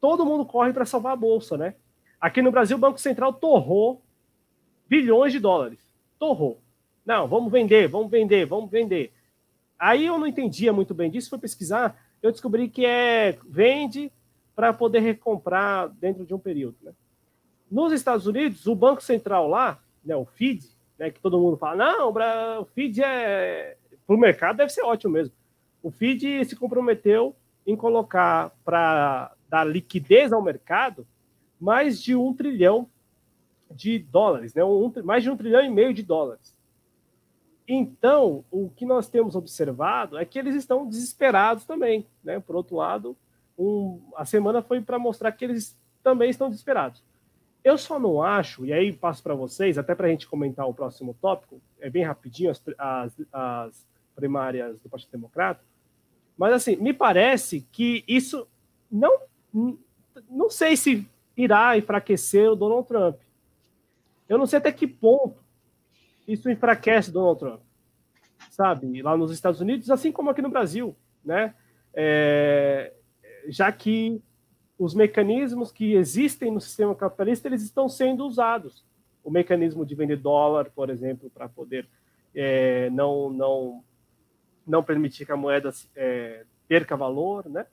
[0.00, 1.74] todo mundo corre para salvar a bolsa, né?
[2.20, 4.00] Aqui no Brasil, o Banco Central torrou
[4.88, 5.80] bilhões de dólares.
[6.18, 6.60] Torrou.
[7.04, 9.12] Não, vamos vender, vamos vender, vamos vender.
[9.82, 14.12] Aí eu não entendia muito bem disso, fui pesquisar, eu descobri que é vende
[14.54, 16.76] para poder recomprar dentro de um período.
[16.80, 16.92] Né?
[17.68, 21.74] Nos Estados Unidos, o Banco Central lá, né, o FID, né, que todo mundo fala,
[21.98, 22.12] não,
[22.60, 23.76] o FID é.
[24.06, 25.34] Para o mercado deve ser ótimo mesmo.
[25.82, 27.34] O FID se comprometeu
[27.66, 31.04] em colocar para dar liquidez ao mercado
[31.60, 32.88] mais de um trilhão
[33.68, 34.62] de dólares, né?
[34.62, 36.54] Um, mais de um trilhão e meio de dólares.
[37.66, 42.06] Então, o que nós temos observado é que eles estão desesperados também.
[42.22, 42.40] Né?
[42.40, 43.16] Por outro lado,
[43.58, 47.02] um, a semana foi para mostrar que eles também estão desesperados.
[47.64, 50.74] Eu só não acho, e aí passo para vocês, até para a gente comentar o
[50.74, 55.60] próximo tópico, é bem rapidinho as, as, as primárias do Partido Democrata,
[56.36, 58.48] mas assim, me parece que isso
[58.90, 59.20] não,
[60.28, 63.16] não sei se irá enfraquecer o Donald Trump.
[64.28, 65.41] Eu não sei até que ponto
[66.26, 67.60] isso enfraquece Donald Trump,
[68.50, 69.02] sabe?
[69.02, 71.54] Lá nos Estados Unidos, assim como aqui no Brasil, né?
[71.94, 72.92] É,
[73.48, 74.22] já que
[74.78, 78.84] os mecanismos que existem no sistema capitalista eles estão sendo usados.
[79.22, 81.88] O mecanismo de vender dólar, por exemplo, para poder
[82.34, 83.84] é, não, não,
[84.66, 87.66] não permitir que a moeda é, perca valor, né?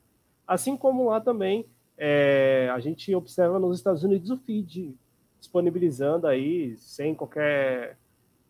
[0.46, 1.66] Assim como lá também
[1.98, 4.96] é, a gente observa nos Estados Unidos o FID
[5.40, 7.98] disponibilizando aí, sem qualquer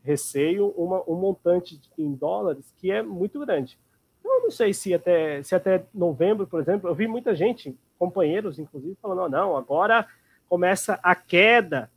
[0.04, 3.78] receio, uma, um montante em dólares que é muito grande.
[4.24, 8.60] Eu não sei se até, se até novembro, por exemplo, eu vi muita gente, companheiros,
[8.60, 10.08] inclusive, falando: oh, não, agora
[10.48, 11.90] começa a queda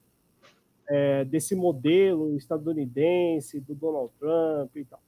[0.89, 5.01] é, desse modelo estadunidense, do Donald Trump e tal.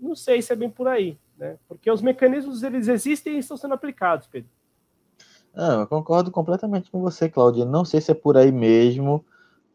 [0.00, 1.58] Não sei se é bem por aí, né?
[1.68, 4.50] Porque os mecanismos eles existem e estão sendo aplicados, Pedro.
[5.54, 7.64] Não, eu concordo completamente com você, Cláudia.
[7.64, 9.24] Não sei se é por aí mesmo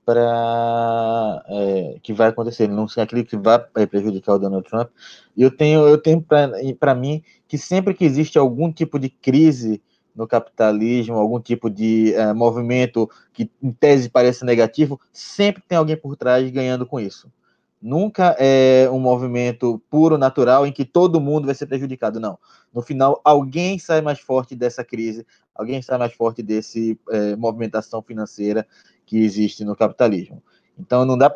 [0.09, 2.67] para é, que vai acontecer.
[2.67, 4.89] Não sei aquilo que vai é, prejudicar o Donald Trump.
[5.37, 9.79] Eu tenho, eu tenho para mim que sempre que existe algum tipo de crise
[10.15, 15.95] no capitalismo, algum tipo de é, movimento que em tese parece negativo, sempre tem alguém
[15.95, 17.31] por trás ganhando com isso.
[17.79, 22.19] Nunca é um movimento puro, natural, em que todo mundo vai ser prejudicado.
[22.19, 22.37] Não.
[22.73, 28.01] No final, alguém sai mais forte dessa crise, alguém sai mais forte desse é, movimentação
[28.01, 28.67] financeira
[29.09, 30.43] que existe no capitalismo.
[30.77, 31.29] Então não dá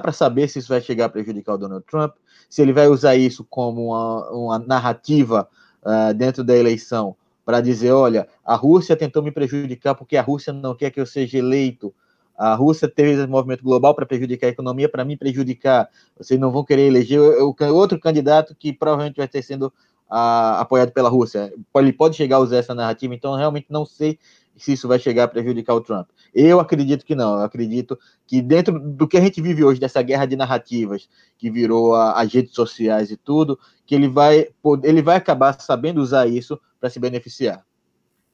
[0.00, 2.14] para saber se isso vai chegar a prejudicar o Donald Trump,
[2.48, 5.48] se ele vai usar isso como uma, uma narrativa
[5.82, 10.52] uh, dentro da eleição para dizer, olha, a Rússia tentou me prejudicar porque a Rússia
[10.52, 11.92] não quer que eu seja eleito
[12.36, 15.88] a Rússia teve esse movimento global para prejudicar a economia, para mim prejudicar.
[16.18, 19.72] Vocês não vão querer eleger outro candidato que provavelmente vai ter sendo
[20.08, 21.52] a, apoiado pela Rússia.
[21.74, 24.18] Ele pode chegar a usar essa narrativa, então realmente não sei
[24.56, 26.08] se isso vai chegar a prejudicar o Trump.
[26.34, 27.38] Eu acredito que não.
[27.38, 31.50] Eu acredito que dentro do que a gente vive hoje, dessa guerra de narrativas que
[31.50, 34.48] virou a, as redes sociais e tudo, que ele vai,
[34.82, 37.64] ele vai acabar sabendo usar isso para se beneficiar.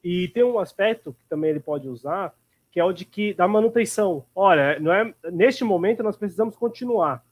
[0.02, 2.34] E tem um aspecto que também ele pode usar,
[2.70, 4.25] que é o de que da manutenção.
[4.34, 7.25] Olha, não é neste momento nós precisamos continuar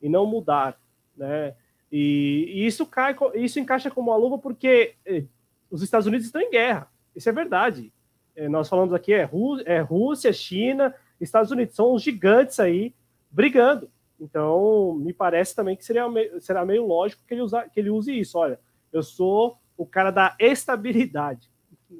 [0.00, 0.78] e não mudar,
[1.16, 1.54] né?
[1.90, 5.24] E, e isso cai, isso encaixa como uma luva porque eh,
[5.70, 6.90] os Estados Unidos estão em guerra.
[7.14, 7.92] Isso é verdade.
[8.36, 12.94] Eh, nós falamos aqui é, Rú é Rússia, China, Estados Unidos são os gigantes aí
[13.30, 13.90] brigando.
[14.20, 17.90] Então, me parece também que seria meio, será meio lógico que ele, usa, que ele
[17.90, 18.38] use isso.
[18.38, 18.60] Olha,
[18.92, 21.50] eu sou o cara da estabilidade.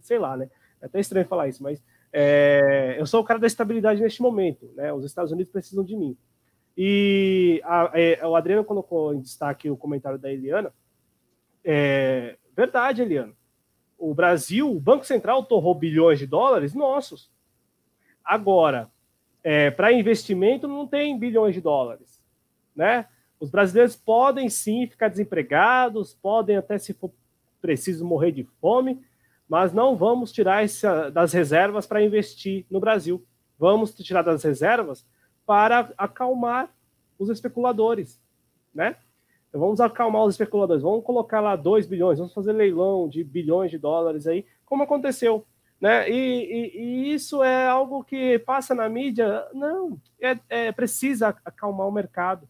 [0.01, 0.49] Sei lá, né?
[0.81, 1.83] É até estranho falar isso, mas
[2.13, 4.93] é, eu sou o cara da estabilidade neste momento, né?
[4.93, 6.17] Os Estados Unidos precisam de mim.
[6.77, 10.73] E a, é, o Adriano colocou em destaque o comentário da Eliana.
[11.65, 13.33] É, verdade, Eliana.
[13.99, 17.31] O Brasil, o Banco Central torrou bilhões de dólares nossos.
[18.25, 18.91] Agora,
[19.43, 22.21] é, para investimento não tem bilhões de dólares,
[22.75, 23.07] né?
[23.39, 27.11] Os brasileiros podem sim ficar desempregados, podem até, se for
[27.61, 29.05] preciso, morrer de fome,
[29.49, 33.25] mas não vamos tirar essa, das reservas para investir no Brasil.
[33.59, 35.07] Vamos tirar das reservas
[35.45, 36.69] para acalmar
[37.19, 38.21] os especuladores,
[38.75, 38.97] né?
[39.49, 43.71] Então vamos acalmar os especuladores, vamos colocar lá 2 bilhões, vamos fazer leilão de bilhões
[43.71, 45.47] de dólares aí, como aconteceu,
[45.81, 46.11] né?
[46.11, 51.87] E, e, e isso é algo que passa na mídia, não, é, é, precisa acalmar
[51.87, 52.49] o mercado.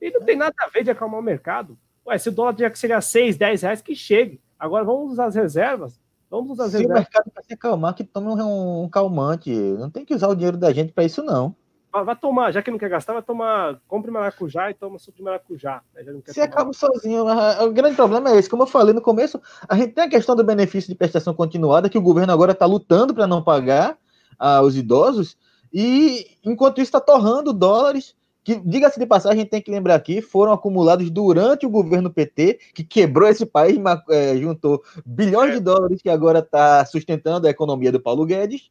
[0.00, 1.78] E não tem nada a ver de acalmar o mercado.
[2.06, 4.40] Ué, se o dólar tinha que chegar a 6, 10 reais, que chegue.
[4.58, 6.02] Agora vamos usar as reservas
[6.32, 9.50] Vamos usar Se o mercado para se acalmar, que tome um, um, calmante.
[9.50, 11.54] Não tem que usar o dinheiro da gente para isso, não.
[11.92, 13.78] Vai, tomar, já que não quer gastar, vai tomar.
[13.86, 15.82] Compre maracujá e toma suco de maracujá.
[15.94, 16.22] Né?
[16.26, 17.24] se acaba sozinho.
[17.62, 18.48] O grande problema é esse.
[18.48, 21.90] Como eu falei no começo, a gente tem a questão do benefício de prestação continuada,
[21.90, 23.98] que o governo agora está lutando para não pagar
[24.38, 25.36] aos idosos,
[25.72, 28.14] e enquanto isso está torrando dólares
[28.44, 32.10] que, diga-se de passagem, a gente tem que lembrar aqui, foram acumulados durante o governo
[32.10, 33.78] PT, que quebrou esse país,
[34.10, 35.54] é, juntou bilhões é.
[35.54, 38.70] de dólares que agora está sustentando a economia do Paulo Guedes,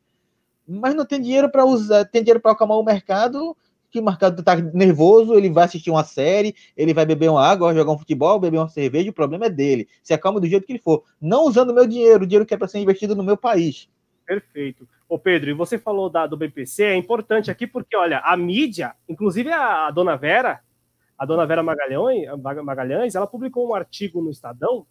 [0.67, 3.56] mas não tem dinheiro para usar, tem dinheiro para acalmar o mercado,
[3.91, 7.73] que o mercado está nervoso, ele vai assistir uma série, ele vai beber uma água,
[7.73, 9.88] jogar um futebol, beber uma cerveja, o problema é dele.
[10.01, 11.03] Se acalma do jeito que ele for.
[11.19, 13.90] Não usando meu dinheiro, o dinheiro que é para ser investido no meu país.
[14.25, 14.88] Perfeito.
[15.09, 18.95] Ô Pedro, e você falou da, do BPC, é importante aqui porque, olha, a mídia,
[19.09, 20.61] inclusive a, a dona Vera,
[21.17, 22.30] a dona Vera Magalhães,
[22.64, 24.88] Magalhães, ela publicou um artigo no Estadão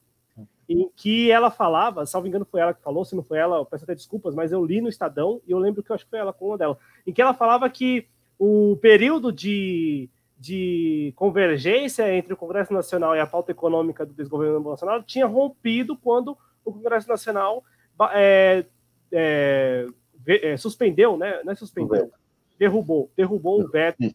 [0.70, 3.66] em que ela falava, salvo engano foi ela que falou, se não foi ela, eu
[3.66, 6.10] peço até desculpas, mas eu li no Estadão e eu lembro que eu acho que
[6.10, 8.06] foi ela com uma dela, em que ela falava que
[8.38, 10.08] o período de,
[10.38, 15.96] de convergência entre o Congresso Nacional e a pauta econômica do desgoverno nacional tinha rompido
[15.96, 17.64] quando o Congresso Nacional
[18.12, 18.64] é,
[19.10, 19.86] é,
[20.24, 21.40] é, suspendeu, né?
[21.44, 22.12] Não é suspendeu,
[22.56, 24.14] derrubou, derrubou o veto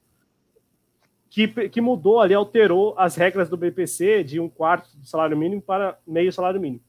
[1.36, 5.62] que, que mudou ali, alterou as regras do BPC de um quarto do salário mínimo
[5.62, 6.80] para meio salário mínimo.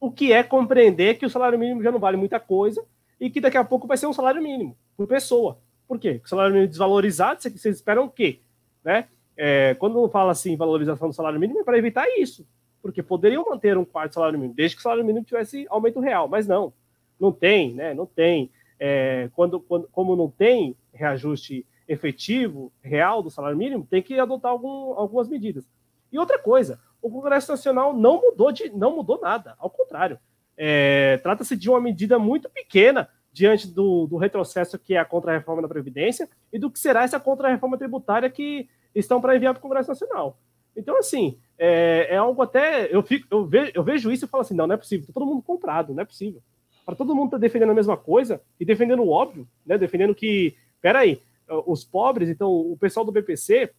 [0.00, 2.84] o que é compreender que o salário mínimo já não vale muita coisa
[3.20, 5.58] e que daqui a pouco vai ser um salário mínimo por pessoa.
[5.86, 6.20] Por quê?
[6.24, 8.40] O salário mínimo desvalorizado, vocês esperam o quê?
[8.84, 9.06] Né?
[9.36, 12.44] É, quando fala assim, valorização do salário mínimo, é para evitar isso.
[12.82, 16.26] Porque poderiam manter um quarto salário mínimo, desde que o salário mínimo tivesse aumento real,
[16.26, 16.72] mas não.
[17.20, 17.94] Não tem, né?
[17.94, 18.50] Não tem.
[18.80, 24.52] É, quando, quando, como não tem reajuste efetivo, real do salário mínimo, tem que adotar
[24.52, 25.68] algum, algumas medidas.
[26.12, 30.18] E outra coisa, o Congresso Nacional não mudou, de, não mudou nada, ao contrário.
[30.56, 35.62] É, Trata-se de uma medida muito pequena diante do, do retrocesso que é a contra-reforma
[35.62, 39.62] da Previdência e do que será essa contra-reforma tributária que estão para enviar para o
[39.62, 40.38] Congresso Nacional.
[40.76, 42.94] Então, assim, é, é algo até.
[42.94, 45.12] Eu, fico, eu, vejo, eu vejo isso e falo assim: não, não é possível, está
[45.12, 46.42] todo mundo comprado, não é possível.
[46.84, 49.76] Para todo mundo estar tá defendendo a mesma coisa e defendendo o óbvio, né?
[49.76, 51.20] Defendendo que, peraí,
[51.66, 53.70] os pobres, então o pessoal do BPC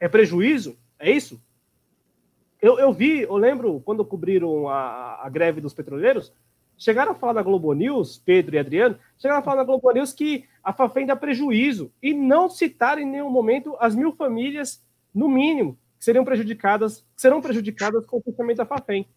[0.00, 0.76] é prejuízo?
[0.98, 1.42] É isso?
[2.60, 6.32] Eu, eu vi, eu lembro quando cobriram a, a greve dos petroleiros,
[6.78, 10.12] chegaram a falar na Globo News, Pedro e Adriano, chegaram a falar na Globo News
[10.12, 15.28] que a Fafem dá prejuízo e não citaram em nenhum momento as mil famílias, no
[15.28, 19.08] mínimo, que seriam prejudicadas, que serão prejudicadas com o funcionamento da Fafem.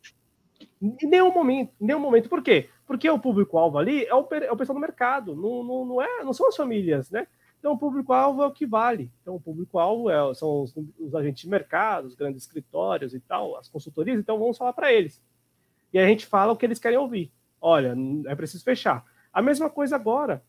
[0.82, 2.30] Em nenhum momento, em nenhum momento.
[2.30, 2.70] Por quê?
[2.86, 6.24] Porque o público-alvo ali é o, é o pessoal do mercado, não, não, não, é,
[6.24, 7.28] não são as famílias, né?
[7.66, 9.12] Então, o público-alvo é o que vale.
[9.24, 13.58] Então, o público-alvo é, são os, os, agentes de mercado, os grandes escritórios e tal,
[13.58, 14.20] as consultorias.
[14.20, 15.20] Então, vamos falar para eles.
[15.92, 17.32] E a gente fala o que eles querem ouvir.
[17.60, 17.96] Olha,
[18.28, 19.04] é preciso fechar.
[19.34, 20.44] A mesma coisa agora.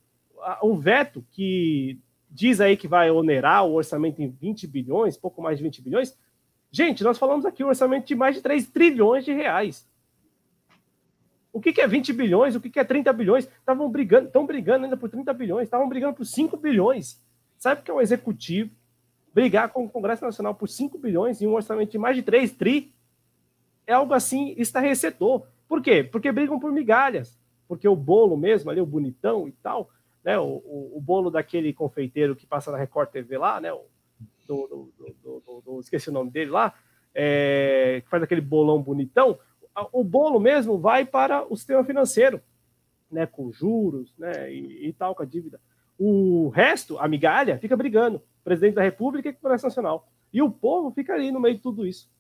[0.61, 1.99] O veto que
[2.31, 6.15] diz aí que vai onerar o orçamento em 20 bilhões, pouco mais de 20 bilhões.
[6.71, 9.89] Gente, nós falamos aqui um orçamento de mais de 3 trilhões de reais.
[11.57, 12.55] O que, que é 20 bilhões?
[12.55, 13.47] O que, que é 30 bilhões?
[13.47, 17.19] Estavam brigando, estão brigando ainda por 30 bilhões, estavam brigando por 5 bilhões.
[17.57, 18.71] Sabe o que é o executivo?
[19.33, 22.53] Brigar com o Congresso Nacional por 5 bilhões e um orçamento de mais de 3
[22.53, 22.93] tri
[23.87, 25.47] é algo assim estarrecedor.
[25.67, 26.05] Por quê?
[26.05, 27.41] Porque brigam por migalhas.
[27.67, 29.89] Porque o bolo mesmo, ali, o bonitão e tal,
[30.23, 30.39] né?
[30.39, 33.73] O, o, o bolo daquele confeiteiro que passa na Record TV lá, né?
[33.73, 33.81] O,
[34.47, 36.75] do, do, do, do esqueci o nome dele lá,
[37.15, 39.39] é, que faz aquele bolão bonitão
[39.93, 42.41] o bolo mesmo vai para o sistema financeiro,
[43.11, 45.61] né, com juros, né, e, e, tal, com a dívida.
[45.99, 50.09] O resto, a migalha, fica brigando, presidente da República e Congresso Nacional.
[50.33, 52.11] E o povo fica ali no meio de tudo isso.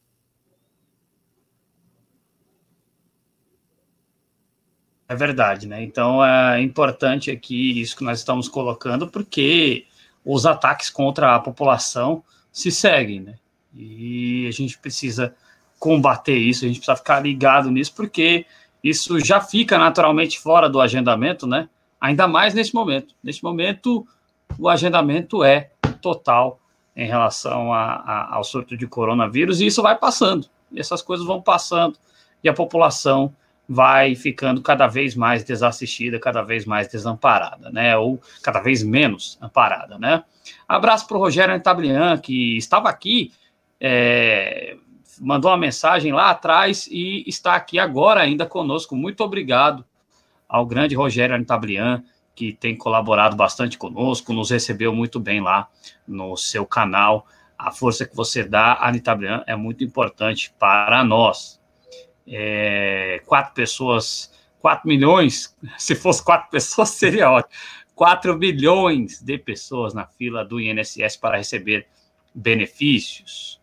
[5.09, 5.83] É verdade, né?
[5.85, 9.87] Então é importante aqui isso que nós estamos colocando, porque
[10.25, 13.39] os ataques contra a população se seguem, né?
[13.73, 15.37] E a gente precisa
[15.79, 18.47] combater isso, a gente precisa ficar ligado nisso, porque
[18.83, 21.69] isso já fica naturalmente fora do agendamento, né?
[22.01, 23.15] Ainda mais nesse momento.
[23.23, 24.07] Nesse momento,
[24.59, 26.61] o agendamento é total
[26.95, 31.27] em relação a, a, ao surto de coronavírus, e isso vai passando, e essas coisas
[31.27, 31.99] vão passando,
[32.43, 33.35] e a população
[33.69, 37.97] vai ficando cada vez mais desassistida, cada vez mais desamparada, né?
[37.97, 40.23] Ou cada vez menos amparada, né?
[40.69, 43.33] Abraço para o Rogério Antablian, que estava aqui
[43.81, 44.77] é,
[45.21, 48.97] mandou uma mensagem lá atrás e está aqui agora ainda conosco.
[48.97, 49.85] Muito obrigado
[50.49, 52.03] ao grande Rogério Antablian,
[52.35, 55.69] que tem colaborado bastante conosco, nos recebeu muito bem lá
[56.07, 57.27] no seu canal.
[57.59, 61.61] A força que você dá, Anitablian, é muito importante para nós.
[62.27, 67.55] É, quatro pessoas, quatro milhões, se fosse quatro pessoas seria ótimo.
[67.95, 71.87] Quatro bilhões de pessoas na fila do INSS para receber
[72.35, 73.59] benefícios.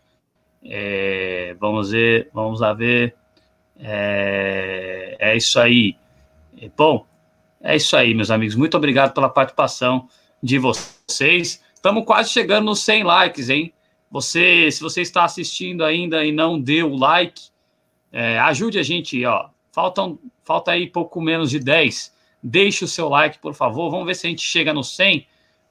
[0.65, 3.15] É, vamos ver, vamos lá ver.
[3.79, 5.95] É, é isso aí.
[6.77, 7.05] Bom,
[7.61, 8.55] é isso aí, meus amigos.
[8.55, 10.07] Muito obrigado pela participação
[10.41, 11.63] de vocês.
[11.73, 13.73] Estamos quase chegando nos 100 likes, hein?
[14.11, 17.49] Você, se você está assistindo ainda e não deu o like,
[18.11, 19.49] é, ajude a gente, ó.
[19.71, 22.13] Faltam, falta aí pouco menos de 10.
[22.41, 23.89] Deixe o seu like, por favor.
[23.89, 25.25] Vamos ver se a gente chega no 100,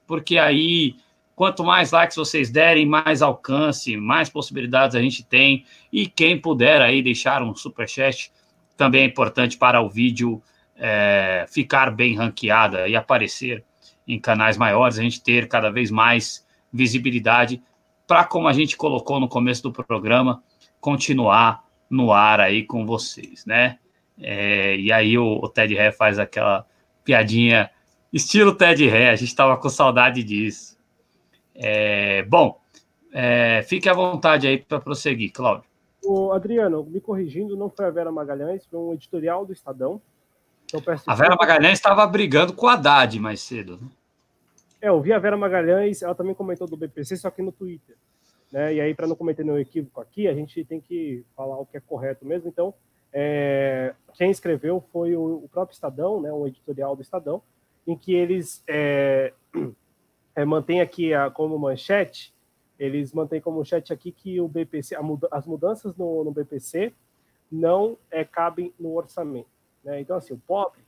[0.07, 0.97] porque aí
[1.35, 5.65] Quanto mais likes vocês derem, mais alcance, mais possibilidades a gente tem.
[5.93, 8.33] E quem puder aí deixar um super chat
[8.77, 10.43] também é importante para o vídeo
[10.77, 13.65] é, ficar bem ranqueado e aparecer
[14.07, 17.63] em canais maiores, a gente ter cada vez mais visibilidade
[18.07, 20.43] para, como a gente colocou no começo do programa,
[20.81, 23.79] continuar no ar aí com vocês, né?
[24.21, 26.67] É, e aí o, o Ted Ré faz aquela
[27.05, 27.71] piadinha
[28.13, 30.72] estilo Ted Ré, a gente estava com saudade disso.
[31.55, 32.61] É, bom,
[33.13, 35.65] é, fique à vontade aí para prosseguir, Cláudio.
[36.05, 40.01] O Adriano, me corrigindo, não foi a Vera Magalhães, foi um editorial do Estadão.
[40.67, 43.79] Então, a Vera Magalhães estava brigando com a Haddad mais cedo.
[43.81, 43.89] Né?
[44.81, 47.97] É, eu vi a Vera Magalhães, ela também comentou do BPC, só que no Twitter.
[48.51, 48.75] Né?
[48.75, 51.77] E aí, para não cometer nenhum equívoco aqui, a gente tem que falar o que
[51.77, 52.49] é correto mesmo.
[52.49, 52.75] Então,
[53.13, 57.43] é, quem escreveu foi o, o, próprio Estadão, né, um editorial do Estadão,
[57.87, 59.33] em que eles é,
[60.35, 62.35] é, mantêm aqui a, como manchete,
[62.79, 66.93] eles mantêm como manchete aqui que o BPC, muda, as mudanças no, no, BPC
[67.51, 69.49] não é, cabem no orçamento.
[69.85, 70.01] Né?
[70.01, 70.81] Então, assim, o pobre,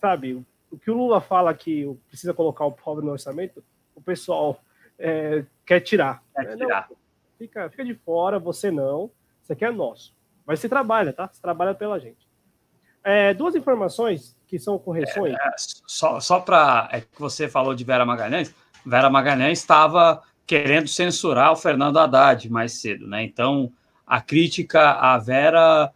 [0.00, 3.62] sabe, o que o Lula fala que precisa colocar o pobre no orçamento,
[3.94, 4.60] o pessoal
[4.98, 6.22] é, quer tirar.
[6.34, 6.88] Quer tirar.
[6.88, 6.96] Não,
[7.38, 9.10] fica, fica de fora, você não,
[9.42, 10.14] isso aqui é nosso.
[10.46, 11.28] Mas você trabalha, tá?
[11.28, 12.28] Você trabalha pela gente.
[13.04, 15.34] É, duas informações que são correções.
[15.34, 16.88] É, só só para.
[16.92, 18.54] É que você falou de Vera Magalhães.
[18.84, 23.22] Vera Magalhães estava querendo censurar o Fernando Haddad mais cedo, né?
[23.22, 23.72] Então,
[24.06, 25.92] a crítica à Vera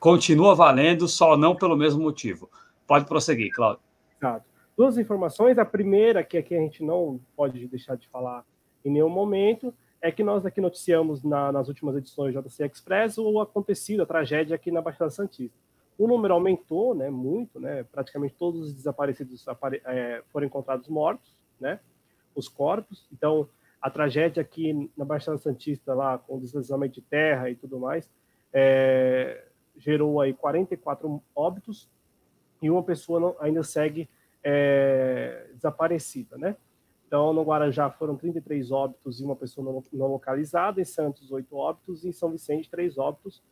[0.00, 2.48] continua valendo, só não pelo mesmo motivo.
[2.86, 3.82] Pode prosseguir, Cláudio.
[4.16, 4.46] Exato.
[4.76, 5.58] Duas informações.
[5.58, 8.44] A primeira, que aqui a gente não pode deixar de falar
[8.84, 13.18] em nenhum momento, é que nós aqui noticiamos na, nas últimas edições do JC Express
[13.18, 15.67] o acontecido, a tragédia aqui na Baixada Santista.
[15.98, 21.36] O número aumentou, né, muito, né, praticamente todos os desaparecidos apare é, foram encontrados mortos,
[21.60, 21.80] né,
[22.34, 23.06] os corpos.
[23.12, 23.48] Então,
[23.82, 28.08] a tragédia aqui na Baixada Santista, lá com deslizamento de terra e tudo mais,
[28.52, 29.44] é,
[29.76, 31.88] gerou aí 44 óbitos
[32.62, 34.08] e uma pessoa não, ainda segue
[34.42, 36.56] é, desaparecida, né?
[37.06, 42.04] Então, no Guarajá foram 33 óbitos e uma pessoa não, localizada, em Santos, 8 óbitos,
[42.04, 43.42] e em São Vicente, 3 óbitos,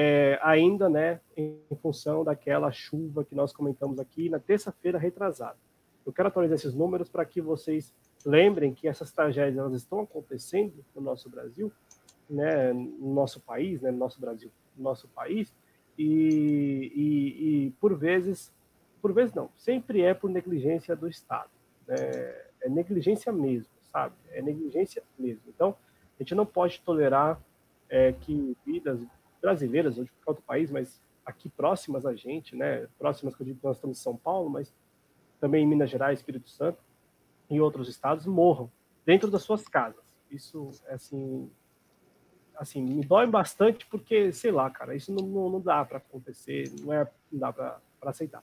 [0.00, 5.56] é, ainda né, em, função daquela chuva que nós comentamos aqui na terça-feira retrasada.
[6.06, 7.92] Eu quero atualizar esses números para que vocês
[8.24, 11.72] lembrem que essas tragédias elas estão acontecendo no nosso Brasil,
[12.30, 15.52] né, no nosso país, né, no nosso Brasil, no nosso país,
[15.98, 18.52] e, e, e por vezes,
[19.02, 21.50] por vezes não, sempre é por negligência do Estado.
[21.88, 21.96] Né?
[22.60, 24.14] é negligência mesmo, sabe?
[24.30, 25.42] É negligência mesmo.
[25.48, 25.74] Então,
[26.18, 27.40] a gente não pode tolerar
[27.88, 29.00] é, que vidas
[29.40, 32.86] brasileiras ou de qualquer outro país, mas aqui próximas a gente, né?
[32.98, 34.74] Próximas que eu digo nós estamos em São Paulo, mas
[35.40, 36.82] também em Minas Gerais, Espírito Santo
[37.50, 38.70] e outros estados morram
[39.04, 40.04] dentro das suas casas.
[40.30, 41.50] Isso, assim,
[42.56, 46.70] assim, me dói bastante porque, sei lá, cara, isso não, não, não dá para acontecer,
[46.80, 48.42] não, é, não dá para aceitar.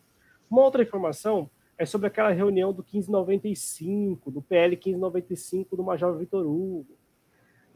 [0.49, 6.45] Uma outra informação é sobre aquela reunião do 1595, do PL 1595 do Major Vitor
[6.45, 6.97] Hugo.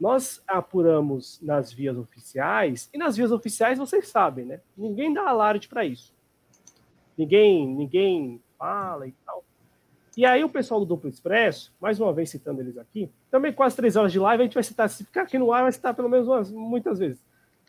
[0.00, 4.60] Nós apuramos nas vias oficiais, e nas vias oficiais vocês sabem, né?
[4.76, 6.14] Ninguém dá alarde para isso.
[7.16, 9.44] Ninguém, ninguém fala e tal.
[10.16, 13.76] E aí o pessoal do Duplo Expresso, mais uma vez citando eles aqui, também quase
[13.76, 15.94] três horas de live, a gente vai citar, se ficar aqui no ar, vai citar
[15.94, 17.22] pelo menos umas, muitas vezes.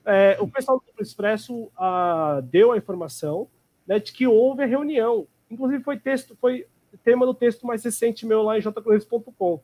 [0.06, 3.48] É, o pessoal do Duplo Expresso ah, deu a informação
[3.86, 6.66] né, de que houve a reunião Inclusive foi texto, foi
[7.04, 9.60] tema do texto mais recente meu lá em jcruz.com.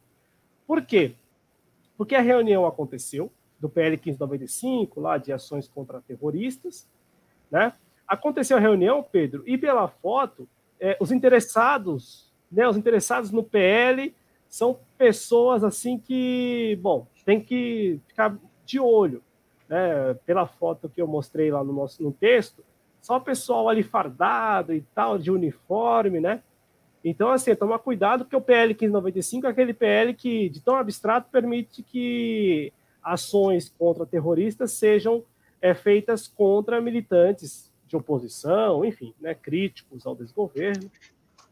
[0.67, 1.15] Por quê?
[1.97, 6.87] Porque a reunião aconteceu do PL 1595, lá de ações contra terroristas,
[7.49, 7.73] né?
[8.07, 10.47] Aconteceu a reunião, Pedro, e pela foto,
[10.79, 14.15] é, os interessados, né, os interessados no PL
[14.47, 19.21] são pessoas assim que, bom, tem que ficar de olho,
[19.67, 20.13] né?
[20.25, 22.63] Pela foto que eu mostrei lá no nosso no texto,
[23.01, 26.43] só o pessoal ali fardado e tal, de uniforme, né?
[27.09, 31.29] Então, assim, tomar cuidado, porque o PL 1595 é aquele PL que, de tão abstrato,
[31.31, 35.23] permite que ações contra terroristas sejam
[35.61, 40.91] é, feitas contra militantes de oposição, enfim, né, críticos ao desgoverno,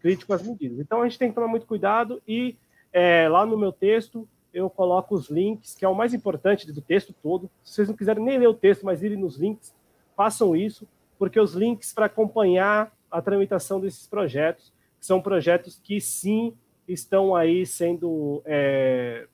[0.01, 0.79] críticos às medidas.
[0.79, 2.55] Então, a gente tem que tomar muito cuidado e
[2.91, 6.81] é, lá no meu texto eu coloco os links, que é o mais importante do
[6.81, 7.49] texto todo.
[7.63, 9.73] Se vocês não quiserem nem ler o texto, mas irem nos links,
[10.15, 14.71] façam isso porque os links para acompanhar a tramitação desses projetos,
[15.05, 16.55] são projetos que sim
[16.87, 19.27] estão aí sendo é,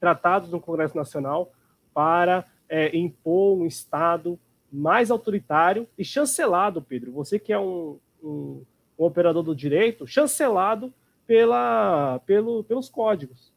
[0.00, 1.52] tratados no Congresso Nacional
[1.92, 4.38] para é, impor um Estado
[4.70, 7.12] mais autoritário e chancelado, Pedro.
[7.12, 8.62] Você que é um, um,
[8.98, 10.92] um operador do direito, chancelado
[11.26, 13.52] pela, pelo, pelos códigos.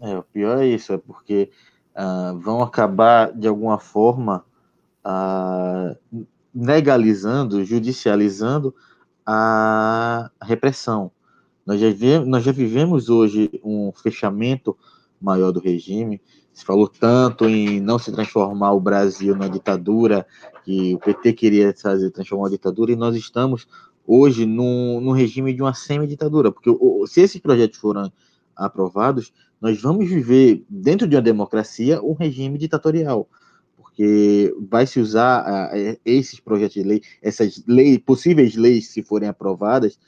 [0.00, 1.50] É, o pior é isso, é porque
[1.94, 4.44] uh, vão acabar, de alguma forma,
[5.04, 5.94] ah,
[6.54, 8.74] legalizando, judicializando
[9.32, 11.12] a repressão.
[11.64, 14.76] Nós já, vivemos, nós já vivemos hoje um fechamento
[15.22, 16.20] maior do regime.
[16.52, 20.26] Se falou tanto em não se transformar o Brasil na ditadura,
[20.64, 23.68] que o PT queria fazer, transformar a ditadura, e nós estamos
[24.04, 26.68] hoje no, no regime de uma semi-ditadura, porque
[27.06, 28.12] se esses projetos forem
[28.56, 33.28] aprovados, nós vamos viver, dentro de uma democracia, um regime ditatorial
[33.90, 39.28] porque vai se usar uh, esses projetos de lei, essas leis, possíveis leis, se forem
[39.28, 39.98] aprovadas,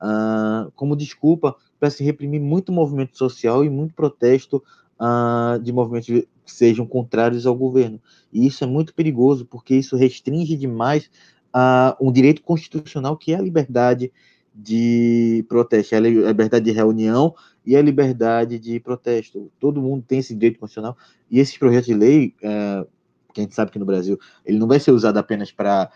[0.00, 4.62] uh, como desculpa para se reprimir muito movimento social e muito protesto
[5.00, 8.00] uh, de movimentos sejam contrários ao governo.
[8.32, 11.10] E isso é muito perigoso, porque isso restringe demais
[11.52, 14.12] a um direito constitucional que é a liberdade
[14.54, 19.50] de protesto, é a liberdade de reunião e a liberdade de protesto.
[19.58, 20.96] Todo mundo tem esse direito constitucional
[21.30, 22.86] e esses projetos de lei, é,
[23.32, 25.90] que a gente sabe que no Brasil ele não vai ser usado apenas para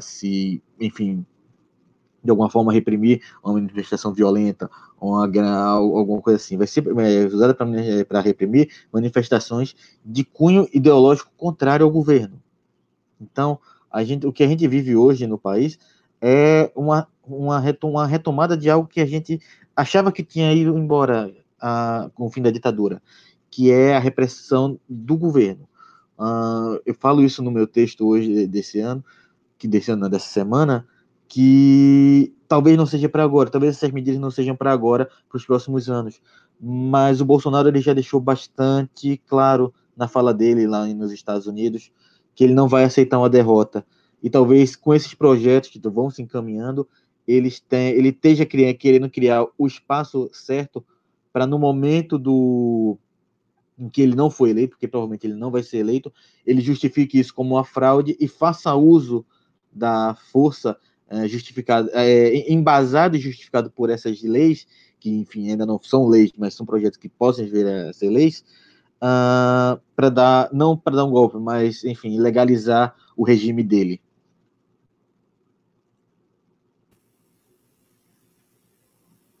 [0.00, 1.24] se, enfim,
[2.22, 6.56] de alguma forma reprimir uma manifestação violenta ou alguma coisa assim.
[6.56, 9.74] Vai ser é, usada para reprimir manifestações
[10.04, 12.40] de cunho ideológico contrário ao governo.
[13.20, 13.58] Então,
[13.90, 15.78] a gente, o que a gente vive hoje no país
[16.20, 19.40] é uma, uma, uma retomada de algo que a gente
[19.74, 23.02] achava que tinha ido embora a, com o fim da ditadura,
[23.50, 25.68] que é a repressão do governo.
[26.22, 29.04] Uh, eu falo isso no meu texto hoje desse ano,
[29.58, 30.86] que desse ano, dessa semana,
[31.26, 35.44] que talvez não seja para agora, talvez essas medidas não sejam para agora, para os
[35.44, 36.20] próximos anos.
[36.60, 41.90] Mas o Bolsonaro ele já deixou bastante claro na fala dele lá nos Estados Unidos
[42.36, 43.84] que ele não vai aceitar uma derrota.
[44.22, 46.88] E talvez com esses projetos que vão se encaminhando,
[47.26, 50.84] eles tem, ele esteja criando, querendo criar o espaço certo
[51.32, 52.96] para no momento do
[53.78, 56.12] em que ele não foi eleito, porque provavelmente ele não vai ser eleito,
[56.46, 59.24] ele justifique isso como uma fraude e faça uso
[59.72, 60.76] da força
[61.08, 64.66] é, justificado, é, embasado e justificado por essas leis,
[64.98, 68.40] que enfim ainda não são leis, mas são projetos que possam vir a ser leis,
[69.00, 74.00] uh, ah, para dar, não para dar um golpe, mas enfim, legalizar o regime dele.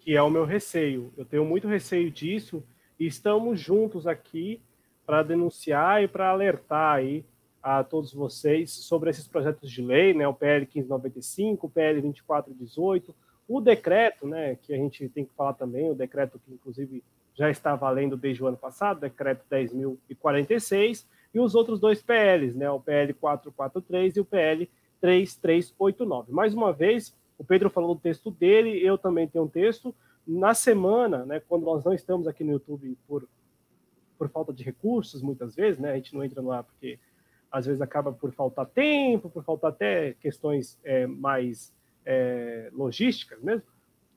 [0.00, 1.12] Que é o meu receio.
[1.16, 2.62] Eu tenho muito receio disso
[3.02, 4.60] e estamos juntos aqui
[5.04, 7.24] para denunciar e para alertar aí
[7.60, 13.12] a todos vocês sobre esses projetos de lei, né, o PL 1595, o PL 2418,
[13.48, 17.02] o decreto, né, que a gente tem que falar também, o decreto que inclusive
[17.34, 22.70] já está valendo desde o ano passado, decreto 10.046, e os outros dois PLs, né,
[22.70, 26.30] o PL 443 e o PL 3389.
[26.30, 29.92] Mais uma vez, o Pedro falou do texto dele, eu também tenho um texto.
[30.26, 33.28] Na semana, né, quando nós não estamos aqui no YouTube por,
[34.16, 36.98] por falta de recursos, muitas vezes, né, a gente não entra no ar porque
[37.50, 41.74] às vezes acaba por faltar tempo, por faltar até questões é, mais
[42.06, 43.62] é, logísticas mesmo.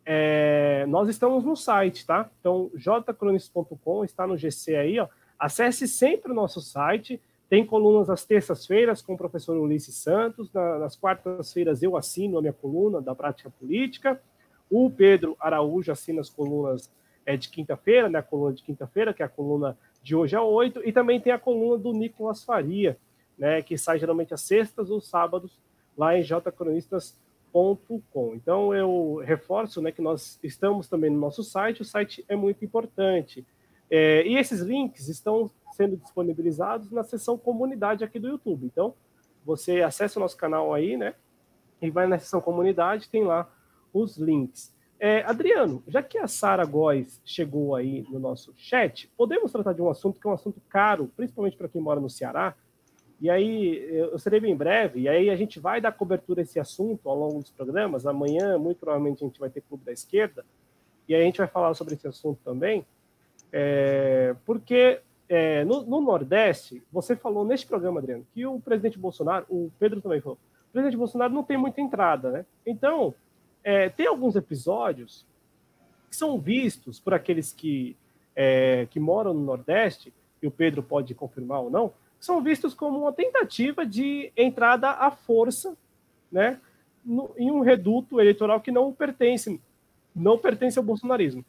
[0.06, 2.30] É, nós estamos no site, tá?
[2.40, 5.08] Então, jcronis.com está no GC aí, ó.
[5.38, 7.20] Acesse sempre o nosso site.
[7.50, 10.52] Tem colunas às terças-feiras com o professor Ulisses Santos.
[10.54, 14.22] Na, nas quartas-feiras eu assino a minha coluna da prática política.
[14.70, 16.92] O Pedro Araújo assina as colunas
[17.26, 18.20] é, de quinta-feira, né?
[18.20, 20.82] A coluna de quinta-feira, que é a coluna de hoje a oito.
[20.88, 22.98] E também tem a coluna do Nicolas Faria,
[23.38, 25.60] né, que sai geralmente às sextas ou sábados
[25.98, 28.36] lá em jcronistas.com.
[28.36, 32.64] Então eu reforço né, que nós estamos também no nosso site, o site é muito
[32.64, 33.46] importante.
[33.90, 38.66] É, e esses links estão sendo disponibilizados na seção comunidade aqui do YouTube.
[38.66, 38.94] Então,
[39.44, 41.14] você acessa o nosso canal aí, né?
[41.82, 43.50] E vai na seção comunidade, tem lá
[43.96, 44.74] os links.
[45.00, 49.82] É, Adriano, já que a Sara Góes chegou aí no nosso chat, podemos tratar de
[49.82, 52.56] um assunto que é um assunto caro, principalmente para quem mora no Ceará,
[53.22, 56.60] e aí, eu serei bem breve, e aí a gente vai dar cobertura a esse
[56.60, 58.06] assunto ao longo dos programas.
[58.06, 60.46] Amanhã, muito provavelmente, a gente vai ter Clube da Esquerda,
[61.08, 62.86] e aí a gente vai falar sobre esse assunto também,
[63.54, 65.00] é, porque
[65.30, 70.02] é, no, no, Nordeste, você falou neste programa, Adriano, que o presidente Bolsonaro, o Pedro
[70.02, 70.38] também falou,
[70.70, 72.46] o presidente Bolsonaro não tem muita entrada, né?
[72.66, 73.14] Então,
[73.66, 75.26] é, tem alguns episódios
[76.08, 77.98] que são vistos por aqueles que,
[78.36, 83.00] é, que moram no Nordeste, e o Pedro pode confirmar ou não, são vistos como
[83.00, 85.76] uma tentativa de entrada à força,
[86.32, 86.62] né,
[87.04, 89.60] no, em um reduto eleitoral que não pertence,
[90.16, 91.44] não pertence ao bolsonarismo.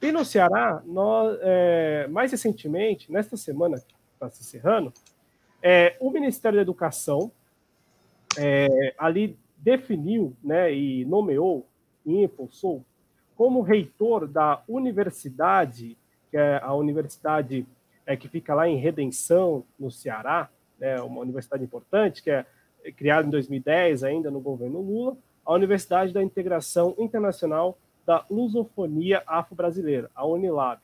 [0.00, 4.92] E no Ceará, nós, é, mais recentemente, nesta semana que está se encerrando,
[5.62, 7.30] é, o Ministério da Educação
[8.38, 11.66] é, ali definiu né, e nomeou
[12.06, 12.84] e impulsou
[13.36, 15.96] como reitor da universidade,
[16.30, 17.66] que é a Universidade
[18.04, 22.44] é, que fica lá em Redenção, no Ceará, né, uma universidade importante, que é
[22.96, 30.10] criada em 2010 ainda no governo Lula, a Universidade da Integração Internacional da Lusofonia Afro-Brasileira,
[30.14, 30.80] a Unilab.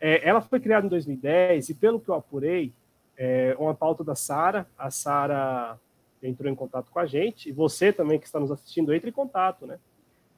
[0.00, 2.72] É, ela foi criada em 2010 e, pelo que eu apurei,
[3.16, 5.78] é uma pauta da Sara, a Sara
[6.22, 9.12] entrou em contato com a gente, e você também que está nos assistindo, entre em
[9.12, 9.78] contato, né?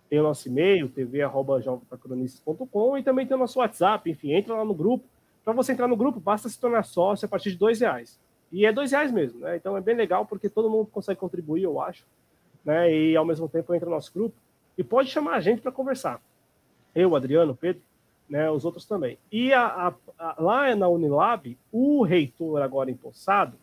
[0.08, 4.74] Tem o nosso e-mail, tv.jovemtacronistas.com e também tem o nosso WhatsApp, enfim, entra lá no
[4.74, 5.04] grupo,
[5.44, 8.18] para você entrar no grupo, basta se tornar sócio a partir de dois reais.
[8.50, 9.56] E é dois reais mesmo, né?
[9.56, 12.06] Então é bem legal porque todo mundo consegue contribuir, eu acho,
[12.64, 12.92] né?
[12.92, 14.34] E ao mesmo tempo entra no nosso grupo
[14.78, 16.20] e pode chamar a gente para conversar.
[16.94, 17.82] Eu, Adriano, Pedro,
[18.28, 19.18] né, os outros também.
[19.30, 23.56] E a, a, a, lá na Unilab, o reitor agora empossado,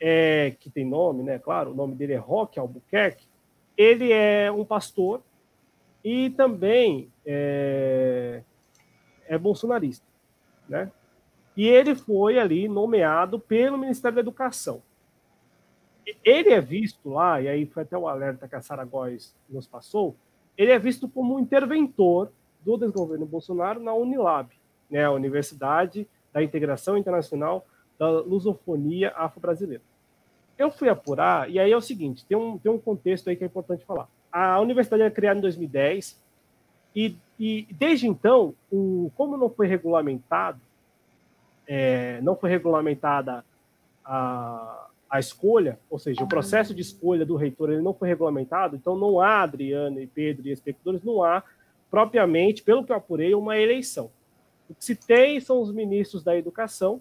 [0.00, 3.28] é, que tem nome, né, claro, o nome dele é Roque Albuquerque,
[3.76, 5.22] ele é um pastor
[6.02, 8.42] e também é,
[9.28, 10.06] é bolsonarista,
[10.68, 10.90] né?
[11.56, 14.82] E ele foi ali nomeado pelo Ministério da Educação.
[16.24, 19.66] Ele é visto lá, e aí foi até o alerta que a Sara Góes nos
[19.66, 20.16] passou,
[20.56, 24.50] ele é visto como um interventor do desgoverno Bolsonaro na Unilab,
[24.90, 27.66] né, a Universidade da Integração Internacional
[27.98, 29.82] da Lusofonia Afro-Brasileira.
[30.60, 33.42] Eu fui apurar, e aí é o seguinte, tem um, tem um contexto aí que
[33.42, 34.06] é importante falar.
[34.30, 36.20] A universidade é criada em 2010,
[36.94, 40.60] e, e desde então, o, como não foi regulamentado,
[41.66, 43.42] é, não foi regulamentada
[44.04, 48.76] a, a escolha, ou seja, o processo de escolha do reitor ele não foi regulamentado,
[48.76, 51.42] então não há, Adriano e Pedro e espectadores, não há
[51.90, 54.10] propriamente, pelo que eu apurei, uma eleição.
[54.68, 57.00] O que se tem são os ministros da educação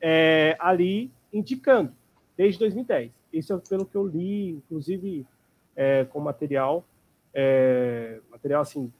[0.00, 1.92] é, ali indicando,
[2.40, 3.12] desde 2010.
[3.34, 5.26] Isso é pelo que eu li, inclusive
[5.76, 6.86] é, com material,
[7.34, 8.90] é, material assim,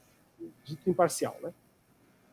[0.62, 1.50] dito imparcial, né?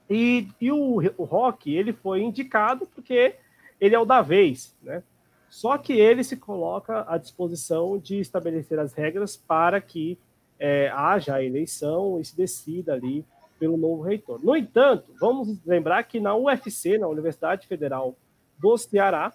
[0.10, 3.36] E, e o, o Rock, ele foi indicado porque
[3.80, 5.02] ele é o da vez, né?
[5.50, 10.18] Só que ele se coloca à disposição de estabelecer as regras para que
[10.60, 13.24] é, haja a eleição e se decida ali
[13.58, 14.44] pelo novo reitor.
[14.44, 18.14] No entanto, vamos lembrar que na UFC, na Universidade Federal
[18.60, 19.32] do Ceará,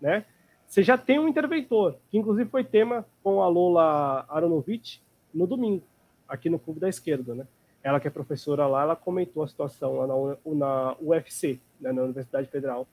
[0.00, 0.24] né,
[0.70, 5.02] você já tem um interventor, que inclusive foi tema com a Lola Aronovich
[5.34, 5.82] no domingo,
[6.28, 7.44] aqui no Clube da Esquerda, né?
[7.82, 12.46] Ela que é professora lá, ela comentou a situação lá na, UFC, né, na Universidade
[12.46, 12.86] Federal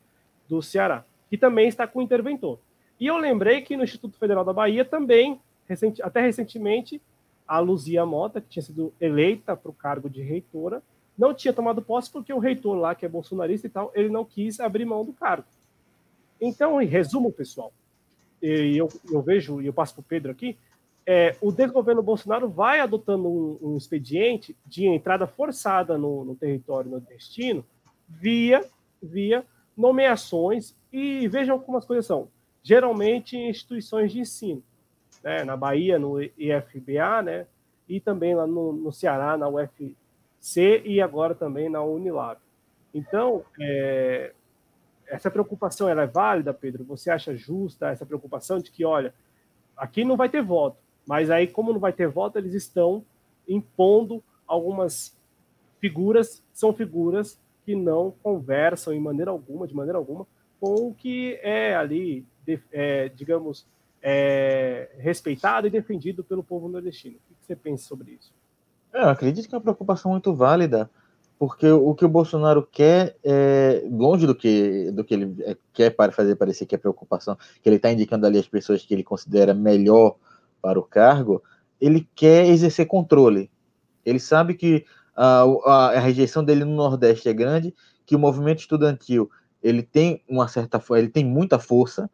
[0.50, 2.58] do Ceará, que também está com interventor.
[3.00, 7.00] E eu lembrei que no Instituto Federal da Bahia também, recente, até recentemente,
[7.48, 10.82] a Luzia Mota, que tinha sido eleita para o cargo de reitora,
[11.16, 14.26] não tinha tomado posse porque o reitor lá, que é bolsonarista e tal, ele não
[14.26, 15.46] quis abrir mão do cargo.
[16.40, 17.74] Então, em resumo, pessoal,
[18.41, 20.57] e eu, eu vejo, e eu passo para o Pedro aqui,
[21.06, 26.91] é, o desgoverno Bolsonaro vai adotando um, um expediente de entrada forçada no, no território
[26.91, 27.66] nordestino
[28.07, 28.64] via,
[29.01, 32.27] via nomeações, e vejam como as coisas são.
[32.61, 34.64] Geralmente em instituições de ensino
[35.24, 37.48] né, na Bahia, no IFBA, né,
[37.88, 42.40] e também lá no, no Ceará, na UFC, e agora também na Unilab.
[42.93, 44.33] Então, é,
[45.08, 46.84] essa preocupação ela é válida, Pedro?
[46.86, 49.14] Você acha justa essa preocupação de que, olha,
[49.76, 53.03] aqui não vai ter voto, mas aí, como não vai ter voto, eles estão
[53.48, 55.18] impondo algumas
[55.80, 60.27] figuras, são figuras que não conversam em maneira alguma, de maneira alguma,
[60.60, 62.26] com o que é ali,
[62.72, 63.66] é, digamos,
[64.02, 67.18] é, respeitado e defendido pelo povo nordestino.
[67.30, 68.34] O que você pensa sobre isso?
[68.94, 70.90] É, eu acredito que é uma preocupação muito válida,
[71.40, 75.91] porque o que o Bolsonaro quer é longe do que, do que ele é, quer
[75.91, 79.03] para fazer parecer que é preocupação, que ele está indicando ali as pessoas que ele
[79.03, 80.16] considera melhor
[80.61, 81.43] para o cargo,
[81.80, 83.51] ele quer exercer controle.
[84.03, 84.85] Ele sabe que
[85.16, 87.74] a, a, a rejeição dele no Nordeste é grande,
[88.06, 89.30] que o movimento estudantil
[89.61, 92.09] ele tem uma certa ele tem muita força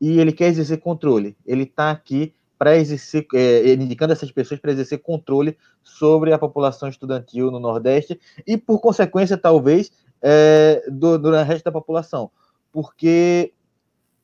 [0.00, 1.36] e ele quer exercer controle.
[1.44, 6.88] Ele está aqui para exercer, é, indicando essas pessoas para exercer controle sobre a população
[6.88, 9.90] estudantil no Nordeste e, por consequência, talvez,
[10.22, 12.30] é, do, do resto da população,
[12.70, 13.52] porque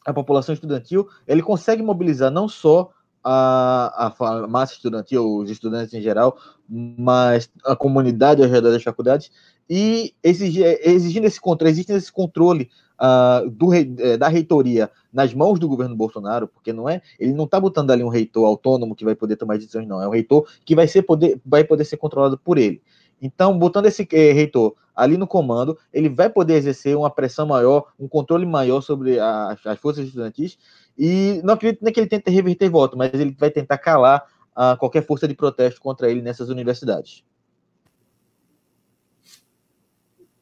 [0.07, 2.93] a população estudantil ele consegue mobilizar não só
[3.25, 9.33] a, a massa estudantil, os estudantes em geral, mas a comunidade ao redor das faculdades,
[9.69, 15.59] e exigir, exigindo esse controle, existe esse controle uh, do, eh, da reitoria nas mãos
[15.59, 19.05] do governo Bolsonaro, porque não é, ele não está botando ali um reitor autônomo que
[19.05, 21.97] vai poder tomar decisões, não, é um reitor que vai, ser poder, vai poder ser
[21.97, 22.83] controlado por ele.
[23.21, 27.87] Então, botando esse eh, reitor ali no comando, ele vai poder exercer uma pressão maior,
[27.99, 30.59] um controle maior sobre a, as forças estudantis,
[30.99, 34.25] e não acredito nem que ele tente reverter voto, mas ele vai tentar calar
[34.57, 37.23] uh, qualquer força de protesto contra ele nessas universidades.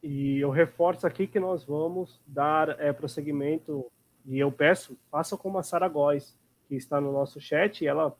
[0.09, 3.85] E eu reforço aqui que nós vamos dar é, prosseguimento,
[4.25, 6.33] e eu peço, faça como a Sara Góes,
[6.69, 8.15] que está no nosso chat, e ela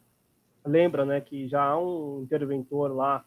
[0.66, 3.24] lembra né, que já há um interventor lá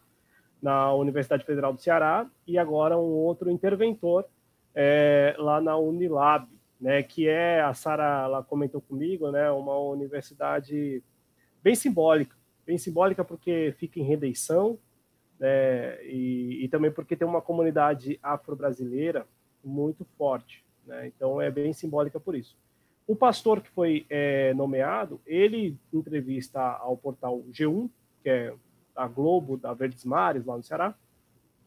[0.60, 4.26] na Universidade Federal do Ceará, e agora um outro interventor
[4.74, 6.47] é, lá na Unilab,
[6.78, 11.02] né, que é, a Sara ela comentou comigo, né, uma universidade
[11.62, 14.78] bem simbólica, bem simbólica porque fica em redenção,
[15.41, 19.27] né, e, e, também porque tem uma comunidade afro-brasileira
[19.65, 22.57] muito forte, né, então é bem simbólica por isso.
[23.07, 27.91] O pastor que foi é, nomeado, ele entrevista ao portal G1,
[28.23, 28.55] que é
[28.94, 30.94] a Globo da Verdes Mares, lá no Ceará,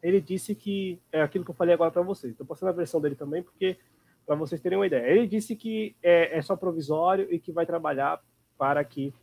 [0.02, 2.32] ele disse que é aquilo que eu falei agora para vocês.
[2.32, 3.78] Estou passando a versão dele também, porque
[4.26, 5.10] para vocês terem uma ideia.
[5.10, 8.22] Ele disse que é, é só provisório e que vai trabalhar
[8.58, 9.14] para que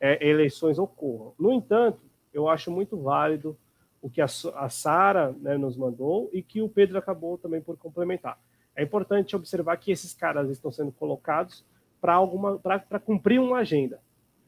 [0.00, 1.34] é, eleições ocorram.
[1.38, 2.00] No entanto,
[2.32, 3.56] eu acho muito válido
[4.02, 7.76] o que a, a Sara né, nos mandou e que o Pedro acabou também por
[7.76, 8.38] complementar.
[8.74, 11.64] É importante observar que esses caras estão sendo colocados
[12.00, 14.00] para alguma para cumprir uma agenda.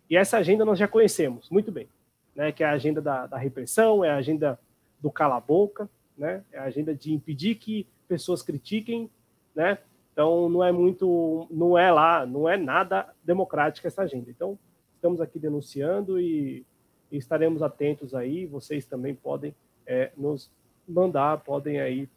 [0.09, 1.89] E essa agenda nós já conhecemos muito bem,
[2.35, 2.51] né?
[2.51, 4.59] Que é a agenda da, da repressão, é a agenda
[5.01, 6.43] do cala-boca, né?
[6.51, 9.11] É a agenda de impedir que pessoas critiquem,
[9.55, 9.79] né?
[10.13, 14.31] Então não é muito, não é lá, não é nada democrática essa agenda.
[14.31, 14.59] Então
[14.95, 16.65] estamos aqui denunciando e,
[17.13, 18.47] e estaremos atentos aí.
[18.47, 19.55] Vocês também podem
[19.87, 20.51] é, nos
[20.89, 22.09] mandar, podem aí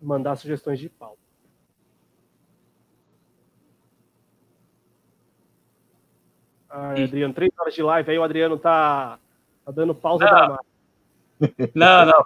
[0.00, 1.20] mandar sugestões de pauta.
[6.70, 9.18] Ah, Adriano, três horas de live, aí o Adriano tá,
[9.64, 10.32] tá dando pausa não.
[10.32, 10.72] dramática.
[11.74, 12.24] Não, não,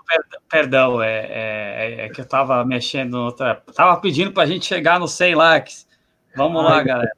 [0.50, 3.62] perdão, é, é, é, que eu estava mexendo outra.
[3.74, 5.88] Tava pedindo para a gente chegar no 100 likes.
[6.36, 7.16] Vamos Ai, lá, galera.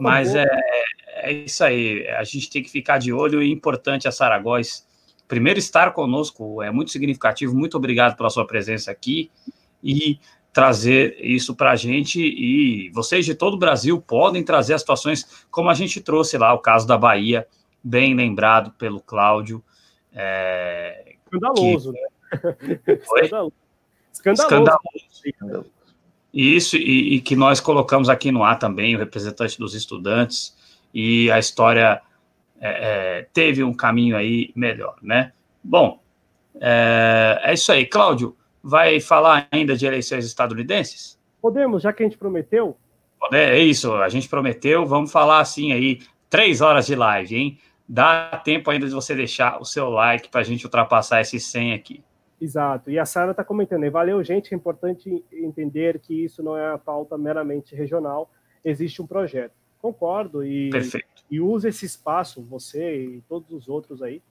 [0.00, 0.46] Mas é,
[1.08, 4.86] é isso aí, a gente tem que ficar de olho e importante a Saragóis.
[5.26, 7.54] Primeiro, estar conosco é muito significativo.
[7.54, 9.30] Muito obrigado pela sua presença aqui
[9.82, 10.18] e
[10.52, 12.20] trazer isso para a gente.
[12.20, 16.52] E vocês de todo o Brasil podem trazer as situações como a gente trouxe lá,
[16.52, 17.46] o caso da Bahia,
[17.82, 19.62] bem lembrado pelo Cláudio.
[20.12, 22.00] É, Escandaloso, que...
[22.00, 22.80] né?
[23.02, 23.52] Escandaloso.
[24.12, 24.80] Escandaloso.
[25.24, 25.73] Escandaloso.
[26.34, 30.52] Isso, e, e, que nós colocamos aqui no ar também, o representante dos estudantes,
[30.92, 32.02] e a história
[32.60, 32.68] é,
[33.20, 35.32] é, teve um caminho aí melhor, né?
[35.62, 36.00] Bom,
[36.60, 37.86] é, é isso aí.
[37.86, 41.16] Cláudio, vai falar ainda de eleições estadunidenses?
[41.40, 42.76] Podemos, já que a gente prometeu.
[43.32, 47.58] É isso, a gente prometeu, vamos falar assim aí, três horas de live, hein?
[47.88, 51.74] Dá tempo ainda de você deixar o seu like para a gente ultrapassar esse 100
[51.74, 52.02] aqui.
[52.40, 52.90] Exato.
[52.90, 56.78] E a Sara está comentando, valeu, gente, é importante entender que isso não é a
[56.78, 58.30] pauta meramente regional,
[58.64, 59.52] existe um projeto.
[59.80, 61.06] Concordo e, Perfeito.
[61.30, 64.22] e use esse espaço, você e todos os outros aí.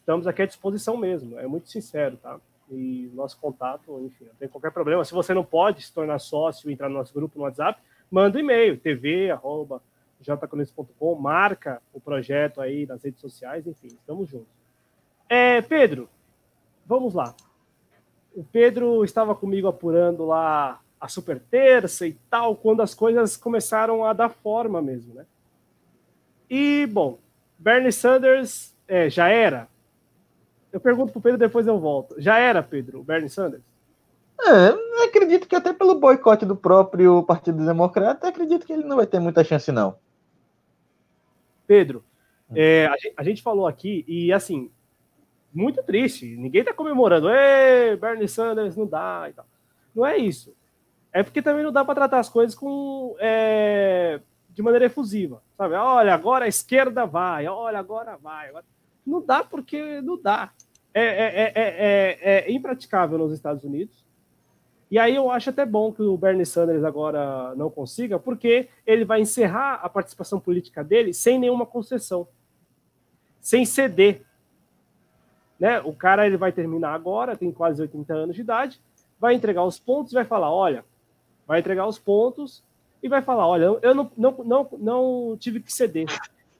[0.00, 2.38] Estamos aqui à disposição mesmo, é muito sincero, tá?
[2.70, 5.04] E nosso contato, enfim, não tem qualquer problema.
[5.04, 8.36] Se você não pode se tornar sócio e entrar no nosso grupo no WhatsApp, manda
[8.36, 9.82] um e-mail, tv, arroba,
[10.20, 14.48] jconis.com, marca o projeto aí nas redes sociais, enfim, estamos juntos.
[15.28, 16.08] É, Pedro,
[16.86, 17.34] vamos lá.
[18.34, 24.04] O Pedro estava comigo apurando lá a super terça e tal, quando as coisas começaram
[24.04, 25.26] a dar forma mesmo, né?
[26.48, 27.18] E, bom,
[27.58, 29.68] Bernie Sanders é, já era?
[30.72, 32.14] Eu pergunto pro Pedro, depois eu volto.
[32.18, 33.62] Já era, Pedro, Bernie Sanders?
[34.40, 39.06] É, acredito que até pelo boicote do próprio Partido Democrata, acredito que ele não vai
[39.06, 39.96] ter muita chance, não.
[41.66, 42.04] Pedro,
[42.54, 44.70] é, a, gente, a, gente, falou aqui, e assim,
[45.54, 49.46] muito triste, ninguém tá comemorando, Ei, Bernie Sanders, não dá e tal.
[49.94, 50.54] Não é isso.
[51.12, 55.74] É porque também não dá para tratar as coisas com é, de maneira efusiva, sabe?
[55.74, 58.50] Olha, agora a esquerda vai, olha, agora vai.
[59.06, 60.50] Não dá porque não dá.
[60.92, 64.04] É, é, é, é, impraticável nos Estados Unidos.
[64.88, 69.04] E aí eu acho até bom que o Bernie Sanders agora não consiga, porque ele
[69.04, 72.28] vai encerrar a participação política dele sem nenhuma concessão,
[73.40, 74.22] sem ceder.
[75.58, 75.80] Né?
[75.80, 78.80] O cara ele vai terminar agora, tem quase 80 anos de idade,
[79.20, 80.84] vai entregar os pontos e vai falar: olha,
[81.46, 82.62] vai entregar os pontos
[83.02, 86.06] e vai falar: olha, eu não, não, não, não tive que ceder.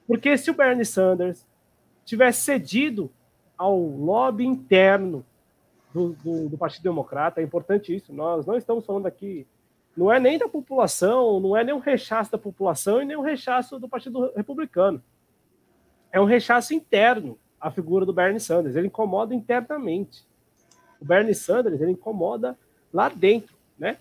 [0.07, 1.45] Porque se o Bernie Sanders
[2.05, 3.11] tivesse cedido
[3.57, 5.25] ao lobby interno
[5.93, 8.13] do, do, do, Partido Democrata, é importante isso.
[8.13, 9.47] Nós não estamos falando aqui,
[9.95, 13.21] não é nem da população, não é nem um rechaço da população e nem um
[13.21, 15.01] rechaço do Partido Republicano.
[16.11, 18.75] É um rechaço interno a figura do Bernie Sanders.
[18.75, 20.23] Ele incomoda internamente.
[20.99, 22.57] O Bernie Sanders ele incomoda
[22.93, 23.97] lá dentro, né?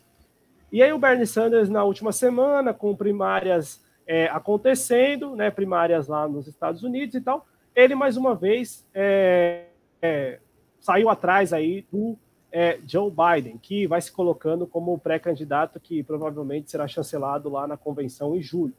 [0.70, 5.50] E aí o Bernie Sanders na última semana, com primárias é, acontecendo, né?
[5.50, 9.66] Primárias lá nos Estados Unidos e tal, ele mais uma vez é,
[10.00, 10.38] é,
[10.80, 12.16] saiu atrás aí do
[12.52, 17.76] é, Joe Biden, que vai se colocando como pré-candidato que provavelmente será chancelado lá na
[17.76, 18.74] convenção em julho.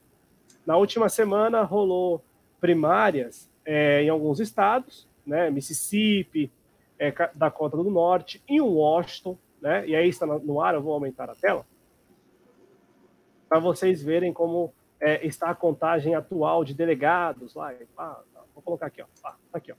[0.66, 2.24] Na última semana rolou
[2.62, 6.52] primárias é, em alguns estados, né, Mississippi,
[7.00, 11.30] é, Dakota do Norte, em Washington, né, e aí está no ar, eu vou aumentar
[11.30, 11.66] a tela,
[13.50, 17.74] para vocês verem como é, está a contagem atual de delegados lá.
[18.54, 19.76] Vou colocar aqui, ó, ah, aqui, ó.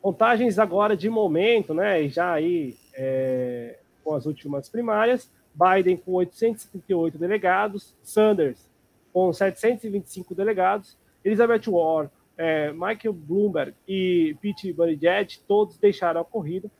[0.00, 2.02] Contagens agora de momento, né?
[2.02, 8.68] E já aí é, com as últimas primárias, Biden com 878 delegados, Sanders
[9.12, 16.70] com 725 delegados, Elizabeth Warren, é, Michael Bloomberg e Pete Buttigieg todos deixaram a corrida.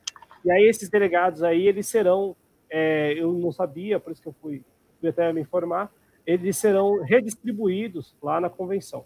[0.45, 2.37] E aí esses delegados aí, eles serão,
[2.71, 4.63] é, eu não sabia, por isso que eu fui,
[5.01, 5.93] fui até me informar,
[6.25, 9.05] eles serão redistribuídos lá na convenção.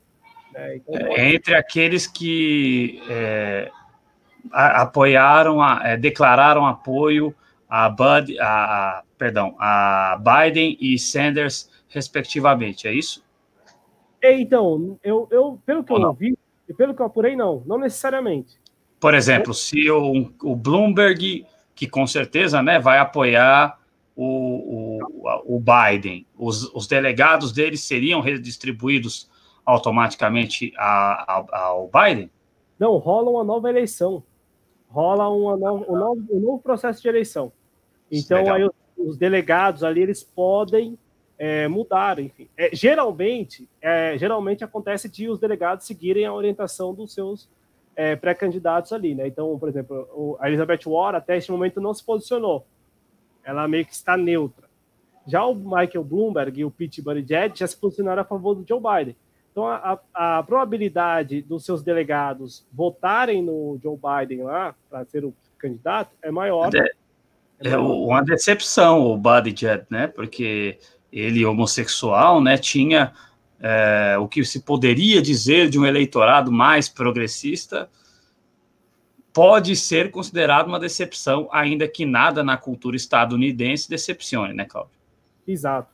[0.52, 0.76] Né?
[0.76, 3.70] Então, é, entre aqueles que é,
[4.52, 7.34] apoiaram, a, é, declararam apoio
[7.66, 13.24] a, Bud, a, perdão, a Biden e Sanders, respectivamente, é isso?
[14.20, 16.12] É, então, eu, eu pelo que Ou eu não?
[16.12, 16.36] vi,
[16.72, 18.58] e pelo que eu apurei, não, não necessariamente.
[18.98, 23.78] Por exemplo, se o, o Bloomberg, que com certeza né, vai apoiar
[24.16, 29.30] o, o, o Biden, os, os delegados dele seriam redistribuídos
[29.66, 32.30] automaticamente a, a, ao Biden?
[32.78, 34.22] Não, rola uma nova eleição.
[34.88, 37.52] Rola uma nova, um, novo, um novo processo de eleição.
[38.10, 38.56] Então, Legal.
[38.56, 40.98] aí os, os, delegados ali, eles podem
[41.44, 42.48] é, mudar, enfim.
[42.56, 47.48] É, geralmente, é, geralmente acontece de os delegados seguirem a orientação dos seus
[47.96, 49.26] é, pré-candidatos ali, né?
[49.26, 52.64] Então, por exemplo, a Elizabeth Warren até este momento não se posicionou.
[53.42, 54.68] Ela meio que está neutra.
[55.26, 58.80] Já o Michael Bloomberg e o Pete Buttigieg já se posicionaram a favor do Joe
[58.80, 59.16] Biden.
[59.50, 65.34] Então, a, a, probabilidade dos seus delegados votarem no Joe Biden lá, para ser o
[65.58, 66.70] candidato, é maior.
[66.72, 70.06] É, é uma decepção o Buttigieg, né?
[70.06, 70.78] Porque
[71.12, 73.12] ele, homossexual, né, tinha
[73.60, 77.90] é, o que se poderia dizer de um eleitorado mais progressista,
[79.32, 84.92] pode ser considerado uma decepção, ainda que nada na cultura estadunidense decepcione, né, Cláudio?
[85.46, 85.92] Exato.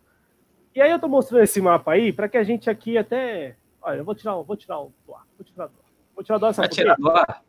[0.75, 3.99] E aí eu estou mostrando esse mapa aí para que a gente aqui até, olha,
[3.99, 6.47] eu vou tirar, vou tirar o do ar, vou tirar do ar, vou tirar do
[6.47, 7.43] ar, Vai tirar do ar?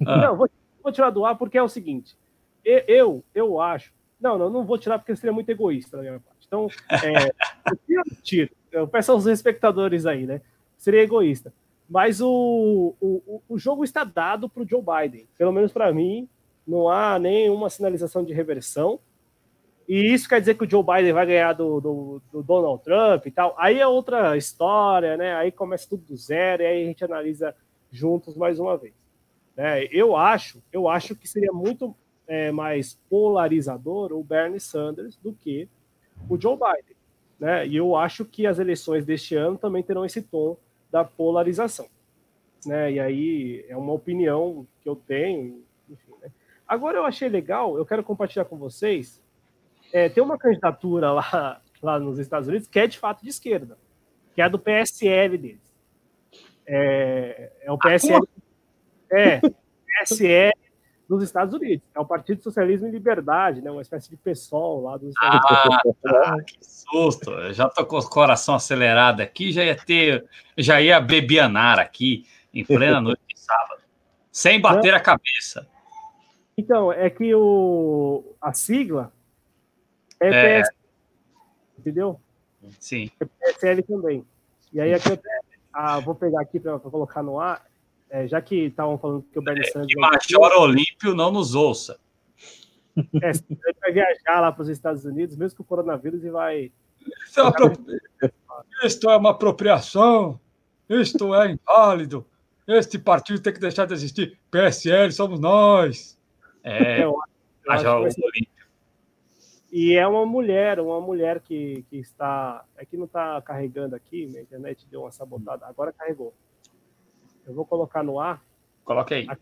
[0.00, 0.48] Não, vou,
[0.82, 2.16] vou tirar do ar porque é o seguinte,
[2.64, 6.31] eu, eu acho, não, não, não vou tirar porque seria muito egoísta da minha parte.
[6.52, 7.32] Então, é,
[8.70, 10.42] eu peço aos espectadores aí, né?
[10.76, 11.50] Seria egoísta.
[11.88, 15.26] Mas o, o, o jogo está dado para o Joe Biden.
[15.38, 16.28] Pelo menos para mim,
[16.66, 19.00] não há nenhuma sinalização de reversão.
[19.88, 23.24] E isso quer dizer que o Joe Biden vai ganhar do, do, do, Donald Trump
[23.26, 23.54] e tal.
[23.58, 25.34] Aí é outra história, né?
[25.34, 27.54] Aí começa tudo do zero e aí a gente analisa
[27.90, 28.94] juntos mais uma vez.
[29.56, 31.94] É, eu acho, eu acho que seria muito
[32.26, 35.68] é, mais polarizador o Bernie Sanders do que
[36.28, 36.96] o Joe Biden.
[37.38, 37.66] Né?
[37.66, 40.56] E eu acho que as eleições deste ano também terão esse tom
[40.90, 41.86] da polarização.
[42.64, 42.92] Né?
[42.92, 45.64] E aí é uma opinião que eu tenho.
[45.88, 46.30] Enfim, né?
[46.66, 49.20] Agora eu achei legal, eu quero compartilhar com vocês.
[49.92, 53.76] É, tem uma candidatura lá, lá nos Estados Unidos que é de fato de esquerda,
[54.34, 55.72] que é a do PSL deles.
[56.64, 58.26] É, é o PSL.
[59.10, 59.40] É,
[60.00, 60.61] PSL
[61.16, 61.86] dos Estados Unidos.
[61.94, 63.70] É o Partido Socialismo e Liberdade, né?
[63.70, 66.00] Uma espécie de PSOL lá dos Estados ah, Unidos.
[66.02, 67.30] Tá, que susto!
[67.30, 70.24] Eu já tô com o coração acelerado aqui, já ia ter,
[70.56, 73.82] já ia bebianar aqui em plena noite de sábado,
[74.30, 75.68] sem bater a cabeça.
[76.56, 79.12] Então, é que o, a sigla
[80.20, 80.62] é, é.
[81.78, 82.20] Entendeu?
[82.78, 83.10] Sim.
[83.20, 84.24] É PSL também.
[84.72, 85.18] E aí aqui eu
[85.72, 87.64] ah, vou pegar aqui para colocar no ar,
[88.12, 89.94] é, já que estavam falando que o Bernie é, Sanders.
[89.94, 91.98] Que Major Olímpio não nos ouça.
[92.94, 96.70] É, ele vai viajar lá para os Estados Unidos, mesmo com o coronavírus, e vai.
[97.26, 97.52] Isso é, uma,
[98.84, 100.38] Isto é uma apropriação,
[100.90, 102.26] isto é inválido,
[102.68, 104.38] este partido tem que deixar de existir.
[104.50, 106.18] PSL somos nós.
[106.62, 107.16] É, eu,
[107.64, 108.66] eu Olímpio.
[109.72, 112.62] E é uma mulher, uma mulher que, que está.
[112.76, 116.34] É que não está carregando aqui, minha internet deu uma sabotada, agora carregou.
[117.46, 118.42] Eu vou colocar no ar.
[118.84, 119.26] Coloque aí.
[119.28, 119.36] A,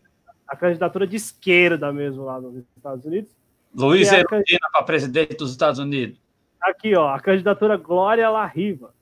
[0.47, 3.31] a candidatura de esquerda mesmo lá nos Estados Unidos.
[3.73, 6.19] Luiz é Erundina para presidente dos Estados Unidos.
[6.61, 8.93] Aqui, ó, a candidatura Glória Larriva.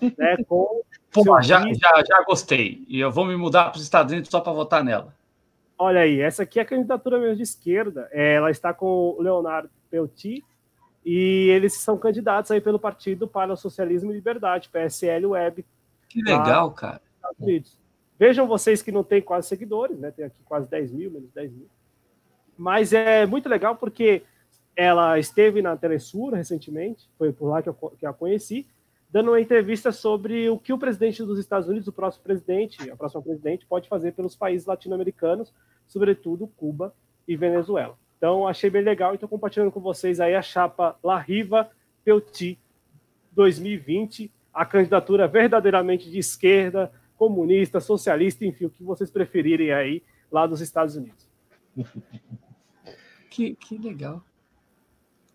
[0.00, 2.84] Né, com Pô, já, já, já gostei.
[2.86, 5.14] E eu vou me mudar para os Estados Unidos só para votar nela.
[5.78, 8.08] Olha aí, essa aqui é a candidatura mesmo de esquerda.
[8.10, 10.44] É, ela está com o Leonardo Pelti
[11.04, 15.64] e eles são candidatos aí pelo Partido para o Socialismo e Liberdade, PSL Web.
[16.08, 17.00] Que legal, cara.
[17.16, 17.78] Estados Unidos.
[18.18, 20.10] Vejam vocês que não tem quase seguidores, né?
[20.10, 21.68] Tem aqui quase 10 mil, menos 10 mil.
[22.56, 24.22] Mas é muito legal porque
[24.74, 28.66] ela esteve na Telesur recentemente, foi por lá que eu, que a conheci,
[29.10, 32.96] dando uma entrevista sobre o que o presidente dos Estados Unidos, o próximo presidente, a
[32.96, 35.54] próxima presidente, pode fazer pelos países latino-americanos,
[35.86, 36.94] sobretudo Cuba
[37.26, 37.96] e Venezuela.
[38.16, 41.70] Então, achei bem legal e estou compartilhando com vocês aí a chapa La Riva
[42.04, 42.58] Peuti
[43.32, 50.46] 2020, a candidatura verdadeiramente de esquerda, comunista, socialista, enfim, o que vocês preferirem aí lá
[50.46, 51.28] dos Estados Unidos.
[53.30, 54.22] Que, que legal.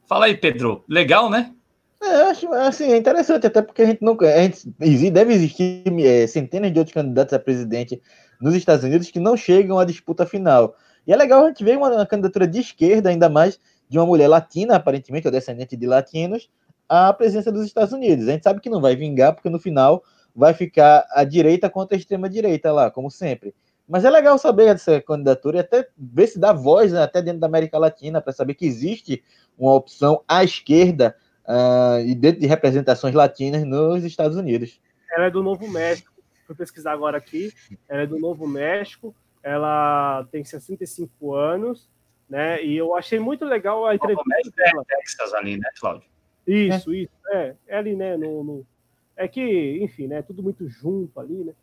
[0.07, 0.83] Fala aí, Pedro.
[0.87, 1.53] Legal, né?
[2.01, 4.17] É, eu acho assim, é interessante, até porque a gente não.
[4.19, 8.01] A gente, deve existir é, centenas de outros candidatos a presidente
[8.41, 10.75] nos Estados Unidos que não chegam à disputa final.
[11.07, 14.05] E é legal a gente ver uma, uma candidatura de esquerda, ainda mais de uma
[14.05, 16.49] mulher latina, aparentemente, ou descendente de latinos,
[16.89, 18.27] à presença dos Estados Unidos.
[18.27, 20.03] A gente sabe que não vai vingar, porque no final
[20.35, 23.53] vai ficar a direita contra a extrema-direita lá, como sempre.
[23.87, 27.39] Mas é legal saber dessa candidatura e até ver se dá voz, né, até dentro
[27.39, 29.23] da América Latina, para saber que existe
[29.57, 34.79] uma opção à esquerda uh, e dentro de representações latinas nos Estados Unidos.
[35.11, 36.11] Ela é do Novo México,
[36.47, 37.51] fui pesquisar agora aqui,
[37.87, 39.13] ela é do Novo México,
[39.43, 41.89] ela tem 65 anos,
[42.29, 42.63] né?
[42.63, 44.83] E eu achei muito legal a entrevista Novo México dela.
[44.89, 46.07] É Texas ali, né, Cláudio?
[46.47, 46.95] Isso, é.
[46.95, 48.67] isso, é, é ali, né, no, no,
[49.15, 51.53] É que, enfim, né, tudo muito junto ali, né?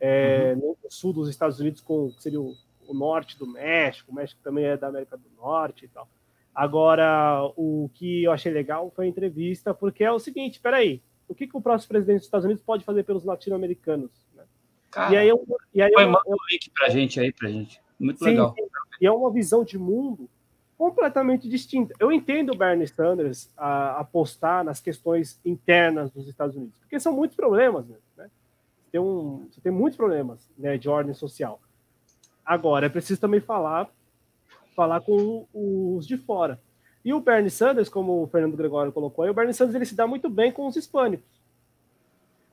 [0.00, 0.76] É, uhum.
[0.82, 2.54] No sul dos Estados Unidos, com, seria o,
[2.86, 6.08] o norte do México, o México também é da América do Norte e tal.
[6.54, 11.34] Agora, o que eu achei legal foi a entrevista, porque é o seguinte, peraí, o
[11.34, 14.10] que, que o próximo presidente dos Estados Unidos pode fazer pelos latino-americanos?
[14.34, 14.44] Né?
[15.12, 17.80] e aí, eu, e aí eu, manda um link pra gente aí, pra gente.
[17.98, 18.54] Muito sim, legal.
[18.56, 18.66] Sim.
[19.00, 20.28] E é uma visão de mundo
[20.78, 21.92] completamente distinta.
[21.98, 27.12] Eu entendo o Bernie Sanders a, apostar nas questões internas dos Estados Unidos, porque são
[27.12, 27.84] muitos problemas,
[28.16, 28.30] né?
[28.90, 31.60] Tem um, você tem muitos problemas né, de ordem social.
[32.46, 33.90] Agora, é preciso também falar
[34.74, 36.60] falar com os de fora.
[37.04, 39.96] E o Bernie Sanders, como o Fernando Gregório colocou aí, o Bernie Sanders ele se
[39.96, 41.26] dá muito bem com os hispânicos.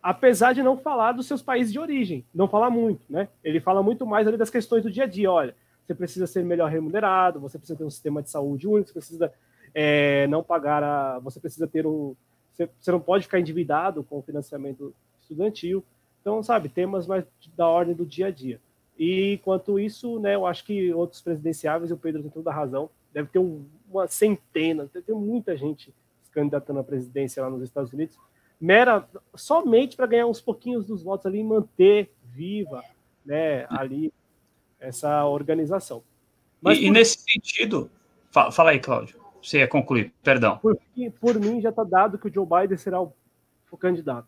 [0.02, 3.28] Apesar de não falar dos seus países de origem, não falar muito, né?
[3.44, 5.32] Ele fala muito mais ali das questões do dia a dia.
[5.32, 5.56] Olha,
[5.86, 9.32] você precisa ser melhor remunerado, você precisa ter um sistema de saúde único, você precisa
[9.74, 11.20] é, não pagar a.
[11.20, 12.16] Você precisa ter um.
[12.54, 15.84] Você, você não pode ficar endividado com o financiamento estudantil.
[16.22, 17.24] Então, sabe, temas mais
[17.56, 18.60] da ordem do dia a dia.
[18.98, 22.90] E enquanto isso, né, eu acho que outros presidenciáveis, o Pedro tem toda a razão,
[23.14, 27.62] deve ter um, uma centena, deve ter muita gente se candidatando à presidência lá nos
[27.62, 28.18] Estados Unidos,
[28.60, 32.82] mera somente para ganhar uns pouquinhos dos votos ali e manter viva
[33.26, 34.14] né, ali
[34.86, 36.04] essa organização.
[36.62, 36.88] Mas e, por...
[36.88, 37.90] e nesse sentido,
[38.32, 40.58] fala, fala, aí, Cláudio, você ia concluir, perdão.
[40.58, 40.78] Por,
[41.20, 43.14] por mim, já está dado que o Joe Biden será o,
[43.70, 44.28] o, candidato.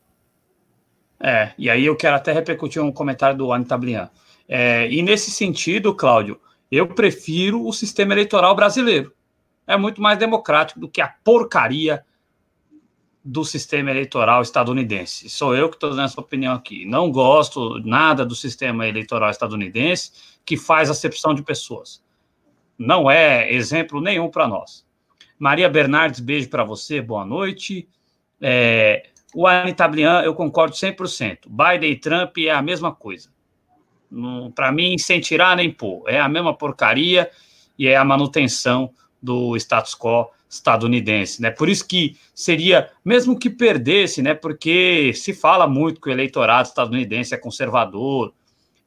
[1.20, 4.10] É, e aí eu quero até repercutir um comentário do Anitta Blian.
[4.48, 6.40] É, e nesse sentido, Cláudio,
[6.72, 9.14] eu prefiro o sistema eleitoral brasileiro.
[9.66, 12.06] É muito mais democrático do que a porcaria
[13.28, 15.30] do sistema eleitoral estadunidense.
[15.30, 16.86] Sou eu que estou dando essa opinião aqui.
[16.86, 20.14] Não gosto nada do sistema eleitoral estadunidense
[20.46, 22.02] que faz acepção de pessoas.
[22.80, 24.86] Não é exemplo nenhum para nós.
[25.38, 27.90] Maria Bernardes, beijo para você, boa noite.
[28.40, 31.50] É, o Anitta Blian, eu concordo 100%.
[31.50, 33.30] Biden e Trump é a mesma coisa.
[34.56, 36.06] Para mim, sem tirar nem pôr.
[36.08, 37.30] É a mesma porcaria
[37.78, 38.90] e é a manutenção
[39.22, 41.52] do status quo estadunidense, né?
[41.52, 44.34] Por isso que seria, mesmo que perdesse, né?
[44.34, 48.34] Porque se fala muito que o eleitorado estadunidense é conservador,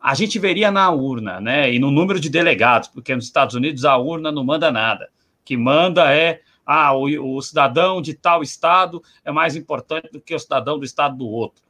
[0.01, 1.73] a gente veria na urna, né?
[1.73, 5.11] E no número de delegados, porque nos Estados Unidos a urna não manda nada.
[5.43, 10.21] O que manda é ah, o, o cidadão de tal estado é mais importante do
[10.21, 11.63] que o cidadão do estado do outro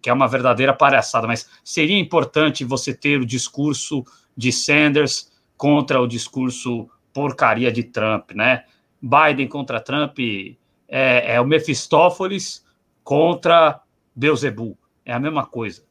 [0.00, 4.04] que é uma verdadeira palhaçada, mas seria importante você ter o discurso
[4.36, 8.64] de Sanders contra o discurso porcaria de Trump, né?
[9.00, 12.64] Biden contra Trump é, é o Mefistófeles
[13.02, 13.80] contra
[14.14, 15.82] Beuzebu, é a mesma coisa,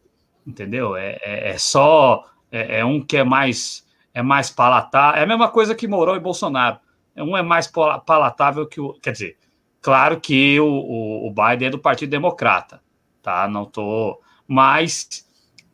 [0.46, 0.96] entendeu?
[0.96, 5.28] É, é, é só é, é, um que é mais é mais palatável, é a
[5.28, 6.80] mesma coisa que Mourão e Bolsonaro.
[7.16, 9.38] Um é mais palatável que o, quer dizer,
[9.82, 12.82] claro que o, o, o Biden é do Partido Democrata,
[13.22, 13.48] tá?
[13.48, 15.28] Não tô, mas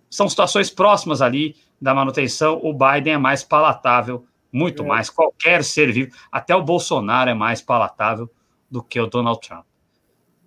[0.10, 2.60] são situações próximas ali da manutenção.
[2.64, 4.86] O Biden é mais palatável, muito é.
[4.86, 5.10] mais.
[5.10, 8.30] Qualquer ser vivo, até o Bolsonaro é mais palatável
[8.72, 9.66] do que o Donald Trump.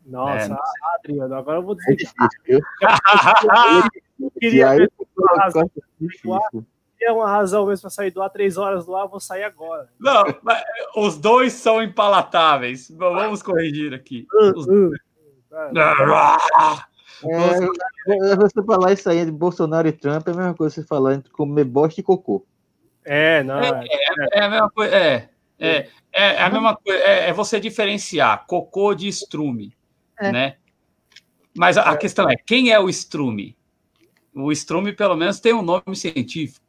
[0.06, 0.58] Nossa, é,
[0.98, 1.96] Adriano, agora eu vou dizer.
[2.46, 2.60] eu
[4.40, 4.90] queria ver
[7.00, 9.88] é uma razão mesmo para sair do ar três horas do ar, vou sair agora.
[10.00, 10.24] Não,
[10.96, 12.90] os dois são impalatáveis.
[12.90, 14.26] Vamos corrigir aqui.
[14.56, 14.66] Os...
[14.66, 14.92] Uh, uh,
[17.24, 17.72] uh,
[18.08, 20.86] é, você falar isso aí de Bolsonaro e Trump é a mesma coisa que você
[20.86, 22.44] falar entre comer bosta e cocô.
[23.10, 23.58] É, não.
[23.60, 24.94] É, é, é a mesma coisa.
[24.94, 25.28] É,
[25.58, 27.02] é, é a mesma coisa.
[27.02, 29.74] É, é, você diferenciar cocô de estrume,
[30.20, 30.30] é.
[30.30, 30.56] né?
[31.56, 33.56] Mas a, a, questão é quem é o estrume?
[34.34, 36.66] O estrume, pelo menos, tem um nome científico.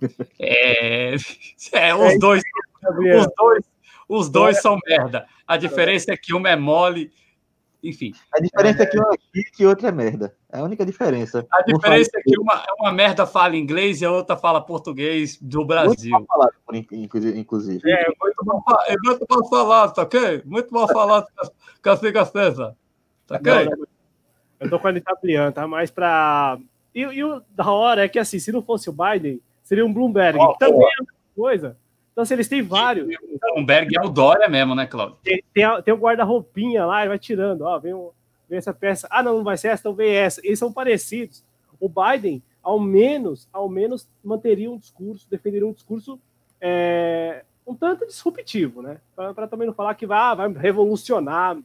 [0.38, 1.16] É,
[1.72, 2.42] é os dois,
[2.82, 3.64] os dois,
[4.08, 5.26] os dois são merda.
[5.46, 7.12] A diferença é que uma é mole
[7.82, 8.12] enfim.
[8.32, 10.34] A diferença é, é que uma é e outra é merda.
[10.50, 11.46] É a única diferença.
[11.52, 15.64] A diferença é que uma, uma merda fala inglês e a outra fala português do
[15.64, 16.10] Brasil.
[16.10, 16.52] Muito mal falado,
[17.34, 17.90] inclusive.
[17.90, 20.42] É, muito mal, é muito mal falado, tá ok?
[20.44, 21.26] Muito mal falado,
[21.82, 22.76] Cacica César.
[23.26, 23.64] Tá ok?
[23.64, 23.86] Não,
[24.60, 25.66] eu tô com a Anitta Plian, tá?
[25.66, 26.58] Mas pra.
[26.94, 29.92] E, e, o da hora é que, assim, se não fosse o Biden, seria um
[29.92, 30.38] Bloomberg.
[30.38, 31.40] Oh, também, oh.
[31.40, 31.76] coisa.
[32.12, 33.06] Então, se eles têm vários.
[33.06, 35.16] O Bloomberg é o Dória mesmo, né, Claudio?
[35.22, 37.62] Tem, tem, tem o guarda-roupinha lá, ele vai tirando.
[37.62, 38.10] Ó, vem, um,
[38.48, 39.06] vem essa peça.
[39.10, 40.40] Ah, não, não vai ser essa, então vem essa.
[40.44, 41.44] Eles são parecidos.
[41.78, 46.20] O Biden, ao menos, ao menos manteria um discurso, defenderia um discurso
[46.60, 48.98] é, um tanto disruptivo, né?
[49.14, 51.56] Para também não falar que vai, ah, vai revolucionar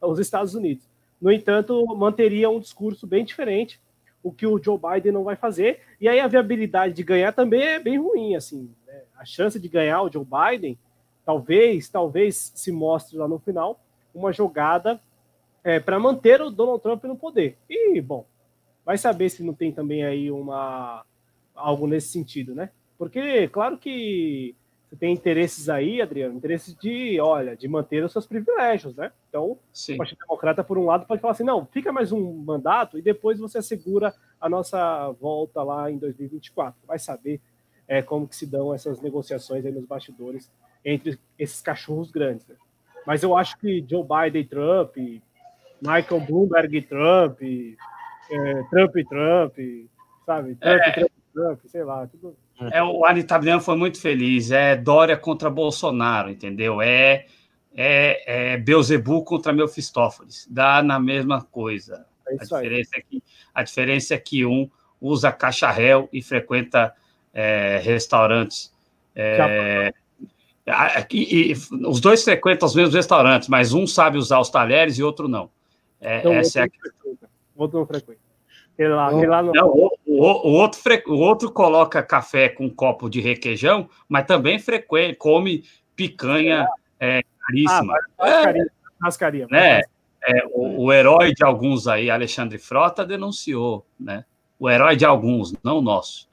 [0.00, 0.84] os Estados Unidos.
[1.20, 3.80] No entanto, manteria um discurso bem diferente,
[4.22, 5.80] o que o Joe Biden não vai fazer.
[6.00, 8.70] E aí a viabilidade de ganhar também é bem ruim, assim.
[9.16, 10.78] A chance de ganhar o Joe Biden,
[11.24, 13.80] talvez, talvez se mostre lá no final
[14.14, 15.00] uma jogada
[15.62, 17.58] é, para manter o Donald Trump no poder.
[17.68, 18.26] E bom,
[18.84, 21.04] vai saber se não tem também aí uma
[21.54, 22.70] algo nesse sentido, né?
[22.98, 24.54] Porque claro que
[24.88, 29.10] você tem interesses aí, Adriano, interesses de, olha, de manter os seus privilégios, né?
[29.28, 29.94] Então, Sim.
[29.94, 33.02] o Partido Democrata, por um lado, pode falar assim, não, fica mais um mandato e
[33.02, 36.80] depois você assegura a nossa volta lá em 2024.
[36.86, 37.40] Vai saber
[37.88, 40.50] é, como que se dão essas negociações aí nos bastidores
[40.84, 42.46] entre esses cachorros grandes.
[42.46, 42.56] Né?
[43.06, 44.96] Mas eu acho que Joe Biden e Trump,
[45.80, 49.56] Michael Bloomberg e Trump, é, Trump e Trump,
[50.24, 50.54] sabe?
[50.56, 50.92] Trump, é...
[50.92, 52.36] Trump, Trump, sei lá, tudo
[52.72, 54.50] é, o Anitabliano foi muito feliz.
[54.50, 56.80] É Dória contra Bolsonaro, entendeu?
[56.80, 57.26] É,
[57.74, 60.46] é, é Beuzebu contra Mefistófeles.
[60.50, 62.06] Dá na mesma coisa.
[62.26, 63.22] É a, diferença é que,
[63.54, 66.94] a diferença é que um usa caixa-réu e frequenta
[67.36, 68.72] é, restaurantes.
[69.14, 69.92] É,
[71.12, 75.02] e, e, os dois frequentam os mesmos restaurantes, mas um sabe usar os talheres e
[75.02, 75.50] outro não.
[76.00, 76.68] É, então, essa é a...
[77.54, 78.20] Outro frequenta.
[78.78, 79.52] Lá, lá no...
[79.52, 81.02] não, o, o, o, outro fre...
[81.06, 86.66] o outro coloca café com um copo de requeijão, mas também frequente, come picanha
[87.00, 87.94] é, caríssima.
[88.18, 88.52] Ah,
[89.50, 89.80] né?
[90.28, 94.24] É, o, o, herói de alguns aí, Alexandre Frota, denunciou, né?
[94.58, 96.28] O herói de alguns, não o nosso.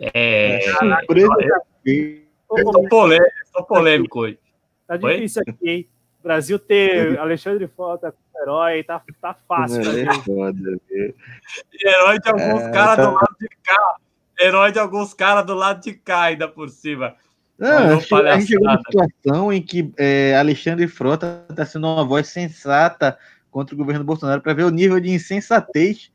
[0.00, 0.70] É, é,
[2.50, 4.38] eu tô polêmico, tô polêmico hoje.
[4.86, 5.52] Tá difícil Oi?
[5.52, 5.88] aqui, hein?
[6.22, 9.80] Brasil ter Alexandre Frota herói, tá, tá fácil.
[9.80, 10.80] É foda,
[11.84, 13.06] herói de alguns é, caras tá...
[13.06, 13.96] do lado de cá.
[14.40, 17.14] Herói de alguns caras do lado de cá, ainda por cima.
[17.58, 22.26] Não, a gente chegou numa situação em que é, Alexandre Frota está sendo uma voz
[22.26, 23.16] sensata
[23.50, 26.10] contra o governo Bolsonaro para ver o nível de insensatez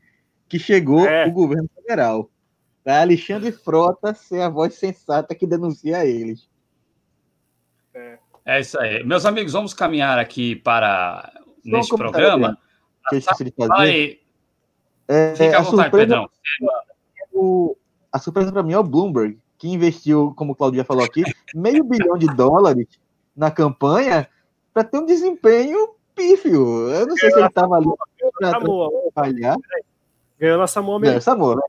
[0.48, 1.26] que chegou é.
[1.26, 2.30] o governo federal.
[2.84, 6.48] Para Alexandre Frota ser a voz sensata que denuncia eles.
[7.94, 8.18] É.
[8.44, 9.04] é isso aí.
[9.04, 11.32] Meus amigos, vamos caminhar aqui para
[11.64, 12.58] neste programa.
[13.08, 14.20] Que eu esqueci de fazer.
[15.06, 16.30] É, Fica à vontade, surpresa, perdão.
[17.32, 17.76] O,
[18.12, 21.22] a surpresa para mim é o Bloomberg, que investiu, como o Claudio já falou aqui,
[21.54, 22.86] meio bilhão de dólares
[23.34, 24.28] na campanha
[24.72, 26.90] para ter um desempenho pífio.
[26.90, 27.86] Eu não sei se ele estava ali
[28.38, 29.56] para trabalhar.
[30.38, 31.12] Ganhou na Samoa mesmo.
[31.12, 31.62] Ganhou Samoa, né?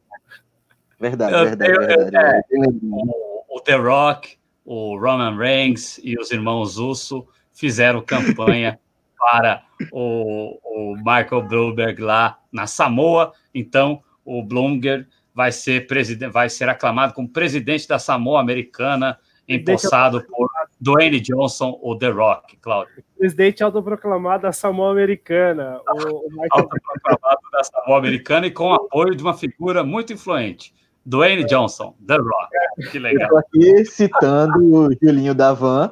[1.00, 2.44] Verdade, eu, verdade, eu, verdade.
[2.52, 8.80] É, o, o The Rock, o Roman Reigns e os irmãos Uso fizeram campanha
[9.18, 13.34] para o, o Michael Bloomberg lá na Samoa.
[13.54, 20.24] Então, o Bloomberg vai ser presidente, vai ser aclamado como presidente da Samoa Americana, empossado
[20.26, 23.04] por Dwayne Johnson ou The Rock, Claudio.
[23.18, 25.82] Presidente autoproclamado da Samoa Americana.
[25.88, 26.50] O, o Michael...
[26.52, 30.74] Autoproclamado da Samoa Americana e com apoio de uma figura muito influente.
[31.10, 32.92] Dwayne Johnson, The Rock.
[32.92, 33.30] Que legal.
[33.32, 35.92] Eu aqui citando o Julinho da Van,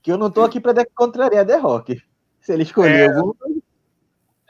[0.00, 2.00] que eu não estou aqui para contrariar The Rock.
[2.40, 3.16] Se ele escolheu é...
[3.16, 3.32] algum.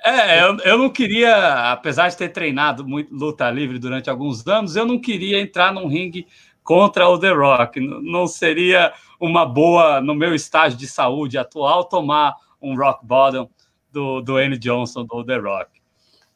[0.04, 4.76] É, eu, eu não queria, apesar de ter treinado muito luta livre durante alguns anos,
[4.76, 6.26] eu não queria entrar num ringue
[6.62, 7.80] contra o The Rock.
[7.80, 13.48] Não seria uma boa, no meu estágio de saúde atual, tomar um rock bottom
[13.90, 14.58] do, do N.
[14.58, 15.70] Johnson, do The Rock.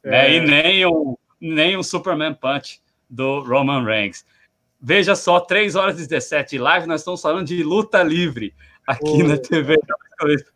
[0.02, 0.10] É.
[0.10, 0.34] Né?
[0.34, 4.24] E nem um, nem um Superman Punch do Roman Reigns.
[4.80, 8.54] Veja só, 3 horas e 17 live, nós estamos falando de luta livre
[8.86, 9.76] aqui na TV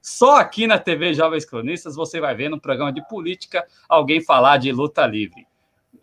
[0.01, 4.59] Só aqui na TV Jovens Cronistas você vai ver no programa de política alguém falar
[4.59, 5.47] de luta livre.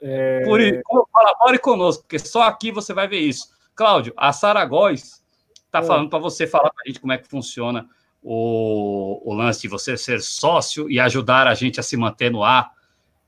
[0.02, 0.44] É...
[0.44, 3.50] Por isso, colabore conosco, porque só aqui você vai ver isso.
[3.76, 5.24] Cláudio, a Sara Góes
[5.66, 5.84] está é.
[5.84, 7.88] falando para você falar para a gente como é que funciona
[8.22, 12.44] o, o, lance de você ser sócio e ajudar a gente a se manter no
[12.44, 12.72] ar.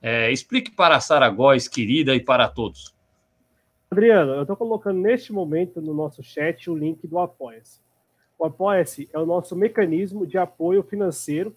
[0.01, 2.93] É, explique para a Sara Góes, querida, e para todos.
[3.91, 7.79] Adriano, eu estou colocando neste momento no nosso chat o link do Apoia-se.
[8.37, 11.55] O Apoia-se é o nosso mecanismo de apoio financeiro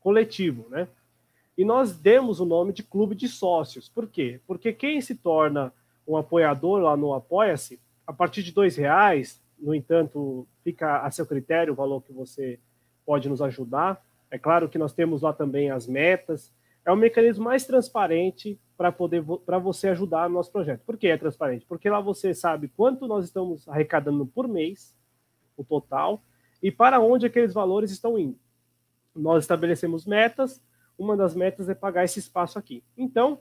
[0.00, 0.88] coletivo, né?
[1.56, 3.86] E nós demos o nome de clube de sócios.
[3.86, 4.40] Por quê?
[4.46, 5.70] Porque quem se torna
[6.08, 11.26] um apoiador lá no Apoia-se, a partir de dois reais, no entanto, fica a seu
[11.26, 12.58] critério o valor que você
[13.04, 14.02] pode nos ajudar.
[14.30, 16.50] É claro que nós temos lá também as metas,
[16.84, 20.82] é o mecanismo mais transparente para poder para você ajudar no nosso projeto.
[20.84, 21.64] Por que é transparente?
[21.66, 24.96] Porque lá você sabe quanto nós estamos arrecadando por mês,
[25.56, 26.22] o total,
[26.62, 28.38] e para onde aqueles valores estão indo.
[29.14, 30.60] Nós estabelecemos metas,
[30.98, 32.82] uma das metas é pagar esse espaço aqui.
[32.96, 33.40] Então,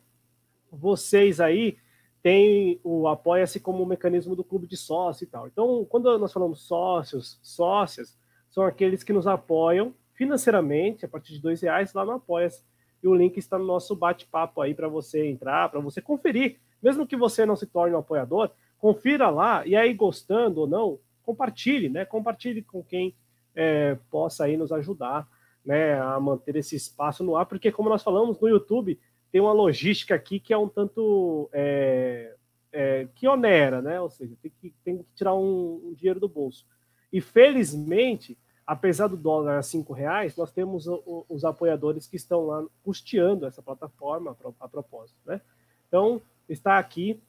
[0.72, 1.78] vocês aí
[2.22, 5.48] têm o Apoia-se como um mecanismo do clube de sócio e tal.
[5.48, 11.42] Então, quando nós falamos sócios, sócias, são aqueles que nos apoiam financeiramente, a partir de
[11.42, 12.64] dois reais, lá no Apoia-se
[13.04, 16.58] e o link está no nosso bate-papo aí para você entrar, para você conferir.
[16.82, 21.00] Mesmo que você não se torne um apoiador, confira lá e aí, gostando ou não,
[21.24, 22.06] compartilhe, né?
[22.06, 23.16] Compartilhe com quem
[23.56, 25.28] é, possa aí nos ajudar
[25.64, 29.00] né, a manter esse espaço no ar, porque como nós falamos no YouTube,
[29.32, 32.36] tem uma logística aqui que é um tanto é,
[32.72, 34.00] é, que onera, né?
[34.02, 36.66] Ou seja, tem que, tem que tirar um, um dinheiro do bolso.
[37.14, 38.38] E felizmente
[38.72, 40.88] apesar do dólar a cinco reais, nós temos
[41.28, 45.42] os apoiadores que estão lá custeando essa plataforma a propósito, né?
[45.90, 47.22] Então está aqui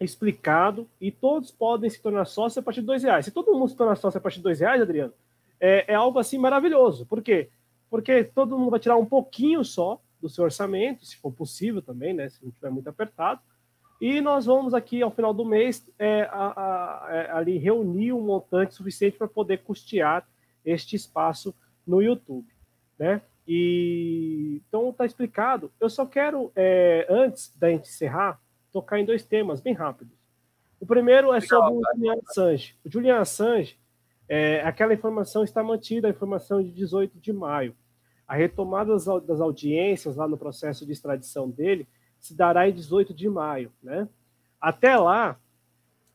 [0.00, 3.26] explicado e todos podem se tornar sócios a partir de dois reais.
[3.26, 5.12] Se todo mundo se tornar sócio a partir de dois reais, Adriano,
[5.60, 7.04] é, é algo assim maravilhoso.
[7.04, 7.50] Por quê?
[7.90, 12.14] Porque todo mundo vai tirar um pouquinho só do seu orçamento, se for possível também,
[12.14, 12.30] né?
[12.30, 13.42] Se não estiver muito apertado.
[14.00, 18.14] E nós vamos aqui, ao final do mês, é, a, a, a, é, ali reunir
[18.14, 20.26] um montante suficiente para poder custear
[20.68, 21.54] este espaço
[21.86, 22.46] no YouTube,
[22.98, 23.22] né?
[23.46, 25.72] E então está explicado.
[25.80, 28.40] Eu só quero, é, antes da gente encerrar,
[28.70, 30.18] tocar em dois temas bem rápidos.
[30.78, 32.76] O primeiro é sobre o Julian Assange.
[32.84, 33.78] O Julian Assange,
[34.28, 37.74] é, aquela informação está mantida, a informação de 18 de maio.
[38.26, 41.88] A retomada das, das audiências lá no processo de extradição dele
[42.20, 44.06] se dará em 18 de maio, né?
[44.60, 45.38] Até lá,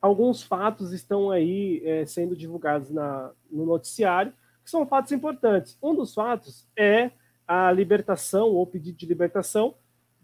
[0.02, 4.34] alguns fatos estão aí é, sendo divulgados na, no noticiário,
[4.64, 5.78] que são fatos importantes.
[5.82, 7.12] Um dos fatos é
[7.48, 9.76] a libertação, ou pedido de libertação,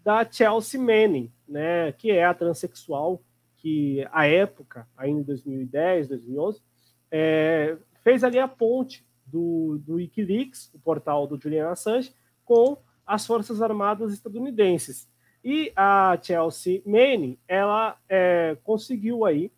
[0.02, 3.22] da Chelsea Manning, né, que é a transexual
[3.56, 6.62] que, à época, ainda em 2010, 2011,
[7.10, 12.12] é, fez ali a ponte do, do Wikileaks, o portal do Julian Assange,
[12.44, 15.08] com as Forças Armadas estadunidenses.
[15.44, 19.52] E a Chelsea Manning, ela é, conseguiu aí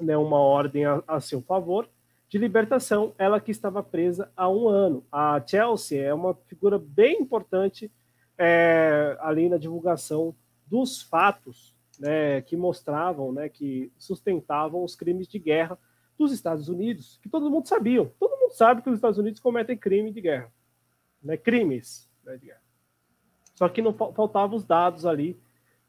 [0.00, 1.88] né, uma ordem a, a, seu favor
[2.36, 5.02] de libertação, ela que estava presa há um ano.
[5.10, 7.90] A Chelsea é uma figura bem importante
[8.36, 15.38] é, ali na divulgação dos fatos né, que mostravam, né, que sustentavam os crimes de
[15.38, 15.78] guerra
[16.18, 18.04] dos Estados Unidos, que todo mundo sabia.
[18.20, 20.52] Todo mundo sabe que os Estados Unidos cometem crime de guerra,
[21.22, 22.62] né, crimes né, de guerra.
[23.54, 25.40] Só que não faltavam os dados ali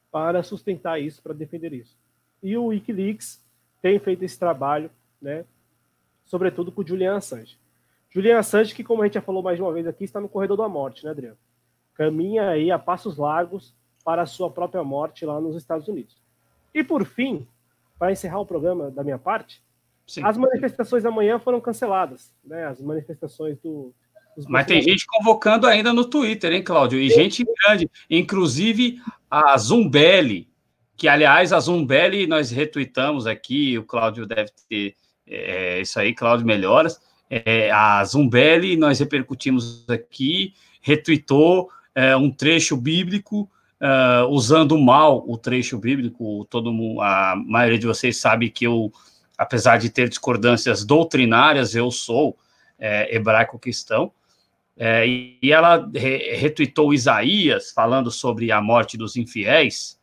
[0.09, 1.98] para sustentar isso, para defender isso.
[2.42, 3.45] E o WikiLeaks
[3.82, 4.90] tem feito esse trabalho,
[5.22, 5.43] né?
[6.28, 7.58] Sobretudo com o Julian Assange.
[8.10, 10.30] Julian Assange, que como a gente já falou mais de uma vez aqui, está no
[10.30, 11.38] corredor da morte, né, Adriano?
[11.96, 13.74] Caminha aí a passos largos
[14.04, 16.16] para a sua própria morte lá nos Estados Unidos.
[16.74, 17.48] E por fim,
[17.98, 19.64] para encerrar o programa da minha parte,
[20.06, 20.24] Sim.
[20.24, 22.66] as manifestações amanhã foram canceladas, né?
[22.66, 23.94] As manifestações do,
[24.48, 27.00] mas tem gente convocando ainda no Twitter, hein, Cláudio?
[27.00, 27.16] E Sim.
[27.16, 30.48] gente grande, inclusive a Zumbelli,
[30.96, 34.96] que aliás a Zumbelli nós retweetamos aqui, o Cláudio deve ter
[35.28, 37.00] é, isso aí, Cláudio Melhoras.
[37.30, 43.50] É, a Zumbelli nós repercutimos aqui, retweetou é, um trecho bíblico,
[43.80, 46.46] é, usando mal o trecho bíblico.
[46.50, 48.92] Todo mundo, a maioria de vocês sabe que eu,
[49.38, 52.38] apesar de ter discordâncias doutrinárias, eu sou
[52.80, 54.12] é, hebraico cristão.
[54.78, 60.00] É, e, e ela re, retweetou Isaías falando sobre a morte dos infiéis,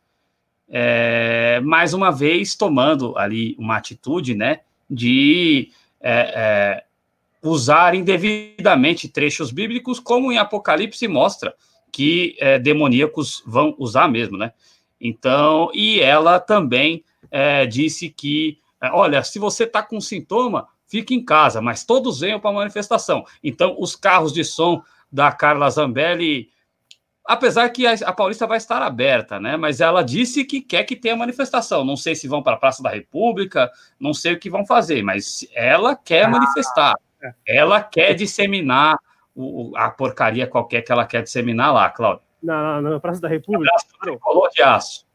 [0.67, 6.83] é, mais uma vez tomando ali uma atitude, né, de é, é,
[7.41, 11.53] usar indevidamente trechos bíblicos, como em Apocalipse mostra
[11.95, 14.51] que é, demoníacos vão usar mesmo, né?
[14.99, 21.15] Então, e ela também é, disse que, é, olha, se você está com sintoma, fique
[21.15, 23.25] em casa, mas todos venham para a manifestação.
[23.41, 26.49] Então, os carros de som da Carla Zambelli
[27.25, 29.57] apesar que a, a, Paulista vai estar aberta, né?
[29.57, 31.83] Mas ela disse que quer que tenha manifestação.
[31.83, 35.01] Não sei se vão para a Praça da República, não sei o que vão fazer,
[35.03, 36.95] mas ela quer ah, manifestar.
[37.21, 37.33] É.
[37.47, 38.97] Ela quer disseminar
[39.35, 42.23] o, a porcaria qualquer que ela quer disseminar lá, Cláudio.
[42.41, 43.73] Na, na Praça da República?
[44.23, 45.05] Falou de aço.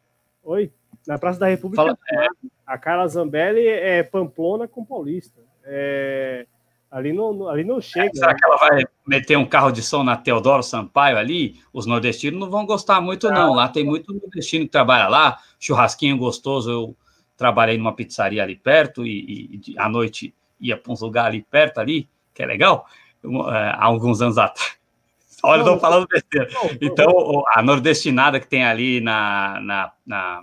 [0.43, 0.73] Oi?
[1.07, 2.27] Na Praça da República, Fala, é...
[2.67, 5.41] a Carla Zambelli é Pamplona com Paulista.
[5.65, 6.47] É...
[6.91, 8.07] Ali não, ali não chega.
[8.07, 8.35] É, será né?
[8.39, 11.61] que ela vai meter um carro de som na Teodoro Sampaio ali?
[11.73, 13.35] Os nordestinos não vão gostar muito, não.
[13.35, 13.55] não.
[13.55, 16.71] Lá tem muito nordestino que trabalha lá, churrasquinho gostoso.
[16.71, 16.97] Eu
[17.37, 21.79] trabalhei numa pizzaria ali perto e, e à noite ia para uns lugares ali perto
[21.79, 22.87] ali, que é legal,
[23.25, 24.79] é, há alguns anos atrás.
[25.43, 26.49] Olha, estou falando besteira.
[26.83, 30.43] Então, a nordestinada que tem ali na, na, na,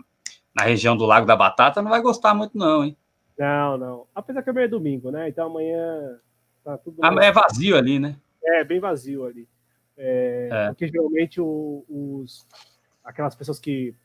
[0.56, 2.98] na, região do Lago da Batata não vai gostar muito, não, hein?
[3.38, 4.08] Não, não.
[4.16, 5.30] Apesar que é meio domingo, né?
[5.30, 6.18] Então amanhã
[6.68, 7.04] tá tudo.
[7.04, 8.18] Amanhã é vazio ali, né?
[8.44, 9.48] É, bem vazio ali.
[9.98, 10.68] É, é.
[10.68, 12.46] Porque geralmente o, os,
[13.04, 13.96] aquelas pessoas que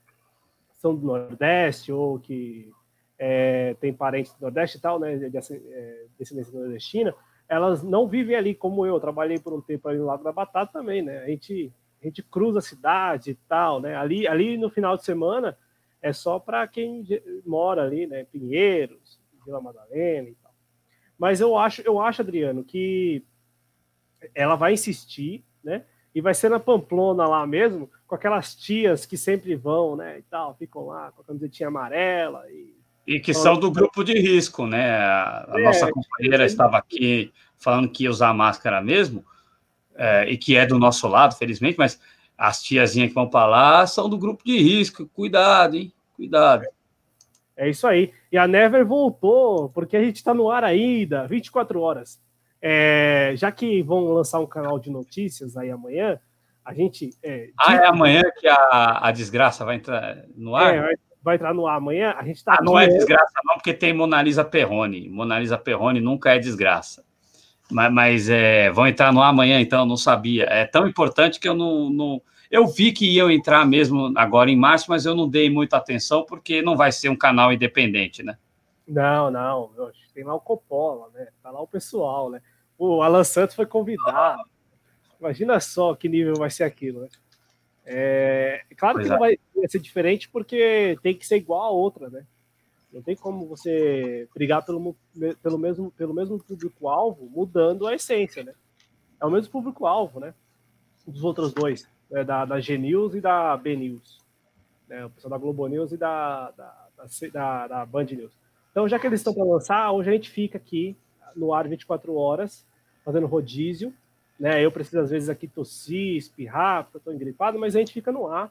[0.79, 2.71] são do Nordeste ou que
[3.19, 5.17] é, tem parentes do Nordeste e tal, né?
[5.17, 7.15] De, é, descendência nordestina,
[7.49, 9.01] elas não vivem ali como eu.
[9.01, 11.19] trabalhei por um tempo ali no Lago da Batata também, né?
[11.19, 13.97] A gente, a gente cruza a cidade e tal, né?
[13.97, 15.57] Ali, ali no final de semana
[16.01, 17.07] é só para quem
[17.45, 18.25] mora ali, né?
[18.25, 20.42] Pinheiros, Vila Madalena e.
[21.19, 23.25] Mas eu acho, eu acho, Adriano, que
[24.35, 25.85] ela vai insistir, né?
[26.15, 30.19] E vai ser na Pamplona lá mesmo, com aquelas tias que sempre vão, né?
[30.19, 34.13] E tal, ficam lá com a camisetinha amarela e e que são do grupo de
[34.19, 34.97] risco, né?
[34.97, 39.25] A, a é, nossa companheira estava aqui falando que ia usar máscara mesmo,
[39.97, 42.01] é, e que é do nosso lado, felizmente, mas
[42.37, 45.07] as tiazinhas que vão para lá são do grupo de risco.
[45.09, 45.93] Cuidado, hein?
[46.17, 46.65] Cuidado.
[47.57, 48.13] É isso aí.
[48.31, 52.21] E a Never voltou, porque a gente está no ar ainda, 24 horas.
[52.61, 56.19] É, já que vão lançar um canal de notícias aí amanhã,
[56.65, 57.11] a gente.
[57.23, 60.75] É, ah, é amanhã que a, a desgraça vai entrar no ar?
[60.75, 62.15] É, vai vai entrar no ar amanhã.
[62.19, 62.55] A gente está.
[62.55, 65.09] Ah, não é desgraça, não, porque tem Monalisa Perrone.
[65.09, 67.05] Monalisa Perrone nunca é desgraça.
[67.71, 70.45] Mas, mas é, vão entrar no ar amanhã, então, não sabia.
[70.45, 72.23] É tão importante que eu não, não.
[72.53, 76.23] Eu vi que iam entrar mesmo agora em março, mas eu não dei muita atenção,
[76.23, 78.37] porque não vai ser um canal independente, né?
[78.87, 79.71] Não, não.
[80.13, 81.29] Tem lá o Coppola, né?
[81.43, 82.43] Tá lá o pessoal, né?
[82.77, 84.43] O Alan Santos foi convidado.
[85.19, 87.09] Imagina só que nível vai ser aquilo, né?
[87.87, 89.17] É, claro pois que é.
[89.17, 92.27] não vai ser diferente porque tem que ser igual a outra, né?
[92.93, 94.95] Não tem como você brigar pelo,
[95.43, 98.53] pelo mesmo, pelo mesmo público-alvo mudando a essência, né?
[99.19, 100.35] É o mesmo público-alvo, né?
[101.07, 102.23] Dos outros dois, né?
[102.23, 104.21] da, da G News e da B News.
[104.89, 105.05] Né?
[105.05, 106.89] O pessoal da Globo News e da, da,
[107.33, 108.33] da, da Band News.
[108.71, 110.97] Então, já que eles estão para lançar, hoje a gente fica aqui
[111.35, 112.65] no ar 24 horas,
[113.05, 113.93] fazendo rodízio
[114.43, 114.61] né?
[114.61, 118.11] Eu preciso, às vezes, aqui tossir, espirrar, porque eu estou engripado, mas a gente fica
[118.11, 118.51] no ar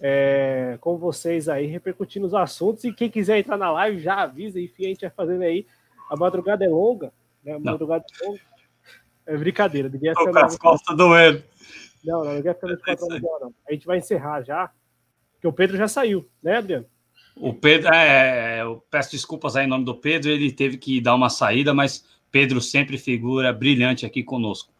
[0.00, 2.84] é, com vocês aí, repercutindo os assuntos.
[2.84, 5.66] E quem quiser entrar na live, já avisa, enfim, a gente vai fazendo aí.
[6.08, 7.54] A madrugada é longa, né?
[7.54, 8.40] A madrugada é longa.
[9.26, 11.42] É brincadeira, ninguém Tô com as costas doendo.
[12.06, 13.54] Não, não, ninguém fica 24 horas não.
[13.68, 14.70] A gente vai encerrar já,
[15.32, 16.86] porque o Pedro já saiu, né, Adriano?
[17.34, 21.14] O Pedro, é, eu peço desculpas aí em nome do Pedro, ele teve que dar
[21.14, 24.72] uma saída, mas Pedro sempre figura brilhante aqui conosco.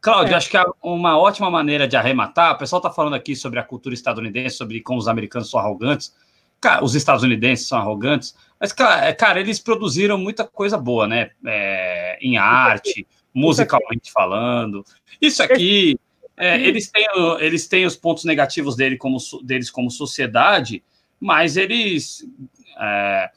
[0.00, 0.36] Cláudio, é.
[0.36, 2.54] acho que é uma ótima maneira de arrematar.
[2.54, 6.14] O pessoal está falando aqui sobre a cultura estadunidense, sobre como os americanos são arrogantes.
[6.60, 11.30] Cara, os estadunidenses são arrogantes, mas, cara, é, eles produziram muita coisa boa, né?
[11.46, 14.84] É, em arte, musicalmente falando.
[15.20, 15.98] Isso aqui,
[16.38, 17.06] é, eles, têm,
[17.40, 20.82] eles têm os pontos negativos dele como, deles como sociedade,
[21.20, 22.24] mas eles,
[22.80, 23.30] é,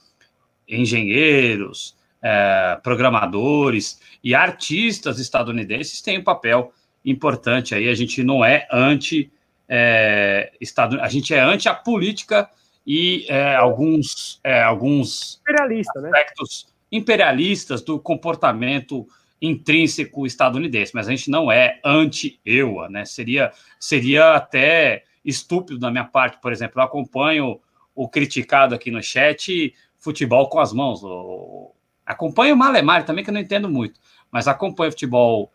[0.68, 6.72] engenheiros, é, programadores e artistas estadunidenses têm um papel
[7.04, 7.90] importante aí.
[7.90, 9.32] A gente não é anti
[9.68, 12.50] é, estado, a gente é anti a política
[12.86, 16.10] e é, alguns é, alguns Imperialista, né?
[16.10, 16.74] aspectos né?
[16.92, 19.08] imperialistas do comportamento
[19.42, 23.06] intrínseco estadunidense, mas a gente não é anti-EUA, né?
[23.06, 27.60] Seria seria até estúpido da minha parte, por exemplo, eu acompanho
[27.96, 31.74] o criticado aqui no chat futebol com as mãos, o,
[32.06, 34.00] Acompanho o Malemar também, que eu não entendo muito,
[34.32, 35.52] mas acompanho futebol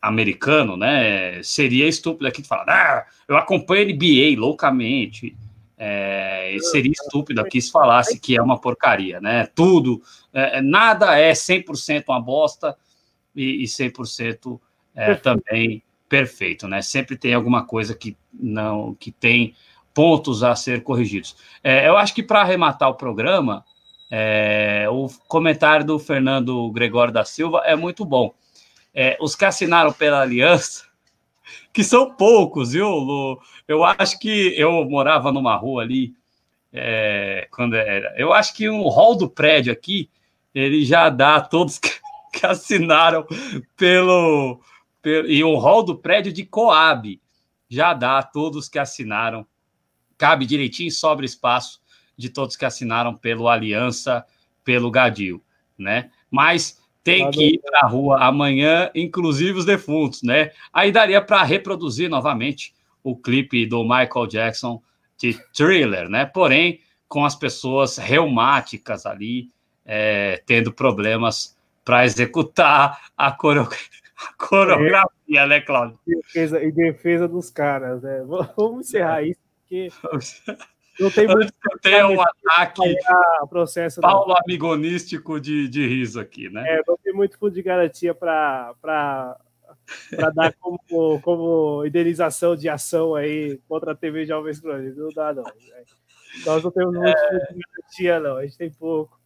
[0.00, 1.42] americano, né?
[1.42, 5.36] Seria estúpido aqui falar, ah, eu acompanho NBA loucamente.
[5.76, 9.46] É, seria estúpido aqui se falasse que é uma porcaria, né?
[9.54, 10.02] Tudo,
[10.32, 12.76] é, nada é 100% uma bosta
[13.34, 14.60] e, e 100%
[14.94, 16.82] é, também perfeito, né?
[16.82, 19.54] Sempre tem alguma coisa que não, que tem
[19.94, 21.36] pontos a ser corrigidos.
[21.62, 23.64] É, eu acho que para arrematar o programa,
[24.10, 28.34] é, o comentário do Fernando Gregório da Silva é muito bom.
[28.92, 30.84] É, os que assinaram pela aliança,
[31.72, 33.40] que são poucos, viu, Lu?
[33.68, 36.12] Eu acho que eu morava numa rua ali,
[36.72, 38.12] é, quando era.
[38.16, 40.10] Eu acho que um hall do prédio aqui,
[40.52, 41.78] ele já dá todos
[42.32, 43.26] que, assinaram
[43.76, 44.60] pelo,
[45.02, 45.28] pelo.
[45.28, 47.20] E um hall do prédio de Coab
[47.68, 49.46] já dá a todos que assinaram.
[50.16, 51.80] Cabe direitinho, sobra espaço
[52.16, 54.24] de todos que assinaram pelo Aliança,
[54.62, 55.42] pelo Gadio,
[55.78, 56.10] né?
[56.30, 60.50] Mas tem que ir para a rua amanhã, inclusive os defuntos, né?
[60.72, 64.82] Aí daria para reproduzir novamente o clipe do Michael Jackson
[65.16, 66.26] de Thriller, né?
[66.26, 69.50] Porém, com as pessoas reumáticas ali,
[69.84, 73.68] é, tendo problemas para executar a, coreo...
[74.28, 74.90] a coreografia.
[74.90, 75.98] garantia, né, Cláudio?
[76.06, 78.22] Defesa, em defesa dos caras, né?
[78.56, 79.88] Vamos encerrar isso, porque
[80.98, 81.52] não tem muito.
[81.80, 82.94] Tem um ataque
[83.48, 84.36] processo Paulo não.
[84.44, 86.62] amigonístico de, de riso aqui, né?
[86.66, 93.14] É, não tem muito fundo de garantia para para dar como, como indenização de ação
[93.14, 94.96] aí contra a TV Jovens Cronistas.
[94.96, 95.44] Não dá, não.
[96.44, 97.28] Nós não temos muito é...
[97.28, 98.36] fundo de garantia, não.
[98.36, 99.19] A gente tem pouco.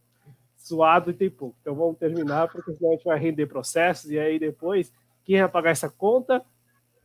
[0.65, 1.55] Suado e tem pouco.
[1.61, 4.91] Então vamos terminar, porque senão a gente vai render processos e aí depois
[5.23, 6.43] quem vai pagar essa conta?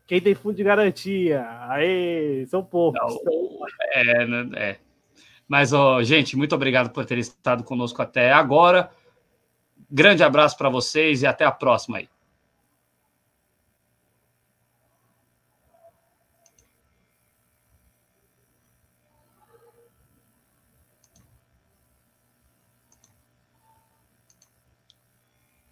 [0.07, 1.47] Quem tem fundo de garantia?
[1.69, 3.01] Aí, são poucos.
[3.93, 4.77] É, né, é.
[5.47, 8.91] Mas, ó, gente, muito obrigado por ter estado conosco até agora.
[9.91, 12.09] Grande abraço para vocês e até a próxima aí.